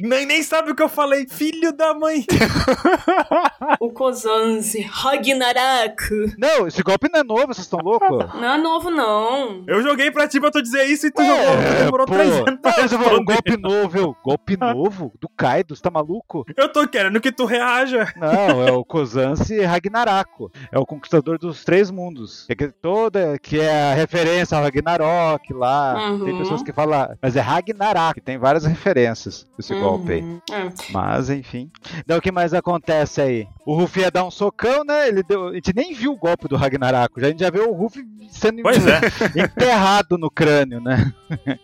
Nem, 0.00 0.26
nem 0.26 0.42
sabe 0.42 0.70
o 0.70 0.74
que 0.74 0.82
eu 0.82 0.88
falei, 0.88 1.26
filho 1.28 1.72
da 1.72 1.94
mãe. 1.94 2.24
O 3.80 3.90
Kozanzi. 3.92 4.80
Ragnarok. 4.80 6.34
Não, 6.38 6.66
esse 6.66 6.82
golpe 6.82 7.08
não 7.12 7.20
é 7.20 7.24
novo, 7.24 7.46
vocês 7.48 7.58
estão 7.66 7.80
loucos? 7.80 8.18
Não 8.34 8.54
é 8.54 8.58
novo, 8.58 8.90
não. 8.90 9.62
Eu 9.66 9.82
joguei 9.82 10.10
pra 10.10 10.26
ti 10.26 10.40
pra 10.40 10.50
tu 10.50 10.62
dizer 10.62 10.84
isso 10.84 11.06
e 11.06 11.10
tu 11.10 11.20
É, 11.22 11.26
jogou. 11.26 11.78
Demorou 11.84 12.06
pô, 12.06 12.14
três 12.14 12.30
anos 12.34 12.60
pra 12.60 12.74
mas 12.78 12.92
eu 12.92 12.98
vou- 12.98 13.20
um 13.20 13.24
golpe 13.24 13.56
novo, 13.56 13.98
eu. 13.98 14.16
Golpe 14.24 14.56
novo? 14.56 15.12
Do 15.20 15.28
Kaido, 15.28 15.74
você 15.76 15.82
tá 15.82 15.90
maluco? 15.90 16.44
Eu 16.56 16.68
tô 16.72 16.86
querendo 16.88 17.20
que 17.20 17.30
tu 17.30 17.44
reaja. 17.44 18.12
Não, 18.16 18.66
é 18.66 18.72
o 18.72 18.84
Kozansi 18.84 19.60
Ragnarako. 19.60 20.50
É 20.72 20.78
o 20.78 20.86
conquistador 20.86 21.38
dos 21.38 21.64
três 21.64 21.90
mundos. 21.90 22.46
É 22.48 22.54
que 22.54 22.68
toda, 22.68 23.38
que 23.38 23.60
é 23.60 23.92
a 23.92 23.94
referência 23.94 24.56
ao 24.56 24.64
Ragnarok 24.64 25.52
lá. 25.52 26.10
Uhum. 26.10 26.24
Tem 26.24 26.38
pessoas 26.38 26.62
que 26.62 26.72
falam, 26.72 27.16
mas 27.20 27.36
é 27.36 27.40
Ragnarok, 27.40 28.20
tem 28.20 28.38
várias 28.38 28.64
referências 28.64 29.46
esse 29.58 29.74
golpe. 29.74 29.87
Golpe 29.90 30.12
aí. 30.12 30.20
Uhum. 30.22 30.40
É. 30.50 30.68
Mas, 30.92 31.30
enfim. 31.30 31.70
Então, 31.98 32.18
o 32.18 32.20
que 32.20 32.32
mais 32.32 32.52
acontece 32.54 33.20
aí? 33.20 33.46
O 33.66 33.74
Ruff 33.74 33.98
ia 34.00 34.10
dar 34.10 34.24
um 34.24 34.30
socão, 34.30 34.84
né? 34.84 35.08
Ele 35.08 35.22
deu... 35.22 35.48
A 35.48 35.54
gente 35.54 35.72
nem 35.74 35.92
viu 35.94 36.12
o 36.12 36.16
golpe 36.16 36.48
do 36.48 36.56
Ragnarok. 36.56 37.22
A 37.24 37.28
gente 37.28 37.40
já 37.40 37.50
viu 37.50 37.70
o 37.70 37.74
Ruff 37.74 37.98
sendo 38.30 38.62
Pois 38.62 38.86
é. 38.86 39.00
enterrado 39.44 40.16
no 40.18 40.30
crânio, 40.30 40.80
né? 40.80 41.12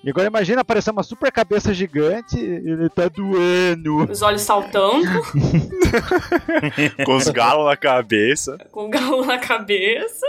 E 0.03 0.11
agora 0.11 0.27
imagina 0.27 0.61
aparecer 0.63 0.91
uma 0.91 1.03
super 1.03 1.31
cabeça 1.33 1.73
gigante 1.75 2.39
e 2.39 2.71
ele 2.71 2.89
tá 2.89 3.09
doendo. 3.09 4.11
Os 4.11 4.23
olhos 4.23 4.43
saltando, 4.43 5.05
Com 7.05 7.17
os 7.17 7.29
galos 7.29 7.67
na 7.67 7.77
cabeça. 7.77 8.57
com 8.71 8.87
o 8.87 8.89
galo 8.89 9.25
na 9.25 9.39
cabeça. 9.39 10.27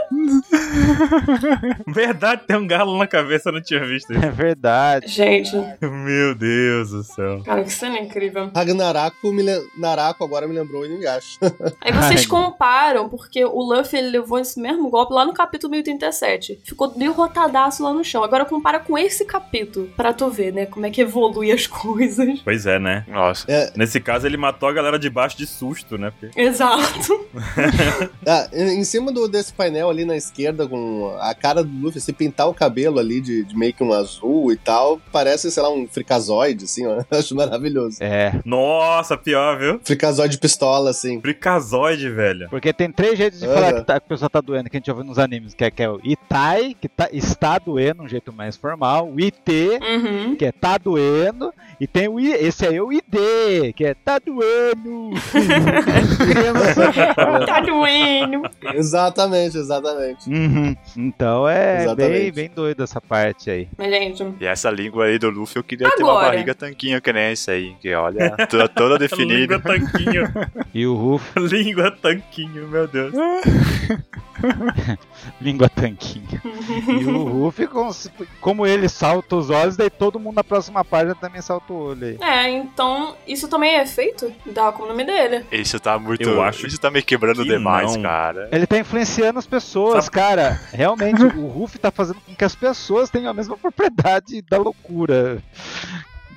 Verdade, 1.87 2.41
tem 2.47 2.57
um 2.57 2.67
galo 2.67 2.97
na 2.97 3.07
cabeça, 3.07 3.49
eu 3.49 3.53
não 3.53 3.61
tinha 3.61 3.83
visto 3.85 4.13
isso. 4.13 4.23
É 4.25 4.29
verdade. 4.29 5.07
Gente, 5.07 5.51
Meu 5.81 6.35
Deus 6.35 6.89
do 6.91 7.03
céu. 7.03 7.41
cara, 7.43 7.63
que 7.63 7.71
cena 7.85 7.99
incrível. 7.99 8.49
Ragnarako, 8.53 9.31
me 9.31 9.43
lem... 9.43 9.67
Narako 9.77 10.23
agora 10.23 10.47
me 10.47 10.53
lembrou 10.55 10.81
o 10.81 10.85
Inuyasha. 10.85 11.37
Aí 11.81 11.91
vocês 11.91 12.21
Ai. 12.21 12.25
comparam, 12.27 13.09
porque 13.09 13.43
o 13.45 13.61
Luffy 13.61 13.99
ele 13.99 14.09
levou 14.09 14.39
esse 14.39 14.59
mesmo 14.59 14.89
golpe 14.89 15.13
lá 15.13 15.25
no 15.25 15.33
capítulo 15.33 15.71
1037. 15.71 16.59
Ficou 16.63 16.87
derrotadaço 16.87 17.83
lá 17.83 17.93
no 17.93 18.03
chão. 18.03 18.23
Agora 18.23 18.45
compara 18.45 18.79
com 18.79 18.97
esse 18.97 19.25
capítulo, 19.25 19.87
pra 19.95 20.13
tu 20.13 20.29
ver, 20.29 20.51
né, 20.53 20.65
como 20.65 20.85
é 20.85 20.89
que 20.89 21.01
evolui 21.01 21.51
as 21.51 21.67
coisas. 21.67 22.39
Pois 22.43 22.65
é, 22.65 22.79
né? 22.79 23.05
Nossa. 23.07 23.45
É, 23.51 23.71
Nesse 23.75 23.99
caso, 23.99 24.25
ele 24.25 24.37
matou 24.37 24.67
a 24.69 24.73
galera 24.73 24.97
de 24.99 25.09
baixo 25.09 25.37
de 25.37 25.45
susto, 25.45 25.97
né? 25.97 26.11
Porque- 26.19 26.39
Exato. 26.39 27.25
ah, 28.25 28.47
em 28.53 28.75
em 28.75 28.83
cima 28.83 29.11
do, 29.11 29.27
desse 29.27 29.51
painel 29.53 29.89
ali 29.89 30.05
na 30.05 30.15
esquerda, 30.15 30.67
com 30.67 31.15
a 31.19 31.33
cara 31.33 31.63
do 31.63 31.71
Luffy, 31.85 31.99
se 31.99 32.13
pintar 32.13 32.47
o 32.47 32.53
cabelo 32.53 32.99
ali 32.99 33.19
de, 33.21 33.43
de 33.43 33.57
meio 33.57 33.73
que 33.73 33.83
um 33.83 33.91
azul 33.93 34.51
e 34.51 34.57
tal, 34.57 34.99
parece, 35.11 35.49
sei 35.49 35.63
lá, 35.63 35.69
um 35.71 35.87
fricazoide, 35.87 36.65
assim, 36.65 36.85
ó. 36.85 37.03
Acho 37.09 37.35
maravilhoso. 37.35 37.74
É. 37.99 38.33
Nossa, 38.45 39.17
pior, 39.17 39.57
viu? 39.57 39.79
Fricazoide 39.83 40.37
pistola, 40.37 40.89
assim. 40.91 41.19
Fricazoide, 41.21 42.09
velho. 42.09 42.49
Porque 42.49 42.71
tem 42.73 42.91
três 42.91 43.17
jeitos 43.17 43.39
de 43.39 43.45
Aham. 43.45 43.55
falar 43.55 43.73
que, 43.73 43.81
tá, 43.83 43.99
que 43.99 44.05
a 44.05 44.09
pessoa 44.09 44.29
tá 44.29 44.41
doendo, 44.41 44.69
que 44.69 44.77
a 44.77 44.79
gente 44.79 44.91
ouve 44.91 45.03
nos 45.03 45.19
animes, 45.19 45.53
que 45.53 45.63
é, 45.63 45.71
que 45.71 45.83
é 45.83 45.89
o 45.89 45.99
Itai, 46.03 46.75
que 46.79 46.87
tá, 46.87 47.09
está 47.11 47.57
doendo, 47.59 48.03
um 48.03 48.07
jeito 48.07 48.31
mais 48.33 48.55
formal, 48.57 49.07
o 49.09 49.19
IT, 49.19 49.79
Uhum. 49.81 50.35
que 50.35 50.45
é 50.45 50.51
tá 50.51 50.77
doendo, 50.77 51.53
e 51.79 51.87
tem 51.87 52.07
o 52.07 52.19
I, 52.19 52.31
esse 52.33 52.65
aí 52.65 52.75
é 52.77 52.81
o 52.81 52.91
ID, 52.91 53.73
que 53.75 53.85
é 53.85 53.93
tá 53.93 54.19
doendo. 54.19 55.11
Tá 57.45 57.59
doendo. 57.61 58.41
Exatamente, 58.73 59.57
exatamente. 59.57 60.29
Uhum. 60.29 60.75
Então 60.97 61.47
é 61.47 61.75
bem, 61.75 61.83
Exatamente. 61.83 62.31
bem 62.31 62.51
doido 62.53 62.83
essa 62.83 62.99
parte 63.01 63.49
aí. 63.49 63.67
Mas, 63.77 63.89
gente, 63.91 64.25
E 64.39 64.45
essa 64.45 64.69
língua 64.69 65.05
aí 65.05 65.17
do 65.17 65.29
Luffy, 65.29 65.57
eu 65.57 65.63
queria 65.63 65.89
ter 65.91 66.03
uma 66.03 66.11
Agora. 66.13 66.31
barriga 66.31 66.53
tanquinho 66.55 67.01
que 67.01 67.11
nem 67.13 67.23
essa 67.31 67.51
aí. 67.51 67.64
Que 67.81 67.93
olha, 67.93 68.35
toda, 68.49 68.67
toda 68.69 68.97
definida. 68.97 69.55
Língua 69.55 69.59
tanquinho. 69.59 70.33
E 70.73 70.85
o 70.87 70.93
Ruff, 70.95 71.39
Língua 71.39 71.91
tanquinho, 71.91 72.67
meu 72.67 72.87
Deus. 72.87 73.13
língua 75.41 75.69
tanquinha. 75.69 76.41
E 76.87 77.05
o 77.05 77.23
Ruff, 77.23 77.65
com- 77.67 77.89
como 78.41 78.65
ele 78.67 78.87
salta 78.89 79.35
os 79.35 79.49
olhos, 79.49 79.77
daí 79.77 79.89
todo 79.89 80.19
mundo 80.19 80.35
na 80.35 80.43
próxima 80.43 80.83
página 80.83 81.15
também 81.15 81.41
salta 81.41 81.71
o 81.73 81.77
olho 81.77 82.05
aí. 82.07 82.17
é, 82.21 82.49
então 82.49 83.15
isso 83.27 83.47
também 83.47 83.75
é 83.75 83.85
feito 83.85 84.31
da 84.45 84.71
como 84.71 84.85
o 84.85 84.87
nome 84.89 85.03
dele. 85.05 85.45
Isso 85.51 85.79
tá 85.79 85.97
muito. 85.97 86.23
Eu 86.27 86.41
acho 86.43 86.67
isso 86.67 86.79
tá 86.79 86.91
me 86.91 87.01
quebrando 87.01 87.43
que 87.43 87.49
demais, 87.49 87.95
não. 87.95 88.03
cara. 88.03 88.49
Ele 88.51 88.67
tá 88.67 88.77
influenciando 88.77 89.39
as 89.39 89.47
pessoas, 89.47 90.05
Sabe- 90.05 90.15
cara. 90.15 90.61
Realmente, 90.71 91.23
o 91.23 91.47
Ruff 91.47 91.77
tá 91.79 91.91
fazendo 91.91 92.19
com 92.25 92.35
que 92.35 92.43
as 92.43 92.55
pessoas 92.55 93.09
tenham 93.09 93.29
a 93.29 93.33
mesma 93.33 93.57
propriedade 93.57 94.41
da 94.41 94.57
loucura, 94.57 95.41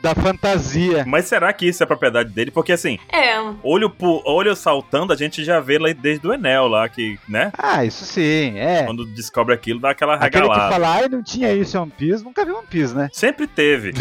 da 0.02 0.14
fantasia. 0.14 1.04
Mas 1.06 1.26
será 1.26 1.52
que 1.52 1.66
isso 1.66 1.82
é 1.82 1.86
propriedade 1.86 2.30
dele? 2.30 2.50
Porque 2.50 2.72
assim, 2.72 2.98
É, 3.12 3.38
olho 3.62 3.90
por 3.90 4.22
olho 4.24 4.54
saltando, 4.54 5.12
a 5.12 5.16
gente 5.16 5.44
já 5.44 5.60
vê 5.60 5.78
lá 5.78 5.88
desde 5.92 6.26
o 6.26 6.32
Enel 6.32 6.66
lá, 6.68 6.88
que, 6.88 7.18
né? 7.28 7.50
Ah, 7.58 7.84
isso 7.84 8.04
sim, 8.04 8.58
é. 8.58 8.84
Quando 8.84 9.04
descobre 9.06 9.54
aquilo, 9.54 9.80
dá 9.80 9.90
aquela 9.90 10.14
Aquele 10.14 10.30
que 10.30 10.38
regalada. 10.50 10.72
fala, 10.72 10.94
ai, 10.96 11.08
não 11.08 11.22
tinha 11.22 11.52
isso 11.52 11.76
em 11.76 11.80
One 11.80 11.92
Piece, 11.96 12.24
nunca 12.24 12.44
vi 12.44 12.52
One 12.52 12.66
Piece, 12.68 12.94
né? 12.94 13.08
Sempre 13.12 13.46
teve. 13.46 13.92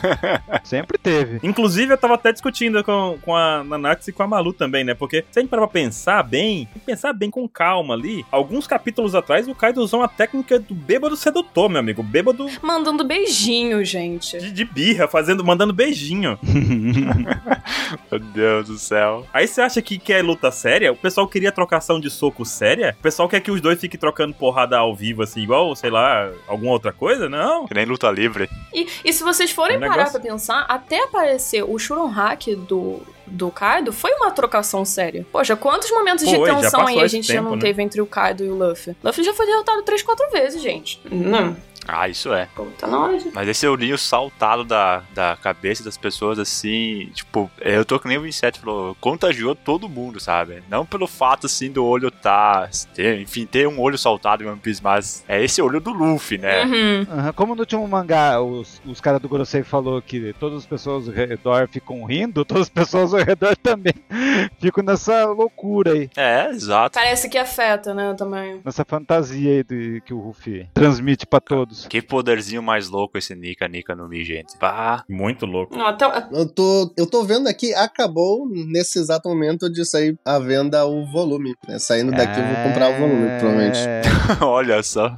Sempre 0.64 0.98
teve. 0.98 1.40
Inclusive, 1.42 1.92
eu 1.92 1.98
tava 1.98 2.14
até 2.14 2.32
discutindo 2.32 2.82
com, 2.84 3.18
com 3.22 3.34
a 3.36 3.62
Nanax 3.64 4.08
e 4.08 4.12
com 4.12 4.22
a 4.22 4.26
Malu 4.26 4.52
também, 4.52 4.84
né? 4.84 4.94
Porque 4.94 5.24
se 5.30 5.38
a 5.38 5.42
gente 5.42 5.50
parar 5.50 5.62
pra 5.62 5.72
pensar 5.72 6.22
bem, 6.22 6.68
pensar 6.84 7.12
bem 7.12 7.30
com 7.30 7.48
calma 7.48 7.94
ali, 7.94 8.24
alguns 8.30 8.66
capítulos 8.66 9.14
atrás, 9.14 9.48
o 9.48 9.54
Kaido 9.54 9.80
usou 9.82 10.00
uma 10.00 10.08
técnica 10.08 10.58
do 10.58 10.74
bêbado 10.74 11.16
sedutor, 11.16 11.68
meu 11.68 11.80
amigo. 11.80 12.02
Bêbado 12.02 12.46
mandando 12.62 13.04
beijinho, 13.04 13.84
gente. 13.84 14.38
de, 14.38 14.50
de 14.52 14.64
birra, 14.64 15.08
fazendo, 15.08 15.29
mandando 15.44 15.72
beijinho. 15.72 16.38
Meu 18.10 18.20
Deus 18.20 18.66
do 18.68 18.78
céu. 18.78 19.26
Aí 19.32 19.46
você 19.46 19.60
acha 19.60 19.80
que 19.82 19.98
quer 19.98 20.22
luta 20.24 20.50
séria? 20.50 20.92
O 20.92 20.96
pessoal 20.96 21.26
queria 21.26 21.52
trocação 21.52 21.98
de 22.00 22.10
soco 22.10 22.44
séria? 22.44 22.96
O 22.98 23.02
pessoal 23.02 23.28
quer 23.28 23.40
que 23.40 23.50
os 23.50 23.60
dois 23.60 23.80
fiquem 23.80 23.98
trocando 23.98 24.34
porrada 24.34 24.76
ao 24.78 24.94
vivo, 24.94 25.22
assim, 25.22 25.40
igual, 25.42 25.74
sei 25.76 25.90
lá, 25.90 26.30
alguma 26.46 26.72
outra 26.72 26.92
coisa? 26.92 27.28
Não. 27.28 27.66
Que 27.66 27.74
nem 27.74 27.84
luta 27.84 28.10
livre. 28.10 28.48
E, 28.72 28.86
e 29.04 29.12
se 29.12 29.22
vocês 29.22 29.50
forem 29.50 29.76
É 29.76 29.78
um 29.78 29.82
parar 29.82 29.96
negócio- 29.96 30.20
pra 30.20 30.30
pensar, 30.30 30.64
até 30.68 31.02
aparecer 31.04 31.62
o 31.64 31.78
Shurunhaki 31.78 32.54
do, 32.54 33.00
do 33.26 33.50
Kaido 33.50 33.92
foi 33.92 34.12
uma 34.14 34.30
trocação 34.30 34.84
séria. 34.84 35.26
Poxa, 35.32 35.56
quantos 35.56 35.90
momentos 35.90 36.26
de 36.28 36.34
Foi, 36.36 36.48
já 36.50 36.56
tensão 36.60 36.86
aí 36.86 37.00
a 37.00 37.06
gente 37.06 37.26
já 37.26 37.34
tempo, 37.34 37.44
não 37.48 37.56
né? 37.56 37.60
teve 37.62 37.82
entre 37.82 38.00
o 38.00 38.06
Kaido 38.06 38.44
e 38.44 38.48
o 38.48 38.54
Luffy? 38.54 38.96
Luffy 39.02 39.24
já 39.24 39.34
foi 39.34 39.46
derrotado 39.46 39.82
três, 39.82 40.02
quatro 40.02 40.28
vezes, 40.30 40.62
gente. 40.62 41.00
Não. 41.10 41.56
Ah, 41.92 42.08
isso 42.08 42.32
é. 42.32 42.48
Pô, 42.54 42.66
tá 42.78 42.86
de. 43.18 43.30
Mas 43.34 43.48
esse 43.48 43.66
olhinho 43.66 43.98
saltado 43.98 44.64
da, 44.64 45.02
da 45.14 45.36
cabeça 45.36 45.82
das 45.82 45.96
pessoas, 45.96 46.38
assim, 46.38 47.10
tipo, 47.14 47.50
eu 47.60 47.84
tô 47.84 47.98
que 47.98 48.08
nem 48.08 48.18
o 48.18 48.26
Inseto 48.26 48.60
falou, 48.60 48.96
contagiou 49.00 49.54
todo 49.54 49.88
mundo, 49.88 50.20
sabe? 50.20 50.62
Não 50.68 50.86
pelo 50.86 51.06
fato, 51.06 51.46
assim, 51.46 51.70
do 51.70 51.84
olho 51.84 52.10
tá. 52.10 52.68
Ter, 52.94 53.20
enfim, 53.20 53.46
ter 53.46 53.66
um 53.66 53.80
olho 53.80 53.98
saltado 53.98 54.44
em 54.44 54.46
One 54.46 54.58
Piece, 54.58 54.82
mas 54.82 55.24
é 55.28 55.42
esse 55.42 55.60
olho 55.60 55.80
do 55.80 55.92
Luffy, 55.92 56.38
né? 56.38 56.64
Uhum. 56.64 57.06
Aham, 57.10 57.32
Como 57.32 57.54
no 57.54 57.60
último 57.60 57.86
mangá, 57.86 58.40
os, 58.40 58.80
os 58.86 59.00
caras 59.00 59.20
do 59.20 59.28
Gorosei 59.28 59.62
falou 59.62 60.00
que 60.00 60.34
todas 60.38 60.58
as 60.58 60.66
pessoas 60.66 61.08
ao 61.08 61.14
redor 61.14 61.68
ficam 61.68 62.04
rindo, 62.04 62.44
todas 62.46 62.62
as 62.64 62.68
pessoas 62.68 63.12
ao 63.14 63.20
redor 63.20 63.56
também 63.56 63.94
ficam 64.60 64.84
nessa 64.84 65.26
loucura 65.26 65.92
aí. 65.92 66.10
É, 66.16 66.50
exato. 66.50 66.98
Parece 66.98 67.28
que 67.28 67.38
afeta, 67.38 67.92
né, 67.94 68.14
também. 68.16 68.60
Nessa 68.64 68.84
fantasia 68.84 69.50
aí 69.50 69.62
do, 69.62 70.00
que 70.02 70.14
o 70.14 70.20
Ruffy 70.20 70.68
transmite 70.74 71.26
pra 71.26 71.40
todos. 71.40 71.79
Que 71.88 72.02
poderzinho 72.02 72.62
mais 72.62 72.88
louco 72.88 73.18
esse 73.18 73.34
Nika 73.34 73.68
Nika 73.68 73.94
no 73.94 74.08
Mi, 74.08 74.24
gente. 74.24 74.56
Pá. 74.58 75.04
Muito 75.08 75.46
louco. 75.46 75.76
Não, 75.76 75.86
até, 75.86 76.06
Eu 76.32 76.48
tô, 76.48 76.92
eu 76.96 77.06
tô 77.06 77.24
vendo 77.24 77.48
aqui, 77.48 77.72
acabou 77.74 78.48
nesse 78.48 78.98
exato 78.98 79.28
momento 79.28 79.70
de 79.70 79.84
sair 79.84 80.18
à 80.24 80.38
venda 80.38 80.84
o 80.84 81.04
volume. 81.06 81.54
né? 81.68 81.78
Saindo 81.78 82.12
daqui 82.12 82.38
eu 82.40 82.46
vou 82.46 82.64
comprar 82.64 82.90
o 82.90 82.98
volume, 82.98 83.26
provavelmente. 83.38 83.78
É, 83.78 84.02
Olha 84.44 84.82
só. 84.82 85.16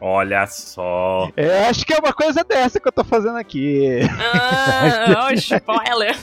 Olha 0.00 0.46
só. 0.46 1.30
é, 1.36 1.66
acho 1.68 1.84
que 1.84 1.92
é 1.92 1.98
uma 1.98 2.12
coisa 2.12 2.42
dessa 2.44 2.80
que 2.80 2.88
eu 2.88 2.92
tô 2.92 3.04
fazendo 3.04 3.36
aqui. 3.36 4.00
Ah, 4.18 5.26
oh, 5.28 5.32
spoiler. 5.34 6.16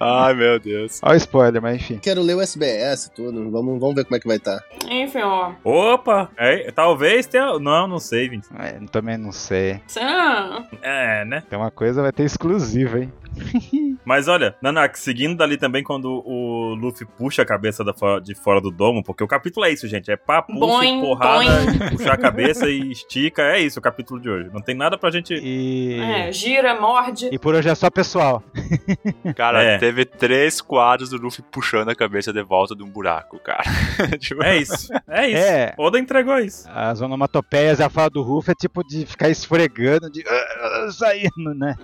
Ai, 0.00 0.34
meu 0.34 0.58
Deus. 0.58 1.00
Olha 1.02 1.14
o 1.14 1.16
spoiler, 1.16 1.62
mas 1.62 1.76
enfim. 1.76 1.98
Quero 1.98 2.22
ler 2.22 2.34
o 2.34 2.40
SBS 2.40 3.06
e 3.06 3.10
tudo. 3.12 3.50
Vamos, 3.50 3.80
vamos 3.80 3.94
ver 3.94 4.04
como 4.04 4.16
é 4.16 4.20
que 4.20 4.26
vai 4.26 4.36
estar. 4.36 4.58
Enfim, 4.88 5.20
ó. 5.22 5.52
Opa! 5.64 6.30
É, 6.36 6.70
talvez 6.72 7.07
tenha. 7.28 7.58
Não, 7.58 7.86
não 7.86 7.98
sei, 7.98 8.28
Vince. 8.28 8.48
É, 8.58 8.72
também 8.90 9.16
não 9.16 9.32
sei. 9.32 9.80
Ah, 10.00 10.64
É, 10.82 11.24
né? 11.24 11.42
Tem 11.48 11.58
uma 11.58 11.70
coisa 11.70 12.02
vai 12.02 12.12
ter 12.12 12.24
exclusiva, 12.24 13.00
hein? 13.00 13.12
Mas 14.04 14.26
olha, 14.28 14.54
Nanak, 14.62 14.98
seguindo 14.98 15.36
dali 15.36 15.56
também 15.56 15.82
quando 15.82 16.22
o 16.24 16.74
Luffy 16.74 17.06
puxa 17.18 17.42
a 17.42 17.44
cabeça 17.46 17.84
da 17.84 17.92
fo- 17.92 18.20
de 18.20 18.34
fora 18.34 18.60
do 18.60 18.70
domo, 18.70 19.02
porque 19.02 19.22
o 19.22 19.28
capítulo 19.28 19.66
é 19.66 19.72
isso, 19.72 19.86
gente. 19.88 20.10
É 20.10 20.16
papo, 20.16 20.52
Boing, 20.58 21.00
porrada, 21.00 21.44
boing. 21.44 21.90
puxar 21.90 22.14
a 22.14 22.16
cabeça 22.16 22.68
e 22.68 22.90
estica. 22.90 23.42
É 23.42 23.60
isso 23.60 23.78
o 23.78 23.82
capítulo 23.82 24.20
de 24.20 24.30
hoje. 24.30 24.50
Não 24.52 24.60
tem 24.62 24.74
nada 24.74 24.96
pra 24.96 25.10
gente. 25.10 25.34
E. 25.34 25.98
é, 26.00 26.32
gira, 26.32 26.80
morde. 26.80 27.28
E 27.32 27.38
por 27.38 27.54
hoje 27.54 27.68
é 27.68 27.74
só 27.74 27.90
pessoal. 27.90 28.42
Cara, 29.36 29.62
É. 29.62 29.78
teve 29.78 30.04
três 30.04 30.60
quadros 30.60 31.10
do 31.10 31.16
Luffy 31.18 31.44
puxando 31.50 31.88
a 31.90 31.94
cabeça 31.94 32.32
de 32.32 32.42
volta 32.42 32.74
de 32.74 32.82
um 32.82 32.88
buraco, 32.88 33.38
cara. 33.40 33.62
Tipo, 34.18 34.42
É 34.42 34.56
isso. 34.56 34.88
É 35.06 35.28
isso. 35.28 35.36
É. 35.38 35.74
Oda 35.76 35.98
entregou 35.98 36.38
isso. 36.38 36.68
As 36.70 37.00
onomatopeias 37.00 37.78
e 37.78 37.82
a 37.82 37.90
fala 37.90 38.08
do 38.10 38.22
Ruff 38.22 38.50
é 38.50 38.54
tipo 38.54 38.82
de 38.86 39.04
ficar 39.06 39.28
esfregando, 39.28 40.10
de 40.10 40.24
ah, 40.26 40.88
saindo, 40.90 41.54
né? 41.54 41.74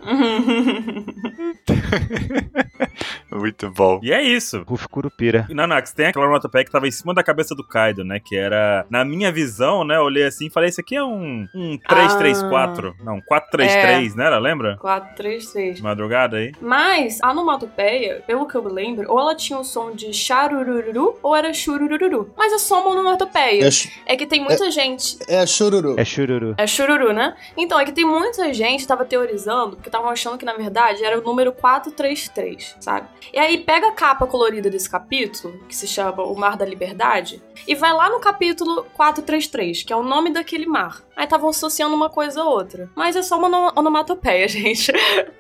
Muito 3.30 3.70
bom. 3.70 4.00
E 4.02 4.12
é 4.12 4.22
isso. 4.22 4.62
Ruff 4.66 4.86
Curupira. 4.88 5.46
E, 5.48 5.54
Nanax, 5.54 5.92
tem 5.92 6.06
aquela 6.06 6.24
onomatopeia 6.26 6.64
que 6.64 6.70
tava 6.70 6.86
em 6.86 6.90
cima 6.90 7.12
da 7.12 7.22
cabeça 7.22 7.54
do 7.54 7.66
Kaido, 7.66 8.04
né? 8.04 8.20
Que 8.20 8.36
era, 8.36 8.86
na 8.88 9.04
minha 9.04 9.32
visão, 9.32 9.84
né? 9.84 9.96
Eu 9.96 10.02
olhei 10.02 10.24
assim 10.24 10.46
e 10.46 10.50
falei, 10.50 10.68
esse 10.68 10.80
aqui 10.80 10.94
é 10.96 11.02
um, 11.02 11.46
um 11.54 11.76
334. 11.78 12.94
Não, 13.02 13.20
433, 13.22 14.14
né? 14.14 14.26
Era, 14.26 14.38
lembra? 14.38 14.76
4, 14.80 15.16
3, 15.16 15.52
3. 15.52 15.80
Madrugada 15.80 16.36
aí. 16.36 16.52
Mas 16.60 17.18
a 17.22 17.30
onomatopeia, 17.32 18.22
pelo 18.26 18.46
que 18.46 18.54
eu 18.54 18.62
me 18.62 18.70
lembro, 18.72 19.10
ou 19.10 19.18
ela 19.20 19.34
tinha 19.34 19.58
o 19.58 19.64
som 19.64 19.92
de 19.92 20.12
charurururu 20.12 21.18
ou 21.22 21.34
era 21.34 21.52
churururu. 21.52 22.32
Mas 22.36 22.52
é 22.52 22.58
só 22.58 22.80
uma 22.82 22.90
onomatopeia. 22.90 23.66
É, 23.66 23.70
ch- 23.70 23.90
É 24.06 24.16
que 24.16 24.26
tem 24.26 24.42
muita 24.42 24.70
gente. 24.70 25.18
é 25.28 25.44
chururu. 25.46 25.96
É 25.98 26.04
chururu. 26.04 26.54
É 26.56 26.66
chururu, 26.66 27.12
né? 27.12 27.34
Então, 27.56 27.78
é 27.80 27.84
que 27.84 27.92
tem 27.92 28.04
muita 28.04 28.52
gente 28.54 28.82
que 28.82 28.86
tava 28.86 29.04
teorizando, 29.04 29.76
que 29.76 29.88
estavam 29.88 30.08
achando 30.08 30.38
que 30.38 30.44
na 30.44 30.54
verdade 30.54 31.02
era 31.04 31.18
o 31.18 31.22
número 31.22 31.33
433, 31.52 32.76
sabe? 32.80 33.08
E 33.32 33.38
aí 33.38 33.58
pega 33.58 33.88
a 33.88 33.92
capa 33.92 34.26
colorida 34.26 34.70
desse 34.70 34.88
capítulo, 34.88 35.58
que 35.68 35.74
se 35.76 35.86
chama 35.86 36.22
O 36.22 36.34
Mar 36.36 36.56
da 36.56 36.64
Liberdade, 36.64 37.42
e 37.66 37.74
vai 37.74 37.92
lá 37.92 38.10
no 38.10 38.20
capítulo 38.20 38.84
433, 38.94 39.82
que 39.82 39.92
é 39.92 39.96
o 39.96 40.02
nome 40.02 40.30
daquele 40.32 40.66
mar. 40.66 41.02
Aí 41.16 41.24
estavam 41.24 41.48
associando 41.48 41.94
uma 41.94 42.10
coisa 42.10 42.42
a 42.42 42.44
outra. 42.44 42.90
Mas 42.96 43.14
é 43.14 43.22
só 43.22 43.38
uma 43.38 43.46
ono- 43.46 43.72
onomatopeia, 43.76 44.46
gente. 44.48 44.90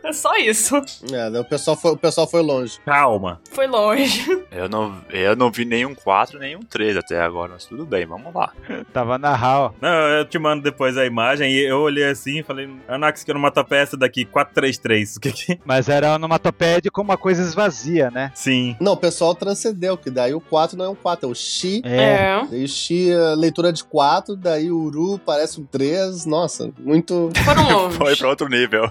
É 0.04 0.12
só 0.12 0.36
isso. 0.36 0.76
É, 1.12 1.30
daí 1.30 1.40
o 1.40 1.44
pessoal 1.44 1.76
foi, 1.76 1.90
o 1.92 1.96
pessoal 1.96 2.28
foi 2.28 2.42
longe. 2.42 2.78
Calma. 2.84 3.40
Foi 3.50 3.66
longe. 3.66 4.44
Eu 4.52 4.68
não, 4.68 4.96
eu 5.10 5.34
não 5.34 5.50
vi 5.50 5.64
nenhum 5.64 5.92
4, 5.94 6.38
nenhum 6.38 6.60
3 6.60 6.96
até 6.96 7.20
agora, 7.20 7.52
mas 7.54 7.64
tudo 7.64 7.84
bem, 7.84 8.06
vamos 8.06 8.32
lá. 8.32 8.52
Tava 8.92 9.18
na 9.18 9.34
HAL. 9.34 9.74
Não, 9.80 9.90
eu 9.90 10.24
te 10.24 10.38
mando 10.38 10.62
depois 10.62 10.96
a 10.96 11.04
imagem 11.04 11.50
e 11.50 11.64
eu 11.66 11.80
olhei 11.80 12.04
assim 12.04 12.38
e 12.38 12.42
falei, 12.44 12.70
Anax, 12.86 13.24
que 13.24 13.30
onomatopeia 13.32 13.80
é 13.80 13.82
essa 13.82 13.96
daqui? 13.96 14.24
433. 14.24 15.16
O 15.16 15.20
que 15.20 15.32
que... 15.32 15.60
Mas 15.64 15.83
era 15.88 16.14
onomatopeia 16.14 16.80
de 16.80 16.90
como 16.90 17.10
uma 17.10 17.16
coisa 17.16 17.42
esvazia, 17.42 18.10
né? 18.10 18.30
Sim. 18.34 18.76
Não, 18.80 18.92
o 18.92 18.96
pessoal 18.96 19.34
transcendeu, 19.34 19.96
que 19.96 20.10
daí 20.10 20.34
o 20.34 20.40
4 20.40 20.76
não 20.76 20.84
é 20.86 20.88
um 20.88 20.94
4, 20.94 21.28
é 21.28 21.30
o 21.32 21.34
Xi. 21.34 21.82
É. 21.84 22.44
Daí 22.50 22.64
o 22.64 22.68
Xi, 22.68 23.10
é 23.10 23.34
leitura 23.34 23.72
de 23.72 23.84
4, 23.84 24.36
daí 24.36 24.70
o 24.70 24.78
Uru 24.78 25.18
parece 25.18 25.60
um 25.60 25.64
3. 25.64 26.26
Nossa, 26.26 26.70
muito. 26.78 27.30
Foram 27.44 27.68
longe. 27.70 27.96
Foi 27.96 28.16
pra 28.16 28.28
outro 28.28 28.48
nível. 28.48 28.90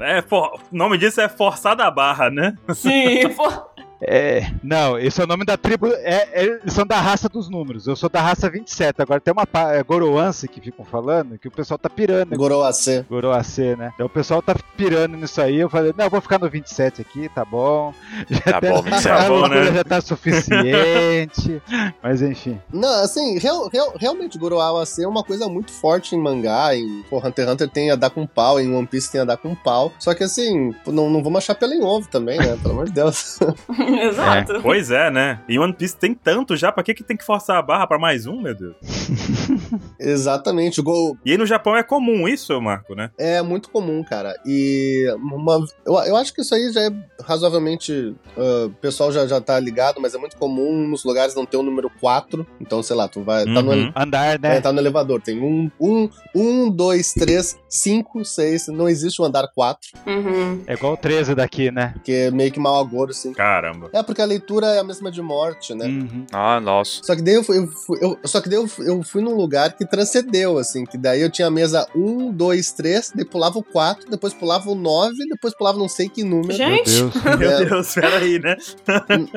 É, 0.00 0.22
for... 0.22 0.60
O 0.72 0.76
nome 0.76 0.98
disso 0.98 1.20
é 1.20 1.28
forçada 1.28 1.84
a 1.84 1.90
barra, 1.90 2.30
né? 2.30 2.56
Sim, 2.74 3.28
pô. 3.36 3.83
É, 4.00 4.50
não, 4.62 4.98
esse 4.98 5.20
é 5.20 5.24
o 5.24 5.26
nome 5.26 5.44
da 5.44 5.56
tribo. 5.56 5.86
É, 5.86 6.28
é- 6.32 6.44
eles 6.44 6.72
são 6.72 6.86
da 6.86 7.00
raça 7.00 7.28
dos 7.28 7.48
números. 7.48 7.86
Eu 7.86 7.96
sou 7.96 8.08
da 8.10 8.20
raça 8.20 8.50
27. 8.50 9.00
Agora 9.00 9.20
tem 9.20 9.32
uma 9.32 9.46
é, 9.72 9.82
Goroance 9.82 10.46
que 10.48 10.60
ficam 10.60 10.84
falando 10.84 11.38
que 11.38 11.48
o 11.48 11.50
pessoal 11.50 11.78
tá 11.78 11.88
pirando. 11.88 12.36
Goroacê. 12.36 13.04
Goroacê, 13.08 13.76
né? 13.76 13.92
Então 13.94 14.06
o 14.06 14.10
pessoal 14.10 14.42
tá 14.42 14.54
pirando 14.76 15.16
nisso 15.16 15.40
aí. 15.40 15.56
Eu 15.60 15.70
falei, 15.70 15.94
não, 15.96 16.04
eu 16.04 16.10
vou 16.10 16.20
ficar 16.20 16.38
no 16.38 16.48
27 16.50 17.00
aqui, 17.00 17.28
tá 17.34 17.44
bom. 17.44 17.94
Já 18.28 18.40
Tá 18.40 18.60
bom, 18.60 18.82
27. 18.82 19.08
a 19.08 19.16
Tá 19.18 19.28
bom, 19.28 19.48
né? 19.48 19.72
já 19.72 19.84
tá 19.84 20.00
suficiente. 20.00 21.62
Mas 22.02 22.20
enfim. 22.22 22.60
Não, 22.72 23.02
assim, 23.02 23.38
real, 23.38 23.68
real- 23.72 23.94
realmente 23.98 24.38
Goroacê 24.38 25.04
é 25.04 25.08
uma 25.08 25.22
coisa 25.24 25.48
muito 25.48 25.72
forte 25.72 26.14
em 26.14 26.20
mangá. 26.20 26.74
Em 26.76 27.02
pô, 27.08 27.18
Hunter 27.18 27.44
x 27.44 27.52
Hunter 27.52 27.68
tem 27.70 27.90
a 27.90 27.96
dar 27.96 28.10
com 28.10 28.26
pau, 28.26 28.60
em 28.60 28.74
One 28.74 28.86
Piece 28.86 29.10
tem 29.10 29.20
a 29.20 29.24
dar 29.24 29.36
com 29.36 29.54
pau. 29.54 29.92
Só 29.98 30.14
que 30.14 30.24
assim, 30.24 30.74
não, 30.86 31.08
não 31.08 31.22
vamos 31.22 31.38
achar 31.38 31.54
pelo 31.54 31.72
em 31.72 31.82
ovo 31.82 32.08
também, 32.08 32.38
né? 32.38 32.58
Pelo 32.60 32.74
amor 32.74 32.86
de 32.86 32.92
Deus. 32.92 33.38
Exato. 34.02 34.60
Pois 34.62 34.90
é, 34.90 35.10
né? 35.10 35.40
E 35.48 35.58
One 35.58 35.72
Piece 35.72 35.96
tem 35.96 36.14
tanto 36.14 36.56
já, 36.56 36.70
pra 36.72 36.82
que, 36.82 36.94
que 36.94 37.04
tem 37.04 37.16
que 37.16 37.24
forçar 37.24 37.56
a 37.58 37.62
barra 37.62 37.86
pra 37.86 37.98
mais 37.98 38.26
um, 38.26 38.40
meu 38.40 38.54
Deus? 38.54 38.74
Exatamente. 39.98 40.80
O 40.80 40.82
Go, 40.82 41.16
E 41.24 41.32
aí 41.32 41.38
no 41.38 41.46
Japão 41.46 41.76
é 41.76 41.82
comum 41.82 42.26
isso, 42.28 42.60
Marco, 42.60 42.94
né? 42.94 43.10
É 43.18 43.42
muito 43.42 43.70
comum, 43.70 44.02
cara. 44.02 44.34
E 44.46 45.06
uma, 45.18 45.64
eu, 45.86 45.94
eu 46.06 46.16
acho 46.16 46.32
que 46.34 46.40
isso 46.42 46.54
aí 46.54 46.72
já 46.72 46.80
é 46.82 46.90
razoavelmente. 47.22 48.14
ah, 48.36 48.66
o 48.66 48.70
pessoal 48.70 49.12
já, 49.12 49.26
já 49.26 49.40
tá 49.40 49.58
ligado, 49.58 50.00
mas 50.00 50.14
é 50.14 50.18
muito 50.18 50.36
comum 50.36 50.86
nos 50.88 51.04
lugares 51.04 51.34
não 51.34 51.46
ter 51.46 51.56
o 51.56 51.62
número 51.62 51.90
4. 52.00 52.46
Então, 52.60 52.82
sei 52.82 52.96
lá, 52.96 53.08
tu 53.08 53.22
vai. 53.22 53.44
Tá, 53.44 53.62
no, 53.62 53.74
Uhum. 53.74 53.92
Andar, 53.96 54.38
né? 54.38 54.56
é, 54.56 54.60
tá 54.60 54.72
no 54.72 54.78
elevador. 54.80 55.20
Tem 55.20 55.40
um, 55.40 55.70
um, 55.80 56.08
um, 56.34 56.70
dois, 56.70 57.12
três, 57.12 57.58
cinco, 57.68 58.24
seis. 58.24 58.68
Não 58.68 58.88
existe 58.88 59.20
o 59.20 59.24
andar 59.24 59.48
4, 59.54 59.80
Uhum. 60.06 60.62
É. 60.66 60.72
É 60.72 60.76
igual 60.76 60.92
o 60.94 60.96
13 60.96 61.34
daqui, 61.34 61.70
né? 61.70 61.92
porque 61.94 62.12
é 62.12 62.30
meio 62.30 62.50
que 62.52 62.60
mal 62.60 62.78
agouro, 62.78 63.10
assim. 63.10 63.32
Caramba. 63.74 63.90
É 63.92 64.02
porque 64.02 64.22
a 64.22 64.24
leitura 64.24 64.66
é 64.68 64.78
a 64.80 64.84
mesma 64.84 65.10
de 65.10 65.20
morte, 65.22 65.74
né? 65.74 65.86
Uhum. 65.86 66.26
Ah, 66.32 66.60
nossa. 66.60 67.00
Só 67.02 67.14
que 67.16 67.22
daí 67.22 67.34
eu 67.34 67.42
fui, 67.44 67.58
eu 67.58 67.66
fui- 67.66 67.98
eu- 68.00 68.18
só 68.24 68.40
que 68.40 68.48
daí 68.48 68.58
eu, 68.58 68.66
fui- 68.68 68.88
eu 68.88 69.02
fui 69.02 69.22
num 69.22 69.34
lugar 69.34 69.76
que 69.76 69.84
transcendeu, 69.86 70.58
assim, 70.58 70.84
que 70.84 70.96
daí 70.98 71.20
eu 71.20 71.30
tinha 71.30 71.48
a 71.48 71.50
mesa 71.50 71.86
1, 71.94 72.32
2, 72.32 72.72
3, 72.72 73.12
daí 73.14 73.24
pulava 73.24 73.58
o 73.58 73.62
4, 73.62 74.08
depois 74.10 74.32
pulava 74.34 74.70
o 74.70 74.74
9, 74.74 75.16
depois 75.28 75.54
pulava 75.56 75.78
não 75.78 75.88
sei 75.88 76.08
que 76.08 76.22
número. 76.22 76.48
Meu 76.48 76.56
Gente, 76.56 76.90
Deus. 76.90 77.14
Meu 77.38 77.50
É. 77.50 77.64
Deus, 77.64 77.94
peraí, 77.94 78.38
né? 78.38 78.56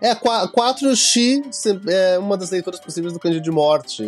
É, 0.00 0.14
4x 0.14 1.42
se- 1.52 1.80
é 1.88 2.18
uma 2.18 2.36
das 2.36 2.50
leituras 2.50 2.80
possíveis 2.80 3.12
do 3.12 3.18
Cândido 3.20 3.42
de 3.44 3.50
Morte. 3.50 4.02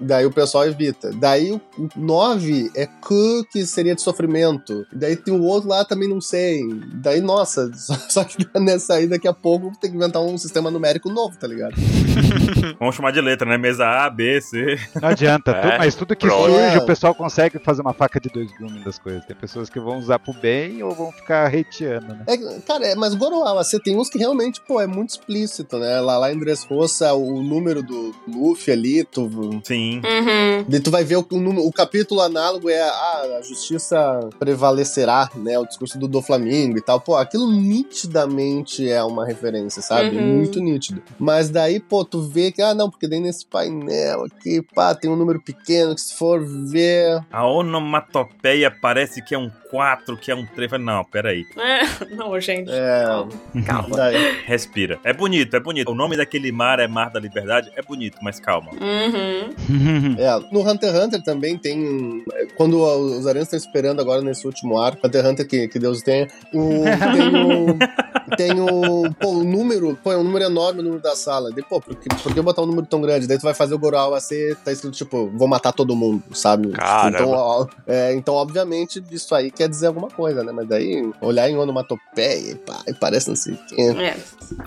Daí 0.00 0.26
o 0.26 0.30
pessoal 0.32 0.66
evita. 0.66 1.10
Daí 1.12 1.52
o 1.52 1.60
9 1.96 2.70
é 2.74 2.86
Q, 2.86 3.44
que 3.50 3.64
seria 3.66 3.94
de 3.94 4.02
sofrimento. 4.02 4.86
Daí 4.92 5.16
tem 5.16 5.34
o 5.34 5.42
outro 5.42 5.68
lá, 5.68 5.84
também 5.84 6.08
não 6.08 6.20
sei. 6.20 6.60
Daí, 6.94 7.20
nossa, 7.20 7.70
só, 7.74 7.94
só 8.08 8.24
que 8.24 8.46
nessa 8.58 8.94
aí, 8.94 9.06
daqui 9.08 9.26
a 9.28 9.32
pouco, 9.32 9.72
tem 9.80 9.90
que 9.90 9.96
inventar 9.96 10.22
um 10.22 10.36
sistema 10.38 10.70
numérico 10.70 11.10
novo, 11.10 11.36
tá 11.38 11.46
ligado? 11.46 11.74
Vamos 12.78 12.94
chamar 12.94 13.10
de 13.12 13.20
letra, 13.20 13.48
né? 13.48 13.56
Mesa 13.58 13.86
A, 13.86 14.10
B, 14.10 14.40
C. 14.40 14.78
Não 15.00 15.08
adianta, 15.08 15.52
tu- 15.52 15.66
É, 15.68 15.78
mas 15.78 15.94
tudo 15.94 16.14
que 16.16 16.26
pronto. 16.26 16.50
surge, 16.52 16.76
É. 16.76 16.78
o 16.78 16.86
pessoal 16.86 17.14
consegue 17.14 17.58
fazer 17.58 17.82
uma 17.82 17.92
faca 17.92 18.20
de 18.20 18.28
dois 18.28 18.50
gumes 18.58 18.84
das 18.84 18.98
coisas. 18.98 19.24
Tem 19.24 19.36
pessoas 19.36 19.68
que 19.70 19.80
vão 19.80 19.98
usar 19.98 20.18
pro 20.18 20.32
bem 20.32 20.82
ou 20.82 20.92
vão 20.94 21.10
ficar 21.12 21.46
hateando, 21.46 22.14
né? 22.14 22.24
É, 22.26 22.36
cara, 22.60 22.86
é, 22.86 22.94
mas 22.94 23.14
Goroawa, 23.14 23.62
você 23.64 23.78
tem 23.80 23.96
uns 23.96 24.08
que 24.08 24.18
realmente, 24.18 24.60
pô, 24.66 24.80
é 24.80 24.86
muito 24.86 25.10
explícito, 25.10 25.78
né? 25.78 26.00
Lá, 26.00 26.18
lá 26.18 26.32
em 26.32 26.38
Dressrosa, 26.38 27.12
o 27.14 27.42
número 27.42 27.82
do 27.82 28.14
Luffy 28.26 28.72
ali, 28.72 29.04
tu, 29.04 29.28
Sim. 29.64 29.96
Uhum. 30.04 30.64
Daí 30.68 30.80
tu 30.80 30.90
vai 30.90 31.04
ver 31.04 31.16
o, 31.16 31.26
o, 31.30 31.38
número- 31.38 31.66
o 31.66 31.72
capítulo 31.72 32.20
análogo 32.20 32.68
é 32.68 32.80
ah, 32.80 33.36
a 33.38 33.42
justiça 33.42 34.20
prevalecerá, 34.38 35.28
né? 35.34 35.58
O 35.58 35.66
discurso 35.66 35.98
do 35.98 36.06
Doflamingo 36.08 36.78
e 36.78 36.82
tal. 36.82 37.00
Pô, 37.00 37.16
aquilo 37.16 37.50
nitidamente 37.50 38.88
é 38.88 38.97
uma 39.04 39.26
referência, 39.26 39.82
sabe? 39.82 40.16
Uhum. 40.16 40.36
Muito 40.38 40.60
nítido. 40.60 41.02
Mas 41.18 41.50
daí, 41.50 41.80
pô, 41.80 42.04
tu 42.04 42.22
vê 42.22 42.50
que, 42.52 42.62
ah, 42.62 42.74
não, 42.74 42.90
porque 42.90 43.08
daí 43.08 43.20
nesse 43.20 43.44
painel 43.46 44.24
aqui, 44.24 44.62
pá, 44.74 44.94
tem 44.94 45.10
um 45.10 45.16
número 45.16 45.40
pequeno 45.40 45.94
que 45.94 46.00
se 46.00 46.14
for 46.16 46.44
ver. 46.44 47.20
A 47.30 47.46
onomatopeia 47.46 48.70
parece 48.70 49.22
que 49.22 49.34
é 49.34 49.38
um 49.38 49.50
4, 49.70 50.16
que 50.16 50.30
é 50.30 50.34
um 50.34 50.46
3. 50.46 50.72
Não, 50.80 51.04
peraí. 51.04 51.44
É, 51.68 52.14
não, 52.14 52.40
gente. 52.40 52.70
É. 52.70 53.04
Calma. 53.04 53.32
Calma. 53.66 53.96
Daí, 53.96 54.16
Respira. 54.46 54.98
É 55.04 55.12
bonito, 55.12 55.54
é 55.54 55.60
bonito. 55.60 55.90
O 55.90 55.94
nome 55.94 56.16
daquele 56.16 56.50
mar 56.50 56.78
é 56.78 56.86
Mar 56.88 57.10
da 57.10 57.20
Liberdade. 57.20 57.70
É 57.76 57.82
bonito, 57.82 58.16
mas 58.22 58.40
calma. 58.40 58.70
Uhum. 58.72 60.16
é, 60.18 60.52
no 60.52 60.60
Hunter 60.68 60.90
x 60.94 61.04
Hunter 61.04 61.22
também 61.22 61.56
tem. 61.58 61.78
um- 61.78 62.24
Quando 62.56 62.80
os 62.82 63.26
aranhas 63.26 63.46
estão 63.52 63.58
esperando 63.58 64.00
agora 64.00 64.22
nesse 64.22 64.46
último 64.46 64.78
arco, 64.80 65.06
Hunter 65.06 65.20
x 65.22 65.30
Hunter 65.30 65.46
que, 65.48 65.68
que 65.68 65.78
Deus 65.78 66.02
tenha, 66.02 66.26
o, 66.52 66.84
tem 66.84 67.44
o. 67.44 67.78
Tem 68.36 68.60
o. 68.60 69.12
Pô, 69.18 69.30
o 69.30 69.44
número. 69.44 69.98
Pô, 70.02 70.12
é 70.12 70.16
um 70.16 70.24
número 70.24 70.44
enorme 70.44 70.80
o 70.80 70.82
número 70.82 71.02
da 71.02 71.16
sala. 71.16 71.50
Daí, 71.50 71.64
pô, 71.64 71.80
por 71.80 71.94
que, 71.96 72.08
por 72.08 72.32
que 72.32 72.40
botar 72.40 72.62
um 72.62 72.66
número 72.66 72.86
tão 72.86 73.00
grande? 73.00 73.26
Daí 73.26 73.38
tu 73.38 73.42
vai 73.42 73.54
fazer 73.54 73.74
o 73.74 73.78
Goral 73.78 74.14
a 74.14 74.20
ser. 74.20 74.56
Tá 74.56 74.72
escrito, 74.72 74.94
tipo, 74.94 75.30
vou 75.34 75.48
matar 75.48 75.72
todo 75.72 75.94
mundo, 75.96 76.22
sabe? 76.32 76.70
Caramba. 76.72 77.18
Então, 77.18 77.30
ó, 77.30 77.66
é, 77.86 78.12
então, 78.14 78.34
obviamente, 78.34 79.02
isso 79.10 79.34
aí 79.34 79.50
quer 79.50 79.68
dizer 79.68 79.88
alguma 79.88 80.08
coisa, 80.08 80.42
né? 80.42 80.52
Mas 80.52 80.68
daí, 80.68 81.10
olhar 81.20 81.48
em 81.48 81.56
onomatopeia, 81.56 82.56
pá, 82.66 82.82
e 82.86 82.94
parece 82.94 83.28
não 83.28 83.36
sei 83.36 83.54
o 83.54 83.58
quê. 83.66 83.76
É, 83.78 84.16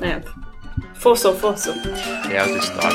é. 0.05 0.21
Forçou, 0.95 1.35
forçou. 1.35 1.73
É 2.29 2.41
outra 2.43 2.57
história. 2.57 2.91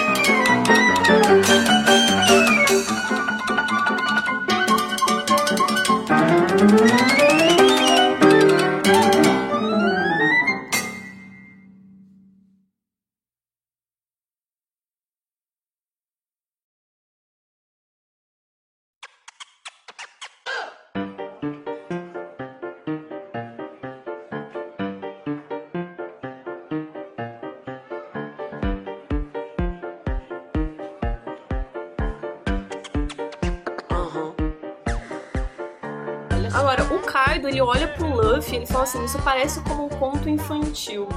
Luffy 38.47 38.55
e 38.55 38.57
ele 38.59 38.67
fala 38.67 38.85
assim, 38.85 39.05
isso 39.05 39.19
parece 39.23 39.61
como 39.63 39.87
um 39.87 39.89
conto 39.89 40.29
infantil. 40.29 41.09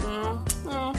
Hum, 0.00 0.44
hum. 0.66 0.92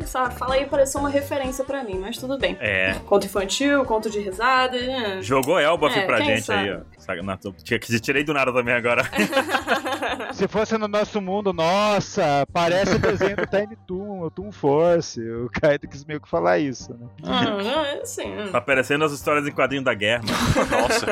essa 0.00 0.30
fala 0.30 0.54
aí 0.54 0.66
pareceu 0.66 1.00
uma 1.00 1.10
referência 1.10 1.64
pra 1.64 1.84
mim, 1.84 1.98
mas 1.98 2.16
tudo 2.16 2.38
bem. 2.38 2.56
É. 2.60 2.94
Conto 3.06 3.26
infantil, 3.26 3.84
conto 3.84 4.08
de 4.10 4.20
risada. 4.20 4.80
né? 4.80 5.18
Jogou 5.22 5.58
Elbaf 5.60 5.96
É, 5.98 6.06
pra 6.06 6.18
gente 6.20 6.30
aí, 6.30 6.42
sabe? 6.42 6.72
ó. 6.72 6.78
Saca- 6.98 7.22
na- 7.22 7.38
Tinha 7.62 7.78
que 7.78 8.00
tirei 8.00 8.24
do 8.24 8.32
nada 8.32 8.52
também 8.52 8.74
agora. 8.74 9.02
Se 10.32 10.48
fosse 10.48 10.76
no 10.78 10.88
nosso 10.88 11.20
mundo, 11.20 11.52
nossa, 11.52 12.46
parece 12.52 12.96
o 12.96 12.98
desenho 12.98 13.36
do 13.36 13.46
Tiny 13.46 13.76
Toon, 13.86 14.20
o 14.22 14.30
Toon 14.30 14.50
Force. 14.52 15.20
O 15.20 15.48
Kaido 15.50 15.86
quis 15.88 16.04
meio 16.04 16.20
que 16.20 16.28
falar 16.28 16.58
isso, 16.58 16.92
né? 16.92 17.06
Ah, 17.22 17.44
não, 17.44 17.84
é 17.84 18.00
assim. 18.02 18.32
é. 18.32 18.48
Tá 18.48 18.58
aparecendo 18.58 19.04
as 19.04 19.12
histórias 19.12 19.46
em 19.46 19.52
quadrinho 19.52 19.82
da 19.84 19.94
guerra, 19.94 20.22
mano. 20.24 20.70
Nossa. 20.82 21.06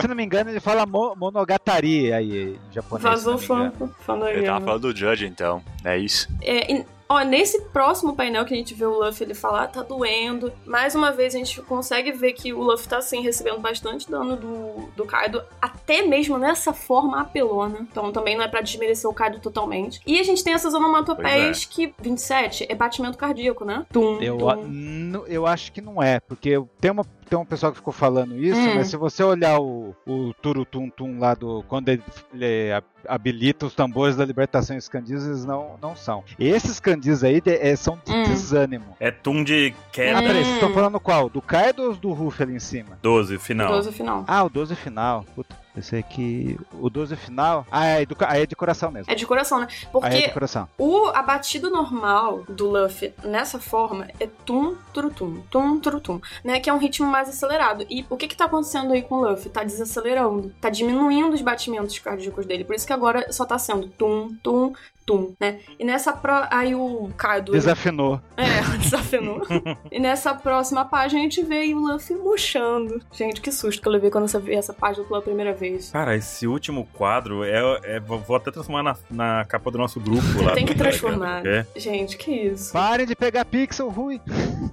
Se 0.00 0.08
não 0.08 0.14
me 0.14 0.24
engano, 0.24 0.50
ele 0.50 0.60
fala 0.60 0.86
mo 0.86 1.14
Monogatari 1.16 2.12
aí 2.12 2.54
em 2.54 2.72
japonês. 2.72 3.02
Vazou 3.02 3.34
engano. 3.34 3.82
fã, 4.04 4.14
Ele 4.28 4.42
tava 4.42 4.56
anime. 4.56 4.66
falando 4.66 4.92
do 4.92 4.96
Judge, 4.96 5.26
então. 5.26 5.62
É 5.84 5.96
isso. 5.98 6.28
É, 6.42 6.84
ó, 7.10 7.20
nesse 7.24 7.60
próximo 7.72 8.14
painel 8.14 8.44
que 8.44 8.54
a 8.54 8.56
gente 8.56 8.72
vê 8.72 8.86
o 8.86 8.98
Luffy 9.04 9.24
ele 9.26 9.34
falar, 9.34 9.66
tá 9.66 9.82
doendo. 9.82 10.52
Mais 10.64 10.94
uma 10.94 11.10
vez 11.10 11.34
a 11.34 11.38
gente 11.38 11.60
consegue 11.62 12.12
ver 12.12 12.32
que 12.32 12.52
o 12.54 12.62
Luffy 12.62 12.88
tá 12.88 12.98
assim 12.98 13.20
recebendo 13.20 13.58
bastante 13.58 14.08
dano 14.10 14.36
do, 14.36 14.88
do 14.96 15.04
Kaido, 15.04 15.42
até 15.60 16.02
mesmo 16.02 16.38
nessa 16.38 16.72
forma 16.72 17.20
apelona. 17.20 17.78
Então 17.80 18.12
também 18.12 18.36
não 18.36 18.44
é 18.44 18.48
pra 18.48 18.60
desmerecer 18.60 19.10
o 19.10 19.12
Kaido 19.12 19.40
totalmente. 19.40 20.00
E 20.06 20.18
a 20.20 20.22
gente 20.22 20.42
tem 20.44 20.52
essas 20.54 20.72
onomatopeias 20.72 21.64
que 21.64 21.92
27 22.00 22.66
é 22.68 22.74
batimento 22.74 23.18
cardíaco, 23.18 23.64
né? 23.64 23.84
Tum, 23.92 24.20
Eu, 24.22 24.48
a- 24.48 24.56
tum. 24.56 24.64
n- 24.68 25.22
eu 25.26 25.46
acho 25.46 25.72
que 25.72 25.80
não 25.80 26.02
é, 26.02 26.20
porque 26.20 26.62
tem 26.80 26.90
uma 26.90 27.04
tem 27.30 27.38
um 27.38 27.44
pessoal 27.44 27.70
que 27.72 27.78
ficou 27.78 27.92
falando 27.92 28.36
isso, 28.36 28.58
Hum. 28.60 28.74
mas 28.74 28.88
se 28.88 28.96
você 28.96 29.22
olhar 29.22 29.60
o, 29.60 29.94
o 30.06 30.34
Turutum 30.42 30.90
Tum 30.90 31.18
lá 31.20 31.32
do. 31.34 31.62
Quando 31.68 31.88
ele, 31.88 32.02
ele 32.34 32.82
habilita 33.08 33.64
os 33.66 33.74
tambores 33.74 34.16
da 34.16 34.24
libertação 34.24 34.74
e 34.76 34.78
os 34.80 34.88
candis, 34.88 35.24
eles 35.24 35.44
não, 35.44 35.78
não 35.80 35.94
são. 35.96 36.22
Esses 36.38 36.80
candis 36.80 37.22
aí 37.24 37.40
de- 37.40 37.54
é, 37.56 37.74
são 37.76 37.98
de 38.04 38.12
Hum. 38.12 38.24
desânimo. 38.24 38.96
É 38.98 39.10
Tum 39.12 39.44
de 39.44 39.72
Ah, 39.78 39.82
queda 39.92 40.20
peraí, 40.20 40.40
Hum. 40.40 40.44
vocês 40.44 40.54
estão 40.56 40.74
falando 40.74 40.98
qual? 41.00 41.30
Do 41.30 41.40
Kaido 41.40 41.82
ou 41.84 41.94
do 41.94 42.12
Ruff 42.12 42.42
ali 42.42 42.54
em 42.56 42.58
cima? 42.60 42.98
12, 43.00 43.38
final. 43.38 43.68
12 43.72 43.92
final. 43.92 44.24
Ah, 44.26 44.42
o 44.44 44.50
12 44.50 44.74
final. 44.74 45.24
Puta, 45.34 45.56
pensei 45.74 46.02
que. 46.02 46.58
O 46.80 46.90
12 46.90 47.16
final. 47.16 47.66
Ah, 47.70 47.84
é, 47.86 48.06
do, 48.06 48.16
é 48.20 48.46
de 48.46 48.56
coração 48.56 48.90
mesmo. 48.90 49.10
É 49.10 49.14
de 49.14 49.26
coração, 49.26 49.60
né? 49.60 49.68
É 49.70 49.86
Porque 49.86 50.22
de 50.28 50.32
coração. 50.32 50.68
O, 50.78 51.06
a 51.08 51.22
batida 51.22 51.68
normal 51.70 52.44
do 52.48 52.68
Luffy 52.68 53.12
nessa 53.24 53.58
forma 53.58 54.08
é 54.18 54.26
tum, 54.26 54.76
turutum, 54.92 55.42
tum, 55.50 55.78
turutum, 55.78 56.20
né? 56.44 56.60
Que 56.60 56.70
é 56.70 56.72
um 56.72 56.78
ritmo 56.78 57.06
mais 57.06 57.28
acelerado. 57.28 57.86
E 57.88 58.04
o 58.08 58.16
que 58.16 58.28
que 58.28 58.36
tá 58.36 58.46
acontecendo 58.46 58.92
aí 58.92 59.02
com 59.02 59.16
o 59.16 59.28
Luffy? 59.28 59.50
Tá 59.50 59.64
desacelerando, 59.64 60.54
tá 60.60 60.70
diminuindo 60.70 61.34
os 61.34 61.42
batimentos 61.42 61.98
cardíacos 61.98 62.46
dele. 62.46 62.64
Por 62.64 62.74
isso 62.74 62.86
que 62.86 62.92
agora 62.92 63.32
só 63.32 63.44
tá 63.44 63.58
sendo 63.58 63.88
tum, 63.88 64.34
tum, 64.42 64.72
tum, 65.10 65.34
né? 65.40 65.58
E 65.78 65.84
nessa 65.84 66.12
pro... 66.12 66.32
aí 66.50 66.74
o 66.74 67.10
Kaido... 67.16 67.52
Desafinou. 67.52 68.20
É, 68.36 68.60
desafinou. 68.78 69.42
e 69.90 69.98
nessa 69.98 70.34
próxima 70.34 70.84
página 70.84 71.20
a 71.20 71.22
gente 71.24 71.42
vê 71.42 71.72
o 71.74 71.78
Luffy 71.78 72.16
murchando. 72.16 73.00
Gente, 73.12 73.40
que 73.40 73.50
susto 73.50 73.82
que 73.82 73.88
eu 73.88 73.92
levei 73.92 74.10
quando 74.10 74.32
eu 74.32 74.40
vi 74.40 74.54
essa 74.54 74.72
página 74.72 75.04
pela 75.06 75.20
primeira 75.20 75.52
vez. 75.52 75.90
Cara, 75.90 76.14
esse 76.16 76.46
último 76.46 76.86
quadro 76.92 77.42
é. 77.44 77.60
é- 77.84 78.00
vou 78.00 78.36
até 78.36 78.50
transformar 78.50 78.82
na, 78.82 78.96
na 79.10 79.44
capa 79.44 79.70
do 79.70 79.78
nosso 79.78 79.98
grupo 80.00 80.42
lá. 80.42 80.52
Tem 80.52 80.64
que 80.66 80.74
transformar. 80.74 81.42
Telegram, 81.42 81.66
Gente, 81.76 82.16
que 82.16 82.30
isso. 82.30 82.72
Parem 82.72 83.06
de 83.06 83.16
pegar 83.16 83.44
pixel 83.44 83.88
ruim. 83.88 84.20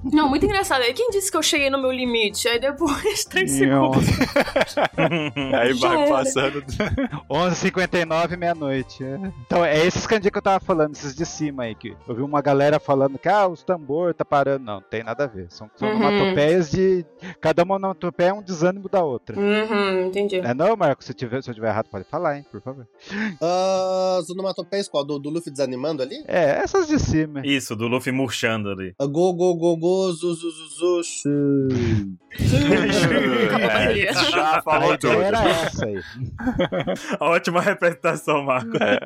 Não, 0.03 0.29
muito 0.29 0.45
engraçado. 0.45 0.81
Aí 0.81 0.93
Quem 0.93 1.09
disse 1.09 1.29
que 1.31 1.37
eu 1.37 1.43
cheguei 1.43 1.69
no 1.69 1.79
meu 1.81 1.91
limite? 1.91 2.47
Aí 2.47 2.59
depois, 2.59 3.25
três 3.25 3.51
Não. 3.59 3.93
segundos. 3.93 4.05
porque- 4.17 5.37
Aí 5.55 5.73
Já 5.73 5.87
vai 5.89 6.01
era. 6.01 6.09
passando. 6.11 6.63
11h59, 7.29 8.37
meia-noite. 8.37 9.03
é. 9.03 9.19
Então, 9.45 9.63
é 9.65 9.85
esses 9.85 10.05
candis 10.27 10.31
que 10.31 10.37
eu 10.37 10.41
tava 10.41 10.59
falando, 10.63 10.93
esses 10.93 11.15
de 11.15 11.25
cima 11.25 11.63
aí. 11.63 11.75
Que 11.75 11.95
eu 12.07 12.15
vi 12.15 12.21
uma 12.21 12.41
galera 12.41 12.79
falando 12.79 13.17
que 13.17 13.27
ah, 13.29 13.47
os 13.47 13.63
tambor 13.63 14.13
tá 14.13 14.23
parando. 14.25 14.63
Não, 14.65 14.81
tem 14.81 15.03
nada 15.03 15.23
a 15.23 15.27
ver. 15.27 15.47
São, 15.49 15.69
são 15.75 15.87
Uhum. 15.89 15.95
onomatopeias 15.97 16.69
de. 16.71 17.05
Cada 17.41 17.63
uma 17.63 17.75
onomatopeia 17.75 18.29
é 18.29 18.33
um 18.33 18.41
desânimo 18.41 18.89
da 18.89 19.03
outra. 19.03 19.39
Uhum, 19.39 20.05
entendi. 20.07 20.37
É 20.37 20.53
não, 20.53 20.75
Marco? 20.75 21.03
Se, 21.03 21.13
tiver, 21.13 21.41
se 21.41 21.49
eu 21.49 21.55
tiver 21.55 21.69
errado, 21.69 21.87
pode 21.89 22.05
falar, 22.05 22.37
hein, 22.37 22.45
por 22.51 22.61
favor. 22.61 22.87
Ah, 23.41 24.17
as 24.19 24.29
onomatopeias 24.29 24.87
qual? 24.87 25.03
Do, 25.05 25.17
do 25.19 25.29
Luffy 25.29 25.51
desanimando 25.51 26.01
ali? 26.03 26.23
É, 26.27 26.59
essas 26.61 26.87
de 26.87 26.99
cima. 26.99 27.41
Isso, 27.45 27.75
do 27.75 27.87
Luffy 27.87 28.11
murchando 28.11 28.69
ali. 28.69 28.93
Ah, 28.99 29.05
Go, 29.05 29.33
go, 29.33 29.55
go, 29.55 29.75
go, 29.77 30.11
zu, 30.13 30.33
zu, 30.35 30.51
zu, 30.51 31.03
zu. 31.03 32.17
É, 32.39 34.13
já 34.31 34.61
falou 34.61 34.97
tudo. 34.97 35.13
era 35.21 35.37
essa 35.49 35.85
aí. 35.85 36.01
Ótima 37.19 37.61
representação, 37.61 38.43
Marco. 38.43 38.77
É, 38.81 38.99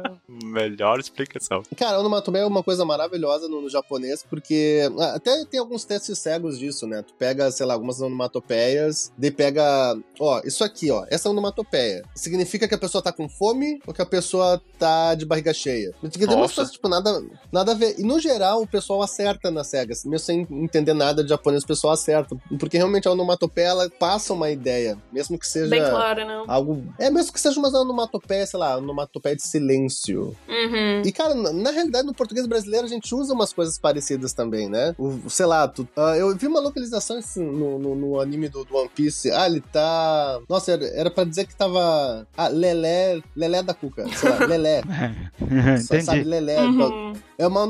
melhor 0.43 0.99
explicação. 1.11 1.63
Cara, 1.77 1.99
onomatopeia 1.99 2.43
é 2.43 2.45
uma 2.45 2.63
coisa 2.63 2.85
maravilhosa 2.85 3.47
no, 3.47 3.61
no 3.61 3.69
japonês, 3.69 4.25
porque 4.27 4.81
ah, 4.99 5.15
até 5.15 5.45
tem 5.45 5.59
alguns 5.59 5.85
testes 5.85 6.17
cegos 6.17 6.57
disso, 6.57 6.87
né? 6.87 7.01
Tu 7.01 7.13
pega, 7.13 7.51
sei 7.51 7.65
lá, 7.65 7.73
algumas 7.73 8.01
onomatopeias, 8.01 9.11
daí 9.17 9.31
pega, 9.31 9.97
ó, 10.19 10.41
isso 10.43 10.63
aqui, 10.63 10.89
ó, 10.91 11.05
essa 11.09 11.29
onomatopeia. 11.29 12.03
Significa 12.15 12.67
que 12.67 12.75
a 12.75 12.77
pessoa 12.77 13.01
tá 13.01 13.11
com 13.11 13.27
fome 13.29 13.79
ou 13.85 13.93
que 13.93 14.01
a 14.01 14.05
pessoa 14.05 14.61
tá 14.79 15.13
de 15.15 15.25
barriga 15.25 15.53
cheia? 15.53 15.93
Porque 15.99 16.25
tem 16.25 16.35
umas 16.35 16.53
coisas, 16.53 16.73
tipo, 16.73 16.87
nada, 16.87 17.23
nada 17.51 17.71
a 17.71 17.75
ver. 17.75 17.99
E 17.99 18.03
no 18.03 18.19
geral, 18.19 18.61
o 18.61 18.67
pessoal 18.67 19.01
acerta 19.01 19.51
nas 19.51 19.67
cegas. 19.67 20.05
Mesmo 20.05 20.25
sem 20.25 20.47
entender 20.51 20.93
nada 20.93 21.23
de 21.23 21.29
japonês, 21.29 21.63
o 21.63 21.67
pessoal 21.67 21.93
acerta. 21.93 22.35
Porque 22.59 22.77
realmente 22.77 23.07
a 23.07 23.11
onomatopeia, 23.11 23.67
ela 23.67 23.89
passa 23.89 24.33
uma 24.33 24.49
ideia. 24.49 24.97
Mesmo 25.11 25.37
que 25.37 25.47
seja... 25.47 25.69
Bem 25.69 25.81
claro, 25.81 26.25
né? 26.25 26.43
Algo. 26.47 26.83
É, 26.99 27.09
mesmo 27.09 27.33
que 27.33 27.39
seja 27.39 27.59
uma 27.59 27.69
onomatopeia, 27.69 28.45
sei 28.45 28.59
lá, 28.59 28.77
onomatopeia 28.77 29.35
de 29.35 29.43
silêncio. 29.43 30.35
Uhum. 30.47 30.90
E, 31.05 31.11
cara, 31.11 31.33
na, 31.35 31.51
na 31.53 31.71
realidade, 31.71 32.05
no 32.05 32.13
português 32.13 32.45
brasileiro, 32.47 32.85
a 32.85 32.89
gente 32.89 33.13
usa 33.15 33.33
umas 33.33 33.53
coisas 33.53 33.77
parecidas 33.79 34.33
também, 34.33 34.69
né? 34.69 34.95
O, 34.97 35.29
sei 35.29 35.45
lá, 35.45 35.67
tu- 35.67 35.87
ah, 35.95 36.15
eu 36.17 36.35
vi 36.35 36.47
uma 36.47 36.59
localização 36.59 37.17
assim, 37.17 37.43
no, 37.43 37.79
no, 37.79 37.95
no 37.95 38.19
anime 38.19 38.49
do, 38.49 38.63
do 38.65 38.75
One 38.75 38.89
Piece. 38.93 39.31
Ah, 39.31 39.45
ele 39.47 39.61
tá. 39.61 40.39
Nossa, 40.49 40.71
era, 40.73 40.85
era 40.87 41.11
pra 41.11 41.23
dizer 41.23 41.45
que 41.45 41.55
tava. 41.55 42.27
Ah, 42.35 42.47
Lelé. 42.47 43.21
Lelé 43.35 43.63
da 43.63 43.73
Cuca. 43.73 44.05
Sei 44.15 44.29
lá, 44.29 44.45
Lelé. 44.45 44.81
Sa- 45.81 46.01
Sabe. 46.01 46.23
Lelé. 46.23 46.59
Uhum. 46.61 47.13
É 47.37 47.47
uma. 47.47 47.61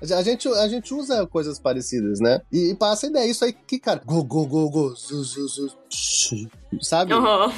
A 0.00 0.22
gente, 0.22 0.48
a 0.48 0.68
gente 0.68 0.92
usa 0.94 1.26
coisas 1.26 1.58
parecidas, 1.58 2.20
né? 2.20 2.40
E, 2.52 2.70
e 2.70 2.74
passa 2.74 3.06
a 3.06 3.10
ideia. 3.10 3.30
Isso 3.30 3.44
aí 3.44 3.52
que, 3.52 3.78
cara. 3.78 4.00
Go, 4.04 4.22
go, 4.24 4.46
go, 4.46 4.68
go. 4.70 4.94
Zu, 4.96 5.22
zu, 5.24 5.48
zu, 5.48 5.68
sabe? 6.80 7.14
Uhum. 7.14 7.50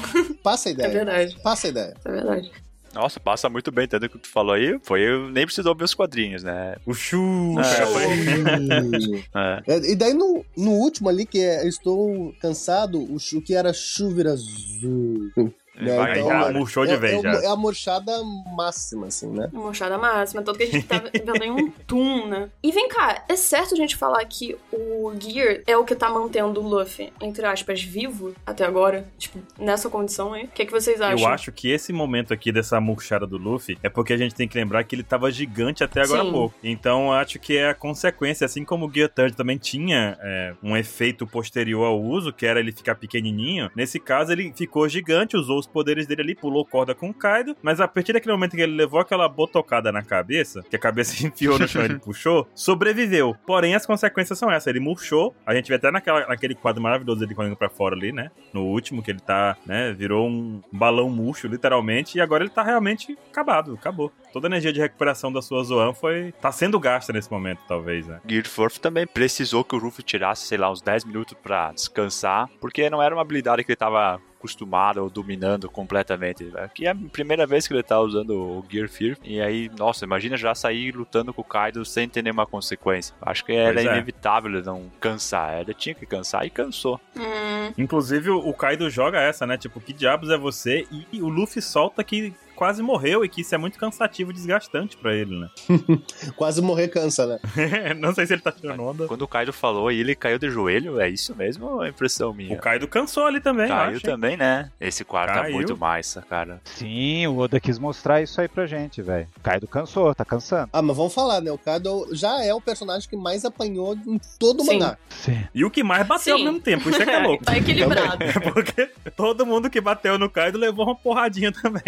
Passa 0.43 0.69
a 0.69 0.71
É 0.71 0.73
ideia. 0.73 0.89
verdade. 0.91 1.37
Passa 1.43 1.67
a 1.67 1.69
ideia. 1.69 1.93
É 2.05 2.11
verdade. 2.11 2.51
Nossa, 2.93 3.19
passa 3.19 3.49
muito 3.49 3.71
bem, 3.71 3.87
tanto 3.87 4.07
que 4.07 4.17
tu 4.19 4.27
falou 4.29 4.53
aí, 4.53 4.79
foi 4.83 5.01
eu 5.01 5.29
nem 5.29 5.45
precisou 5.45 5.75
ver 5.75 5.83
os 5.85 5.93
quadrinhos, 5.93 6.43
né? 6.43 6.75
O 6.85 6.93
Chu. 6.93 7.55
É, 7.59 8.07
Hum. 8.07 9.23
É. 9.35 9.73
É, 9.75 9.91
E 9.91 9.95
daí 9.95 10.13
no, 10.13 10.45
no 10.55 10.71
último 10.71 11.09
ali, 11.09 11.25
que 11.25 11.39
é 11.39 11.67
Estou 11.67 12.33
Cansado, 12.41 13.01
o, 13.11 13.17
chu- 13.19 13.39
o 13.39 13.41
que 13.41 13.55
era 13.55 13.73
chuva 13.73 14.29
azul. 14.29 15.31
Né? 15.75 15.95
Vai, 15.95 16.19
Então, 16.19 16.27
já 16.29 16.49
é- 16.49 16.51
murchou 16.51 16.85
de 16.85 16.93
é, 16.93 16.97
vez 16.97 17.13
é, 17.13 17.21
já. 17.21 17.43
é 17.43 17.47
a 17.47 17.55
murchada 17.55 18.11
máxima, 18.55 19.07
assim, 19.07 19.27
né? 19.27 19.49
Mochada 19.51 19.97
máxima, 19.97 20.41
tanto 20.41 20.57
que 20.57 20.63
a 20.63 20.67
gente 20.67 20.85
tá 20.85 21.01
vendo 21.11 21.41
aí 21.43 21.49
um 21.49 21.71
tum, 21.87 22.27
né? 22.27 22.49
E 22.61 22.71
vem 22.71 22.87
cá, 22.89 23.23
é 23.27 23.35
certo 23.35 23.73
a 23.73 23.77
gente 23.77 23.95
falar 23.95 24.23
que 24.25 24.55
o 24.71 25.11
Gear 25.19 25.61
é 25.65 25.75
o 25.77 25.83
que 25.83 25.95
tá 25.95 26.09
mantendo 26.09 26.61
o 26.61 26.67
Luffy, 26.67 27.11
entre 27.21 27.45
aspas, 27.45 27.81
vivo 27.81 28.33
até 28.45 28.65
agora? 28.65 29.07
Tipo, 29.17 29.39
nessa 29.57 29.89
condição 29.89 30.33
aí? 30.33 30.45
O 30.45 30.47
que, 30.49 30.61
é 30.61 30.65
que 30.65 30.71
vocês 30.71 31.01
acham? 31.01 31.19
Eu 31.19 31.27
acho 31.27 31.51
que 31.51 31.69
esse 31.69 31.91
momento 31.91 32.33
aqui 32.33 32.51
dessa 32.51 32.79
murchada 32.79 33.25
do 33.25 33.37
Luffy 33.37 33.77
é 33.81 33.89
porque 33.89 34.13
a 34.13 34.17
gente 34.17 34.35
tem 34.35 34.47
que 34.47 34.57
lembrar 34.57 34.83
que 34.83 34.95
ele 34.95 35.03
tava 35.03 35.31
gigante 35.31 35.83
até 35.83 36.01
agora 36.01 36.21
há 36.21 36.31
pouco. 36.31 36.55
Então 36.63 37.07
eu 37.07 37.13
acho 37.13 37.39
que 37.39 37.57
é 37.57 37.69
a 37.69 37.73
consequência, 37.73 38.45
assim 38.45 38.63
como 38.63 38.87
o 38.87 38.91
Gear 38.93 39.09
Third 39.09 39.35
também 39.35 39.57
tinha 39.57 40.17
é, 40.21 40.53
um 40.61 40.75
efeito 40.77 41.25
posterior 41.25 41.85
ao 41.85 42.01
uso, 42.01 42.31
que 42.31 42.45
era 42.45 42.59
ele 42.59 42.71
ficar 42.71 42.95
pequenininho. 42.95 43.69
Nesse 43.75 43.99
caso, 43.99 44.31
ele 44.31 44.53
ficou 44.55 44.87
gigante, 44.87 45.35
usou 45.35 45.62
os 45.63 45.67
poderes 45.67 46.05
dele 46.07 46.21
ali, 46.21 46.35
pulou 46.35 46.65
corda 46.65 46.93
com 46.93 47.09
o 47.09 47.13
Kaido, 47.13 47.55
mas 47.61 47.79
a 47.79 47.87
partir 47.87 48.13
daquele 48.13 48.33
momento 48.33 48.55
que 48.55 48.61
ele 48.61 48.75
levou 48.75 48.99
aquela 48.99 49.27
botocada 49.27 49.91
na 49.91 50.03
cabeça, 50.03 50.61
que 50.69 50.75
a 50.75 50.79
cabeça 50.79 51.15
enfiou 51.25 51.57
no 51.57 51.67
chão 51.67 51.81
e 51.81 51.85
ele 51.85 51.99
puxou, 52.03 52.47
sobreviveu. 52.53 53.35
Porém, 53.45 53.75
as 53.75 53.85
consequências 53.85 54.37
são 54.37 54.51
essas. 54.51 54.67
Ele 54.67 54.79
murchou, 54.79 55.35
a 55.45 55.53
gente 55.53 55.67
vê 55.67 55.75
até 55.75 55.91
naquela, 55.91 56.27
naquele 56.27 56.55
quadro 56.55 56.81
maravilhoso 56.81 57.19
dele 57.19 57.35
correndo 57.35 57.55
pra 57.55 57.69
fora 57.69 57.95
ali, 57.95 58.11
né? 58.11 58.31
No 58.53 58.63
último, 58.63 59.01
que 59.01 59.11
ele 59.11 59.19
tá, 59.19 59.57
né? 59.65 59.93
Virou 59.93 60.27
um 60.27 60.61
balão 60.71 61.09
murcho, 61.09 61.47
literalmente, 61.47 62.17
e 62.17 62.21
agora 62.21 62.43
ele 62.43 62.51
tá 62.51 62.63
realmente 62.63 63.17
acabado, 63.31 63.73
acabou. 63.73 64.11
Toda 64.31 64.47
a 64.47 64.49
energia 64.49 64.73
de 64.73 64.79
recuperação 64.79 65.31
da 65.31 65.41
sua 65.41 65.63
Zoan 65.63 65.93
foi. 65.93 66.33
tá 66.41 66.51
sendo 66.51 66.79
gasta 66.79 67.13
nesse 67.13 67.31
momento, 67.31 67.59
talvez, 67.67 68.07
né? 68.07 68.19
Gear 68.27 68.47
Force 68.47 68.79
também 68.79 69.05
precisou 69.05 69.63
que 69.63 69.75
o 69.75 69.79
Ruffy 69.79 70.03
tirasse, 70.03 70.47
sei 70.47 70.57
lá, 70.57 70.71
uns 70.71 70.81
10 70.81 71.05
minutos 71.05 71.35
pra 71.41 71.71
descansar, 71.71 72.49
porque 72.59 72.89
não 72.89 73.01
era 73.01 73.13
uma 73.13 73.21
habilidade 73.21 73.63
que 73.63 73.71
ele 73.71 73.77
tava 73.77 74.19
acostumado 74.43 75.01
ou 75.01 75.09
dominando 75.09 75.69
completamente. 75.69 76.51
Aqui 76.57 76.85
é 76.85 76.89
a 76.89 76.95
primeira 76.95 77.47
vez 77.47 77.65
que 77.65 77.73
ele 77.73 77.81
tá 77.81 77.99
usando 77.99 78.31
o 78.31 78.65
Gear 78.69 78.89
Fear, 78.89 79.17
e 79.23 79.41
aí, 79.41 79.71
nossa, 79.77 80.03
imagina 80.03 80.35
já 80.35 80.53
sair 80.53 80.93
lutando 80.93 81.33
com 81.33 81.41
o 81.41 81.45
Kaido 81.45 81.85
sem 81.85 82.09
ter 82.09 82.21
nenhuma 82.21 82.45
consequência. 82.45 83.15
Acho 83.21 83.45
que 83.45 83.53
era 83.53 83.81
é. 83.81 83.85
inevitável 83.85 84.51
ele 84.51 84.61
não 84.61 84.91
cansar, 84.99 85.61
ele 85.61 85.73
tinha 85.73 85.95
que 85.95 86.05
cansar 86.05 86.45
e 86.45 86.49
cansou. 86.49 86.99
Hum, 87.15 87.71
Inclusive, 87.77 88.29
o 88.29 88.53
Kaido 88.53 88.89
joga 88.89 89.21
essa, 89.21 89.47
né? 89.47 89.57
Tipo, 89.57 89.79
que 89.79 89.93
diabos 89.93 90.29
é 90.29 90.37
você? 90.37 90.85
E 91.11 91.21
o 91.21 91.29
Luffy 91.29 91.61
solta 91.61 92.03
que 92.03 92.33
quase 92.55 92.81
morreu 92.81 93.23
e 93.25 93.29
que 93.29 93.41
isso 93.41 93.53
é 93.53 93.57
muito 93.57 93.77
cansativo 93.77 94.31
e 94.31 94.33
desgastante 94.33 94.97
pra 94.97 95.13
ele, 95.13 95.39
né? 95.39 95.49
Quase 96.35 96.61
morrer 96.61 96.87
cansa, 96.87 97.25
né? 97.25 97.39
Não 97.99 98.13
sei 98.13 98.25
se 98.25 98.33
ele 98.33 98.41
tá 98.41 98.51
tirando 98.51 98.81
onda. 98.83 99.07
Quando 99.07 99.21
o 99.23 99.27
Kaido 99.27 99.51
falou 99.53 99.91
e 99.91 99.99
ele 99.99 100.15
caiu 100.15 100.39
de 100.39 100.49
joelho, 100.49 100.99
é 100.99 101.09
isso 101.09 101.35
mesmo 101.35 101.65
ou 101.67 101.83
é 101.83 101.89
impressão 101.89 102.33
minha? 102.33 102.53
O 102.55 102.59
Kaido 102.59 102.87
cansou 102.87 103.25
ali 103.25 103.39
também, 103.39 103.67
Caiu 103.67 103.97
acho. 103.97 104.05
também, 104.05 104.37
né? 104.37 104.71
Esse 104.79 105.03
quarto 105.03 105.33
tá 105.33 105.49
muito 105.49 105.75
massa, 105.77 106.21
cara. 106.21 106.61
Sim, 106.63 107.27
o 107.27 107.37
Oda 107.37 107.59
quis 107.59 107.77
mostrar 107.79 108.21
isso 108.21 108.39
aí 108.39 108.47
pra 108.47 108.65
gente, 108.65 109.01
velho. 109.01 109.27
Kaido 109.41 109.67
cansou, 109.67 110.13
tá 110.15 110.23
cansando. 110.25 110.69
Ah, 110.73 110.81
mas 110.81 110.95
vamos 110.95 111.13
falar, 111.13 111.41
né? 111.41 111.51
O 111.51 111.57
Kaido 111.57 112.07
já 112.11 112.43
é 112.43 112.53
o 112.53 112.61
personagem 112.61 113.07
que 113.09 113.15
mais 113.15 113.45
apanhou 113.45 113.95
em 114.07 114.19
todo 114.39 114.61
o 114.61 114.65
Sim. 114.65 114.73
mangá. 114.79 114.97
Sim. 115.09 115.43
E 115.53 115.65
o 115.65 115.71
que 115.71 115.83
mais 115.83 116.05
bateu 116.07 116.35
Sim. 116.37 116.41
ao 116.45 116.51
mesmo 116.51 116.61
tempo, 116.63 116.89
isso 116.89 117.01
é 117.01 117.05
que 117.05 117.11
é 117.11 117.19
louco. 117.23 117.43
Tá 117.43 117.57
equilibrado. 117.57 118.23
É 118.23 118.39
porque 118.51 118.89
todo 119.15 119.45
mundo 119.45 119.69
que 119.69 119.81
bateu 119.81 120.17
no 120.17 120.29
Kaido 120.29 120.57
levou 120.57 120.85
uma 120.85 120.95
porradinha 120.95 121.51
também. 121.51 121.83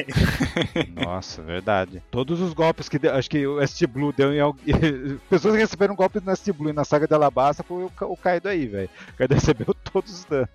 Nossa, 0.96 1.42
verdade. 1.42 2.02
Todos 2.12 2.42
os 2.42 2.54
golpes 2.54 2.90
que 2.90 3.00
deu, 3.00 3.14
acho 3.14 3.30
que 3.30 3.46
o 3.46 3.66
ST 3.66 3.88
Blue 3.88 4.14
deu 4.14 4.34
em 4.34 4.40
alguém. 4.40 4.76
Pessoas 5.30 5.56
que 5.56 5.62
receberam 5.62 5.96
golpes 5.96 6.24
no 6.24 6.36
ST 6.36 6.52
Blue 6.52 6.70
e 6.70 6.74
na 6.74 6.84
saga 6.84 7.08
de 7.08 7.14
Alabasta 7.14 7.64
foi 7.64 7.84
o, 7.84 7.92
o 8.02 8.18
Kaido 8.18 8.48
aí, 8.48 8.66
velho. 8.66 8.90
O 9.14 9.18
Kaido 9.18 9.34
recebeu 9.36 9.76
todos 9.92 10.20
os 10.20 10.26
danos. 10.26 10.50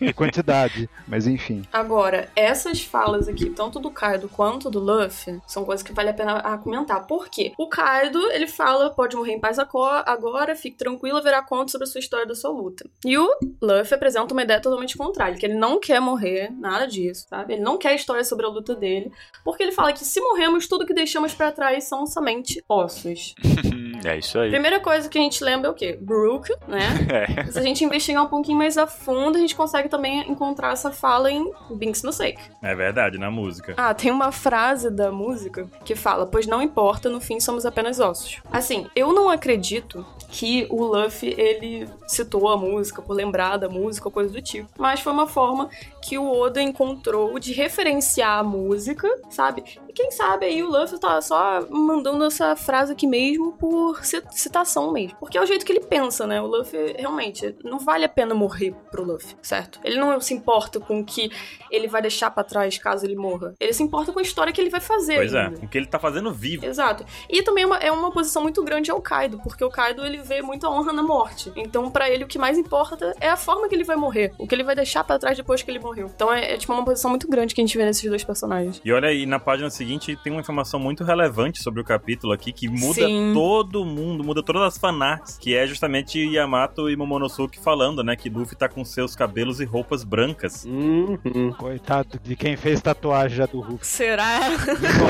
em 0.00 0.12
quantidade. 0.12 0.88
Mas 1.06 1.26
enfim. 1.26 1.62
Agora, 1.72 2.28
essas 2.34 2.82
falas 2.82 3.28
aqui, 3.28 3.50
tanto 3.50 3.78
do 3.78 3.90
Kaido 3.90 4.28
quanto 4.28 4.70
do 4.70 4.80
Luffy, 4.80 5.40
são 5.46 5.64
coisas 5.64 5.82
que 5.82 5.92
vale 5.92 6.10
a 6.10 6.14
pena 6.14 6.58
comentar. 6.58 7.06
Por 7.06 7.28
quê? 7.28 7.52
O 7.58 7.68
Kaido, 7.68 8.18
ele 8.32 8.46
fala, 8.46 8.90
pode 8.90 9.16
morrer 9.16 9.32
em 9.32 9.40
paz 9.40 9.58
agora, 9.58 10.54
fique 10.56 10.76
tranquilo, 10.76 11.18
haverá 11.18 11.42
conto 11.42 11.70
sobre 11.70 11.86
a 11.86 11.90
sua 11.90 11.98
história 11.98 12.26
da 12.26 12.34
sua 12.34 12.50
luta. 12.50 12.88
E 13.04 13.18
o 13.18 13.28
Luffy 13.60 13.94
apresenta 13.94 14.32
uma 14.32 14.42
ideia 14.42 14.60
totalmente 14.60 14.96
contrária, 14.96 15.36
que 15.36 15.46
ele 15.46 15.54
não 15.54 15.80
quer 15.80 16.00
morrer, 16.00 16.50
nada 16.50 16.86
disso, 16.86 17.26
sabe? 17.28 17.54
Ele 17.54 17.62
não 17.62 17.78
quer 17.78 17.94
história 17.94 18.24
sobre 18.24 18.46
a 18.46 18.48
luta 18.48 18.74
dele, 18.74 19.03
porque 19.44 19.62
ele 19.62 19.72
fala 19.72 19.92
que 19.92 20.04
se 20.04 20.20
morremos, 20.20 20.66
tudo 20.66 20.86
que 20.86 20.94
deixamos 20.94 21.34
pra 21.34 21.52
trás 21.52 21.84
são 21.84 22.06
somente 22.06 22.62
ossos. 22.68 23.34
é 24.04 24.18
isso 24.18 24.38
aí. 24.38 24.50
Primeira 24.50 24.80
coisa 24.80 25.08
que 25.08 25.18
a 25.18 25.20
gente 25.20 25.42
lembra 25.42 25.68
é 25.68 25.70
o 25.70 25.74
quê? 25.74 25.98
Brook, 26.00 26.50
né? 26.66 26.84
É. 27.14 27.44
Se 27.50 27.58
a 27.58 27.62
gente 27.62 27.84
investigar 27.84 28.24
um 28.24 28.28
pouquinho 28.28 28.58
mais 28.58 28.76
a 28.76 28.86
fundo, 28.86 29.36
a 29.36 29.40
gente 29.40 29.54
consegue 29.54 29.88
também 29.88 30.28
encontrar 30.30 30.72
essa 30.72 30.90
fala 30.90 31.30
em 31.30 31.50
Binks 31.70 32.02
Mistake. 32.02 32.40
É 32.62 32.74
verdade, 32.74 33.18
na 33.18 33.30
música. 33.30 33.74
Ah, 33.76 33.94
tem 33.94 34.10
uma 34.10 34.32
frase 34.32 34.90
da 34.90 35.12
música 35.12 35.68
que 35.84 35.94
fala: 35.94 36.26
Pois 36.26 36.46
não 36.46 36.60
importa, 36.60 37.08
no 37.08 37.20
fim 37.20 37.38
somos 37.38 37.64
apenas 37.64 38.00
ossos. 38.00 38.40
Assim, 38.50 38.86
eu 38.96 39.12
não 39.12 39.28
acredito 39.30 40.04
que 40.28 40.66
o 40.68 40.84
Luffy 40.84 41.32
ele 41.38 41.88
citou 42.08 42.48
a 42.48 42.56
música 42.56 43.00
por 43.00 43.14
lembrar 43.14 43.56
da 43.56 43.68
música 43.68 44.08
ou 44.08 44.12
coisa 44.12 44.32
do 44.32 44.42
tipo, 44.42 44.68
mas 44.76 45.00
foi 45.00 45.12
uma 45.12 45.28
forma 45.28 45.70
que 46.02 46.18
o 46.18 46.28
Oda 46.28 46.60
encontrou 46.60 47.38
de 47.38 47.52
referenciar 47.52 48.40
a 48.40 48.42
música, 48.42 48.93
sabe? 49.30 49.64
Quem 49.94 50.10
sabe 50.10 50.46
aí 50.46 50.62
o 50.62 50.68
Luffy 50.68 50.98
tá 50.98 51.20
só 51.20 51.66
mandando 51.70 52.24
essa 52.24 52.56
frase 52.56 52.92
aqui 52.92 53.06
mesmo 53.06 53.52
por 53.52 54.04
ci- 54.04 54.22
citação 54.32 54.92
mesmo. 54.92 55.16
Porque 55.18 55.38
é 55.38 55.42
o 55.42 55.46
jeito 55.46 55.64
que 55.64 55.72
ele 55.72 55.80
pensa, 55.80 56.26
né? 56.26 56.40
O 56.40 56.46
Luffy 56.46 56.94
realmente 56.98 57.54
não 57.62 57.78
vale 57.78 58.04
a 58.04 58.08
pena 58.08 58.34
morrer 58.34 58.74
pro 58.90 59.04
Luffy, 59.04 59.36
certo? 59.42 59.78
Ele 59.84 59.96
não 59.96 60.20
se 60.20 60.34
importa 60.34 60.80
com 60.80 61.00
o 61.00 61.04
que 61.04 61.30
ele 61.70 61.86
vai 61.88 62.02
deixar 62.02 62.30
pra 62.30 62.42
trás 62.44 62.76
caso 62.78 63.06
ele 63.06 63.16
morra. 63.16 63.54
Ele 63.60 63.72
se 63.72 63.82
importa 63.82 64.12
com 64.12 64.18
a 64.18 64.22
história 64.22 64.52
que 64.52 64.60
ele 64.60 64.70
vai 64.70 64.80
fazer. 64.80 65.16
Pois 65.16 65.32
é, 65.34 65.42
ainda. 65.46 65.60
o 65.64 65.68
que 65.68 65.78
ele 65.78 65.86
tá 65.86 65.98
fazendo 65.98 66.32
vivo. 66.32 66.64
Exato. 66.66 67.04
E 67.28 67.42
também 67.42 67.64
é 67.64 67.66
uma, 67.66 67.76
é 67.78 67.92
uma 67.92 68.10
posição 68.10 68.42
muito 68.42 68.62
grande 68.64 68.90
ao 68.90 69.00
Kaido, 69.00 69.38
porque 69.44 69.64
o 69.64 69.70
Kaido 69.70 70.04
ele 70.04 70.18
vê 70.18 70.42
muita 70.42 70.68
honra 70.68 70.92
na 70.92 71.02
morte. 71.02 71.52
Então, 71.56 71.90
pra 71.90 72.10
ele, 72.10 72.24
o 72.24 72.26
que 72.26 72.38
mais 72.38 72.58
importa 72.58 73.14
é 73.20 73.28
a 73.28 73.36
forma 73.36 73.68
que 73.68 73.74
ele 73.74 73.84
vai 73.84 73.96
morrer, 73.96 74.32
o 74.38 74.46
que 74.46 74.54
ele 74.54 74.64
vai 74.64 74.74
deixar 74.74 75.04
pra 75.04 75.18
trás 75.18 75.36
depois 75.36 75.62
que 75.62 75.70
ele 75.70 75.78
morreu. 75.78 76.10
Então, 76.14 76.32
é, 76.32 76.54
é, 76.54 76.56
tipo 76.56 76.72
uma 76.72 76.84
posição 76.84 77.10
muito 77.10 77.28
grande 77.28 77.54
que 77.54 77.60
a 77.60 77.64
gente 77.64 77.76
vê 77.78 77.84
nesses 77.84 78.08
dois 78.08 78.24
personagens. 78.24 78.80
E 78.84 78.92
olha 78.92 79.08
aí, 79.08 79.24
na 79.26 79.38
página 79.38 79.70
seguinte 79.70 79.83
tem 80.22 80.32
uma 80.32 80.40
informação 80.40 80.78
muito 80.80 81.04
relevante 81.04 81.62
sobre 81.62 81.80
o 81.80 81.84
capítulo 81.84 82.32
aqui, 82.32 82.52
que 82.52 82.68
muda 82.68 83.06
Sim. 83.06 83.32
todo 83.34 83.84
mundo, 83.84 84.24
muda 84.24 84.42
todas 84.42 84.62
as 84.62 84.78
fanarts, 84.78 85.38
que 85.38 85.54
é 85.54 85.66
justamente 85.66 86.18
Yamato 86.18 86.88
e 86.90 86.96
Momonosuke 86.96 87.58
falando, 87.60 88.02
né, 88.02 88.16
que 88.16 88.28
Luffy 88.28 88.56
tá 88.56 88.68
com 88.68 88.84
seus 88.84 89.14
cabelos 89.14 89.60
e 89.60 89.64
roupas 89.64 90.04
brancas. 90.04 90.64
Uhum. 90.64 91.52
Coitado 91.58 92.18
de 92.22 92.36
quem 92.36 92.56
fez 92.56 92.80
tatuagem 92.80 93.36
já 93.36 93.46
do 93.46 93.60
Ruff. 93.60 93.86
Será? 93.86 94.40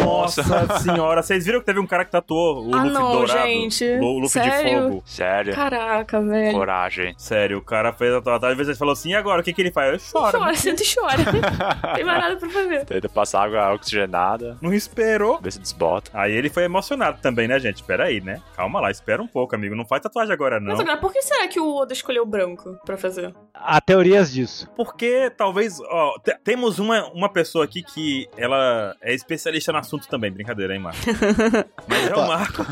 Nossa 0.04 0.42
senhora, 0.80 1.22
vocês 1.22 1.44
viram 1.44 1.60
que 1.60 1.66
teve 1.66 1.80
um 1.80 1.86
cara 1.86 2.04
que 2.04 2.10
tatuou 2.10 2.66
o 2.66 2.74
Ah, 2.74 2.78
Luffy 2.78 2.90
não, 2.92 3.12
dourado? 3.12 3.40
gente. 3.48 3.84
O 3.84 4.18
Luffy 4.18 4.42
Sério? 4.42 4.80
de 4.82 4.82
fogo. 4.88 5.02
Sério. 5.06 5.54
Caraca, 5.54 6.20
velho. 6.20 6.52
Coragem. 6.52 7.14
Sério, 7.16 7.58
o 7.58 7.62
cara 7.62 7.92
fez 7.92 8.12
a 8.12 8.20
tatuagem, 8.20 8.50
às 8.52 8.56
vezes 8.56 8.68
ele 8.70 8.78
falou 8.78 8.92
assim, 8.92 9.10
e 9.10 9.14
agora, 9.14 9.40
o 9.40 9.44
que 9.44 9.52
que 9.52 9.62
ele 9.62 9.70
faz? 9.72 9.92
Eu 9.92 9.98
choro. 9.98 10.38
Chora, 10.38 10.54
senta 10.54 10.82
e 10.82 10.94
chora. 10.94 11.24
Tem 11.94 12.04
mais 12.04 12.20
nada 12.20 12.36
pra 12.36 12.48
fazer. 12.48 12.84
Tenta 12.84 13.08
passar 13.08 13.44
água 13.44 13.72
oxigenada, 13.74 14.56
Não 14.64 14.72
esperou. 14.74 15.38
ver 15.40 15.52
se 15.52 15.58
desbota. 15.58 16.10
Aí 16.14 16.32
ele 16.32 16.48
foi 16.48 16.64
emocionado 16.64 17.18
também, 17.20 17.46
né, 17.46 17.58
gente? 17.58 17.82
Pera 17.82 18.04
aí, 18.04 18.20
né? 18.20 18.40
Calma 18.56 18.80
lá, 18.80 18.90
espera 18.90 19.22
um 19.22 19.26
pouco, 19.26 19.54
amigo. 19.54 19.74
Não 19.74 19.84
faz 19.84 20.02
tatuagem 20.02 20.32
agora, 20.32 20.58
não. 20.58 20.72
Mas 20.72 20.80
agora, 20.80 20.96
por 20.96 21.12
que 21.12 21.22
será 21.22 21.46
que 21.48 21.60
o 21.60 21.74
Oda 21.76 21.92
escolheu 21.92 22.24
branco 22.26 22.78
pra 22.84 22.96
fazer? 22.96 23.34
Há 23.52 23.80
teorias 23.80 24.32
disso. 24.32 24.68
Porque 24.76 25.30
talvez, 25.36 25.78
ó, 25.80 26.18
te- 26.18 26.36
temos 26.42 26.78
uma, 26.78 27.06
uma 27.12 27.28
pessoa 27.28 27.64
aqui 27.64 27.82
que 27.82 28.28
ela 28.36 28.96
é 29.00 29.14
especialista 29.14 29.72
no 29.72 29.78
assunto 29.78 30.08
também, 30.08 30.30
brincadeira, 30.32 30.74
hein, 30.74 30.80
Marco? 30.80 31.00
Mas 31.86 32.06
é 32.08 32.14
o 32.14 32.18
Opa. 32.18 32.26
Marco. 32.26 32.66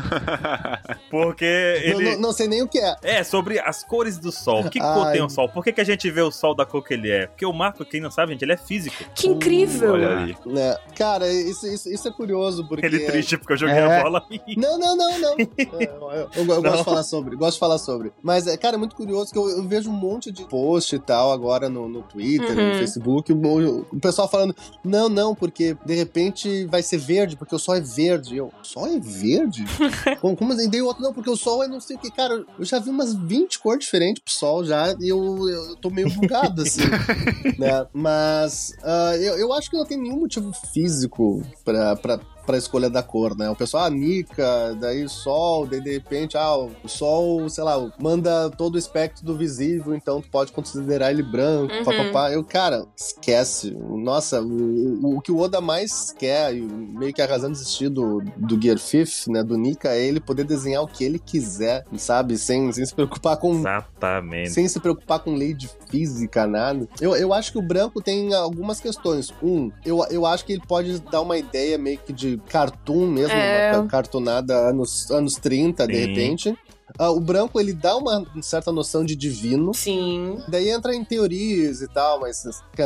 Porque 1.09 1.45
Não, 1.93 1.99
ele. 2.01 2.11
não, 2.15 2.21
não 2.21 2.31
sei 2.33 2.47
nem 2.47 2.61
o 2.61 2.67
que 2.67 2.79
é. 2.79 2.95
É, 3.03 3.23
sobre 3.23 3.59
as 3.59 3.83
cores 3.83 4.17
do 4.17 4.31
sol. 4.31 4.69
Que 4.69 4.79
Ai. 4.81 4.93
cor 4.93 5.11
tem 5.11 5.21
o 5.21 5.29
sol? 5.29 5.47
Por 5.49 5.63
que, 5.63 5.71
que 5.71 5.81
a 5.81 5.85
gente 5.85 6.09
vê 6.09 6.21
o 6.21 6.31
sol 6.31 6.55
da 6.55 6.65
cor 6.65 6.83
que 6.83 6.93
ele 6.93 7.11
é? 7.11 7.27
Porque 7.27 7.45
o 7.45 7.53
Marco, 7.53 7.85
quem 7.85 8.01
não 8.01 8.11
sabe, 8.11 8.31
gente, 8.33 8.43
ele 8.43 8.53
é 8.53 8.57
físico. 8.57 8.95
Que 9.15 9.27
incrível! 9.27 9.93
Olha 9.93 10.09
ali. 10.17 10.37
Né? 10.45 10.75
Cara, 10.95 11.27
isso, 11.31 11.67
isso, 11.67 11.82
isso 11.85 12.07
é 12.07 12.11
curioso, 12.11 12.67
porque. 12.67 12.85
Ele 12.85 12.99
triste 12.99 13.37
porque 13.37 13.53
eu 13.53 13.57
joguei 13.57 13.75
É. 13.75 13.99
a 13.99 14.03
bola. 14.03 14.23
Não, 14.57 14.77
não, 14.77 14.95
não, 14.95 15.19
não. 15.19 15.35
É, 15.79 15.85
eu, 15.85 16.11
eu- 16.11 16.29
eu 16.35 16.45
gosto 16.45 16.61
Não. 16.63 16.75
de 16.77 16.83
falar 16.83 17.03
sobre, 17.03 17.35
gosto 17.35 17.53
de 17.53 17.59
falar 17.59 17.77
sobre. 17.77 18.11
Mas, 18.21 18.47
é, 18.47 18.55
cara, 18.57 18.75
é 18.75 18.77
muito 18.79 18.95
curioso 18.95 19.31
que 19.31 19.37
eu, 19.37 19.49
eu 19.49 19.63
vejo 19.63 19.89
um 19.89 19.93
monte 19.93 20.31
de 20.31 20.43
post 20.45 20.95
e 20.95 20.99
tal 20.99 21.31
agora 21.31 21.69
no, 21.69 21.87
no 21.89 22.01
Twitter, 22.03 22.57
Uhum. 22.57 22.69
no 22.73 22.77
Facebook, 22.77 23.31
o, 23.33 23.85
o 23.91 23.99
pessoal 23.99 24.27
falando, 24.29 24.55
não, 24.83 25.09
não, 25.09 25.33
porque 25.35 25.75
de 25.85 25.93
repente 25.95 26.65
vai 26.65 26.81
ser 26.83 26.97
verde, 26.97 27.35
porque 27.35 27.55
o 27.55 27.59
sol 27.59 27.75
é 27.75 27.81
verde. 27.81 28.37
Eu, 28.37 28.51
sol 28.61 28.87
é 28.87 28.99
verde? 28.99 29.63
como, 30.21 30.35
como 30.35 30.53
assim? 30.53 30.69
O 30.81 30.85
outro, 30.85 31.03
não, 31.03 31.13
porque 31.13 31.29
o 31.29 31.35
sol 31.35 31.63
é 31.63 31.67
não 31.67 31.79
sei 31.79 31.95
o 31.95 31.99
que. 31.99 32.11
Cara, 32.11 32.43
eu 32.59 32.65
já 32.65 32.79
vi 32.79 32.89
umas 32.89 33.13
20 33.13 33.59
cores 33.59 33.83
diferentes 33.85 34.21
pro 34.23 34.33
sol 34.33 34.63
já 34.65 34.93
e 34.99 35.09
eu, 35.09 35.47
eu 35.49 35.75
tô 35.77 35.89
meio 35.89 36.09
bugado, 36.09 36.61
assim. 36.61 36.81
né? 37.57 37.85
Mas 37.93 38.73
ah, 38.83 39.15
eu, 39.17 39.37
eu 39.37 39.53
acho 39.53 39.69
que 39.69 39.77
não 39.77 39.85
tem 39.85 39.97
nenhum 39.97 40.19
motivo 40.19 40.51
físico 40.73 41.41
pra, 41.63 41.72
pra, 42.01 42.19
pra 42.45 42.57
escolha 42.57 42.89
da 42.89 43.01
cor, 43.03 43.35
né? 43.37 43.49
O 43.49 43.55
pessoal, 43.55 43.85
ah, 43.85 43.89
Nika, 43.89 44.75
daí 44.79 45.07
sol, 45.09 45.65
daí 45.65 45.81
de 45.81 45.91
repente, 45.93 46.37
ah, 46.37 46.55
o 46.55 46.87
sol, 46.87 47.49
sei 47.49 47.63
lá, 47.63 47.91
manda 48.01 48.49
todo 48.51 48.75
o 48.75 48.77
espectro 48.77 49.25
do 49.25 49.35
visível, 49.37 49.93
então 49.95 50.21
tu 50.21 50.29
pode 50.29 50.51
considerar 50.51 51.11
ele 51.11 51.23
branco, 51.23 51.73
Uhum. 51.73 51.83
papapá. 51.83 52.31
Eu, 52.31 52.43
cara, 52.43 52.85
esquece. 52.97 53.71
Nossa, 53.71 54.41
o, 54.41 54.45
o, 55.05 55.17
o 55.17 55.21
que 55.21 55.31
o 55.31 55.39
Oda 55.39 55.61
mais 55.61 56.11
quer, 56.11 56.53
e 56.55 56.61
meio 56.61 57.13
que 57.13 57.21
a 57.21 57.25
razão 57.25 57.51
de 57.51 57.57
existir 57.57 57.89
do, 57.89 58.21
do 58.37 58.61
Gear 58.61 58.77
Fifth, 58.77 59.27
né, 59.27 59.43
do 59.43 59.57
Nika, 59.57 59.89
é 59.89 60.03
ele 60.05 60.19
poder 60.19 60.43
desenhar 60.43 60.83
o 60.83 60.87
que 60.87 61.03
ele 61.03 61.19
quiser, 61.19 61.85
sabe? 61.97 62.37
Sem, 62.37 62.71
sem 62.71 62.85
se 62.85 62.93
preocupar 62.93 63.37
com 63.37 63.53
Exatamente. 63.59 64.51
sem 64.51 64.67
se 64.67 64.79
preocupar 64.79 65.19
com 65.19 65.33
lei 65.35 65.53
de 65.53 65.69
física, 65.89 66.45
nada. 66.47 66.87
Eu, 66.99 67.15
eu 67.15 67.33
acho 67.33 67.51
que 67.51 67.57
o 67.57 67.61
branco 67.61 68.01
tem 68.01 68.33
algumas 68.33 68.79
questões. 68.79 69.31
Um, 69.41 69.71
eu, 69.85 70.03
eu 70.09 70.25
acho 70.25 70.45
que 70.45 70.53
ele 70.53 70.63
pode 70.67 70.99
dar 71.11 71.21
uma 71.21 71.37
ideia 71.37 71.77
meio 71.77 71.97
que 71.99 72.11
de 72.11 72.32
cartoon 72.49 73.07
mesmo, 73.07 73.35
É. 73.35 73.71
uma 73.73 73.83
ca- 73.83 73.87
cartoonada 73.89 74.55
anos, 74.55 75.09
anos 75.11 75.35
30, 75.35 75.87
de 75.87 75.93
Sim. 75.95 75.99
repente. 76.07 76.57
Ah, 76.97 77.11
o 77.11 77.19
branco, 77.19 77.59
ele 77.59 77.73
dá 77.73 77.95
uma 77.97 78.25
certa 78.41 78.71
noção 78.71 79.03
de 79.03 79.15
divino. 79.15 79.73
Sim. 79.73 80.37
Daí 80.47 80.69
entra 80.69 80.95
em 80.95 81.03
teorias 81.03 81.81
e 81.81 81.87
tal, 81.87 82.19
mas 82.19 82.43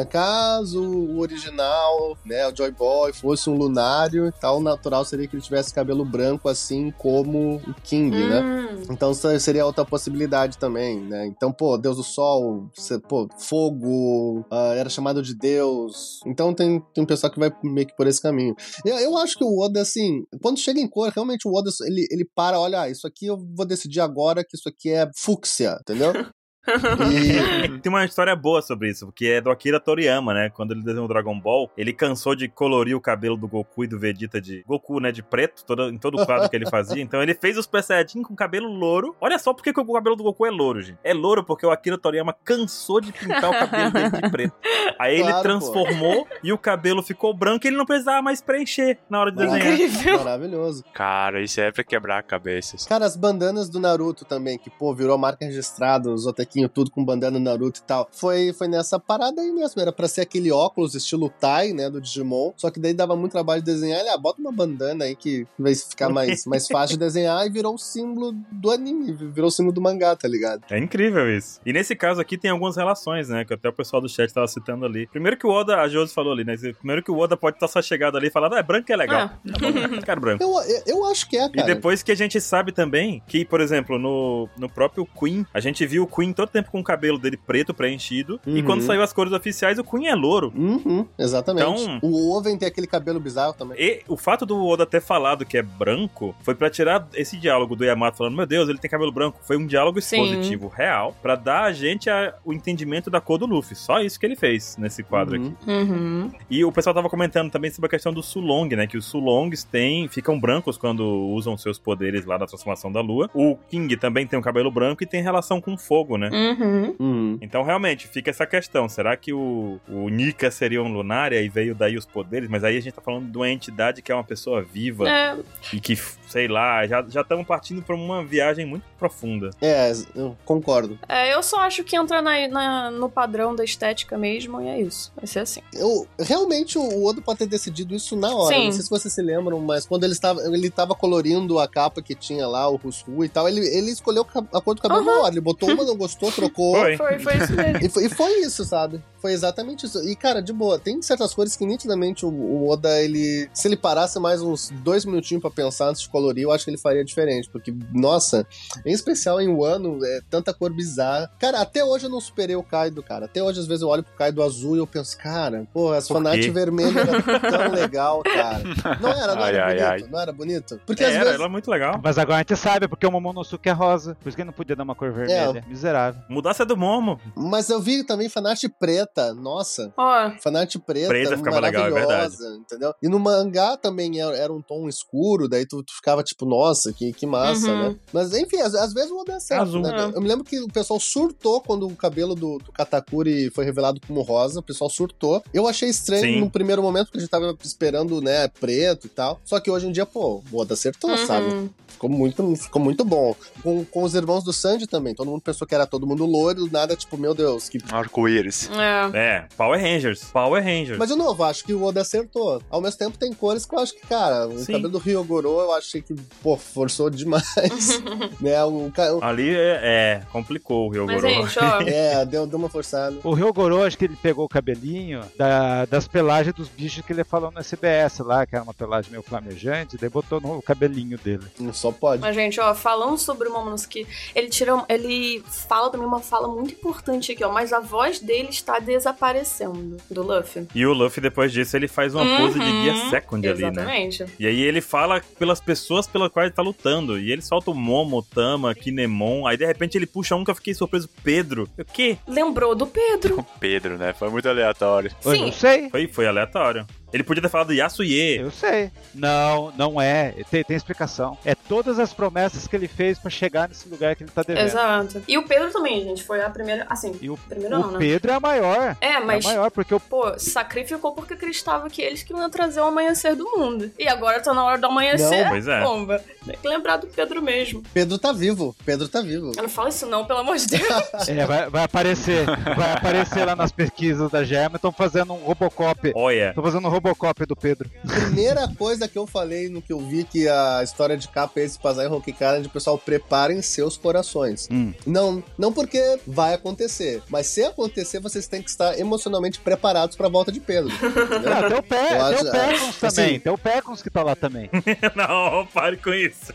caso 0.10 0.82
o 0.82 1.20
original, 1.20 2.18
né, 2.26 2.47
o 2.47 2.55
Joy 2.55 2.72
Boy, 2.72 3.12
fosse 3.12 3.49
um 3.49 3.55
lunário 3.55 4.28
e 4.28 4.32
tal, 4.32 4.58
o 4.58 4.64
natural 4.64 5.03
seria 5.03 5.28
que 5.28 5.36
ele 5.36 5.43
tivesse 5.43 5.74
cabelo 5.74 6.05
branco, 6.05 6.47
assim 6.47 6.91
como 6.97 7.55
o 7.55 7.74
King, 7.84 8.16
né? 8.16 8.41
Hum. 8.41 8.84
Então 8.89 9.12
isso 9.12 9.39
seria 9.39 9.66
outra 9.66 9.84
possibilidade 9.84 10.58
também, 10.58 10.99
né? 11.01 11.26
Então, 11.28 11.51
pô, 11.51 11.78
Deus 11.78 11.97
do 11.97 12.03
Sol, 12.03 12.70
pô, 13.08 13.28
fogo, 13.38 14.45
ah, 14.49 14.74
era 14.76 14.89
chamado 14.89 15.22
de 15.22 15.34
Deus. 15.34 16.22
Então 16.26 16.53
tem, 16.53 16.80
tem 16.93 17.03
um 17.03 17.08
pessoal 17.08 17.32
que 17.32 17.39
vai 17.39 17.51
meio 17.64 17.88
que 17.88 17.95
por 17.95 18.08
esse 18.08 18.22
caminho. 18.22 18.55
Eu, 18.86 18.97
eu 18.97 19.18
acho 19.18 19.38
que 19.38 19.43
o 19.43 19.60
Oda, 19.60 19.82
assim, 19.82 20.24
quando 20.41 20.60
chega 20.60 20.80
em 20.80 20.88
cor, 20.88 21.12
realmente 21.14 21.47
o 21.47 21.53
Oda, 21.53 21.70
ele, 21.86 22.08
ele 22.10 22.26
para, 22.26 22.60
olha, 22.60 22.82
ah, 22.82 22.89
isso 22.89 23.05
aqui 23.05 23.26
eu 23.26 23.38
vou 23.38 23.66
decidir 23.66 23.97
agora 24.00 24.43
que 24.43 24.56
isso 24.56 24.70
aqui 24.70 24.91
é 24.91 25.10
fúcsia, 25.16 25.78
entendeu? 25.82 26.12
E 26.68 27.80
Tem 27.80 27.89
uma 27.91 28.03
história 28.05 28.36
boa 28.36 28.61
sobre 28.61 28.89
isso, 28.89 29.11
que 29.11 29.30
é 29.30 29.41
do 29.41 29.49
Akira 29.49 29.80
Toriyama, 29.80 30.34
né? 30.34 30.49
Quando 30.49 30.72
ele 30.72 30.82
desenhou 30.82 31.05
o 31.05 31.07
Dragon 31.07 31.39
Ball, 31.39 31.70
ele 31.78 31.93
cansou 31.93 32.36
de 32.36 32.47
colorir 32.47 32.95
o 32.95 33.01
cabelo 33.01 33.38
do 33.38 33.47
Goku 33.47 33.84
e 33.84 33.88
do 33.88 33.99
Vegeta 33.99 34.41
de 34.41 34.63
Goku, 34.68 34.99
né? 34.99 35.11
De 35.11 35.24
preto, 35.24 35.63
todo, 35.65 35.89
em 35.89 35.97
todo 35.97 36.22
o 36.22 36.26
quadro 36.26 36.49
que 36.49 36.55
ele 36.55 36.70
fazia. 36.70 37.01
Então 37.01 37.22
ele 37.22 37.34
fez 37.34 37.57
os 37.57 37.65
Super 37.65 37.84
Saiyajin 37.84 38.24
com 38.24 38.36
cabelo 38.36 38.68
louro. 38.68 39.15
Olha 39.20 39.38
só 39.38 39.53
porque 39.53 39.74
que 39.74 39.80
o 39.80 39.93
cabelo 39.93 40.15
do 40.15 40.24
Goku 40.24 40.45
é 40.45 40.49
louro, 40.49 40.82
gente. 40.82 40.97
É 41.03 41.13
louro 41.13 41.43
porque 41.43 41.65
o 41.65 41.72
Akira 41.72 41.97
Toriyama 41.97 42.34
cansou 42.45 43.01
de 43.01 43.11
pintar 43.11 43.49
o 43.49 43.53
cabelo 43.53 43.91
dele 43.91 44.09
de 44.09 44.30
preto. 44.32 44.53
Aí 44.99 45.15
ele 45.15 45.24
Claro, 45.24 45.38
pô. 45.38 45.43
transformou 45.43 46.28
e 46.43 46.53
o 46.53 46.57
cabelo 46.57 47.03
ficou 47.03 47.34
branco 47.34 47.65
e 47.65 47.70
ele 47.70 47.78
não 47.78 47.86
precisava 47.86 48.22
mais 48.22 48.41
preencher 48.41 48.97
na 49.09 49.20
hora 49.20 49.32
de 49.32 49.38
Maravilha. 49.38 49.59
desenhar. 49.65 49.89
Incrível. 49.89 50.18
maravilhoso. 50.20 50.84
Cara, 50.93 51.41
isso 51.41 51.59
é 51.59 51.72
pra 51.72 51.84
quebrar 51.84 52.24
cabeças. 52.24 52.86
Cara, 52.86 53.05
as 53.05 53.15
bandanas 53.18 53.70
do 53.70 53.80
Naruto 53.80 54.24
também, 54.26 54.57
que, 54.57 54.70
pô, 54.70 54.93
virou 54.95 55.18
marca 55.18 55.45
registrada, 55.45 56.09
os 56.09 56.26
tudo 56.70 56.89
com 56.89 57.03
bandana 57.03 57.38
do 57.38 57.43
Naruto 57.43 57.82
e 57.82 57.84
tal. 57.84 58.08
Foi, 58.12 58.53
foi 58.53 58.70
nessa 58.70 58.97
parada 58.97 59.41
aí 59.41 59.51
mesmo. 59.51 59.82
Era 59.82 59.91
pra 59.91 60.08
ser 60.08 60.22
aquele 60.22 60.51
óculos 60.51 60.95
estilo 60.95 61.30
Tai, 61.30 61.74
né, 61.74 61.89
do 61.89 61.99
Digimon. 61.99 62.53
Só 62.55 62.72
que 62.72 62.80
daí 62.80 62.93
dava 62.93 63.16
muito 63.16 63.34
trabalho 63.34 63.62
de 63.62 63.66
desenhar. 63.66 63.99
Ele, 63.99 64.10
ah, 64.10 64.18
bota 64.18 64.39
uma 64.39 64.51
bandana 64.51 65.05
aí 65.05 65.16
que 65.16 65.45
vai 65.60 65.76
ficar 65.76 66.10
mais, 66.10 66.45
mais 66.45 66.68
fácil 66.68 66.97
de 66.97 66.99
desenhar. 66.99 67.45
E 67.45 67.49
virou 67.49 67.76
o 67.76 67.78
símbolo 67.78 68.34
do 68.51 68.72
anime, 68.72 69.12
virou 69.12 69.49
o 69.49 69.51
símbolo 69.51 69.74
do 69.74 69.82
mangá, 69.82 70.16
tá 70.16 70.28
ligado? 70.28 70.64
É 70.70 70.78
incrível 70.78 71.30
isso. 71.36 71.60
E 71.66 71.74
nesse 71.74 71.95
caso 71.95 72.22
aqui 72.22 72.38
tem 72.38 72.51
algumas 72.51 72.78
relações, 72.78 73.28
né? 73.30 73.43
Que 73.43 73.53
até 73.53 73.68
o 73.68 73.74
pessoal 73.74 74.01
do 74.01 74.08
chat 74.08 74.34
tava 74.34 74.47
citando 74.47 74.86
ali. 74.86 75.08
Primeiro 75.08 75.38
que 75.38 75.45
o 75.45 75.49
Oda, 75.49 75.78
a 75.78 75.88
Josi 75.88 76.14
falou 76.14 76.32
ali, 76.32 76.43
né? 76.43 76.55
Primeiro 76.78 77.03
que 77.03 77.12
o 77.12 77.18
Oda 77.18 77.36
pode 77.36 77.58
estar 77.58 77.68
só 77.68 77.82
chegado 77.82 78.18
ali 78.18 78.28
e 78.28 78.32
falando, 78.32 78.55
ah, 78.55 78.64
branco 78.64 78.91
é 78.91 78.95
legal. 78.95 79.22
Ah. 79.22 79.39
Tá 79.51 79.60
bom, 79.60 79.72
né? 79.72 80.01
Quero 80.03 80.22
branco. 80.22 80.43
Eu, 80.43 80.49
eu, 80.62 80.84
eu 80.88 81.05
acho 81.05 81.28
que 81.30 81.38
é, 81.38 81.45
E 81.45 81.51
cara. 81.51 81.68
depois 81.68 82.01
que 82.03 82.12
a 82.12 82.16
gente 82.16 82.39
sabe 82.39 82.72
também 82.72 83.22
que, 83.28 83.43
por 83.43 83.62
exemplo, 83.62 83.97
no, 83.97 84.47
no 84.58 84.70
próprio 84.70 85.05
Queen, 85.05 85.45
a 85.53 85.60
gente 85.60 85.86
viu 85.86 86.03
o 86.03 86.08
Queen 86.08 86.32
todo 86.38 86.50
tempo 86.50 86.72
com 86.72 86.80
o 86.80 86.84
cabelo 86.84 87.18
dele 87.18 87.36
preto 87.38 87.74
preenchido. 87.74 88.40
E 88.46 88.60
Uhum. 88.60 88.64
quando 88.66 88.82
saiu 88.82 89.02
as 89.02 89.12
cores 89.12 89.34
oficiais, 89.34 89.78
o 89.78 89.84
Queen 89.84 90.08
é 90.08 90.16
louro. 90.16 90.54
Uhum, 90.56 91.06
exatamente. 91.18 91.82
Então- 91.82 92.00
O 92.02 92.38
Oven 92.38 92.58
tem 92.58 92.68
aquele 92.68 92.88
cabelo 92.88 93.20
bizarro 93.20 93.54
também. 93.54 93.78
E 93.80 94.02
o 94.08 94.16
fato 94.16 94.46
do 94.46 94.64
Oda 94.66 94.86
ter 94.86 95.02
falado 95.02 95.46
que 95.46 95.58
é 95.58 95.62
branco 95.62 96.36
foi 96.42 96.56
pra 96.56 96.70
tirar 96.70 97.08
esse 97.14 97.36
diálogo 97.38 97.76
do 97.76 97.84
Yamato 97.84 98.18
falando, 98.18 98.36
meu 98.36 98.46
Deus, 98.46 98.70
ele 98.70 98.78
tem 98.78 98.90
cabelo 98.90 99.12
branco. 99.12 99.40
Foi 99.44 99.58
um 99.58 99.66
diálogo 99.66 100.00
Sim. 100.02 100.22
expositivo 100.24 100.68
real 100.68 101.16
pra 101.22 101.36
dar 101.36 101.64
a 101.64 101.74
gente 101.74 102.10
a- 102.10 102.34
o 102.46 102.54
entendimento 102.54 103.10
da 103.10 103.20
cor 103.20 103.38
do 103.38 103.46
Luffy. 103.46 103.76
Só 103.76 104.00
isso 104.00 104.20
que 104.20 104.26
ele 104.26 104.36
fez 104.36 104.78
nesse 104.78 105.04
quadro 105.04 105.40
Uhum. 105.40 105.48
aqui. 105.62 105.72
Uhum. 105.72 106.32
E 106.50 106.64
o 106.64 106.72
pessoal 106.72 106.94
tava 106.94 107.10
comentando 107.10 107.50
também 107.52 107.72
sobre 107.72 107.88
a 107.88 107.90
questão 107.90 108.14
do 108.14 108.22
Sulong, 108.22 108.70
né? 108.76 108.86
Que 108.88 108.98
os 108.98 109.06
Sulongs 109.06 109.64
têm, 109.64 110.08
ficam 110.08 110.40
brancos 110.40 110.78
quando 110.78 111.04
usam 111.30 111.58
seus 111.58 111.80
poderes 111.80 112.26
lá 112.26 112.38
na 112.38 112.46
transformação 112.46 112.92
da 112.92 113.02
lua. 113.02 113.30
O 113.34 113.58
King 113.70 113.96
também 113.98 114.28
tem 114.28 114.38
um 114.38 114.42
cabelo 114.42 114.70
branco 114.70 115.04
e 115.04 115.08
tem 115.08 115.22
relação 115.24 115.60
com 115.60 115.78
fogo, 115.78 116.18
né? 116.18 116.27
Uhum. 116.32 116.96
Uhum. 117.00 117.38
Então, 117.42 117.64
realmente, 117.64 118.08
fica 118.08 118.30
essa 118.30 118.46
questão. 118.46 118.88
Será 118.88 119.16
que 119.16 119.34
o, 119.34 119.80
o 119.88 120.10
Nika 120.10 120.50
seria 120.52 120.82
um 120.82 120.92
Lunária 120.92 121.42
e 121.42 121.50
veio 121.50 121.76
daí 121.76 121.98
os 121.98 122.06
poderes? 122.06 122.50
Mas 122.50 122.64
aí 122.64 122.78
a 122.78 122.82
gente 122.82 122.94
tá 122.94 123.02
falando 123.02 123.30
de 123.32 123.38
uma 123.38 123.50
entidade 123.50 124.02
que 124.02 124.12
é 124.12 124.16
uma 124.16 124.24
pessoa 124.24 124.62
viva 124.62 125.10
É, 125.10 125.38
e 125.74 125.80
que, 125.80 125.96
sei 126.28 126.48
lá, 126.48 126.86
já 126.86 127.00
estamos 127.22 127.46
partindo 127.48 127.82
pra 127.82 127.96
uma 127.96 128.24
viagem 128.24 128.66
muito 128.66 128.84
profunda. 129.00 129.50
É, 129.62 129.92
eu 130.16 130.36
concordo. 130.46 131.00
é, 131.08 131.34
eu 131.34 131.42
só 131.42 131.60
acho 131.62 131.84
que 131.84 131.96
entra 131.96 132.22
na, 132.22 132.48
na- 132.48 132.92
no 132.92 133.10
padrão 133.10 133.56
da 133.56 133.64
estética 133.64 134.18
mesmo 134.18 134.62
e 134.62 134.68
é 134.68 134.82
isso. 134.82 135.12
Vai 135.16 135.26
ser 135.28 135.40
assim. 135.40 135.62
Eu, 135.74 136.08
realmente 136.20 136.78
o 136.78 137.06
Odo 137.06 137.22
pode 137.22 137.40
ter 137.40 137.46
decidido 137.48 137.96
isso 137.96 138.16
na 138.16 138.34
hora. 138.36 138.56
Sim. 138.56 138.66
Não 138.66 138.72
sei 138.72 138.82
se 138.84 138.90
vocês 138.90 139.14
se 139.14 139.22
lembram, 139.22 139.60
mas 139.60 139.86
quando 139.86 140.04
ele 140.04 140.14
estava, 140.14 140.42
ele 140.42 140.68
estava 140.68 140.94
colorindo 140.96 141.60
a 141.60 141.68
capa 141.68 142.02
que 142.02 142.14
tinha 142.16 142.48
lá, 142.48 142.68
o 142.70 142.76
Russu 142.76 143.24
e 143.24 143.30
tal, 143.30 143.48
ele, 143.48 143.60
ele 143.60 143.92
escolheu 143.92 144.26
a 144.54 144.62
cor 144.62 144.76
do 144.76 144.82
cabelo 144.82 145.04
na 145.06 145.12
hora. 145.22 145.34
Ele 145.34 145.42
botou 145.42 145.70
uma, 145.70 145.84
não 145.84 145.96
gostou, 145.96 146.32
trocou. 146.32 146.76
Foi. 146.76 146.98
Foi, 146.98 147.20
foi 147.20 147.38
isso 147.38 147.54
mesmo. 147.54 147.78
E 147.86 147.90
foi, 147.90 148.06
e 148.06 148.10
foi 148.10 148.32
isso, 148.42 148.66
sabe? 148.66 149.02
Foi 149.22 149.32
exatamente 149.34 149.86
isso. 149.86 149.99
E, 150.07 150.15
cara, 150.15 150.41
de 150.41 150.53
boa, 150.53 150.78
tem 150.80 151.01
certas 151.01 151.34
cores 151.34 151.55
que 151.55 151.65
nitidamente 151.65 152.26
o, 152.26 152.30
o 152.30 152.70
Oda, 152.70 153.01
ele. 153.01 153.49
Se 153.53 153.68
ele 153.68 153.78
parasse 153.78 154.20
mais 154.20 154.41
uns 154.41 154.70
dois 154.84 155.05
minutinhos 155.05 155.41
pra 155.41 155.49
pensar 155.51 155.89
antes 155.89 156.01
de 156.01 156.09
colorir, 156.09 156.43
eu 156.43 156.51
acho 156.51 156.63
que 156.65 156.70
ele 156.72 156.78
faria 156.78 157.03
diferente. 157.03 157.49
Porque, 157.49 157.74
nossa, 157.93 158.45
em 158.86 158.91
especial 158.91 159.41
em 159.41 159.47
Wano, 159.49 160.03
é 160.05 160.22
tanta 160.30 160.53
cor 160.53 160.72
bizarra. 160.74 161.32
Cara, 161.39 161.61
até 161.61 161.84
hoje 161.84 162.05
eu 162.05 162.09
não 162.09 162.20
superei 162.22 162.55
o 162.55 162.63
Kaido, 162.63 163.01
cara. 163.03 163.26
Até 163.26 163.41
hoje, 163.41 163.59
às 163.59 163.68
vezes, 163.68 163.82
eu 163.82 163.88
olho 163.88 164.03
pro 164.03 164.13
Kaido 164.15 164.43
azul 164.43 164.76
e 164.76 164.80
eu 164.80 164.88
penso, 164.88 165.18
cara, 165.18 165.68
pô, 165.74 165.91
as 165.91 166.07
Por 166.07 166.15
fanart 166.15 166.39
vermelha 166.49 166.99
era 166.99 167.39
tão 167.39 167.72
legal, 167.74 168.22
cara. 168.24 168.63
Não 169.01 169.09
era, 169.09 169.36
não 169.36 169.43
Ai, 169.43 169.55
era 169.55 169.65
ai, 169.89 169.95
bonito? 169.97 170.11
Não 170.11 170.20
era 170.20 170.32
bonito? 170.32 170.80
Porque 170.86 171.03
É, 171.03 171.07
às 171.07 171.13
era, 171.15 171.24
vezes. 171.24 171.36
ela 171.39 171.45
é 171.45 171.51
muito 171.51 171.70
legal. 171.72 171.99
Mas 172.03 172.18
agora 172.18 172.38
a 172.38 172.39
gente 172.39 172.55
sabe, 172.55 172.88
porque 172.88 173.05
o 173.05 173.11
Momonosuke 173.11 173.68
é 173.70 173.72
rosa. 173.72 174.15
Por 174.22 174.30
isso 174.30 174.36
que 174.36 174.41
ele 174.41 174.47
não 174.47 174.53
podia 174.53 174.76
dar 174.76 174.84
uma 174.84 174.95
cor 174.95 175.11
vermelha. 175.11 175.63
Miserável. 175.68 176.22
Mudança 176.30 176.65
do 176.65 176.78
Momo. 176.78 177.20
Mas 177.36 177.70
eu 177.70 177.82
vi 177.82 178.03
também 178.03 178.30
fanart 178.30 178.63
preta, 178.80 179.16
nossa. 179.34 179.93
Ó, 179.97 180.32
Fanart 180.41 180.76
preta, 180.86 181.07
Preta 181.09 181.38
ficava 181.38 181.59
legal, 181.59 181.88
é 181.88 181.91
maravilhosa, 181.91 182.55
entendeu? 182.55 182.93
E 183.01 183.07
no 183.07 183.20
mangá 183.20 183.76
também 183.78 184.20
era, 184.20 184.36
era 184.36 184.53
um 184.53 184.61
tom 184.61 184.88
escuro, 184.88 185.47
daí 185.47 185.65
tu, 185.65 185.84
tu 185.84 185.93
ficava 185.95 186.24
tipo, 186.24 186.45
nossa, 186.45 186.91
que, 186.93 187.11
que 187.13 187.26
massa, 187.26 187.68
Uhum. 187.70 187.89
né? 187.89 187.95
Mas 188.13 188.34
enfim, 188.34 188.57
às, 188.57 188.74
às 188.76 188.93
vezes 188.93 189.11
o 189.11 189.18
Oda 189.20 189.34
é 189.34 189.39
certo, 189.39 189.63
Azul. 189.63 189.82
né? 189.82 189.93
É. 190.13 190.18
Eu 190.18 190.22
me 190.22 190.28
lembro 190.28 190.43
que 190.45 190.59
o 190.59 190.68
pessoal 190.68 190.99
surtou 190.99 191.61
quando 191.61 191.88
o 191.88 191.95
cabelo 191.95 192.36
do, 192.36 192.57
do 192.59 192.72
Katakuri 192.72 193.49
foi 193.51 193.65
revelado 193.65 193.99
como 194.07 194.22
rosa, 194.22 194.59
o 194.59 194.63
pessoal 194.63 194.89
surtou. 194.89 195.43
Eu 195.53 195.68
achei 195.68 195.89
estranho 195.89 196.24
Sim. 196.24 196.39
no 196.39 196.49
primeiro 196.49 196.82
momento, 196.82 197.05
porque 197.07 197.18
a 197.18 197.22
gente 197.22 197.30
tava 197.30 197.55
esperando, 197.63 198.22
né, 198.22 198.47
preto 198.47 199.07
e 199.07 199.09
tal. 199.09 199.39
Só 199.43 199.59
que 199.59 199.70
hoje 199.72 199.88
em 199.88 199.91
dia, 199.91 200.05
pô, 200.05 200.41
o 200.51 200.57
Oda 200.59 200.74
acertou, 200.74 201.09
uhum. 201.11 201.26
sabe? 201.28 201.70
Ficou 201.98 202.10
muito, 202.12 202.56
ficou 202.56 202.80
muito 202.80 203.04
bom. 203.04 203.36
Com, 203.64 203.84
com 203.84 204.04
os 204.04 204.14
irmãos 204.14 204.43
do 204.43 204.54
Sanji 204.54 204.86
também. 204.86 205.16
Todo 205.16 205.32
mundo 205.32 205.41
pensou 205.41 205.66
que 205.68 205.74
era 205.74 205.88
todo 205.88 206.06
mundo 206.06 206.26
loiro, 206.28 206.66
do 206.66 206.72
nada, 206.72 206.95
tipo, 206.95 207.18
meu 207.18 207.34
Deus, 207.34 207.68
que 207.70 207.80
Arco-íris. 207.91 208.70
É. 208.72 209.18
É, 209.18 209.45
Power 209.58 209.82
Rangers. 209.82 210.26
Power 210.26 210.64
Rangers. 210.64 211.00
Mas 211.00 211.10
de 211.10 211.16
novo, 211.16 211.43
acho 211.43 211.64
que 211.66 211.74
o 211.74 211.84
Oda 211.84 212.02
acertou. 212.02 212.62
Ao 212.70 212.80
mesmo 212.80 213.00
tempo, 213.00 213.18
tem 213.18 213.34
cores 213.34 213.66
que 213.66 213.74
eu 213.74 213.80
acho 213.80 213.93
que, 213.95 214.06
cara, 214.08 214.48
o 214.48 214.60
Sim. 214.60 214.74
cabelo 214.74 214.89
do 214.89 214.98
Ryogoro 215.00 215.48
eu 215.60 215.74
achei 215.74 216.00
que, 216.02 216.14
pô, 216.43 216.56
forçou 216.56 217.10
demais. 217.10 218.00
né? 218.39 218.64
O, 218.64 218.91
o- 218.91 219.24
Ali 219.24 219.56
é, 219.56 219.80
é, 219.82 220.22
complicou 220.32 220.88
o 220.88 220.91
Ryogoro. 220.91 221.20
Mas, 221.24 221.52
gente, 221.54 221.60
ó. 221.60 221.82
é, 221.88 222.24
deu, 222.26 222.45
deu 222.45 222.60
uma 222.60 222.70
forçada. 222.70 223.16
O 223.24 223.34
Ryogoro, 223.34 223.84
acho 223.84 223.98
que 223.98 224.06
ele 224.06 224.16
pegou 224.22 224.45
o 224.45 224.50
cabelinho 224.50 225.22
da- 225.36 225.86
das 225.86 226.08
pelagens 226.08 226.54
dos 226.56 226.68
bichos 226.68 227.04
que 227.04 227.12
ele 227.12 227.24
falou 227.24 227.50
no 227.52 227.60
SBS 227.60 228.20
lá, 228.20 228.45
que 228.45 228.56
era 228.56 228.64
uma 228.64 228.74
pelagem 228.74 229.10
meio 229.12 229.24
flamejante, 229.24 229.98
daí 229.98 230.10
botou 230.10 230.39
no 230.39 230.62
cabelinho 230.62 231.18
dele. 231.18 231.43
Só 231.74 231.87
pode. 231.92 232.22
Mas, 232.22 232.36
gente, 232.36 232.60
ó, 232.60 232.74
falando 232.76 233.18
sobre 233.18 233.48
o 233.48 233.54
Momonosuke, 233.54 234.06
ele 234.36 234.50
tira. 234.50 234.84
Ele 234.90 235.44
fala 235.68 235.90
também 235.90 236.08
uma 236.08 236.20
fala 236.20 236.48
muito 236.48 236.74
importante 236.74 237.32
aqui, 237.32 237.44
ó. 237.44 237.52
Mas 237.52 237.72
a 237.74 237.80
voz 237.80 238.20
dele 238.20 238.50
está 238.50 238.80
desaparecendo 238.80 239.98
do 240.10 240.24
Luffy. 240.24 240.68
E 240.74 240.86
o 240.86 240.94
Luffy, 240.94 241.22
depois 241.22 241.52
disso, 241.52 241.76
ele 241.76 241.88
faz 241.88 242.14
uma 242.14 242.26
pose 242.38 242.60
de 242.60 242.66
guia 242.72 242.94
Uhum. 242.94 243.10
second 243.10 243.48
ali, 243.48 243.62
né? 243.62 243.68
Exatamente. 243.70 244.26
E 244.40 244.48
aí 244.48 244.62
ele 244.62 244.82
fala 244.82 245.22
pelas 245.38 245.60
pessoas 245.60 246.08
pelas 246.08 246.32
quais 246.32 246.48
ele 246.48 246.56
tá 246.56 246.62
lutando. 246.62 247.20
E 247.20 247.32
ele 247.32 247.42
solta 247.42 247.72
o 247.72 247.74
Momo, 247.76 248.22
Tama, 248.24 248.74
Kinemon. 248.74 249.46
Aí 249.46 249.58
de 249.58 249.66
repente 249.66 249.98
ele 249.98 250.06
puxa 250.06 250.36
um 250.36 250.44
que 250.44 250.52
eu 250.52 250.56
fiquei 250.56 250.74
surpreso, 250.74 251.10
Pedro. 251.24 251.68
O 251.78 251.86
quê? 251.86 252.18
Lembrou 252.28 252.76
do 252.76 252.88
Pedro. 252.88 253.46
Pedro, 253.60 253.98
né? 253.98 254.14
Foi 254.14 254.30
muito 254.30 254.48
aleatório. 254.48 255.12
Eu 255.24 255.32
Sim. 255.32 255.42
não 255.46 255.52
sei. 255.52 255.90
Foi, 255.90 256.08
foi 256.08 256.28
aleatório. 256.28 256.86
Ele 257.18 257.24
podia 257.24 257.41
ter 257.41 257.49
falado 257.49 257.74
Yasuye. 257.74 258.38
Eu 258.38 258.51
sei. 258.51 258.91
Não, 259.13 259.74
não 259.76 259.99
é. 259.99 260.36
Tem, 260.51 260.63
tem 260.63 260.78
explicação. 260.78 261.36
É 261.43 261.55
todas 261.55 261.97
as 261.97 262.13
promessas 262.13 262.68
que 262.68 262.76
ele 262.76 262.88
fez 262.88 263.18
pra 263.18 263.32
chegar 263.32 263.68
nesse 263.68 263.89
lugar 263.89 264.15
que 264.15 264.24
ele 264.24 264.32
tá 264.32 264.43
devendo. 264.43 264.65
Exato. 264.65 265.24
E 265.28 265.36
o 265.38 265.43
Pedro 265.47 265.72
também, 265.72 266.03
gente. 266.03 266.24
Foi 266.24 266.41
a 266.41 266.49
primeira. 266.49 266.86
Assim, 266.89 267.18
E 267.20 267.30
o, 267.30 267.38
primeiro 267.38 267.76
o 267.76 267.80
não, 267.80 267.91
né? 267.91 267.97
Pedro 267.99 268.32
é 268.32 268.36
a 268.36 268.39
maior. 268.39 268.97
É, 269.01 269.20
mas. 269.20 269.43
É 269.43 269.49
a 269.49 269.51
maior, 269.53 269.72
porque 269.72 269.95
o 269.95 269.99
Pô, 269.99 270.38
sacrificou 270.38 271.13
porque 271.13 271.34
acreditava 271.34 271.89
que 271.89 272.01
eles 272.01 272.22
que 272.22 272.32
iam 272.32 272.49
trazer 272.49 272.80
o 272.82 272.86
amanhecer 272.86 273.36
do 273.36 273.45
mundo. 273.57 273.91
E 273.97 274.07
agora 274.07 274.39
tá 274.39 274.53
na 274.53 274.63
hora 274.63 274.78
do 274.78 274.86
amanhecer. 274.86 275.43
Não, 275.43 275.49
pois 275.49 275.68
é. 275.68 275.82
Bomba. 275.82 276.22
Tem 276.45 276.55
que 276.55 276.68
lembrar 276.68 276.97
do 276.97 277.07
Pedro 277.07 277.41
mesmo. 277.41 277.82
Pedro 277.93 278.18
tá 278.20 278.32
vivo. 278.32 278.76
Pedro 278.86 279.07
tá 279.09 279.22
vivo. 279.22 279.51
Eu 279.55 279.63
não 279.63 279.70
falo 279.70 279.89
isso 279.89 280.05
não, 280.05 280.26
pelo 280.26 280.39
amor 280.39 280.57
de 280.57 280.68
Deus. 280.68 280.88
É, 281.28 281.45
vai, 281.45 281.70
vai 281.70 281.84
aparecer. 281.84 282.45
Vai 282.45 282.93
aparecer 282.93 283.43
lá 283.45 283.55
nas 283.55 283.72
pesquisas 283.72 284.32
da 284.32 284.43
Germa. 284.43 284.78
Estão 284.78 284.91
fazendo 284.91 285.34
um 285.34 285.38
Robocop. 285.38 286.11
Olha. 286.15 286.49
Estão 286.49 286.63
fazendo 286.63 286.88
um 286.88 286.91
Robocop 286.91 287.07
do 287.47 287.55
Pedro. 287.55 287.89
Primeira 288.05 288.68
coisa 288.78 289.08
que 289.08 289.18
eu 289.18 289.26
falei 289.28 289.70
no 289.70 289.82
que 289.82 289.93
eu 289.93 289.99
vi 289.99 290.24
que 290.24 290.47
a 290.47 290.82
história 290.84 291.16
de 291.18 291.28
capa 291.28 291.60
é 291.60 291.64
esse 291.64 291.78
passar 291.80 292.05
em 292.05 292.08
Rock 292.08 292.32
Island, 292.32 292.68
pessoal, 292.70 292.97
preparem 292.97 293.62
seus 293.62 293.97
corações. 293.97 294.68
Hum. 294.72 294.93
Não, 295.05 295.43
não 295.58 295.72
porque 295.72 296.20
vai 296.26 296.53
acontecer, 296.53 297.22
mas 297.30 297.47
se 297.47 297.64
acontecer, 297.64 298.20
vocês 298.20 298.47
têm 298.47 298.62
que 298.62 298.70
estar 298.70 298.97
emocionalmente 298.99 299.60
preparados 299.60 300.16
pra 300.16 300.28
volta 300.28 300.51
de 300.51 300.60
Pedro. 300.60 300.91
Ah, 301.01 301.70
tem 301.70 301.78
o, 301.78 301.84
tem 301.84 301.99
acho- 301.99 302.47
o 302.47 302.51
Pecons 302.51 303.03
assim- 303.03 303.16
também. 303.22 303.39
Tem 303.39 303.51
o 303.53 303.58
Pecons 303.58 304.01
que 304.01 304.10
tá 304.10 304.24
lá 304.24 304.36
também. 304.36 304.70
não, 305.16 305.66
pare 305.68 305.97
com 305.97 306.14
isso. 306.14 306.53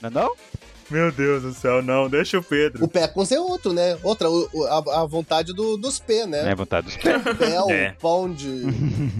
Não 0.00 0.08
é 0.08 0.10
não? 0.10 0.34
Meu 0.90 1.10
Deus 1.12 1.42
do 1.42 1.52
céu, 1.54 1.82
não, 1.82 2.08
deixa 2.08 2.38
o 2.38 2.42
Pedro. 2.42 2.84
O 2.84 2.88
Pecons 2.88 3.30
é 3.32 3.40
outro, 3.40 3.72
né? 3.72 3.96
Outra, 4.02 4.30
o- 4.30 4.48
a, 4.68 5.02
a 5.02 5.06
vontade 5.06 5.52
do- 5.52 5.76
dos 5.76 5.98
P, 5.98 6.26
né? 6.26 6.50
É 6.50 6.54
vontade 6.54 6.86
dos 6.86 6.96
pés. 6.96 7.22
Pel, 7.38 7.70
É. 7.70 7.92
Pound, 8.00 8.44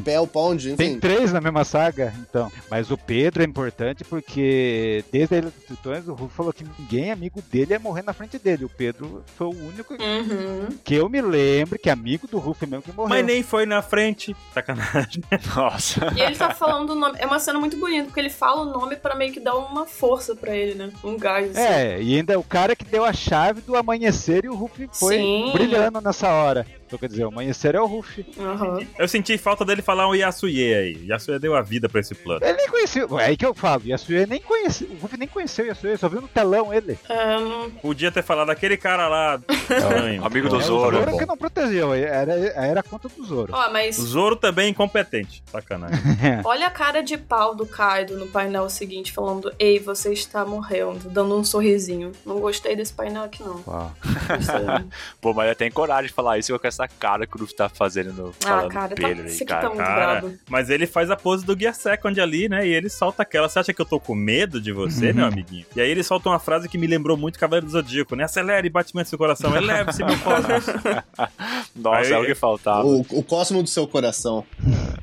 Pel, 0.05 0.27
Pound, 0.27 0.75
Tem 0.77 0.91
enfim. 0.91 1.01
três 1.01 1.33
na 1.33 1.41
mesma 1.41 1.65
saga, 1.65 2.13
então. 2.21 2.51
Mas 2.71 2.91
o 2.91 2.99
Pedro 2.99 3.43
é 3.43 3.47
importante 3.47 4.05
porque 4.05 5.05
desde 5.13 5.35
a 5.35 5.39
Ilha 5.39 5.51
dos 5.51 5.65
Tritões 5.65 6.07
o 6.09 6.15
Ruff 6.15 6.35
falou 6.35 6.53
que 6.53 6.65
ninguém 6.79 7.11
amigo 7.11 7.43
dele 7.51 7.73
ia 7.73 7.79
morrer 7.79 8.03
na 8.03 8.13
frente 8.13 8.39
dele. 8.39 8.65
O 8.65 8.69
Pedro 8.69 9.23
foi 9.37 9.47
o 9.47 9.51
único 9.51 9.95
Uhum. 9.95 10.69
que 10.85 10.95
eu 10.95 11.09
me 11.09 11.21
lembro 11.21 11.79
que 11.79 11.89
é 11.89 11.93
amigo 11.93 12.27
do 12.27 12.39
Ruff 12.39 12.67
mesmo 12.67 12.83
que 12.83 12.93
morreu. 12.93 13.09
Mas 13.09 13.25
nem 13.25 13.43
foi 13.43 13.67
na 13.67 13.83
frente. 13.83 14.35
Sacanagem. 14.53 15.23
Nossa. 15.57 16.13
E 16.17 16.21
ele 16.21 16.37
tá 16.37 16.51
falando 16.55 16.91
o 16.91 16.95
nome. 16.95 17.17
É 17.19 17.27
uma 17.27 17.39
cena 17.39 17.59
muito 17.59 17.77
bonita, 17.77 18.05
porque 18.05 18.21
ele 18.21 18.31
fala 18.31 18.63
o 18.63 18.65
nome 18.67 18.97
pra 18.97 19.15
meio 19.15 19.33
que 19.33 19.41
dar 19.41 19.55
uma 19.57 19.87
força 19.87 20.35
pra 20.35 20.55
ele, 20.55 20.75
né? 20.75 20.91
Um 21.03 21.17
gás. 21.17 21.54
É, 21.55 22.03
e 22.03 22.17
ainda 22.17 22.39
o 22.39 22.45
cara 22.45 22.75
que 22.75 22.85
deu 22.85 23.05
a 23.05 23.13
chave 23.13 23.61
do 23.61 23.77
amanhecer 23.77 24.45
e 24.45 24.49
o 24.49 24.55
Ruff 24.55 24.89
foi 24.93 25.17
Sim. 25.19 25.51
brilhando 25.53 26.01
nessa 26.01 26.29
hora. 26.29 26.67
Então 26.95 26.99
quer 27.01 27.09
dizer, 27.09 27.25
o 27.25 27.29
amanhecer 27.29 27.75
é 27.75 27.81
o 27.81 27.87
Ruff. 27.87 28.25
Aham. 28.39 28.87
Eu 28.97 29.09
senti 29.09 29.37
falta 29.37 29.65
dele 29.65 29.83
falar 29.83 30.09
um 30.09 30.15
Yasuye 30.15 30.73
aí. 30.75 31.07
Yasuye 31.07 31.41
deu 31.41 31.57
a 31.57 31.61
vida 31.61 31.89
pra 31.89 32.01
esse 32.01 32.15
plano. 32.15 32.41
Ele 32.45 32.53
nem 32.57 32.69
conhecia. 32.69 33.05
É 33.19 33.25
aí 33.25 33.37
que 33.37 33.45
eu 33.45 33.53
falo, 33.53 33.83
Yasuye 33.85 34.27
nem 34.27 34.41
conhecia. 34.41 34.87
O 34.89 34.97
Ruff 35.03 35.17
nem 35.17 35.27
conheceu 35.27 35.65
o 35.65 35.69
Yasuye, 35.69 35.97
só 35.99 36.09
viu 36.09 36.21
no 36.21 36.29
telão 36.29 36.73
ele. 36.73 36.97
Não- 37.09 37.69
Podia 37.71 38.13
ter 38.13 38.23
falado 38.23 38.51
aquele 38.51 38.77
cara 38.77 39.09
lá. 39.09 39.41
Amigo 40.25 40.49
do 40.49 40.61
Zoro. 40.61 40.97
O 40.97 41.01
Zoro 41.05 41.19
que 41.19 41.27
não 41.27 41.37
protegeu, 41.37 41.93
era, 41.93 42.33
era 42.33 42.79
a 42.81 42.83
conta 42.83 43.09
do 43.09 43.25
Zoro. 43.25 43.53
Ó, 43.53 43.71
mas 43.73 43.99
O 43.99 44.07
Zoro 44.07 44.37
também 44.37 44.67
é 44.67 44.69
incompetente. 44.69 45.43
Sacanagem. 45.51 45.99
olha 46.45 46.69
a 46.69 46.71
cara 46.71 47.03
de 47.03 47.19
pau 47.19 47.57
do 47.57 47.67
Kaido 47.67 48.17
no 48.17 48.29
painel 48.29 48.71
seguinte, 48.71 49.11
falando: 49.13 49.53
Ei, 49.59 49.81
você 49.81 50.13
está 50.13 50.45
morrendo, 50.45 51.09
dando 51.11 51.37
um 51.37 51.43
sorrisinho. 51.43 52.13
Não 52.25 52.39
gostei 52.39 52.77
desse 52.77 52.93
painel 52.93 53.25
aqui, 53.25 53.43
não. 53.43 53.55
Gostei. 53.65 54.85
Pô, 55.21 55.35
mas 55.35 55.47
ele 55.47 55.55
tem 55.57 55.71
coragem 55.73 56.07
de 56.07 56.13
falar 56.13 56.39
isso 56.39 56.57
com 56.59 56.67
essa 56.67 56.84
cara 56.89 57.27
que 57.27 57.37
o 57.37 57.41
Luffy 57.41 57.55
tá 57.57 57.69
fazendo 57.69 58.13
no 58.13 58.29
ah, 58.29 58.33
falando 58.41 58.71
cara, 58.71 58.89
tá, 58.89 58.95
Pedro 58.95 59.23
aí, 59.25 59.27
esse 59.29 59.43
aqui 59.43 59.47
cara. 59.53 59.63
tá 59.63 59.69
muito 59.69 59.79
Cara, 59.85 60.21
brabo. 60.21 60.35
mas 60.49 60.71
ele 60.71 60.87
faz 60.87 61.11
a 61.11 61.17
pose 61.17 61.45
do 61.45 61.59
Gear 61.59 61.75
Second 61.75 62.21
ali, 62.21 62.49
né? 62.49 62.67
E 62.67 62.73
ele 62.73 62.89
solta 62.89 63.23
aquela. 63.23 63.49
Você 63.49 63.59
acha 63.59 63.73
que 63.73 63.81
eu 63.81 63.87
tô 63.87 63.99
com 64.01 64.15
medo 64.15 64.61
de 64.61 64.73
você, 64.73 65.13
meu 65.13 65.27
amiguinho? 65.27 65.67
E 65.77 65.81
aí 65.81 65.91
ele 65.91 66.03
solta 66.03 66.29
uma 66.29 66.39
frase 66.39 66.69
que 66.69 66.79
me 66.79 66.87
lembrou 66.87 67.17
muito 67.17 67.39
Cavaleiro 67.39 67.67
do 67.67 67.73
Zodíaco, 67.73 68.15
né? 68.17 68.25
Acelere, 68.25 68.69
batimento 68.69 69.07
do 69.07 69.11
seu 69.11 69.19
coração, 69.19 69.55
eleve-se, 69.57 70.05
meu 70.05 70.19
cosmos. 70.21 70.65
Nossa, 71.77 72.01
Aí- 72.01 72.13
é 72.13 72.19
o 72.19 72.25
que 72.27 72.35
faltava. 72.35 72.87
O, 72.87 73.01
o 73.01 73.23
cosmo 73.23 73.63
do 73.63 73.69
seu 73.69 73.87
coração. 73.87 74.45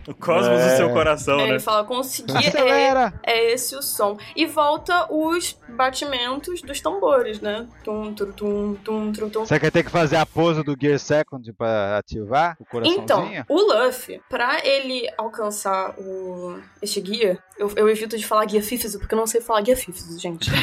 O 0.07 0.13
cosmos 0.15 0.59
do 0.59 0.67
É. 0.67 0.77
seu 0.77 0.89
coração, 0.89 1.37
Aí 1.39 1.43
né? 1.45 1.49
ele 1.51 1.59
fala: 1.59 1.83
Consegui, 1.83 2.33
é, 2.33 2.47
Acelera! 2.47 3.13
é 3.23 3.51
esse 3.53 3.75
o 3.75 3.81
som. 3.81 4.17
E 4.35 4.45
volta 4.45 5.07
os 5.13 5.55
batimentos 5.69 6.61
dos 6.61 6.79
tambores, 6.81 7.39
né? 7.39 7.67
Tum, 7.83 8.13
tum, 8.13 8.31
tum, 8.31 8.75
tum, 8.83 9.11
tum, 9.11 9.29
tum. 9.29 9.45
Você 9.45 9.59
quer 9.59 9.71
ter 9.71 9.83
que 9.83 9.91
fazer 9.91 10.15
a 10.17 10.25
pose 10.25 10.63
do 10.63 10.75
Gear 10.79 10.97
Second 10.99 11.51
pra 11.53 11.70
ativar 11.97 12.55
o 12.59 12.65
coraçãozinho? 12.65 13.03
Então, 13.03 13.45
o 13.47 13.61
Luffy, 13.61 14.21
pra 14.29 14.65
ele 14.65 15.09
alcançar 15.17 15.93
o 15.99 16.59
este 16.81 16.99
guia, 17.01 17.37
eu, 17.61 17.71
eu 17.75 17.89
evito 17.89 18.17
de 18.17 18.25
falar 18.25 18.45
guia 18.45 18.61
Fifth, 18.61 18.97
porque 18.99 19.13
eu 19.13 19.17
não 19.17 19.27
sei 19.27 19.39
falar 19.41 19.61
guia 19.61 19.77
Fifth, 19.77 20.19
gente. 20.19 20.49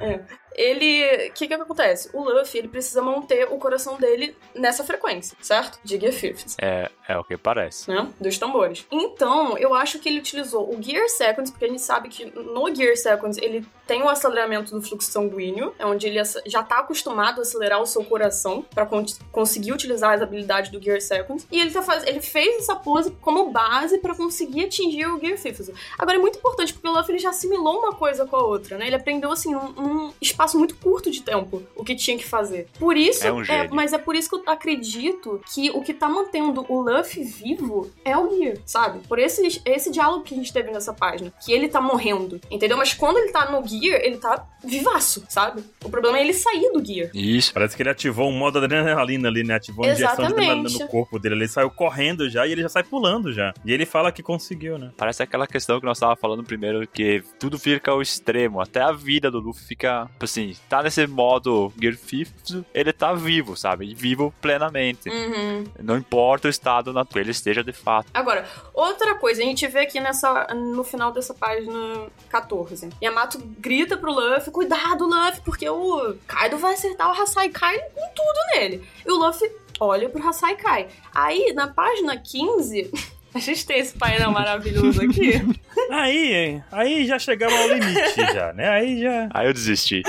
É. 0.00 0.20
Ele. 0.54 1.28
O 1.28 1.32
que 1.32 1.48
que 1.48 1.54
acontece? 1.54 2.10
O 2.12 2.22
Luffy, 2.24 2.58
ele 2.58 2.68
precisa 2.68 3.00
manter 3.00 3.44
o 3.50 3.56
coração 3.56 3.96
dele 3.96 4.36
nessa 4.54 4.84
frequência, 4.84 5.34
certo? 5.40 5.78
De 5.82 5.96
guia 5.96 6.12
Fifth. 6.12 6.56
É, 6.60 6.90
é 7.08 7.16
o 7.16 7.24
que 7.24 7.38
parece. 7.38 7.90
Né? 7.90 8.06
Dos 8.20 8.36
tambores. 8.36 8.86
Então, 8.90 9.56
eu 9.56 9.74
acho 9.74 9.98
que 9.98 10.08
ele 10.10 10.18
utilizou 10.18 10.68
o 10.68 10.82
Gear 10.82 11.08
Seconds, 11.08 11.50
porque 11.50 11.64
a 11.64 11.68
gente 11.68 11.80
sabe 11.80 12.08
que 12.10 12.26
no 12.26 12.74
Gear 12.74 12.94
Seconds 12.98 13.38
ele 13.38 13.64
tem 13.86 14.02
o 14.02 14.08
aceleramento 14.10 14.72
do 14.74 14.82
fluxo 14.82 15.10
sanguíneo, 15.10 15.74
é 15.78 15.86
onde 15.86 16.06
ele 16.06 16.20
já 16.46 16.62
tá 16.62 16.80
acostumado 16.80 17.38
a 17.38 17.42
acelerar 17.42 17.80
o 17.80 17.86
seu 17.86 18.04
coração 18.04 18.62
pra 18.74 18.84
con- 18.86 19.04
conseguir 19.30 19.72
utilizar 19.72 20.12
as 20.14 20.20
habilidades 20.22 20.70
do 20.70 20.80
Gear 20.82 21.00
Seconds. 21.00 21.46
E 21.50 21.60
ele, 21.60 21.70
tá 21.70 21.80
faz... 21.82 22.06
ele 22.06 22.20
fez 22.20 22.58
essa 22.58 22.76
pose 22.76 23.10
como 23.22 23.50
base 23.50 23.98
pra 23.98 24.14
conseguir 24.14 24.66
atingir 24.66 25.06
o 25.06 25.18
Gear 25.18 25.38
Fifth. 25.38 25.70
Agora 25.98 26.18
é 26.18 26.20
muito 26.20 26.38
importante, 26.42 26.72
porque 26.72 26.88
o 26.88 26.92
Luffy 26.92 27.12
ele 27.14 27.18
já 27.22 27.30
assimilou 27.30 27.78
uma 27.78 27.92
coisa 27.92 28.26
com 28.26 28.36
a 28.36 28.42
outra, 28.42 28.76
né? 28.76 28.86
Ele 28.86 28.96
aprendeu 28.96 29.30
assim, 29.30 29.52
num, 29.52 29.72
num 29.72 30.12
espaço 30.20 30.58
muito 30.58 30.74
curto 30.76 31.10
de 31.10 31.22
tempo, 31.22 31.62
o 31.76 31.84
que 31.84 31.94
tinha 31.94 32.16
que 32.18 32.24
fazer. 32.26 32.68
Por 32.78 32.96
isso, 32.96 33.26
É 33.26 33.32
um 33.32 33.44
gênio. 33.44 33.70
mas 33.74 33.92
é 33.92 33.98
por 33.98 34.14
isso 34.16 34.28
que 34.28 34.36
eu 34.36 34.42
acredito 34.52 35.40
que 35.52 35.70
o 35.70 35.82
que 35.82 35.94
tá 35.94 36.08
mantendo 36.08 36.64
o 36.68 36.80
Luffy 36.80 37.22
vivo 37.24 37.90
é 38.04 38.16
o 38.16 38.30
Gear, 38.36 38.56
sabe? 38.66 39.00
Por 39.06 39.18
esse, 39.18 39.60
esse 39.64 39.90
diálogo 39.90 40.24
que 40.24 40.34
a 40.34 40.36
gente 40.36 40.52
teve 40.52 40.70
nessa 40.70 40.92
página. 40.92 41.32
Que 41.44 41.52
ele 41.52 41.68
tá 41.68 41.80
morrendo, 41.80 42.40
entendeu? 42.50 42.76
Mas 42.76 42.92
quando 42.94 43.18
ele 43.18 43.30
tá 43.30 43.50
no 43.50 43.66
Gear, 43.66 44.00
ele 44.02 44.16
tá 44.18 44.46
vivaço, 44.64 45.24
sabe? 45.28 45.62
O 45.84 45.90
problema 45.90 46.18
é 46.18 46.22
ele 46.22 46.32
sair 46.32 46.70
do 46.72 46.84
Gear. 46.84 47.10
Isso. 47.14 47.52
Parece 47.52 47.76
que 47.76 47.82
ele 47.82 47.90
ativou 47.90 48.28
um 48.28 48.32
modo 48.36 48.58
adrenalina 48.58 49.28
ali, 49.28 49.44
né? 49.44 49.54
Ativou 49.54 49.84
uma 49.84 49.92
injeção 49.92 50.16
de 50.16 50.32
adrenalina 50.32 50.68
no 50.68 50.88
corpo 50.88 51.18
dele. 51.18 51.34
Ele 51.36 51.48
saiu 51.48 51.70
correndo 51.70 52.28
já 52.28 52.46
e 52.46 52.52
ele 52.52 52.62
já 52.62 52.68
sai 52.68 52.82
pulando 52.82 53.32
já. 53.32 53.52
E 53.64 53.72
ele 53.72 53.84
fala 53.86 54.10
que 54.12 54.22
conseguiu, 54.22 54.78
né? 54.78 54.90
Parece 54.96 55.22
aquela 55.22 55.46
questão 55.46 55.78
que 55.80 55.86
nós 55.86 55.98
tava 55.98 56.16
falando 56.22 56.44
primeiro, 56.44 56.86
que 56.86 57.24
tudo 57.40 57.58
fica 57.58 57.90
ao 57.90 58.00
extremo. 58.00 58.60
Até 58.60 58.80
a 58.80 58.92
vida 58.92 59.28
do 59.28 59.40
Luffy 59.40 59.66
fica, 59.66 60.06
tipo 60.12 60.24
assim, 60.24 60.54
tá 60.68 60.80
nesse 60.80 61.04
modo 61.08 61.72
Gear 61.76 61.96
Fifth, 61.96 62.64
ele 62.72 62.92
tá 62.92 63.12
vivo, 63.12 63.56
sabe? 63.56 63.86
E 63.86 63.94
vivo 63.94 64.32
plenamente. 64.40 65.10
Uhum. 65.10 65.64
Não 65.80 65.98
importa 65.98 66.46
o 66.46 66.50
estado 66.50 66.92
na 66.92 67.04
que 67.04 67.18
ele 67.18 67.32
esteja 67.32 67.64
de 67.64 67.72
fato. 67.72 68.08
Agora, 68.14 68.48
outra 68.72 69.16
coisa, 69.16 69.42
a 69.42 69.44
gente 69.44 69.66
vê 69.66 69.80
aqui 69.80 69.98
nessa, 69.98 70.46
no 70.54 70.84
final 70.84 71.10
dessa 71.10 71.34
página 71.34 72.06
14. 72.28 72.88
Yamato 73.02 73.38
grita 73.58 73.96
pro 73.96 74.12
Luffy, 74.12 74.52
cuidado, 74.52 75.04
Luffy, 75.04 75.40
porque 75.44 75.68
o 75.68 76.14
Kaido 76.26 76.56
vai 76.58 76.74
acertar 76.74 77.08
o 77.08 77.20
Hasai 77.20 77.48
Kai 77.48 77.78
com 77.78 78.08
tudo 78.14 78.54
nele. 78.54 78.86
E 79.04 79.10
o 79.10 79.16
Luffy 79.16 79.50
olha 79.80 80.08
pro 80.08 80.26
Hasai 80.26 80.56
Kai. 80.56 80.88
Aí, 81.12 81.52
na 81.54 81.66
página 81.66 82.16
15, 82.16 82.90
a 83.34 83.38
gente 83.38 83.66
tem 83.66 83.78
esse 83.78 83.96
painel 83.96 84.30
maravilhoso 84.30 85.02
aqui. 85.02 85.32
Aí, 85.90 86.62
aí 86.70 87.06
já 87.06 87.18
chegamos 87.18 87.54
ao 87.54 87.68
limite 87.68 88.14
já, 88.32 88.52
né? 88.54 88.68
Aí 88.68 89.02
já... 89.02 89.28
Aí 89.34 89.46
eu 89.46 89.52
desisti. 89.52 90.02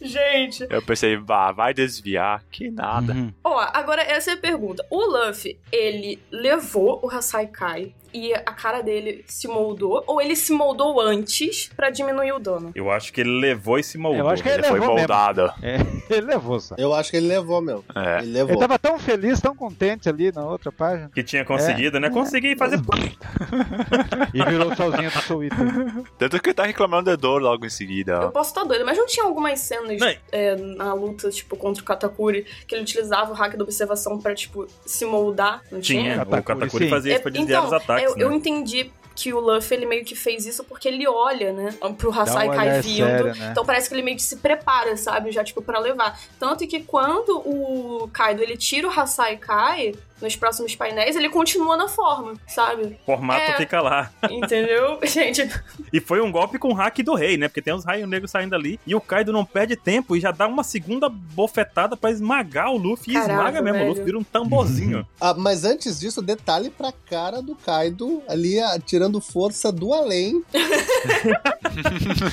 gente, 0.00 0.66
Eu 0.70 0.80
pensei, 0.80 1.14
bah, 1.18 1.52
vai 1.52 1.74
desviar, 1.74 2.42
que 2.50 2.70
nada. 2.70 3.12
Uhum. 3.12 3.30
Ó, 3.44 3.58
agora 3.74 4.00
essa 4.00 4.30
é 4.30 4.34
a 4.34 4.38
pergunta. 4.38 4.86
O 4.88 5.04
Luffy, 5.04 5.58
ele 5.70 6.18
levou 6.30 7.00
o 7.02 7.10
Hasai 7.10 7.48
Kai 7.48 7.92
e 8.12 8.32
a 8.34 8.52
cara 8.52 8.80
dele 8.82 9.24
se 9.26 9.46
moldou, 9.48 10.02
ou 10.06 10.20
ele 10.20 10.34
se 10.36 10.52
moldou 10.52 11.00
antes 11.00 11.70
pra 11.76 11.90
diminuir 11.90 12.32
o 12.32 12.38
dano? 12.38 12.70
Eu 12.74 12.90
acho 12.90 13.12
que 13.12 13.20
ele 13.20 13.40
levou 13.40 13.78
e 13.78 13.82
se 13.82 13.96
moldou. 13.98 14.20
Eu 14.20 14.28
acho 14.28 14.42
que 14.42 14.48
Ele 14.48 14.62
foi 14.62 14.78
levou 14.80 14.94
mesmo. 14.94 15.08
moldado. 15.08 15.52
É, 15.62 15.76
ele 16.14 16.26
levou, 16.26 16.58
só. 16.58 16.74
Eu 16.78 16.92
acho 16.94 17.10
que 17.10 17.16
ele 17.16 17.28
levou 17.28 17.60
mesmo. 17.60 17.84
É. 17.94 18.18
Ele 18.18 18.32
levou. 18.32 18.50
Ele 18.52 18.60
tava 18.60 18.78
tão 18.78 18.98
feliz, 18.98 19.40
tão 19.40 19.54
contente 19.54 20.08
ali 20.08 20.32
na 20.32 20.44
outra 20.44 20.72
página. 20.72 21.10
Que 21.14 21.22
tinha 21.22 21.44
conseguido, 21.44 22.00
né? 22.00 22.10
Consegui 22.10 22.56
fazer... 22.56 22.80
E 24.34 24.42
virou 24.44 24.70
o 24.72 24.76
solzinho 24.76 25.10
do 25.28 25.42
Eater. 25.44 26.04
Tanto 26.18 26.40
que 26.40 26.48
ele 26.48 26.54
tá 26.54 26.64
reclamando 26.64 27.10
de 27.10 27.16
dor 27.16 27.40
logo 27.42 27.64
em 27.66 27.70
seguida. 27.70 28.12
Eu 28.12 28.28
ó. 28.28 28.30
posso 28.30 28.50
estar 28.50 28.64
doida, 28.64 28.84
mas 28.84 28.96
não 28.98 29.06
tinha 29.06 29.24
algumas 29.24 29.60
cenas 29.60 30.00
é, 30.32 30.56
na 30.56 30.92
luta, 30.94 31.30
tipo, 31.30 31.56
contra 31.56 31.82
o 31.82 31.86
Katakuri, 31.86 32.44
que 32.66 32.74
ele 32.74 32.82
utilizava 32.82 33.30
o 33.32 33.34
hack 33.34 33.56
da 33.56 33.64
observação 33.64 34.18
pra, 34.18 34.34
tipo, 34.34 34.66
se 34.84 35.04
moldar? 35.04 35.62
Não 35.70 35.80
tinha? 35.80 36.02
Tinha. 36.02 36.14
O 36.14 36.18
Katakuri, 36.26 36.42
Katakuri 36.60 36.84
sim. 36.84 36.90
fazia 36.90 37.12
isso 37.14 37.22
pra 37.22 37.30
É, 37.30 37.32
desviar 37.34 37.58
então, 37.64 37.66
os 37.76 37.82
ataques, 37.82 37.99
eu, 38.04 38.16
eu 38.16 38.30
né? 38.30 38.36
entendi 38.36 38.90
que 39.14 39.34
o 39.34 39.40
Luffy, 39.40 39.76
ele 39.76 39.86
meio 39.86 40.04
que 40.04 40.14
fez 40.14 40.46
isso 40.46 40.64
porque 40.64 40.88
ele 40.88 41.06
olha, 41.06 41.52
né, 41.52 41.74
pro 41.98 42.10
Hasai 42.10 42.48
Kai 42.48 42.68
olhar 42.68 42.82
vindo. 42.82 43.06
sério, 43.06 43.34
né? 43.34 43.48
Então 43.50 43.66
parece 43.66 43.88
que 43.88 43.94
ele 43.94 44.02
meio 44.02 44.16
que 44.16 44.22
se 44.22 44.36
prepara, 44.36 44.96
sabe, 44.96 45.30
já, 45.30 45.44
tipo, 45.44 45.60
pra 45.60 45.78
levar. 45.78 46.18
Tanto 46.38 46.66
que 46.66 46.80
quando 46.80 47.36
o 47.38 48.08
Kaido, 48.12 48.42
ele 48.42 48.56
tira 48.56 48.88
o 48.88 48.90
Hasai 48.90 49.36
Kai, 49.36 49.94
nos 50.20 50.36
próximos 50.36 50.74
painéis, 50.74 51.16
ele 51.16 51.28
continua 51.28 51.76
na 51.76 51.88
forma, 51.88 52.34
sabe? 52.46 52.98
O 53.02 53.06
formato 53.06 53.52
É. 53.52 53.56
fica 53.56 53.80
lá. 53.80 54.10
Entendeu? 54.30 54.98
Gente, 55.04 55.48
E 55.92 56.00
foi 56.00 56.20
um 56.20 56.30
golpe 56.30 56.58
com 56.58 56.68
o 56.68 56.74
hack 56.74 56.98
do 57.02 57.14
rei, 57.14 57.36
né? 57.36 57.48
Porque 57.48 57.62
tem 57.62 57.74
uns 57.74 57.84
raios 57.84 58.08
negros 58.08 58.30
saindo 58.30 58.54
ali. 58.54 58.78
E 58.86 58.94
o 58.94 59.00
Kaido 59.00 59.32
não 59.32 59.44
perde 59.44 59.76
tempo 59.76 60.14
e 60.16 60.20
já 60.20 60.30
dá 60.30 60.46
uma 60.46 60.62
segunda 60.62 61.08
bofetada 61.08 61.96
pra 61.96 62.10
esmagar 62.10 62.70
o 62.70 62.76
Luffy. 62.76 63.14
E 63.14 63.18
esmaga 63.18 63.60
mesmo. 63.62 63.76
O 63.78 63.80
velho. 63.80 63.88
Luffy 63.90 64.04
vira 64.04 64.18
um 64.18 64.24
tamborzinho. 64.24 65.06
Ah, 65.20 65.34
mas 65.34 65.64
antes 65.64 66.00
disso, 66.00 66.22
detalhe 66.22 66.70
pra 66.70 66.92
cara 66.92 67.42
do 67.42 67.54
Kaido 67.54 68.22
ali 68.28 68.58
ah, 68.58 68.78
tirando 68.84 69.20
força 69.20 69.70
do 69.70 69.92
além. 69.92 70.42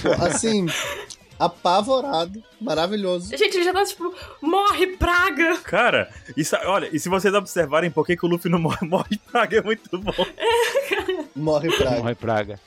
Pô, 0.01 0.25
assim, 0.25 0.65
apavorado, 1.39 2.41
maravilhoso. 2.59 3.29
gente, 3.37 3.55
ele 3.55 3.63
já 3.65 3.73
tá 3.73 3.83
tipo, 3.85 4.13
morre, 4.41 4.87
praga! 4.97 5.57
Cara, 5.63 6.09
isso, 6.35 6.55
olha, 6.65 6.89
e 6.91 6.99
se 6.99 7.09
vocês 7.09 7.33
observarem 7.33 7.89
por 7.91 8.05
que, 8.05 8.15
que 8.17 8.25
o 8.25 8.29
Luffy 8.29 8.49
não 8.51 8.59
morre, 8.59 8.85
morre 8.87 9.19
praga, 9.31 9.57
é 9.57 9.61
muito 9.61 9.97
bom. 9.97 10.13
Morre 11.35 11.69
praga. 11.75 11.97
Morre 11.97 12.15
praga. 12.15 12.59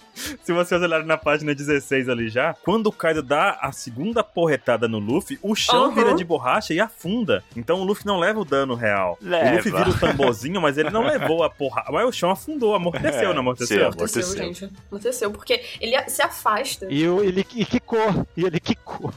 Se 0.45 0.53
vocês 0.53 0.81
olharem 0.83 1.07
na 1.07 1.17
página 1.17 1.55
16 1.55 2.09
ali 2.09 2.29
já, 2.29 2.55
quando 2.63 2.87
o 2.89 2.93
Kaido 2.93 3.23
dá 3.23 3.59
a 3.61 3.73
segunda 3.73 4.23
porretada 4.23 4.87
no 4.87 4.99
Luffy, 4.99 5.39
o 5.43 5.55
chão 5.55 5.85
Aham. 5.87 5.95
vira 5.95 6.15
de 6.15 6.25
borracha 6.25 6.75
e 6.75 6.81
afunda. 6.81 7.43
Então 7.57 7.81
o 7.81 7.85
Luffy 7.85 8.07
não 8.07 8.19
leva 8.19 8.39
o 8.39 8.45
dano 8.45 8.75
real. 8.75 9.19
Leva. 9.21 9.51
O 9.51 9.57
Luffy 9.57 9.73
vira 9.73 9.91
o 9.91 9.99
tamborzinho, 9.99 10.61
mas 10.61 10.77
ele 10.79 10.91
não 10.91 11.05
levou 11.05 11.43
a 11.43 11.49
porrada. 11.51 11.91
Mas 11.91 12.07
o 12.07 12.13
chão 12.13 12.31
afundou, 12.31 12.75
amorteceu, 12.75 13.31
É, 13.31 13.33
não 13.35 13.41
amorteceu? 13.41 13.79
sim, 13.79 13.83
Amorteceu, 13.85 14.23
Amorteceu. 14.23 14.45
gente. 14.67 14.73
Amorteceu, 14.91 15.31
porque 15.31 15.63
ele 15.81 16.01
se 16.09 16.23
afasta. 16.23 16.87
E 16.91 17.09
o- 17.09 17.25
ele 17.25 17.41
e 17.55 17.65
quicou. 17.65 18.27
E 18.37 18.45
ele 18.45 18.60
quicou. 18.61 19.13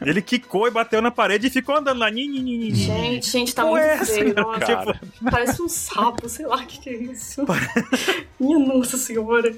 Ele 0.00 0.22
quicou 0.22 0.66
e 0.66 0.70
bateu 0.70 1.02
na 1.02 1.10
parede 1.10 1.48
e 1.48 1.50
ficou 1.50 1.76
andando 1.76 1.98
lá. 1.98 2.10
Gente, 2.10 3.30
gente, 3.30 3.54
tá 3.54 3.62
Pô, 3.62 3.70
muito 3.70 3.82
é 3.82 3.94
essa, 3.94 4.14
feio. 4.14 4.34
Nossa, 4.34 4.60
Cara, 4.60 5.00
Parece 5.30 5.62
um 5.62 5.68
sapo, 5.68 6.28
sei 6.28 6.46
lá 6.46 6.56
o 6.56 6.66
que, 6.66 6.80
que 6.80 6.90
é 6.90 6.96
isso. 6.96 7.44
Minha 8.38 8.58
nossa 8.58 8.96
senhora. 8.96 9.54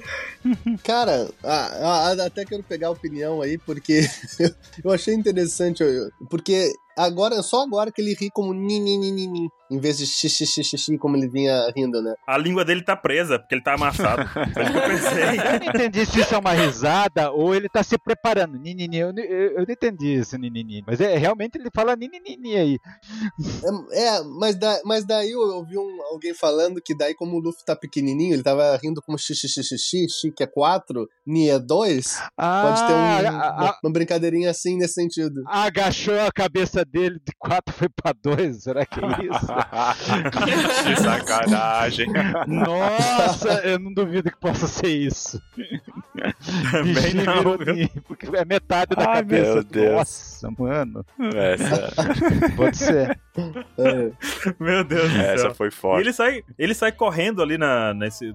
Cara, 0.83 1.31
ah, 1.45 2.13
ah, 2.19 2.27
até 2.27 2.45
quero 2.45 2.63
pegar 2.63 2.89
a 2.89 2.93
opinião 2.93 3.43
aí, 3.43 3.59
porque 3.59 4.09
eu 4.83 4.91
achei 4.91 5.15
interessante, 5.15 5.85
porque 6.29 6.73
agora, 6.97 7.43
só 7.43 7.63
agora 7.63 7.91
que 7.93 8.01
ele 8.01 8.15
ri 8.15 8.31
como 8.33 8.53
ni, 8.55 8.79
ni, 8.81 8.97
ni, 8.99 9.11
ni, 9.13 9.27
ni, 9.27 9.49
em 9.71 9.79
vez 9.79 9.99
de 9.99 10.07
xixi, 10.07 10.97
como 10.99 11.17
ele 11.17 11.29
vinha 11.29 11.71
rindo, 11.77 12.01
né? 12.03 12.15
A 12.27 12.39
língua 12.39 12.65
dele 12.65 12.83
tá 12.83 12.97
presa, 12.97 13.39
porque 13.39 13.55
ele 13.55 13.63
tá 13.63 13.75
amassado. 13.75 14.23
Eu 14.57 14.89
pensei. 14.89 15.23
Eu 15.39 15.61
não 15.61 15.67
entendi 15.69 16.07
se 16.07 16.21
isso 16.21 16.35
é 16.35 16.39
uma 16.39 16.53
risada 16.53 17.31
ou 17.33 17.55
ele 17.55 17.69
tá 17.69 17.83
se 17.83 17.99
preparando. 17.99 18.59
Ninini, 18.59 18.97
eu, 18.99 19.13
eu, 19.17 19.25
eu 19.53 19.65
não 19.67 19.73
entendi 19.73 20.15
isso, 20.15 20.37
ninini. 20.39 20.83
Mas 20.87 21.01
é, 21.01 21.17
realmente 21.17 21.57
ele 21.59 21.69
fala 21.75 21.97
ninini 21.97 22.57
aí. 22.57 22.79
É, 23.93 24.07
é, 24.07 24.23
mas, 24.25 24.55
da, 24.57 24.81
mas 24.85 25.05
daí 25.05 25.31
eu 25.33 25.41
ouvi 25.41 25.77
um, 25.79 26.03
alguém 26.13 26.33
falando 26.35 26.81
que 26.81 26.95
daí 26.97 27.15
como 27.15 27.37
o 27.37 27.41
Luffy 27.41 27.65
tá 27.65 27.75
pequenininho, 27.77 28.35
ele 28.35 28.43
tava 28.43 28.77
rindo 28.83 29.03
como 29.03 29.19
xixi, 29.19 29.49
xixi, 29.49 29.77
xixi, 29.79 30.07
xi 30.09 30.31
que 30.33 30.43
é 30.43 30.47
4, 30.47 31.09
ni 31.27 31.49
é 31.51 31.59
2, 31.59 32.19
pode 32.37 32.87
ter 32.87 32.93
um, 32.93 32.97
Ah, 32.97 33.17
a- 33.19 33.31
uma, 33.31 33.69
a- 33.71 33.79
uma 33.83 33.93
brincadeirinha 33.93 34.51
assim 34.51 34.77
nesse 34.77 34.95
sentido. 34.95 35.43
agachou 35.47 36.19
a 36.21 36.31
cabeça 36.33 36.85
dele 36.87 37.21
de 37.25 37.33
4 37.39 37.75
foi 37.75 37.89
pra 37.89 38.13
2. 38.13 38.63
Será 38.63 38.85
que 38.87 39.01
é 39.01 39.09
isso? 39.25 39.47
que 40.87 40.97
sacanagem. 41.03 42.07
Nossa, 42.47 43.49
eu 43.65 43.79
não 43.79 43.93
duvido 43.93 44.31
que 44.31 44.39
possa 44.39 44.67
ser 44.67 44.89
isso. 44.89 45.41
Também 46.71 47.15
não, 47.15 47.57
ni, 47.75 47.89
Porque 48.07 48.27
é 48.35 48.45
metade 48.45 48.95
da 48.97 49.09
Ai, 49.11 49.17
cabeça. 49.17 49.55
meu 49.55 49.65
Deus. 49.65 49.93
Nossa, 49.97 50.51
mano. 50.59 51.05
Essa, 51.35 51.93
Pode 52.57 52.77
ser. 52.77 53.19
É. 53.79 54.11
Meu 54.59 54.85
Deus 54.85 55.11
do 55.11 55.17
céu. 55.17 55.23
essa 55.35 55.55
foi 55.55 55.69
E 55.69 55.71
forte. 55.71 56.03
ele 56.05 56.13
sai, 56.13 56.43
ele 56.59 56.75
sai 56.75 56.93
correndo 56.93 57.43
ali 57.43 57.59
na, 57.59 57.93
nesse, 57.95 58.35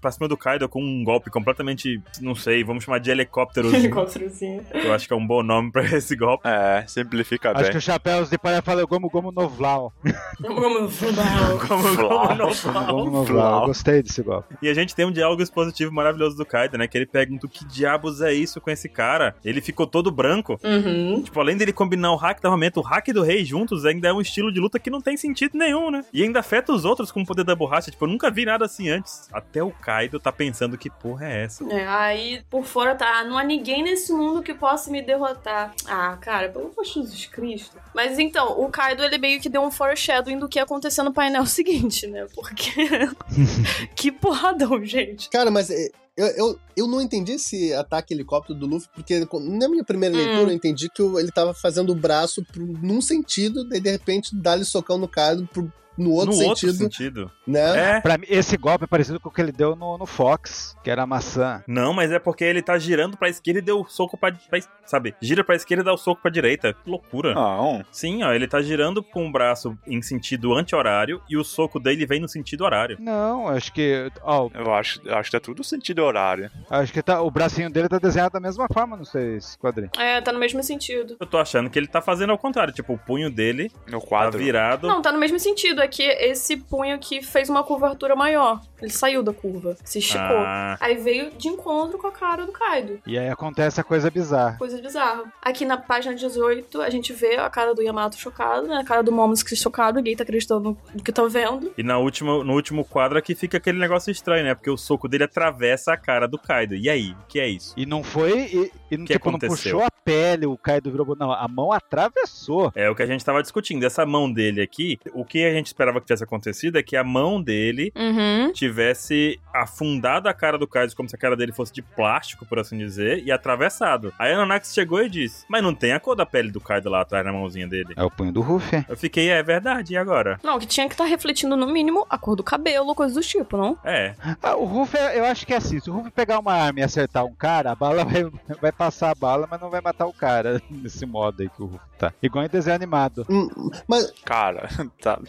pra 0.00 0.10
cima 0.10 0.28
do 0.28 0.36
Kaido 0.36 0.68
com 0.68 0.82
um 0.82 1.04
golpe 1.04 1.30
completamente, 1.30 2.00
não 2.20 2.34
sei, 2.34 2.62
vamos 2.64 2.84
chamar 2.84 2.98
de 2.98 3.10
helicóptero. 3.10 3.68
Helicópterozinho. 3.74 4.64
eu 4.72 4.92
acho 4.92 5.06
que 5.06 5.12
é 5.12 5.16
um 5.16 5.26
bom 5.26 5.42
nome 5.42 5.70
pra 5.70 5.84
esse 5.84 6.16
golpe. 6.16 6.46
É, 6.48 6.84
simplifica 6.86 7.50
Acho 7.52 7.62
bem. 7.62 7.70
que 7.72 7.78
o 7.78 7.80
Chapéus 7.80 8.30
de 8.30 8.38
Palha 8.38 8.62
fala 8.62 8.84
Gomu 8.84 9.08
Gomu 9.08 9.32
Novlau. 9.32 9.92
Como 10.40 10.88
Flau. 10.88 12.36
não 12.36 12.48
Gomu. 12.48 12.86
Gomu 12.86 13.10
Novlau. 13.10 13.66
Gostei 13.66 14.02
desse 14.02 14.22
golpe. 14.22 14.54
E 14.62 14.68
a 14.68 14.74
gente 14.74 14.94
tem 14.94 15.04
um 15.04 15.12
diálogo 15.12 15.42
expositivo 15.42 15.92
maravilhoso 15.92 16.36
do 16.36 16.44
Kaido, 16.44 16.78
né? 16.78 16.86
Que 16.86 16.98
ele 16.98 17.06
pergunta 17.06 17.46
o 17.46 17.48
que 17.48 17.64
diabos 17.64 18.20
é 18.20 18.32
isso 18.32 18.60
com 18.60 18.70
esse 18.70 18.88
cara. 18.88 19.34
Ele 19.44 19.60
ficou 19.60 19.86
todo 19.86 20.10
branco. 20.10 20.58
Uhum. 20.62 21.22
Tipo, 21.22 21.40
além 21.40 21.56
dele 21.56 21.72
combinar 21.72 22.12
o 22.12 22.16
hack 22.16 22.40
do 22.40 22.46
armamento, 22.46 22.80
o 22.80 22.82
hack 22.82 23.08
do 23.12 23.22
rei 23.22 23.44
juntos 23.44 23.84
ainda 23.84 24.08
é 24.08 24.12
um 24.12 24.20
estilo 24.20 24.52
de 24.52 24.60
luta 24.60 24.78
que 24.78 24.90
não 24.90 25.00
tem 25.00 25.16
sentido 25.16 25.56
nenhum, 25.56 25.90
né? 25.90 26.04
E 26.12 26.22
ainda 26.22 26.40
afeta 26.40 26.72
os 26.72 26.84
outros 26.84 27.10
com 27.10 27.22
o 27.22 27.26
poder 27.26 27.44
da 27.44 27.54
borracha. 27.54 27.90
Tipo, 27.90 28.04
eu 28.04 28.08
nunca 28.08 28.30
vi 28.30 28.44
nada 28.44 28.64
assim 28.64 28.88
antes. 28.88 29.28
Até 29.32 29.62
o 29.62 29.71
Kaido 29.72 30.20
tá 30.20 30.30
pensando 30.32 30.76
que 30.78 30.90
porra 30.90 31.26
é 31.26 31.44
essa. 31.44 31.64
É, 31.72 31.86
aí 31.86 32.42
por 32.50 32.64
fora 32.64 32.94
tá, 32.94 33.18
"Ah, 33.20 33.24
não 33.24 33.38
há 33.38 33.44
ninguém 33.44 33.82
nesse 33.82 34.12
mundo 34.12 34.42
que 34.42 34.54
possa 34.54 34.90
me 34.90 35.02
derrotar. 35.02 35.74
Ah, 35.86 36.16
cara, 36.20 36.48
pelo 36.48 36.66
amor 36.66 36.84
de 36.84 36.90
Jesus 36.92 37.26
Cristo. 37.26 37.76
Mas 37.94 38.18
então, 38.18 38.60
o 38.60 38.68
Kaido 38.70 39.02
ele 39.02 39.18
meio 39.18 39.40
que 39.40 39.48
deu 39.48 39.62
um 39.62 39.70
foreshadowing 39.70 40.38
do 40.38 40.48
que 40.48 40.58
ia 40.58 40.62
acontecer 40.64 41.02
no 41.02 41.12
painel 41.12 41.44
seguinte, 41.46 42.06
né? 42.06 42.26
Porque. 42.34 42.70
que 43.96 44.10
porradão, 44.12 44.84
gente. 44.84 45.28
Cara, 45.30 45.50
mas 45.50 45.70
é, 45.70 45.88
eu, 46.16 46.26
eu, 46.26 46.60
eu 46.76 46.86
não 46.86 47.00
entendi 47.00 47.32
esse 47.32 47.72
ataque 47.74 48.12
helicóptero 48.14 48.58
do 48.58 48.66
Luffy, 48.66 48.88
porque 48.94 49.26
na 49.40 49.68
minha 49.68 49.84
primeira 49.84 50.14
Hum. 50.14 50.18
leitura 50.18 50.50
eu 50.50 50.54
entendi 50.54 50.88
que 50.90 51.02
o- 51.02 51.18
ele 51.18 51.30
tava 51.30 51.54
fazendo 51.54 51.90
o 51.92 51.94
braço 51.96 52.44
pro, 52.44 52.64
num 52.66 53.00
sentido, 53.00 53.66
daí 53.68 53.80
de 53.80 53.90
repente 53.90 54.30
dá-lhe 54.34 54.64
socão 54.64 54.98
no 54.98 55.08
Kaido 55.08 55.48
pro, 55.52 55.72
no 55.96 56.10
outro 56.10 56.26
no 56.30 56.32
sentido, 56.34 56.48
outro 56.48 56.72
sentido. 56.72 57.30
né? 57.46 57.96
É. 57.96 58.00
Pra 58.00 58.16
mim, 58.18 58.26
esse 58.28 58.56
golpe 58.56 58.84
é 58.84 58.86
parecido 58.86 59.20
com 59.20 59.28
o 59.28 59.32
que 59.32 59.40
ele 59.40 59.52
deu 59.52 59.74
no, 59.76 59.98
no 59.98 60.06
Fox, 60.06 60.76
que 60.82 60.90
era 60.90 61.02
a 61.02 61.06
maçã. 61.06 61.62
Não, 61.66 61.92
mas 61.92 62.10
é 62.12 62.18
porque 62.18 62.44
ele 62.44 62.62
tá 62.62 62.78
girando 62.78 63.16
pra 63.16 63.28
esquerda 63.28 63.58
e 63.58 63.62
deu 63.62 63.80
o 63.80 63.84
soco 63.88 64.16
pra, 64.16 64.32
pra. 64.32 64.58
Sabe? 64.86 65.14
Gira 65.20 65.44
pra 65.44 65.54
esquerda 65.54 65.82
e 65.82 65.84
dá 65.86 65.92
o 65.92 65.96
soco 65.98 66.20
pra 66.22 66.30
direita. 66.30 66.74
Que 66.74 66.90
loucura. 66.90 67.34
Não, 67.34 67.84
Sim, 67.90 68.22
ó, 68.22 68.32
ele 68.32 68.46
tá 68.48 68.60
girando 68.62 69.02
com 69.02 69.26
o 69.26 69.32
braço 69.32 69.76
em 69.86 70.00
sentido 70.02 70.54
anti-horário 70.54 71.22
e 71.28 71.36
o 71.36 71.44
soco 71.44 71.78
dele 71.78 72.04
vem 72.06 72.20
no 72.20 72.28
sentido 72.28 72.64
horário. 72.64 72.96
Não, 73.00 73.48
acho 73.48 73.72
que. 73.72 74.10
Ó, 74.22 74.48
eu 74.54 74.72
acho, 74.74 75.00
acho 75.10 75.30
que 75.30 75.36
tá 75.36 75.40
tudo 75.40 75.62
sentido 75.62 76.00
horário. 76.02 76.50
acho 76.70 76.92
que 76.92 77.02
tá, 77.02 77.20
o 77.22 77.30
bracinho 77.30 77.70
dele 77.70 77.88
tá 77.88 77.98
desenhado 77.98 78.32
da 78.32 78.40
mesma 78.40 78.66
forma, 78.72 78.96
não 78.96 79.04
sei, 79.04 79.36
esse 79.36 79.58
quadrinho. 79.58 79.90
É, 79.98 80.20
tá 80.20 80.32
no 80.32 80.38
mesmo 80.38 80.62
sentido. 80.62 81.16
Eu 81.20 81.26
tô 81.26 81.38
achando 81.38 81.68
que 81.70 81.78
ele 81.78 81.86
tá 81.86 82.00
fazendo 82.00 82.30
ao 82.30 82.38
contrário. 82.38 82.72
Tipo, 82.72 82.94
o 82.94 82.98
punho 82.98 83.30
dele 83.30 83.70
No 83.86 84.00
tá 84.00 84.06
quadro. 84.06 84.38
virado. 84.38 84.86
Não, 84.88 85.02
tá 85.02 85.12
no 85.12 85.18
mesmo 85.18 85.38
sentido. 85.38 85.81
É 85.82 85.88
que 85.88 86.02
esse 86.02 86.56
punho 86.56 86.94
aqui 86.94 87.22
fez 87.22 87.48
uma 87.50 87.62
curvatura 87.64 88.14
maior. 88.14 88.60
Ele 88.80 88.90
saiu 88.90 89.22
da 89.22 89.32
curva, 89.32 89.76
se 89.84 89.98
esticou. 90.00 90.20
Ah, 90.38 90.76
Aí 90.80 90.96
veio 90.96 91.30
de 91.32 91.48
encontro 91.48 91.98
com 91.98 92.06
a 92.08 92.12
cara 92.12 92.44
do 92.44 92.52
Kaido. 92.52 93.00
E 93.06 93.16
aí 93.18 93.28
acontece 93.28 93.80
a 93.80 93.84
coisa 93.84 94.10
bizarra. 94.10 94.56
Coisa 94.58 94.80
bizarra. 94.80 95.24
Aqui 95.40 95.64
na 95.64 95.76
página 95.76 96.14
18, 96.14 96.80
a 96.82 96.90
gente 96.90 97.12
vê 97.12 97.36
a 97.36 97.48
cara 97.48 97.74
do 97.74 97.82
Yamato 97.82 98.16
chocado, 98.18 98.66
né? 98.66 98.76
A 98.78 98.84
cara 98.84 99.02
do 99.02 99.12
Momosuke 99.12 99.54
chocado. 99.54 99.98
Ninguém 99.98 100.16
tá 100.16 100.24
acreditando 100.24 100.76
no 100.94 101.02
que 101.02 101.12
tá 101.12 101.24
vendo. 101.26 101.72
e 101.78 101.82
na 101.82 101.98
última, 101.98 102.42
no 102.42 102.52
último 102.54 102.84
quadro 102.84 103.18
aqui 103.18 103.34
fica 103.34 103.56
aquele 103.58 103.78
negócio 103.78 104.10
estranho, 104.10 104.44
né? 104.44 104.54
Porque 104.54 104.70
o 104.70 104.76
soco 104.76 105.08
dele 105.08 105.24
atravessa 105.24 105.92
a 105.92 105.96
cara 105.96 106.26
do 106.26 106.38
Kaido. 106.38 106.74
E 106.74 106.88
aí? 106.90 107.12
O 107.12 107.26
que 107.28 107.38
é 107.38 107.46
isso? 107.48 107.74
E 107.76 107.86
não 107.86 108.02
foi. 108.02 108.70
E, 108.92 108.96
não, 108.98 109.04
Que 109.06 109.14
tipo, 109.14 109.30
não 109.30 109.36
aconteceu? 109.38 109.72
puxou 109.78 109.86
a 109.86 109.90
pele, 110.04 110.46
o 110.46 110.56
Kaido 110.56 110.90
virou. 110.90 111.16
Não, 111.18 111.32
a 111.32 111.46
mão 111.48 111.72
atravessou. 111.72 112.72
É 112.74 112.88
o 112.90 112.94
que 112.94 113.02
a 113.02 113.06
gente 113.06 113.24
tava 113.24 113.40
discutindo. 113.42 113.84
Essa 113.84 114.04
mão 114.04 114.30
dele 114.32 114.60
aqui, 114.60 114.98
o 115.14 115.24
que 115.24 115.44
a 115.44 115.52
gente 115.52 115.66
esperava 115.66 116.00
que 116.00 116.06
tivesse 116.06 116.24
acontecido 116.24 116.76
é 116.78 116.82
que 116.82 116.96
a 116.96 117.04
mão 117.04 117.40
dele 117.42 117.92
Uhum. 117.96 118.52
tivesse 118.52 119.38
afundado 119.54 120.28
a 120.28 120.34
cara 120.34 120.58
do 120.58 120.66
Kaido 120.66 120.94
como 120.96 121.08
se 121.08 121.14
a 121.14 121.18
cara 121.18 121.36
dele 121.36 121.52
fosse 121.52 121.72
de 121.72 121.82
plástico, 121.82 122.44
por 122.46 122.58
assim 122.58 122.76
dizer, 122.78 123.22
e 123.24 123.30
atravessado. 123.32 124.12
Aí 124.18 124.32
a 124.32 124.36
Nanax 124.36 124.72
chegou 124.74 125.02
e 125.02 125.08
disse: 125.08 125.44
Mas 125.48 125.62
não 125.62 125.74
tem 125.74 125.92
a 125.92 126.00
cor 126.00 126.14
da 126.16 126.26
pele 126.26 126.50
do 126.50 126.60
Kaido 126.60 126.90
lá 126.90 127.00
atrás 127.02 127.24
na 127.24 127.32
mãozinha 127.32 127.66
dele. 127.66 127.94
É 127.96 128.02
o 128.02 128.10
punho 128.10 128.32
do 128.32 128.40
Ruffy. 128.40 128.84
Eu 128.88 128.96
fiquei, 128.96 129.30
é 129.30 129.42
verdade, 129.42 129.94
e 129.94 129.96
agora? 129.96 130.38
Não, 130.42 130.58
que 130.58 130.66
tinha 130.66 130.86
que 130.88 130.94
estar 130.94 131.04
refletindo 131.04 131.56
no 131.56 131.66
mínimo 131.66 132.06
a 132.10 132.18
cor 132.18 132.36
do 132.36 132.42
cabelo, 132.42 132.94
coisa 132.94 133.14
do 133.14 133.20
tipo, 133.20 133.56
não? 133.56 133.78
É, 133.84 134.14
Ah, 134.42 134.56
o 134.56 134.64
Ruffy, 134.64 134.98
eu 135.14 135.24
acho 135.24 135.46
que 135.46 135.54
é 135.54 135.56
assim: 135.56 135.78
se 135.80 135.88
o 135.90 135.92
Ruffy 135.94 136.10
pegar 136.10 136.38
uma 136.38 136.52
arma 136.52 136.80
e 136.80 136.82
acertar 136.82 137.24
um 137.24 137.34
cara, 137.34 137.72
a 137.72 137.74
bala 137.74 138.04
vai, 138.04 138.24
vai 138.60 138.72
passar 138.82 139.10
a 139.10 139.14
bala, 139.14 139.46
mas 139.48 139.60
não 139.60 139.70
vai 139.70 139.80
matar 139.80 140.06
o 140.06 140.12
cara. 140.12 140.60
Nesse 140.68 141.06
modo 141.06 141.40
aí 141.40 141.48
que 141.48 141.62
o 141.62 141.80
Tá. 142.02 142.12
Igual 142.20 142.44
em 142.44 142.48
desenho 142.48 142.74
animado. 142.74 143.24
Hum, 143.30 143.48
Mas, 143.86 144.12
Cara, 144.24 144.68
tá. 145.00 145.20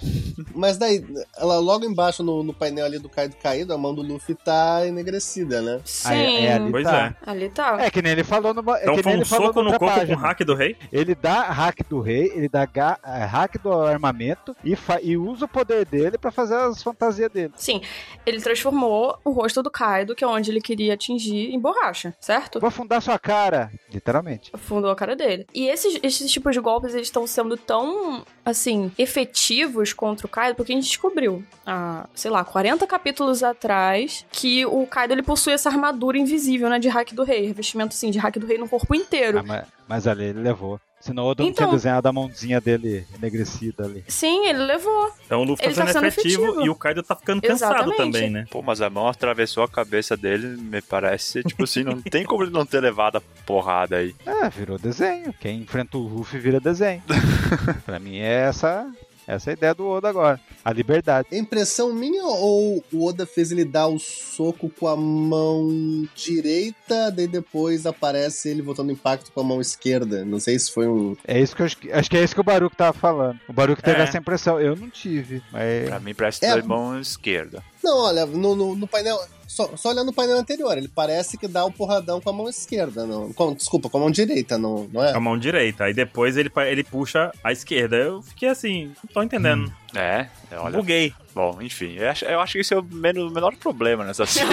mas 0.55 0.75
daí, 0.77 1.05
ela 1.37 1.59
logo 1.59 1.85
embaixo 1.85 2.23
no, 2.23 2.41
no 2.41 2.51
painel 2.51 2.85
ali 2.85 2.97
do 2.97 3.07
Kaido 3.07 3.35
caído, 3.35 3.71
a 3.73 3.77
mão 3.77 3.93
do 3.93 4.01
Luffy 4.01 4.33
tá 4.33 4.81
enegrecida, 4.87 5.61
né? 5.61 5.79
Sim. 5.85 6.09
Aí- 6.09 6.45
é 6.47 6.53
ali 6.55 6.71
pois 6.71 6.83
tá. 6.83 7.15
é. 7.25 7.29
Ali 7.29 7.49
tá. 7.49 7.77
É 7.79 7.91
que 7.91 8.01
nem 8.01 8.13
ele 8.13 8.23
falou 8.23 8.55
no. 8.55 8.61
É 8.75 8.81
Então 8.81 8.95
que 8.95 9.03
foi 9.03 9.11
nem 9.11 9.19
um 9.19 9.21
ele 9.21 9.29
falou 9.29 9.47
soco 9.49 9.61
no 9.61 9.69
corpo 9.69 9.85
com 9.85 9.91
página. 9.99 10.17
o 10.17 10.19
hack 10.19 10.39
do 10.43 10.55
rei? 10.55 10.75
Ele 10.91 11.13
dá 11.13 11.41
hack 11.43 11.77
do 11.87 11.99
rei, 12.01 12.31
ele 12.33 12.49
dá 12.49 12.65
ga- 12.65 12.97
eh, 13.05 13.23
hack 13.25 13.61
do 13.61 13.71
armamento 13.71 14.55
e, 14.63 14.75
fa- 14.75 14.99
e 14.99 15.15
usa 15.15 15.45
o 15.45 15.47
poder 15.47 15.85
dele 15.85 16.17
pra 16.17 16.31
fazer 16.31 16.55
as 16.55 16.81
fantasias 16.81 17.29
dele. 17.31 17.53
Sim, 17.55 17.81
ele 18.25 18.41
transformou 18.41 19.15
o 19.23 19.29
rosto 19.31 19.61
do 19.61 19.69
Kaido, 19.69 20.15
que 20.15 20.23
é 20.23 20.27
onde 20.27 20.49
ele 20.49 20.59
queria 20.61 20.95
atingir, 20.95 21.51
em 21.53 21.59
borracha, 21.59 22.15
certo? 22.19 22.59
Vou 22.59 22.67
afundar 22.69 22.99
sua 22.99 23.19
cara, 23.19 23.71
literalmente. 23.93 24.51
Fundou 24.57 24.89
a 24.89 24.95
cara 24.95 25.15
dele. 25.15 25.45
E 25.53 25.67
esses, 25.67 25.99
esses 26.01 26.31
tipos 26.31 26.53
de 26.53 26.62
golpes, 26.63 26.95
eles 26.95 27.07
estão 27.07 27.27
sendo 27.27 27.55
tão, 27.55 28.25
assim, 28.43 28.91
efetivos 28.97 29.93
contra 29.93 30.25
o 30.25 30.29
Kaido, 30.29 30.55
porque 30.55 30.71
a 30.71 30.75
gente 30.75 30.87
descobriu, 30.87 31.43
há, 31.65 32.07
sei 32.15 32.31
lá, 32.31 32.43
40 32.43 32.87
capítulos 32.87 33.43
atrás, 33.43 34.25
que 34.31 34.65
o 34.65 34.87
Kaido, 34.87 35.13
ele 35.13 35.21
possui 35.21 35.53
essa 35.53 35.69
armadura 35.69 36.17
invisível, 36.17 36.69
né, 36.69 36.79
de 36.79 36.89
hack 36.89 37.13
do 37.13 37.23
rei. 37.23 37.45
Revestimento, 37.45 37.93
assim, 37.93 38.09
de 38.09 38.17
hack 38.17 38.37
do 38.37 38.47
rei 38.47 38.57
no 38.57 38.67
corpo 38.67 38.95
inteiro. 38.95 39.39
Ah, 39.39 39.43
mas, 39.43 39.67
mas 39.87 40.07
ali 40.07 40.25
ele 40.25 40.39
levou. 40.39 40.79
Senão 41.03 41.23
o 41.23 41.27
Oda 41.27 41.43
não 41.43 41.49
Então- 41.49 41.65
tinha 41.67 41.75
desenhado 41.75 42.07
a 42.07 42.13
mãozinha 42.13 42.61
dele 42.61 43.05
enegrecida 43.17 43.83
ali. 43.83 44.05
Sim, 44.07 44.45
ele 44.47 44.59
levou. 44.59 45.11
Então 45.25 45.41
o 45.41 45.43
Luffy 45.43 45.65
Ele 45.65 45.75
tá 45.75 45.81
tá 45.81 45.87
sendo 45.87 45.93
sendo 45.95 46.07
efetivo, 46.07 46.43
efetivo. 46.43 46.65
e 46.65 46.69
o 46.69 46.75
Kaido 46.75 47.03
tá 47.03 47.13
ficando 47.13 47.41
cansado 47.41 47.73
Exatamente. 47.73 47.97
também, 47.97 48.29
né? 48.29 48.45
Pô, 48.49 48.61
mas 48.61 48.79
a 48.79 48.89
mão 48.89 49.09
atravessou 49.09 49.63
a 49.63 49.67
cabeça 49.67 50.15
dele, 50.15 50.47
me 50.61 50.81
parece. 50.81 51.43
Tipo 51.43 51.65
assim, 51.65 51.83
não 51.83 52.01
tem 52.01 52.23
como 52.23 52.43
ele 52.43 52.51
não 52.51 52.65
ter 52.65 52.79
levado 52.79 53.17
a 53.17 53.21
porrada 53.45 53.97
aí. 53.97 54.15
Ah, 54.25 54.47
virou 54.47 54.79
desenho. 54.79 55.33
Quem 55.41 55.59
enfrenta 55.61 55.97
o 55.97 56.07
Ruffy 56.07 56.39
vira 56.39 56.59
desenho. 56.61 57.03
pra 57.85 57.99
mim 57.99 58.19
é 58.19 58.45
essa 58.47 58.89
Essa 59.27 59.49
é 59.49 59.51
a 59.51 59.53
ideia 59.53 59.73
do 59.73 59.87
Oda 59.87 60.09
agora. 60.09 60.39
A 60.63 60.71
liberdade. 60.73 61.27
É 61.31 61.37
impressão 61.37 61.93
minha 61.93 62.23
ou 62.25 62.83
o 62.91 63.05
Oda 63.05 63.25
fez 63.25 63.51
ele 63.51 63.65
dar 63.65 63.87
o 63.87 63.99
soco 63.99 64.69
com 64.69 64.87
a 64.87 64.95
mão 64.95 66.07
direita, 66.15 67.11
daí 67.11 67.27
depois 67.27 67.85
aparece 67.85 68.49
ele 68.49 68.61
botando 68.61 68.91
impacto 68.91 69.31
com 69.31 69.41
a 69.41 69.43
mão 69.43 69.61
esquerda? 69.61 70.23
Não 70.25 70.39
sei 70.39 70.57
se 70.59 70.71
foi 70.71 70.87
um. 70.87 71.15
É 71.27 71.39
isso 71.39 71.55
que 71.55 71.61
eu 71.61 71.65
acho 71.65 71.77
que, 71.77 71.91
acho 71.91 72.09
que 72.09 72.17
é 72.17 72.23
isso 72.23 72.33
que 72.35 72.41
o 72.41 72.43
Baruch 72.43 72.75
tava 72.75 72.93
falando. 72.93 73.39
O 73.47 73.53
Baruch 73.53 73.81
teve 73.81 73.99
É. 73.99 74.03
essa 74.03 74.17
impressão. 74.17 74.59
Eu 74.59 74.75
não 74.75 74.89
tive. 74.89 75.41
Mas... 75.51 75.87
Pra 75.87 75.99
mim 75.99 76.13
parece 76.13 76.45
É. 76.45 76.49
é. 76.49 76.61
mão 76.61 76.99
esquerda. 76.99 77.63
Não, 77.83 77.97
olha, 78.05 78.25
no, 78.25 78.55
no, 78.55 78.75
no 78.75 78.87
painel. 78.87 79.19
Só, 79.53 79.69
só 79.77 79.89
olhando 79.89 80.07
no 80.07 80.13
painel 80.13 80.37
anterior, 80.39 80.75
ele 80.75 80.87
parece 80.87 81.37
que 81.37 81.47
dá 81.47 81.63
o 81.63 81.71
porradão 81.71 82.19
com 82.19 82.27
a 82.27 82.33
mão 82.33 82.49
esquerda. 82.49 83.05
Não, 83.05 83.31
com- 83.33 83.53
desculpa, 83.53 83.87
com 83.87 83.97
a 83.99 84.01
mão 84.01 84.09
direita, 84.09 84.57
não, 84.57 84.89
não 84.91 85.03
é? 85.03 85.11
Com 85.11 85.17
a 85.17 85.21
mão 85.21 85.37
direita. 85.37 85.83
Aí 85.83 85.93
depois 85.93 86.35
ele, 86.37 86.51
ele 86.67 86.83
puxa 86.83 87.31
a 87.43 87.51
esquerda. 87.51 87.95
Eu 87.95 88.23
fiquei 88.23 88.49
assim, 88.49 88.85
não 88.87 89.13
tô 89.13 89.21
entendendo. 89.21 89.71
É, 89.71 89.82
é, 89.95 90.27
olha. 90.57 90.77
Buguei. 90.77 91.13
Bom, 91.35 91.59
enfim, 91.63 91.95
eu 91.97 92.09
acho, 92.11 92.25
eu 92.25 92.39
acho 92.39 92.53
que 92.53 92.59
esse 92.59 92.75
é 92.75 92.77
o 92.77 92.83
men- 92.83 93.31
menor 93.31 93.55
problema 93.55 94.03
nessa 94.03 94.23
série. 94.27 94.47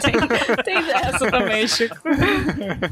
tem, 0.00 0.12
tem 0.64 0.82
dessa 0.86 1.30
também, 1.30 1.68
Chico. 1.68 1.96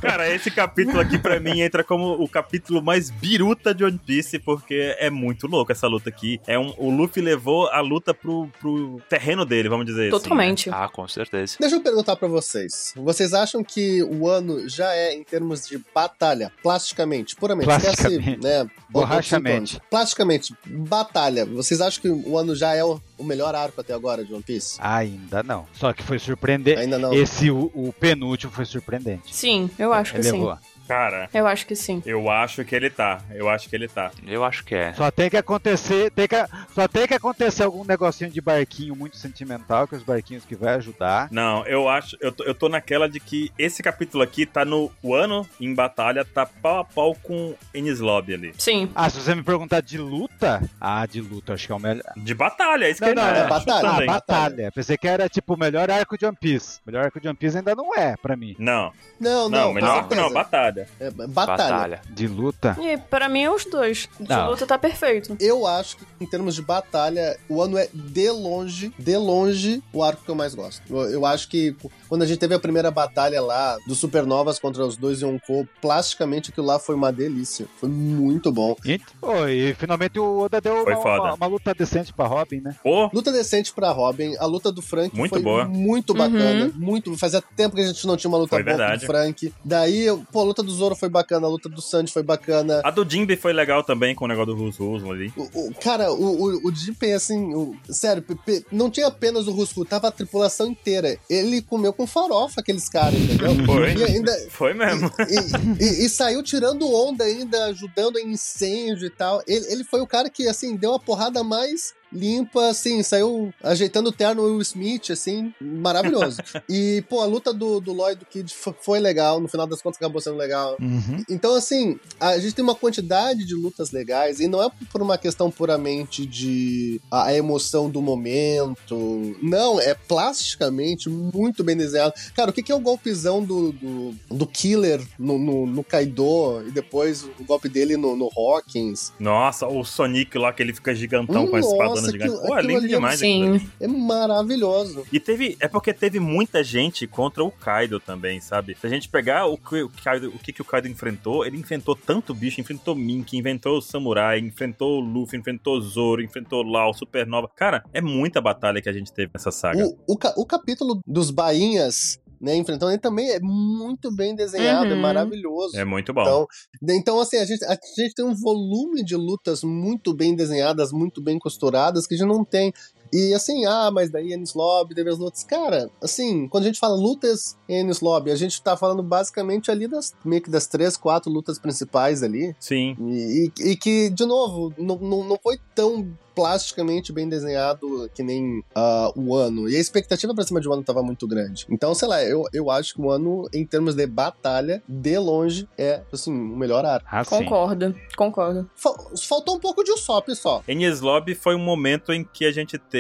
Cara, 0.03 0.29
esse 0.29 0.51
capítulo 0.51 1.01
aqui 1.01 1.19
pra 1.19 1.41
mim 1.41 1.61
entra 1.63 1.83
como 1.83 2.13
o 2.23 2.29
capítulo 2.29 2.83
mais 2.83 3.09
biruta 3.11 3.75
de 3.75 3.85
One 3.85 3.99
Piece, 3.99 4.39
porque 4.39 4.95
é 4.99 5.09
muito 5.09 5.47
louco 5.47 5.73
essa 5.73 5.87
luta 5.87 6.11
aqui. 6.11 6.39
É 6.47 6.59
um, 6.59 6.75
o 6.77 6.91
Luffy 6.91 7.23
levou 7.23 7.69
a 7.69 7.81
luta 7.81 8.13
pro, 8.13 8.51
pro 8.61 9.01
terreno 9.09 9.47
dele, 9.47 9.71
vamos 9.71 9.87
dizer 9.87 10.09
assim. 10.09 10.23
Totalmente. 10.23 10.69
ah, 10.71 10.87
com 10.93 11.09
certeza. 11.09 11.57
Deixa 11.59 11.77
eu 11.77 11.81
perguntar 11.81 12.17
pra 12.17 12.29
vocês. 12.29 12.93
Vocês 12.97 13.33
acham 13.33 13.65
que 13.65 14.03
o 14.03 14.29
ano 14.29 14.69
já 14.69 14.95
é, 14.95 15.15
em 15.15 15.25
termos 15.25 15.67
de 15.67 15.81
batalha, 15.95 16.53
plasticamente, 16.63 17.35
puramente, 17.35 17.65
Plasticamente. 17.67 18.29
esquece, 18.31 18.41
né? 18.43 18.71
Borrachamente. 18.91 19.81
Plasticamente, 19.91 20.55
batalha. 20.67 21.47
Vocês 21.55 21.81
acham 21.81 22.01
que 22.03 22.09
o 22.09 22.39
ano 22.39 22.55
já 22.55 22.75
é 22.75 22.85
o, 22.85 23.01
o 23.19 23.25
melhor 23.25 23.55
arco 23.55 23.81
até 23.81 23.93
agora 23.93 24.25
de 24.25 24.33
One 24.33 24.43
Piece? 24.43 24.79
Ainda 24.81 25.43
não. 25.43 25.67
Só 25.73 25.93
que 25.93 26.03
foi 26.03 26.19
surpreendente. 26.19 26.79
Ainda 26.79 26.99
não. 26.99 27.13
Esse, 27.13 27.51
o, 27.51 27.71
o 27.75 27.93
penúltimo, 27.99 28.53
foi 28.53 28.65
surpreendente. 28.65 29.35
Sim, 29.35 29.71
eu 29.79 29.93
acho 29.93 30.13
que 30.13 30.19
Ele 30.19 30.31
sim. 30.31 30.49
Cara, 30.91 31.31
Eu 31.33 31.47
acho 31.47 31.67
que 31.67 31.77
sim. 31.77 32.03
eu 32.05 32.29
acho 32.29 32.65
que 32.65 32.75
ele 32.75 32.91
tá. 32.91 33.21
Eu 33.31 33.49
acho 33.49 33.69
que 33.69 33.77
ele 33.77 33.87
tá. 33.87 34.11
Eu 34.27 34.45
acho 34.45 34.65
que 34.65 34.75
é. 34.75 34.93
Só 34.95 35.09
tem 35.09 35.31
que 35.31 35.37
acontecer, 35.37 36.11
tem 36.11 36.27
que, 36.27 36.35
só 36.75 36.89
tem 36.89 37.07
que 37.07 37.15
acontecer 37.15 37.63
algum 37.63 37.85
negocinho 37.85 38.29
de 38.29 38.41
barquinho 38.41 38.97
muito 38.97 39.17
sentimental, 39.17 39.87
que 39.87 39.95
é 39.95 39.99
os 39.99 40.03
barquinhos 40.03 40.45
que 40.45 40.57
vai 40.57 40.75
ajudar. 40.75 41.29
Não, 41.31 41.65
eu 41.65 41.89
acho. 41.89 42.17
Eu 42.21 42.33
tô, 42.33 42.43
eu 42.43 42.53
tô 42.57 42.69
naquela 42.69 43.09
de 43.09 43.21
que 43.21 43.53
esse 43.57 43.85
capítulo 43.85 44.25
aqui 44.25 44.45
tá 44.45 44.65
no. 44.65 44.91
O 45.01 45.15
ano 45.15 45.49
em 45.61 45.73
batalha 45.73 46.25
tá 46.25 46.45
pau 46.45 46.81
a 46.81 46.85
pau 46.85 47.15
com 47.15 47.55
Enies 47.73 48.01
Lobby 48.01 48.35
ali. 48.35 48.53
Sim. 48.59 48.91
Ah, 48.93 49.09
se 49.09 49.21
você 49.21 49.33
me 49.33 49.45
perguntar 49.45 49.83
de 49.83 49.97
luta, 49.97 50.61
ah, 50.81 51.07
de 51.07 51.21
luta, 51.21 51.55
acho 51.55 51.69
que 51.69 51.73
é 51.73 51.77
o 51.77 51.79
melhor. 51.79 52.03
De 52.17 52.35
batalha, 52.35 52.87
é 52.87 52.91
isso 52.91 53.01
Não, 53.01 53.11
que 53.11 53.15
não, 53.15 53.23
é 53.23 53.41
acho 53.43 53.49
batalha. 53.49 53.89
Ah, 53.89 54.07
batalha. 54.07 54.73
Pensei 54.73 54.99
que 54.99 55.07
era 55.07 55.29
tipo 55.29 55.55
o 55.55 55.57
melhor 55.57 55.89
arco 55.89 56.19
de 56.19 56.27
One 56.27 56.37
Piece. 56.37 56.81
Melhor 56.85 57.05
arco 57.05 57.21
de 57.21 57.29
One 57.29 57.37
Piece 57.37 57.59
ainda 57.59 57.77
não 57.77 57.95
é, 57.95 58.17
pra 58.17 58.37
mim. 58.37 58.57
Não, 58.59 58.93
Não, 59.21 59.49
não, 59.49 59.67
não, 59.67 59.73
melhor 59.73 59.99
arco 59.99 60.17
não, 60.17 60.31
certeza. 60.31 60.80
Batalha. 60.81 60.89
É, 61.01 61.11
batalha. 61.11 61.57
Batalha. 61.71 62.03
De 62.11 62.27
luta. 62.27 62.77
E 62.81 62.97
pra 62.97 63.29
mim 63.29 63.43
é 63.43 63.51
os 63.51 63.65
dois. 63.65 64.09
De 64.19 64.29
Não. 64.29 64.51
luta 64.51 64.67
tá 64.67 64.79
perfeito. 64.79 65.37
Eu 65.41 65.67
acho 65.67 65.97
que, 65.97 66.05
em 66.21 66.27
termos 66.27 66.55
de 66.55 66.63
batalha, 66.63 67.37
o 67.49 67.61
ano 67.63 67.77
é 67.79 67.89
de 67.93 68.31
longe, 68.31 68.93
de 68.99 69.17
longe, 69.17 69.83
o 69.93 70.03
arco 70.03 70.23
que 70.25 70.31
eu 70.31 70.35
mais 70.35 70.55
gosto. 70.55 70.83
Eu, 70.91 71.11
eu 71.11 71.27
acho 71.27 71.49
que 71.49 71.75
quando 72.09 72.23
a 72.23 72.27
gente 72.27 72.39
teve 72.39 72.55
a 72.55 72.59
primeira 72.59 72.91
batalha 72.91 73.41
lá, 73.41 73.77
dos 73.87 73.99
Supernovas 73.99 74.59
contra 74.59 74.85
os 74.85 74.97
dois 74.97 75.21
Yonkou, 75.23 75.67
plasticamente 75.81 76.51
aquilo 76.51 76.67
lá 76.67 76.79
foi 76.79 76.95
uma 76.95 77.13
delícia. 77.13 77.67
Foi 77.79 77.89
muito 77.89 78.53
bom. 78.53 78.77
E, 78.85 79.01
oh, 79.21 79.47
e 79.49 79.75
finalmente 79.75 80.19
o 80.19 80.41
Oda 80.41 80.61
deu 80.61 80.83
Foi 80.85 80.95
uma, 80.95 81.03
foda. 81.03 81.23
uma- 81.23 81.35
uma 81.35 81.47
luta 81.47 81.75
decente 81.75 82.13
pra 82.13 82.27
Robin, 82.27 82.61
né? 82.61 82.77
Pô, 82.83 83.11
Luta 83.13 83.33
decente 83.33 83.73
pra 83.73 83.91
Robin, 83.91 84.37
a 84.39 84.47
luta 84.47 84.71
do 84.71 84.81
Frank 84.83 85.17
Muito 85.17 85.31
foi 85.31 85.43
boa. 85.43 85.65
muito 85.65 86.15
bacana, 86.15 86.71
muito, 86.77 87.17
fazia 87.19 87.43
tempo 87.57 87.75
que 87.75 87.83
a 87.83 87.87
gente 87.87 88.07
não 88.07 88.17
tinha 88.17 88.29
uma 88.29 88.39
luta 88.39 88.51
Foi 88.57 88.63
boa 88.63 88.77
com 88.77 88.83
o 88.83 88.87
verdade. 88.87 89.07
Frank. 89.07 89.53
Daí, 89.65 90.07
pô, 90.33 90.41
a 90.41 90.45
luta 90.45 90.63
do 90.63 90.70
Zoro 90.73 90.95
foi 90.97 91.09
bacana, 91.09 91.47
a 91.47 91.51
luta 91.51 91.69
do 91.69 91.81
Sanji 91.81 92.13
foi 92.13 92.23
bacana. 92.23 92.81
a 92.85 92.91
do 92.91 93.09
Jimby 93.09 93.37
foi 93.37 93.53
legal 93.53 93.83
também 93.83 94.15
com 94.15 94.25
o 94.25 94.29
negócio 94.29 94.55
do 94.55 94.61
Rus 94.61 94.77
Rus 94.77 95.05
ali. 95.05 95.33
O, 95.37 95.69
o- 95.69 95.75
cara, 95.75 96.13
o, 96.13 96.43
o, 96.65 96.69
o 96.69 96.75
Jinpei, 96.75 97.13
assim, 97.13 97.55
o- 97.55 97.75
sério, 97.89 98.25
não 98.73 98.91
tinha 98.91 99.07
apenas 99.07 99.47
o 99.47 99.53
Rusku, 99.53 99.85
tava 99.85 100.09
a 100.09 100.11
tripulação 100.13 100.67
inteira. 100.69 101.19
Ele 101.29 101.63
comeu 101.63 101.93
com 101.93 102.07
farofa 102.07 102.61
aqueles 102.61 102.89
caras, 102.89 103.19
entendeu? 103.19 103.51
Foi. 103.67 103.95
E 103.95 104.05
ainda. 104.05 104.33
Foi 104.51 104.75
mesmo. 104.75 105.11
E, 105.29 105.85
e- 105.85 106.05
e 106.07 106.09
saiu 106.09 106.43
tirando 106.43 106.91
onda 106.93 107.25
ainda, 107.25 107.67
ajudando 107.67 108.19
em 108.19 108.33
incêndio 108.33 109.07
e 109.07 109.11
tal. 109.11 109.43
Ele, 109.47 109.67
ele 109.73 109.85
foi 109.85 110.01
o 110.01 110.07
cara 110.07 110.29
que, 110.31 110.49
assim, 110.49 110.77
deu 110.77 110.95
a 110.95 111.01
porrada 111.01 111.43
mais 111.45 111.93
limpa, 112.13 112.69
assim, 112.69 113.03
saiu 113.03 113.53
ajeitando 113.63 114.09
o 114.09 114.13
terno 114.13 114.43
Will 114.43 114.61
Smith, 114.61 115.11
assim, 115.11 115.53
maravilhoso. 115.61 116.39
e, 116.69 117.03
pô, 117.09 117.21
a 117.21 117.27
luta 117.27 117.53
do, 117.53 117.81
do 117.81 117.93
Lloyd 117.93 118.21
do 118.21 118.27
Kid 118.27 118.53
fo- 118.53 118.75
foi 118.81 118.99
legal, 118.99 119.41
no 119.41 119.49
final 119.49 119.67
das 119.67 119.81
contas 119.83 119.99
acabou 119.99 120.21
sendo 120.21 120.37
legal. 120.37 120.77
Uhum. 120.81 121.23
Então, 121.29 121.55
assim, 121.55 121.99
a 122.19 122.39
gente 122.39 122.55
tem 122.55 122.63
uma 122.63 122.75
quantidade 122.75 123.45
de 123.45 123.55
lutas 123.55 123.91
legais, 123.91 124.41
e 124.41 124.49
não 124.49 124.63
é 124.63 124.71
por 124.93 125.03
uma 125.03 125.17
questão 125.17 125.51
puramente 125.51 126.27
de 126.27 127.01
a, 127.11 127.35
emoção 127.35 127.89
do 127.91 128.03
momento. 128.03 129.37
Não, 129.43 129.81
é 129.81 129.95
plasticamente 129.95 131.09
muito 131.09 131.63
bem 131.65 131.77
desenhado. 131.77 132.15
Cara, 132.35 132.51
o 132.51 132.53
que, 132.53 132.63
que 132.63 132.73
é 132.73 132.75
o 132.75 132.81
golpezão 132.81 133.43
do, 133.43 133.73
do, 133.73 134.15
do 134.29 134.47
Killer 134.47 135.01
no, 135.19 135.39
no, 135.39 135.67
no 135.67 135.85
Kaido 135.85 136.63
e 136.67 136.71
depois 136.71 137.25
o 137.39 137.45
golpe 137.45 137.69
dele 137.69 137.97
no, 137.97 138.17
no 138.17 138.31
Hawkins? 138.37 139.13
Nossa, 139.19 139.67
o 139.67 139.85
Sonic 139.85 140.37
lá 140.37 140.53
que 140.53 140.63
ele 140.63 140.73
fica 140.73 140.95
gigantão 140.95 141.47
com 141.47 141.57
a 141.57 141.61
Nossa, 142.01 142.17
espadona 142.17 142.25
aquilo- 142.25 142.37
gigante. 142.37 142.47
Pô, 142.49 142.55
é 142.55 142.59
aquilo 142.59 142.69
lindo 142.73 142.79
ali 142.85 142.87
é 142.93 142.97
demais. 142.97 143.19
Sim. 143.21 143.71
É 143.81 143.87
maravilhoso. 143.87 145.07
E 145.13 145.21
teve. 145.21 145.57
É 145.61 145.69
porque 145.69 145.93
teve 145.93 146.21
muita 146.21 146.63
gente 146.63 147.07
contra 147.07 147.43
o 147.45 147.51
Kaido 147.51 147.99
também, 148.01 148.41
sabe? 148.41 148.77
Se 148.81 148.87
a 148.87 148.91
gente 148.91 149.09
pegar 149.09 149.47
o 149.47 149.57
que 149.57 149.83
o, 149.83 149.89
Kaido, 150.03 150.29
o, 150.29 150.39
que, 150.39 150.53
que 150.53 150.63
o 150.63 150.65
Kaido 150.65 150.89
enfrentou, 150.89 151.45
ele 151.45 151.57
enfrentou 151.59 151.95
tanto 151.97 152.35
bicho, 152.35 152.61
enfrentou 152.61 152.95
Mink, 152.95 153.37
enfrentou 153.37 153.79
o 153.79 153.83
Samurai, 153.83 154.39
enfrentou 154.39 154.99
o 154.99 155.01
Luffy, 155.01 155.39
enfrentou 155.39 155.77
o 155.77 155.81
Zoro, 155.81 156.23
enfrentou 156.23 156.65
o 156.65 156.69
Lau, 156.69 156.93
Supernova. 156.95 157.49
Cara, 157.55 157.85
é 157.93 158.01
muita 158.01 158.41
batalha 158.41 158.81
que 158.81 158.89
a 158.89 158.93
gente 158.93 159.13
teve 159.13 159.31
nessa 159.35 159.51
saga. 159.51 159.85
O, 159.85 160.15
o, 160.15 160.19
o 160.43 160.47
capítulo 160.47 161.01
dos 161.07 161.31
bainhas, 161.31 162.19
né, 162.41 162.57
enfrentando 162.57 162.91
ele 162.93 162.99
também 163.01 163.31
é 163.31 163.39
muito 163.41 164.11
bem 164.15 164.35
desenhado, 164.35 164.91
é 164.91 164.95
Uhum. 164.95 165.01
maravilhoso. 165.01 165.77
É 165.77 165.85
muito 165.85 166.13
bom. 166.15 166.23
Então, 166.23 166.47
então 166.89 167.21
assim, 167.21 167.37
a 167.37 167.45
gente, 167.45 167.65
a 167.65 167.77
gente 167.97 168.15
tem 168.15 168.25
um 168.25 168.35
volume 168.35 169.05
de 169.05 169.15
lutas 169.15 169.63
muito 169.63 170.15
bem 170.15 170.35
desenhadas, 170.35 170.91
muito 170.91 171.23
bem 171.23 171.39
costuradas, 171.39 172.07
que 172.07 172.15
a 172.15 172.19
gente 172.19 172.29
não 172.29 172.45
tem. 172.45 172.73
E 173.13 173.35
assim, 173.35 173.65
ah, 173.67 173.91
mas 173.93 174.11
daí 174.11 174.33
Ennis 174.33 174.55
Lobby, 174.55 174.95
teve 174.95 175.11
as 175.11 175.19
lutas. 175.19 175.43
Cara, 175.45 175.91
assim, 176.03 176.47
quando 176.49 176.65
a 176.65 176.67
gente 176.69 176.79
fala 176.79 176.95
lutas 176.95 177.57
em 177.69 177.81
Ennis 177.81 178.01
Lobby, 178.01 178.31
a 178.31 178.37
gente 178.37 178.63
tá 178.63 178.77
falando 178.77 179.03
basicamente 179.03 179.71
ali 179.71 179.89
das 179.89 180.15
meio 180.25 180.41
que 180.43 180.51
das 180.51 180.67
três, 180.67 180.97
quatro 180.97 181.31
lutas 181.31 181.59
principais 181.59 182.23
ali. 182.23 182.55
Sim. 182.61 182.97
E, 183.01 183.51
e- 183.61 183.71
e 183.73 183.77
que, 183.77 184.11
de 184.11 184.25
novo, 184.25 184.73
não, 184.79 184.97
não, 184.97 185.25
não 185.25 185.39
foi 185.43 185.59
tão 185.75 186.09
plasticamente 186.33 187.13
bem 187.13 187.29
desenhado 187.29 188.09
que 188.15 188.23
nem 188.23 188.63
ah, 188.75 189.13
o 189.17 189.35
ano. 189.35 189.69
E 189.69 189.77
a 189.77 189.81
expectativa 189.81 190.33
pra 190.35 190.45
cima 190.45 190.61
de 190.61 190.69
um 190.69 190.73
ano 190.73 190.83
tava 190.83 191.03
muito 191.03 191.27
grande. 191.27 191.67
Então, 191.69 191.95
sei 191.95 192.09
lá, 192.09 192.23
eu, 192.25 192.45
eu 192.53 192.71
acho 192.71 192.95
que 192.95 193.01
o 193.03 193.11
ano, 193.11 193.49
em 193.53 193.67
termos 193.67 193.95
de 193.95 194.07
batalha, 194.07 194.83
de 194.89 195.19
longe, 195.19 195.69
é, 195.77 196.01
assim, 196.13 196.33
o 196.33 196.57
melhor 196.57 196.85
arco. 196.87 197.07
Ah. 197.11 197.25
Concordo, 197.25 197.95
concordo. 198.17 198.71
Fal- 198.75 199.11
Faltou 199.29 199.57
um 199.57 199.61
pouco 199.61 199.83
de 199.85 199.91
Usopp 199.91 200.35
só. 200.35 200.63
Enies 200.69 201.01
Lobby 201.01 201.35
foi 201.35 201.55
um 201.55 201.59
momento 201.65 202.13
em 202.13 202.25
que 202.25 202.45
a 202.47 202.53
gente 202.53 202.79
teve 202.79 203.00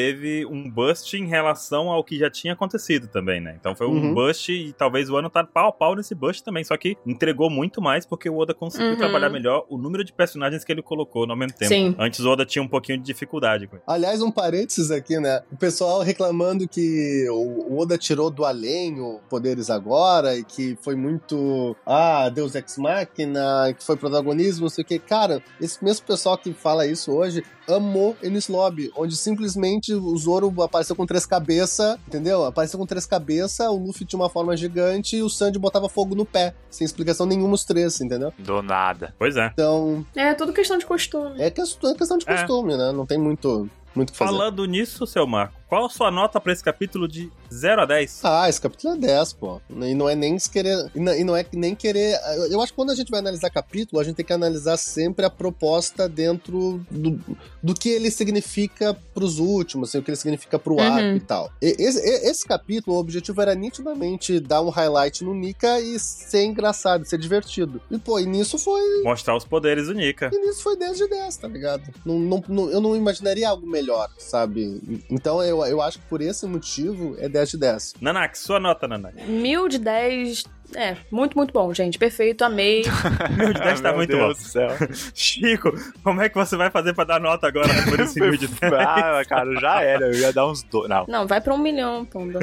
um 0.51 0.71
bust 0.71 1.17
em 1.17 1.27
relação 1.27 1.91
ao 1.91 2.03
que 2.05 2.19
já 2.19 2.31
tinha 2.31 2.53
acontecido 2.53 3.09
também, 3.09 3.41
né? 3.41 3.57
Então 3.59 3.75
foi 3.75 3.87
um 3.87 3.91
Uhum. 3.91 4.15
bust 4.15 4.51
e 4.53 4.73
talvez 4.73 5.09
o 5.11 5.17
ano 5.17 5.29
tá 5.31 5.45
pau 5.45 5.69
a 5.69 5.73
pau 5.73 5.95
nesse 5.95 6.15
bust 6.15 6.43
também, 6.43 6.65
só 6.65 6.77
que 6.77 6.97
entregou 7.07 7.49
muito 7.51 7.81
mais 7.83 8.07
porque 8.07 8.29
o 8.29 8.37
Oda 8.39 8.55
conseguiu 8.55 8.91
Uhum. 8.93 8.97
trabalhar 8.97 9.29
melhor 9.31 9.67
o 9.69 9.77
número 9.79 10.05
de 10.05 10.13
personagens 10.13 10.65
que 10.65 10.73
ele 10.73 10.83
colocou 10.83 11.29
ao 11.31 11.37
mesmo 11.37 11.57
tempo. 11.57 11.69
Sim. 11.75 11.95
Antes 11.99 12.21
o 12.21 12.31
Oda 12.31 12.45
tinha 12.47 12.63
um 12.63 12.69
pouquinho 12.69 12.99
de 12.99 13.05
dificuldade 13.05 13.67
com. 13.67 13.79
Aliás, 13.87 14.23
um 14.23 14.31
parênteses 14.31 14.91
aqui, 14.91 15.19
né? 15.19 15.43
O 15.53 15.57
pessoal 15.57 16.01
reclamando 16.03 16.67
que 16.69 17.27
o 17.31 17.61
o 17.71 17.79
Oda 17.79 17.97
tirou 17.97 18.31
do 18.31 18.45
além 18.45 19.01
os 19.01 19.21
poderes 19.29 19.71
agora 19.71 20.37
e 20.37 20.43
que 20.45 20.77
foi 20.83 20.95
muito. 20.97 21.77
Ah, 21.87 22.29
Deus 22.29 22.55
Ex 22.55 22.77
Machina, 22.79 23.73
que 23.77 23.85
foi 23.85 23.97
protagonismo, 23.97 24.63
não 24.63 24.69
sei 24.71 24.83
o 24.83 24.87
que. 24.87 24.99
Cara, 24.99 25.43
esse 25.61 25.83
mesmo 25.85 26.07
pessoal 26.07 26.37
que 26.37 26.53
fala 26.53 26.87
isso 26.87 27.13
hoje 27.13 27.43
amou 27.69 28.17
Ennis 28.23 28.49
Lobby, 28.49 28.91
onde 28.97 29.17
simplesmente 29.17 29.90
o 29.95 30.17
Zoro 30.17 30.53
apareceu 30.63 30.95
com 30.97 31.07
três 31.07 31.25
cabeças, 31.27 31.99
entendeu? 32.07 32.45
Apareceu 32.45 32.79
com 32.79 32.87
três 32.87 33.07
cabeças, 33.07 33.67
o 33.69 33.77
Luffy 33.77 34.05
tinha 34.07 34.19
uma 34.21 34.29
forma 34.31 34.57
gigante 34.57 35.17
e 35.17 35.23
o 35.23 35.29
Sanji 35.29 35.59
botava 35.59 35.89
fogo 35.89 36.15
no 36.15 36.25
pé, 36.25 36.55
sem 36.71 36.85
explicação 36.85 37.27
nenhuma 37.27 37.55
os 37.55 37.65
três, 37.65 38.01
entendeu? 38.01 38.33
Do 38.39 38.63
nada. 38.63 39.15
Pois 39.19 39.37
é. 39.37 39.51
Então, 39.53 40.05
É 40.15 40.35
tudo 40.35 40.53
questão 40.53 40.79
de 40.79 40.87
costume. 40.87 41.41
é 41.41 41.51
questão, 41.51 41.91
é 41.91 41.95
questão 41.95 42.19
de 42.19 42.29
É. 42.29 42.33
costume, 42.37 42.77
né? 42.77 42.93
Não 42.93 43.07
tem 43.07 43.19
muito 43.19 43.69
muito 43.95 44.11
o 44.11 44.13
que 44.13 44.19
fazer. 44.19 44.31
Falando 44.31 44.65
nisso, 44.67 45.05
seu 45.07 45.27
Marco, 45.27 45.55
qual 45.71 45.87
a 45.87 45.89
sua 45.89 46.11
nota 46.11 46.41
pra 46.41 46.53
esse 46.53 46.63
capítulo 46.65 47.07
de 47.07 47.31
0 47.53 47.83
a 47.83 47.87
10? 47.87 48.21
Ah, 48.25 48.49
esse 48.49 48.61
capítulo 48.61 48.95
é 48.95 48.99
10, 48.99 49.33
pô. 49.35 49.61
E 49.71 49.95
não 49.95 50.09
é 50.09 50.15
nem 50.17 50.37
querer. 50.37 50.91
E 50.95 50.99
não, 51.01 51.15
e 51.15 51.23
não 51.25 51.37
é 51.37 51.47
nem 51.53 51.75
querer. 51.77 52.19
Eu 52.51 52.61
acho 52.61 52.73
que 52.73 52.77
quando 52.77 52.91
a 52.91 52.95
gente 52.95 53.09
vai 53.11 53.21
analisar 53.21 53.49
capítulo, 53.51 54.01
a 54.01 54.05
gente 54.05 54.17
tem 54.17 54.27
que 54.27 54.33
analisar 54.33 54.77
sempre 54.77 55.25
a 55.25 55.31
proposta 55.31 56.09
dentro 56.09 56.85
do, 56.91 57.19
do 57.63 57.73
que 57.73 57.89
ele 57.89 58.11
significa 58.11 58.93
pros 59.15 59.39
últimos, 59.39 59.89
assim, 59.91 59.99
o 59.99 60.03
que 60.03 60.11
ele 60.11 60.17
significa 60.17 60.59
pro 60.59 60.75
Uhum. 60.75 60.81
arco 60.81 61.17
e 61.17 61.21
tal. 61.21 61.51
E- 61.63 61.77
esse, 61.79 62.01
esse 62.29 62.45
capítulo, 62.45 62.97
o 62.97 62.99
objetivo 63.01 63.41
era 63.41 63.55
nitidamente 63.55 64.41
dar 64.41 64.63
um 64.63 64.71
highlight 64.71 65.23
no 65.23 65.33
Nika 65.35 65.81
e 65.81 65.99
ser 66.01 66.45
engraçado, 66.45 67.05
ser 67.07 67.19
divertido. 67.19 67.81
E, 67.91 67.97
pô, 67.97 68.19
e 68.19 68.27
nisso 68.27 68.59
foi. 68.59 69.03
Mostrar 69.05 69.37
os 69.37 69.45
poderes 69.45 69.87
do 69.87 69.95
Nika. 69.95 70.31
E 70.33 70.39
nisso 70.39 70.63
foi 70.65 70.77
10 70.77 70.97
de 70.99 71.09
10, 71.09 71.37
tá 71.37 71.47
ligado? 71.47 71.83
Não, 72.05 72.19
não, 72.19 72.45
não- 72.49 72.71
eu 72.71 72.81
não 72.81 72.97
imaginaria 72.97 73.49
algo 73.49 73.67
melhor, 73.67 74.11
sabe? 74.19 74.81
Então 75.09 75.41
eu, 75.43 75.60
eu 75.69 75.81
acho 75.83 75.99
que 75.99 76.05
por 76.07 76.21
esse 76.21 76.47
motivo 76.47 77.17
é 77.19 77.29
10 77.29 77.51
de 77.51 77.59
10. 77.59 77.95
Nanak, 78.01 78.39
sua 78.39 78.59
nota, 78.61 78.87
Nanak. 78.89 79.23
Mil 79.25 79.69
de 79.69 79.79
dez. 79.79 80.45
É, 80.75 80.97
muito, 81.11 81.37
muito 81.37 81.53
bom, 81.53 81.75
gente. 81.75 81.99
Perfeito, 81.99 82.45
amei. 82.45 82.83
Mil 83.37 83.53
de 83.53 83.61
10 83.61 83.81
tá 83.81 83.89
Meu 83.89 83.97
muito 83.99 84.11
Deus 84.17 84.21
bom. 84.23 84.43
do 84.43 84.49
céu. 84.49 84.69
Chico, 85.15 85.73
como 86.05 86.21
é 86.23 86.29
que 86.29 86.35
você 86.37 86.57
vai 86.57 86.71
fazer 86.71 86.95
pra 86.95 87.03
dar 87.05 87.19
nota 87.21 87.49
agora 87.49 87.69
por 87.91 87.99
esse 87.99 88.21
mil 88.21 88.37
de 88.37 88.47
10? 88.47 88.73
ah, 88.75 89.23
cara, 89.29 89.61
já 89.61 89.83
era. 89.83 90.07
Eu 90.07 90.15
ia 90.15 90.33
dar 90.33 90.47
uns 90.47 90.63
dois. 90.63 90.89
Não, 90.89 91.07
Não, 91.09 91.27
vai 91.27 91.41
pra 91.41 91.53
um 91.55 91.59
milhão, 91.59 92.05
pomba. 92.05 92.39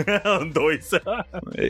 Dois. 0.54 0.90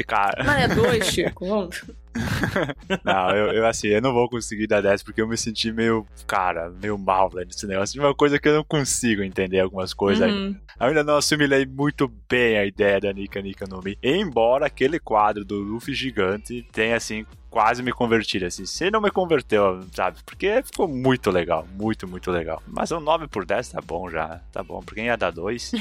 cara. 0.08 0.44
Mas 0.44 0.64
é 0.64 0.68
dois, 0.76 1.06
Chico. 1.08 1.48
Vamos. 1.48 1.84
Não, 3.04 3.30
eu, 3.32 3.54
eu, 3.54 3.66
assim, 3.66 3.88
eu 3.88 4.02
não 4.02 4.14
vou 4.14 4.30
conseguir 4.30 4.68
dar 4.68 4.82
10 4.82 5.04
porque 5.04 5.22
eu 5.22 5.28
me 5.28 5.38
senti 5.38 5.72
meio, 5.72 6.06
cara, 6.26 6.70
meio 6.70 6.98
mal 6.98 7.30
velho, 7.30 7.48
nesse 7.48 7.66
negócio. 7.68 7.94
De 7.94 8.00
uma 8.00 8.14
coisa 8.14 8.40
que 8.40 8.48
eu 8.48 8.56
não 8.56 8.64
consigo 8.64 9.24
entender 9.24 9.60
algumas 9.60 9.94
coisas 9.94 10.24
ainda. 10.24 10.40
Uhum. 10.40 10.56
Eu 10.80 10.88
ainda 10.88 11.04
não 11.04 11.18
assimilei 11.18 11.66
muito 11.66 12.12
bem 12.30 12.58
a 12.58 12.66
ideia 12.66 13.00
da 13.00 13.14
Nika 13.14 13.42
Nika 13.42 13.66
no 13.68 13.82
Mi. 13.82 13.98
Embora 14.02 14.68
aquele 14.68 15.00
quadro 15.00 15.44
do 15.44 15.56
Luffy 15.56 15.94
gigante 15.94 16.68
tenha, 16.72 16.96
assim, 16.96 17.26
quase 17.58 17.82
me 17.82 17.92
convertido, 17.92 18.46
assim. 18.46 18.68
Se 18.68 18.92
não 18.92 19.02
me 19.02 19.10
converteu, 19.10 19.84
sabe? 19.92 20.20
Porque 20.24 20.62
ficou 20.62 20.88
muito 20.88 21.32
legal, 21.32 21.68
muito, 21.74 22.08
muito 22.08 22.30
legal. 22.30 22.62
Mas 22.68 22.92
um 22.92 23.00
9 23.00 23.28
por 23.28 23.48
10 23.48 23.70
tá 23.70 23.82
bom 23.82 24.08
já, 24.12 24.40
tá 24.52 24.62
bom. 24.62 24.80
Porque 24.84 25.02
ia 25.02 25.18
dar 25.18 25.32
2. 25.32 25.72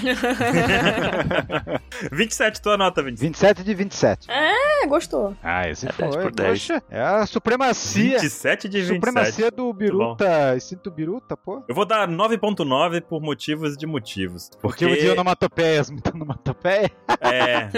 27, 2.11 2.61
tua 2.65 2.79
nota, 2.79 3.03
27. 3.03 3.27
27 3.29 3.63
de 3.63 3.75
27. 3.75 4.31
É, 4.31 4.87
gostou. 4.87 5.37
Ah, 5.43 5.69
esse 5.69 5.87
É 5.87 5.93
foi. 5.93 6.09
10 6.09 6.17
por 6.17 6.33
10. 6.33 6.49
Poxa, 6.49 6.83
é 6.89 6.99
a 7.03 7.27
supremacia. 7.27 8.21
27 8.21 8.71
de 8.71 8.79
27. 8.79 8.95
Supremacia 8.95 9.51
do 9.51 9.71
Biruta. 9.75 10.59
Sinto 10.59 10.91
Biruta, 10.91 11.37
pô. 11.37 11.63
Eu 11.69 11.75
vou 11.75 11.85
dar 11.85 12.09
9.9 12.09 13.03
por 13.03 13.21
motivos 13.21 13.77
de 13.77 13.87
motivos. 13.87 14.49
Porque 14.63 14.87
Motivo 14.87 15.05
de 15.05 15.11
onomatopeias, 15.11 15.91
onomatopeia. 16.15 16.91
é. 17.21 17.69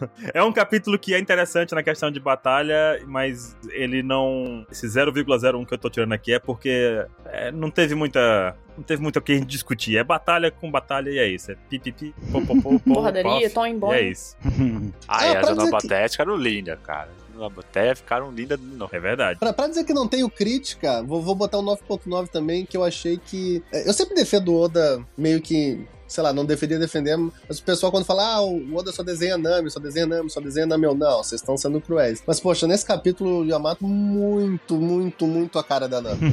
É 0.34 0.42
um 0.42 0.52
capítulo 0.52 0.98
que 0.98 1.14
é 1.14 1.18
interessante 1.18 1.74
na 1.74 1.82
questão 1.82 2.10
de 2.10 2.20
batalha, 2.20 3.00
mas 3.06 3.56
ele 3.70 4.02
não. 4.02 4.66
Esse 4.70 4.86
0,01 4.86 5.66
que 5.66 5.74
eu 5.74 5.78
tô 5.78 5.88
tirando 5.90 6.12
aqui 6.12 6.32
é 6.32 6.38
porque 6.38 7.04
é, 7.26 7.50
não 7.50 7.70
teve 7.70 7.94
muita. 7.94 8.54
Não 8.76 8.84
teve 8.84 9.02
muito 9.02 9.18
o 9.18 9.22
que 9.22 9.32
a 9.32 9.34
gente 9.34 9.46
discutir. 9.46 9.96
É 9.96 10.04
batalha 10.04 10.50
com 10.52 10.70
batalha 10.70 11.10
e 11.10 11.18
é 11.18 11.26
isso. 11.26 11.50
É 11.50 11.56
pipipi, 11.68 12.14
popopô, 12.30 12.78
Porradaria, 12.78 13.50
tom 13.50 13.66
em 13.66 13.76
E 13.76 13.92
é 13.92 14.02
isso. 14.02 14.36
Ah, 15.08 15.26
É, 15.26 15.32
e 15.32 15.36
as 15.36 15.48
onomateias 15.50 16.12
ficaram 16.12 16.36
lindas, 16.36 16.78
cara. 16.84 17.08
As 17.30 17.36
onomateias 17.36 17.98
ficaram 17.98 18.30
lindas 18.30 18.60
novo. 18.60 18.94
É 18.94 19.00
verdade. 19.00 19.38
Pra, 19.40 19.52
pra 19.52 19.66
dizer 19.66 19.82
que 19.84 19.92
não 19.92 20.06
tenho 20.06 20.30
crítica, 20.30 21.02
vou, 21.02 21.20
vou 21.20 21.34
botar 21.34 21.58
um 21.58 21.64
9.9 21.64 22.28
também, 22.28 22.64
que 22.64 22.76
eu 22.76 22.84
achei 22.84 23.18
que. 23.18 23.62
é, 23.72 23.88
Eu 23.88 23.92
sempre 23.92 24.14
defendo 24.14 24.52
o 24.52 24.60
Oda 24.60 25.04
meio 25.16 25.40
que. 25.40 25.84
Sei 26.08 26.22
lá, 26.22 26.32
não 26.32 26.44
deveria 26.44 26.78
defender, 26.78 27.16
mas 27.46 27.58
o 27.58 27.62
pessoal 27.62 27.92
quando 27.92 28.04
fala, 28.04 28.36
ah, 28.36 28.42
o 28.42 28.74
Oda 28.74 28.90
só 28.90 29.02
desenha 29.02 29.36
Nami, 29.36 29.70
só 29.70 29.78
desenha 29.78 30.06
Nami, 30.06 30.30
só 30.30 30.40
desenha 30.40 30.66
Nami, 30.66 30.84
eu 30.84 30.94
não, 30.94 31.22
vocês 31.22 31.40
estão 31.40 31.56
sendo 31.56 31.80
cruéis. 31.80 32.22
Mas, 32.26 32.40
poxa, 32.40 32.66
nesse 32.66 32.84
capítulo, 32.84 33.42
o 33.42 33.44
Yamato 33.44 33.86
muito, 33.86 34.76
muito, 34.76 35.26
muito 35.26 35.58
a 35.58 35.64
cara 35.64 35.86
da 35.86 36.00
Nami. 36.00 36.32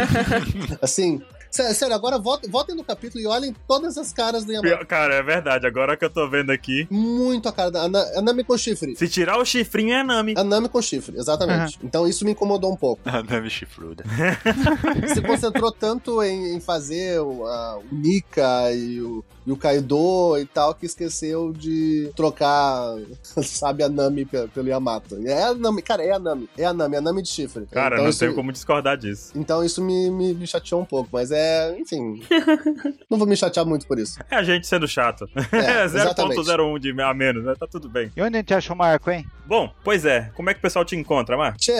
assim, 0.80 1.22
sério, 1.50 1.94
agora 1.94 2.18
votem, 2.18 2.48
votem 2.50 2.74
no 2.76 2.84
capítulo 2.84 3.22
e 3.22 3.26
olhem 3.26 3.54
todas 3.66 3.98
as 3.98 4.12
caras 4.12 4.44
do 4.44 4.52
Yamato. 4.52 4.86
Cara, 4.86 5.14
é 5.14 5.22
verdade. 5.22 5.66
Agora 5.66 5.96
que 5.96 6.04
eu 6.04 6.10
tô 6.10 6.28
vendo 6.28 6.50
aqui. 6.50 6.86
Muito 6.90 7.48
a 7.48 7.52
cara 7.52 7.70
da 7.70 7.82
a 7.82 7.88
Na- 7.88 8.06
a 8.16 8.22
Nami 8.22 8.44
com 8.44 8.56
chifre. 8.56 8.94
Se 8.96 9.08
tirar 9.08 9.38
o 9.38 9.44
chifrinho 9.44 9.92
é 9.94 10.02
Nami. 10.02 10.34
A 10.36 10.44
Nami 10.44 10.68
com 10.68 10.80
chifre, 10.80 11.16
exatamente. 11.18 11.78
Então 11.82 12.06
isso 12.06 12.24
me 12.24 12.32
incomodou 12.32 12.72
um 12.72 12.76
pouco. 12.76 13.02
A 13.08 13.22
Nami 13.22 13.50
chifruda. 13.50 14.04
se 15.12 15.20
concentrou 15.22 15.72
tanto 15.72 16.22
em, 16.22 16.54
em 16.56 16.60
fazer 16.60 17.20
o, 17.20 17.46
a- 17.46 17.78
o 17.78 17.84
Nika 17.94 18.72
e 18.72 19.00
o, 19.00 19.24
e 19.46 19.52
o 19.52 19.56
Kaido 19.56 20.36
e 20.38 20.44
tal, 20.46 20.74
que 20.74 20.86
esqueceu 20.86 21.52
de 21.52 22.10
trocar, 22.16 22.96
sabe, 23.42 23.82
a 23.82 23.88
Nami 23.88 24.24
pe- 24.24 24.48
pelo 24.48 24.68
Yamato. 24.68 25.16
É 25.26 25.42
a 25.44 25.54
Nami, 25.54 25.82
cara, 25.82 26.02
é 26.04 26.12
a 26.12 26.18
Nami. 26.18 26.48
É 26.56 26.64
a 26.64 26.72
Nami, 26.72 26.94
é 26.94 26.98
a 26.98 27.02
Nami 27.02 27.22
de 27.22 27.28
chifre. 27.28 27.66
Cara, 27.70 27.96
então 27.96 28.04
não 28.04 28.10
isso, 28.10 28.18
tenho 28.20 28.34
como 28.34 28.52
discordar 28.52 28.96
disso. 28.96 29.32
Então 29.34 29.64
isso 29.64 29.82
me, 29.82 30.10
me, 30.10 30.34
me 30.34 30.46
chateou 30.46 30.80
um 30.80 30.84
pouco, 30.84 31.08
mas 31.12 31.30
é, 31.30 31.76
enfim. 31.78 32.22
não 33.10 33.18
vou 33.18 33.26
me 33.26 33.36
chatear 33.36 33.64
muito 33.66 33.86
por 33.86 33.98
isso. 33.98 34.18
É 34.30 34.36
a 34.36 34.42
gente 34.42 34.66
sendo 34.66 34.86
chato. 34.86 35.28
É, 35.52 35.84
exatamente. 35.84 36.40
0.01 36.40 36.78
de 36.78 37.00
a 37.00 37.14
menos, 37.14 37.44
né? 37.44 37.54
Tá 37.58 37.66
tudo 37.66 37.88
bem. 37.88 38.10
E 38.16 38.22
onde 38.22 38.36
a 38.36 38.40
gente 38.40 38.54
acha 38.54 38.72
o 38.72 38.76
Marco, 38.76 39.10
hein? 39.10 39.26
Bom, 39.46 39.68
pois 39.82 40.04
é. 40.04 40.30
Como 40.36 40.48
é 40.48 40.54
que 40.54 40.58
o 40.60 40.62
pessoal 40.62 40.84
te 40.84 40.94
encontra, 40.94 41.36
Mar? 41.36 41.56
Tchê, 41.56 41.74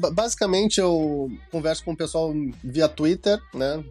ba- 0.00 0.10
basicamente 0.10 0.80
eu 0.80 1.30
converso 1.50 1.84
com 1.84 1.92
o 1.92 1.96
pessoal 1.96 2.32
via 2.62 2.88
Twitter, 2.88 3.38
né? 3.54 3.84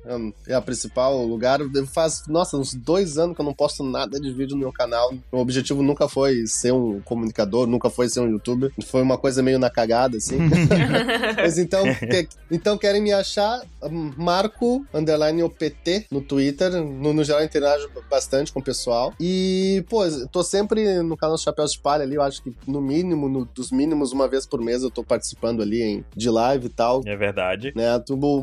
É 0.48 0.54
a 0.54 0.62
principal 0.62 1.24
lugar. 1.26 1.60
Faz, 1.94 2.24
nossa, 2.28 2.58
uns 2.58 2.74
dois 2.88 3.18
anos 3.18 3.36
que 3.36 3.42
eu 3.42 3.46
não 3.46 3.54
posto 3.54 3.84
nada 3.84 4.18
de 4.18 4.32
vídeo 4.32 4.56
no 4.56 4.62
meu 4.62 4.72
canal. 4.72 5.14
O 5.30 5.38
objetivo 5.40 5.84
nunca 5.84 6.08
foi 6.08 6.48
ser 6.48 6.72
um 6.72 7.02
comunicador, 7.02 7.68
nunca 7.68 7.90
foi 7.90 8.08
ser 8.08 8.22
um 8.22 8.30
youtuber. 8.32 8.72
Foi 8.86 9.02
uma 9.02 9.18
coisa 9.18 9.44
meio 9.44 9.60
na 9.60 9.70
cagada, 9.70 10.16
assim. 10.16 10.38
Mas 11.36 11.58
então, 11.58 11.84
que- 11.84 12.28
então 12.50 12.78
querem 12.78 13.02
me 13.02 13.12
achar 13.12 13.62
hum, 13.84 14.14
Marco 14.18 14.86
underline 14.94 15.44
OPT 15.44 16.06
no 16.10 16.22
Twitter. 16.22 16.72
No, 16.72 17.14
no 17.14 17.24
geral, 17.26 17.44
interajo 17.44 17.90
bastante 18.10 18.54
com 18.54 18.62
o 18.62 18.64
pessoal. 18.64 19.14
E, 19.20 19.84
pô, 19.90 20.04
tô 20.32 20.42
sempre 20.44 21.02
no 21.04 21.18
canal 21.18 21.38
Chapéus 21.38 21.74
de 21.74 21.80
Palha 21.80 22.04
ali. 22.04 22.16
Eu 22.16 22.22
acho 22.22 22.42
que 22.42 22.54
no 22.66 22.80
mínimo, 22.82 23.28
no- 23.28 23.46
dos 23.54 23.70
mínimos, 23.70 24.14
uma 24.14 24.28
vez 24.30 24.46
por 24.46 24.62
mês 24.62 24.82
eu 24.82 24.90
tô 24.90 25.04
participando 25.04 25.62
ali 25.62 25.82
em, 25.84 26.06
de 26.16 26.30
live 26.30 26.68
e 26.68 26.70
tal. 26.70 27.02
É 27.06 27.16
verdade. 27.18 27.74
Né, 27.76 27.86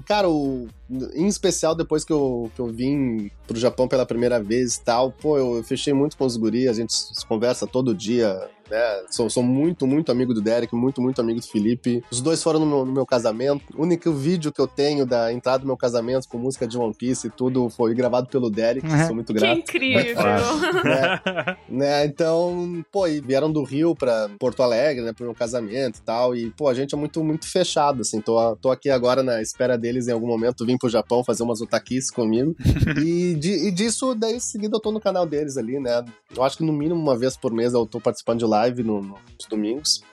cara, 0.07 0.29
o, 0.29 0.69
em 1.15 1.27
especial 1.27 1.75
depois 1.75 2.05
que 2.05 2.13
eu, 2.13 2.51
que 2.55 2.61
eu 2.61 2.67
vim 2.67 3.31
pro 3.47 3.59
Japão 3.59 3.89
pela 3.89 4.05
primeira 4.05 4.34
vez 4.41 4.77
e 4.77 4.81
tal, 4.81 5.11
pô, 5.11 5.39
eu 5.39 5.63
fechei 5.63 5.93
muito 5.93 6.17
com 6.17 6.25
os 6.25 6.37
guris, 6.37 6.69
a 6.69 6.73
gente 6.73 6.95
conversa 7.29 7.67
todo 7.67 7.95
dia, 7.95 8.49
né? 8.71 9.03
Sou, 9.11 9.29
sou 9.31 9.43
muito, 9.43 9.87
muito 9.87 10.11
amigo 10.13 10.33
do 10.35 10.41
Derek, 10.41 10.75
muito, 10.75 11.01
muito 11.01 11.21
amigo 11.21 11.41
do 11.41 11.47
Felipe. 11.47 12.03
Os 12.11 12.21
dois 12.21 12.43
foram 12.43 12.61
no 12.61 12.67
meu, 12.67 12.85
no 12.87 12.93
meu 12.93 13.07
casamento. 13.07 13.63
O 13.77 13.83
único 13.83 14.13
vídeo 14.13 14.53
que 14.53 14.61
eu 14.61 14.67
tenho 14.67 15.05
da 15.07 15.33
entrada 15.33 15.61
do 15.61 15.67
meu 15.67 15.77
casamento 15.77 16.29
com 16.29 16.39
música 16.39 16.67
de 16.67 16.77
One 16.79 16.95
Piece 16.95 17.27
e 17.27 17.31
tudo 17.31 17.69
foi 17.69 17.95
gravado 17.95 18.29
pelo 18.29 18.51
Derek, 18.51 18.87
Uhum. 18.87 19.07
sou 19.07 19.15
muito 19.15 19.33
Que 19.33 19.41
grato. 19.41 19.59
incrível. 19.59 20.15
né? 20.85 21.57
né? 21.69 22.05
Então, 22.07 22.85
pô, 22.93 23.07
e 23.07 23.21
vieram 23.21 23.51
do 23.51 23.63
Rio 23.63 23.95
pra 23.95 24.29
Porto 24.39 24.63
Alegre, 24.63 25.05
né, 25.05 25.13
pro 25.13 25.25
meu 25.25 25.35
casamento 25.35 25.99
e 25.99 26.03
tal, 26.03 26.35
e, 26.37 26.51
pô, 26.51 26.69
a 26.69 26.75
gente 26.75 26.95
é 26.95 26.99
muito, 26.99 27.23
muito 27.23 27.47
fechado, 27.51 28.01
assim, 28.03 28.21
tô, 28.21 28.57
tô 28.57 28.71
aqui 28.71 28.91
agora 28.91 29.23
na 29.23 29.41
espera 29.41 29.77
deles 29.79 30.09
em 30.09 30.13
algum 30.13 30.27
momento 30.27 30.65
vir 30.67 30.79
pro 30.79 30.89
Japão 30.89 31.25
fazer 31.25 31.43
umas 31.43 31.61
otakices 31.61 32.11
comigo, 32.11 32.55
e, 33.05 33.35
de- 33.35 33.67
e 33.69 33.71
disso, 33.71 34.15
daí, 34.15 34.35
em 34.37 34.41
seguida, 34.41 34.77
eu 34.77 34.81
tô 34.81 34.91
no 34.93 35.01
canal 35.01 35.27
deles 35.27 35.57
ali, 35.57 35.79
né, 35.81 36.05
eu 36.37 36.43
acho 36.43 36.57
que 36.59 36.65
no 36.65 36.73
mínimo 36.73 37.01
uma 37.01 37.17
vez 37.17 37.37
por 37.37 37.53
mês 37.53 37.73
eu 37.75 37.87
tô 37.87 38.01
participando 38.01 38.39
de 38.39 38.47
live 38.63 38.83
no- 38.83 39.01
nos 39.03 39.47
domingos, 39.49 40.05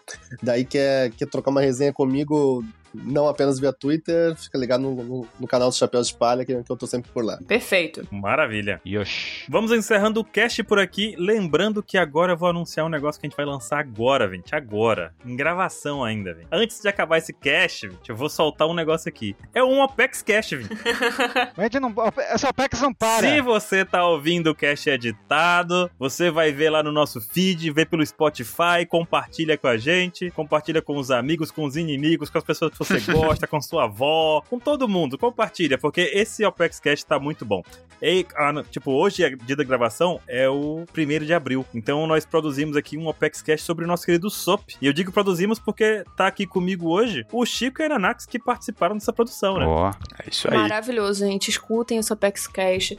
daí 0.41 0.65
quer, 0.65 1.11
quer 1.11 1.27
trocar 1.27 1.51
uma 1.51 1.61
resenha 1.61 1.93
comigo, 1.93 2.63
não 2.93 3.27
apenas 3.27 3.59
via 3.59 3.71
Twitter, 3.71 4.35
fica 4.35 4.57
ligado 4.57 4.81
no, 4.81 5.03
no, 5.03 5.27
no 5.39 5.47
canal 5.47 5.69
dos 5.69 5.77
Chapéus 5.77 6.07
de 6.07 6.15
Palha, 6.15 6.45
que, 6.45 6.63
que 6.63 6.71
eu 6.71 6.75
tô 6.75 6.85
sempre 6.85 7.11
por 7.11 7.23
lá. 7.23 7.39
Perfeito. 7.47 8.07
Maravilha. 8.11 8.81
Yosh. 8.85 9.45
Vamos 9.49 9.71
encerrando 9.71 10.19
o 10.19 10.23
cast 10.23 10.63
por 10.63 10.79
aqui. 10.79 11.15
Lembrando 11.17 11.81
que 11.81 11.97
agora 11.97 12.33
eu 12.33 12.37
vou 12.37 12.49
anunciar 12.49 12.85
um 12.85 12.89
negócio 12.89 13.19
que 13.19 13.27
a 13.27 13.29
gente 13.29 13.37
vai 13.37 13.45
lançar 13.45 13.79
agora, 13.79 14.29
gente. 14.29 14.53
Agora. 14.53 15.13
Em 15.25 15.35
gravação 15.35 16.03
ainda, 16.03 16.33
gente. 16.33 16.47
Antes 16.51 16.81
de 16.81 16.87
acabar 16.87 17.17
esse 17.17 17.33
cast, 17.33 17.89
gente, 17.89 18.09
eu 18.09 18.15
vou 18.15 18.29
soltar 18.29 18.67
um 18.67 18.73
negócio 18.73 19.07
aqui. 19.07 19.35
É 19.53 19.63
um 19.63 19.81
Opex 19.81 20.21
Cast, 20.21 20.57
gente 21.57 21.79
não. 21.79 21.93
Essa 22.17 22.49
OPEX 22.49 22.81
não 22.81 22.93
para. 22.93 23.27
Se 23.27 23.41
você 23.41 23.85
tá 23.85 24.05
ouvindo 24.05 24.51
o 24.51 24.55
cast 24.55 24.89
editado, 24.89 25.89
você 25.97 26.29
vai 26.29 26.51
ver 26.51 26.69
lá 26.69 26.83
no 26.83 26.91
nosso 26.91 27.21
feed, 27.21 27.71
vê 27.71 27.85
pelo 27.85 28.05
Spotify, 28.05 28.85
compartilha 28.87 29.57
com 29.57 29.67
a 29.67 29.77
gente, 29.77 30.00
compartilha 30.33 30.81
com 30.81 30.97
os 30.97 31.11
amigos, 31.11 31.51
com 31.51 31.63
os 31.65 31.75
inimigos, 31.75 32.29
com 32.29 32.37
as 32.37 32.43
pessoas 32.43 32.71
que 32.71 32.79
você 32.79 32.99
gosta, 33.11 33.45
com 33.45 33.61
sua 33.61 33.83
avó, 33.83 34.41
com 34.49 34.59
todo 34.59 34.87
mundo. 34.87 35.17
Compartilha, 35.17 35.77
porque 35.77 36.01
esse 36.13 36.43
Opex 36.45 36.79
Cast 36.79 37.05
tá 37.05 37.19
muito 37.19 37.45
bom. 37.45 37.61
E, 38.01 38.25
ah, 38.35 38.63
tipo, 38.69 38.91
hoje, 38.91 39.23
a 39.23 39.29
dia 39.29 39.55
da 39.55 39.63
gravação, 39.63 40.19
é 40.27 40.49
o 40.49 40.85
primeiro 40.91 41.25
de 41.25 41.33
abril. 41.33 41.65
Então 41.73 42.07
nós 42.07 42.25
produzimos 42.25 42.75
aqui 42.75 42.97
um 42.97 43.07
Opex 43.07 43.41
Cast 43.41 43.65
sobre 43.65 43.85
o 43.85 43.87
nosso 43.87 44.05
querido 44.05 44.29
Sop. 44.29 44.61
E 44.81 44.87
eu 44.87 44.93
digo 44.93 45.11
produzimos 45.11 45.59
porque 45.59 46.03
tá 46.15 46.27
aqui 46.27 46.47
comigo 46.47 46.89
hoje 46.89 47.25
o 47.31 47.45
Chico 47.45 47.81
e 47.81 47.83
a 47.83 47.85
Ananax 47.87 48.25
que 48.25 48.39
participaram 48.39 48.95
dessa 48.95 49.13
produção, 49.13 49.57
né? 49.59 49.65
Ó, 49.65 49.91
é 50.23 50.29
isso 50.29 50.47
aí. 50.49 50.57
Maravilhoso, 50.57 51.25
gente. 51.25 51.49
Escutem 51.49 51.99
o 51.99 52.03
Sopex 52.03 52.47
Cash. 52.47 52.95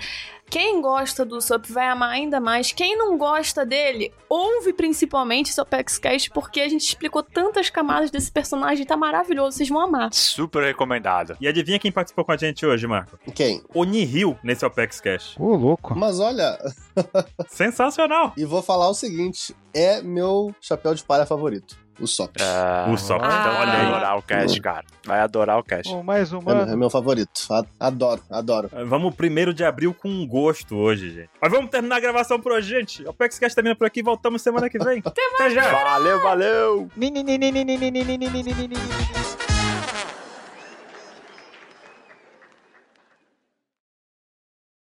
Quem 0.52 0.82
gosta 0.82 1.24
do 1.24 1.38
Usopp 1.38 1.72
vai 1.72 1.88
amar 1.88 2.10
ainda 2.10 2.38
mais. 2.38 2.72
Quem 2.72 2.94
não 2.94 3.16
gosta 3.16 3.64
dele, 3.64 4.12
ouve 4.28 4.74
principalmente 4.74 5.48
esse 5.48 5.58
Opex 5.58 5.96
Cast, 5.96 6.30
porque 6.30 6.60
a 6.60 6.68
gente 6.68 6.82
explicou 6.84 7.22
tantas 7.22 7.70
camadas 7.70 8.10
desse 8.10 8.30
personagem, 8.30 8.84
tá 8.84 8.94
maravilhoso, 8.94 9.56
vocês 9.56 9.70
vão 9.70 9.80
amar. 9.80 10.12
Super 10.12 10.62
recomendado. 10.62 11.38
E 11.40 11.48
adivinha 11.48 11.78
quem 11.78 11.90
participou 11.90 12.22
com 12.22 12.32
a 12.32 12.36
gente 12.36 12.66
hoje, 12.66 12.86
Marco? 12.86 13.18
Quem? 13.34 13.62
O 13.74 13.84
Nihil 13.84 14.38
nesse 14.44 14.62
Opex 14.66 15.00
Cash. 15.00 15.36
Ô, 15.38 15.56
louco. 15.56 15.98
Mas 15.98 16.20
olha, 16.20 16.58
Sensacional! 17.48 18.34
e 18.36 18.44
vou 18.44 18.60
falar 18.60 18.90
o 18.90 18.94
seguinte: 18.94 19.56
é 19.72 20.02
meu 20.02 20.54
chapéu 20.60 20.94
de 20.94 21.02
palha 21.02 21.24
favorito. 21.24 21.81
O 22.00 22.06
Sop. 22.06 22.36
É, 22.40 22.90
O 22.90 22.96
Sop. 22.96 23.18
Então 23.18 23.30
Ah. 23.30 23.64
vai 23.66 23.80
adorar 23.86 24.18
o 24.18 24.22
cast, 24.22 24.60
cara. 24.60 24.84
Vai 25.04 25.20
adorar 25.20 25.58
o 25.58 25.62
cast. 25.62 25.92
Ô, 25.92 26.02
mais 26.02 26.32
É, 26.32 26.36
uma. 26.36 26.52
é 26.62 26.76
meu 26.76 26.90
favorito. 26.90 27.30
Adoro, 27.78 28.20
adoro. 28.30 28.70
Vamos 28.86 29.14
primeiro 29.14 29.52
de 29.54 29.64
abril 29.64 29.94
com 29.94 30.26
gosto 30.26 30.76
hoje, 30.76 31.10
gente. 31.10 31.30
Mas 31.40 31.50
vamos 31.52 31.70
terminar 31.70 31.96
a 31.96 32.00
gravação 32.00 32.40
por 32.40 32.52
hoje, 32.52 32.68
gente. 32.70 33.04
O 33.04 33.10
Opex 33.10 33.38
Cash 33.38 33.54
termina 33.54 33.76
por 33.76 33.86
aqui, 33.86 34.02
voltamos 34.02 34.42
semana 34.42 34.68
que 34.70 34.78
vem. 34.78 35.02
Até 35.04 35.50
já! 35.50 35.70
Valeu, 35.70 36.22
valeu! 36.22 36.88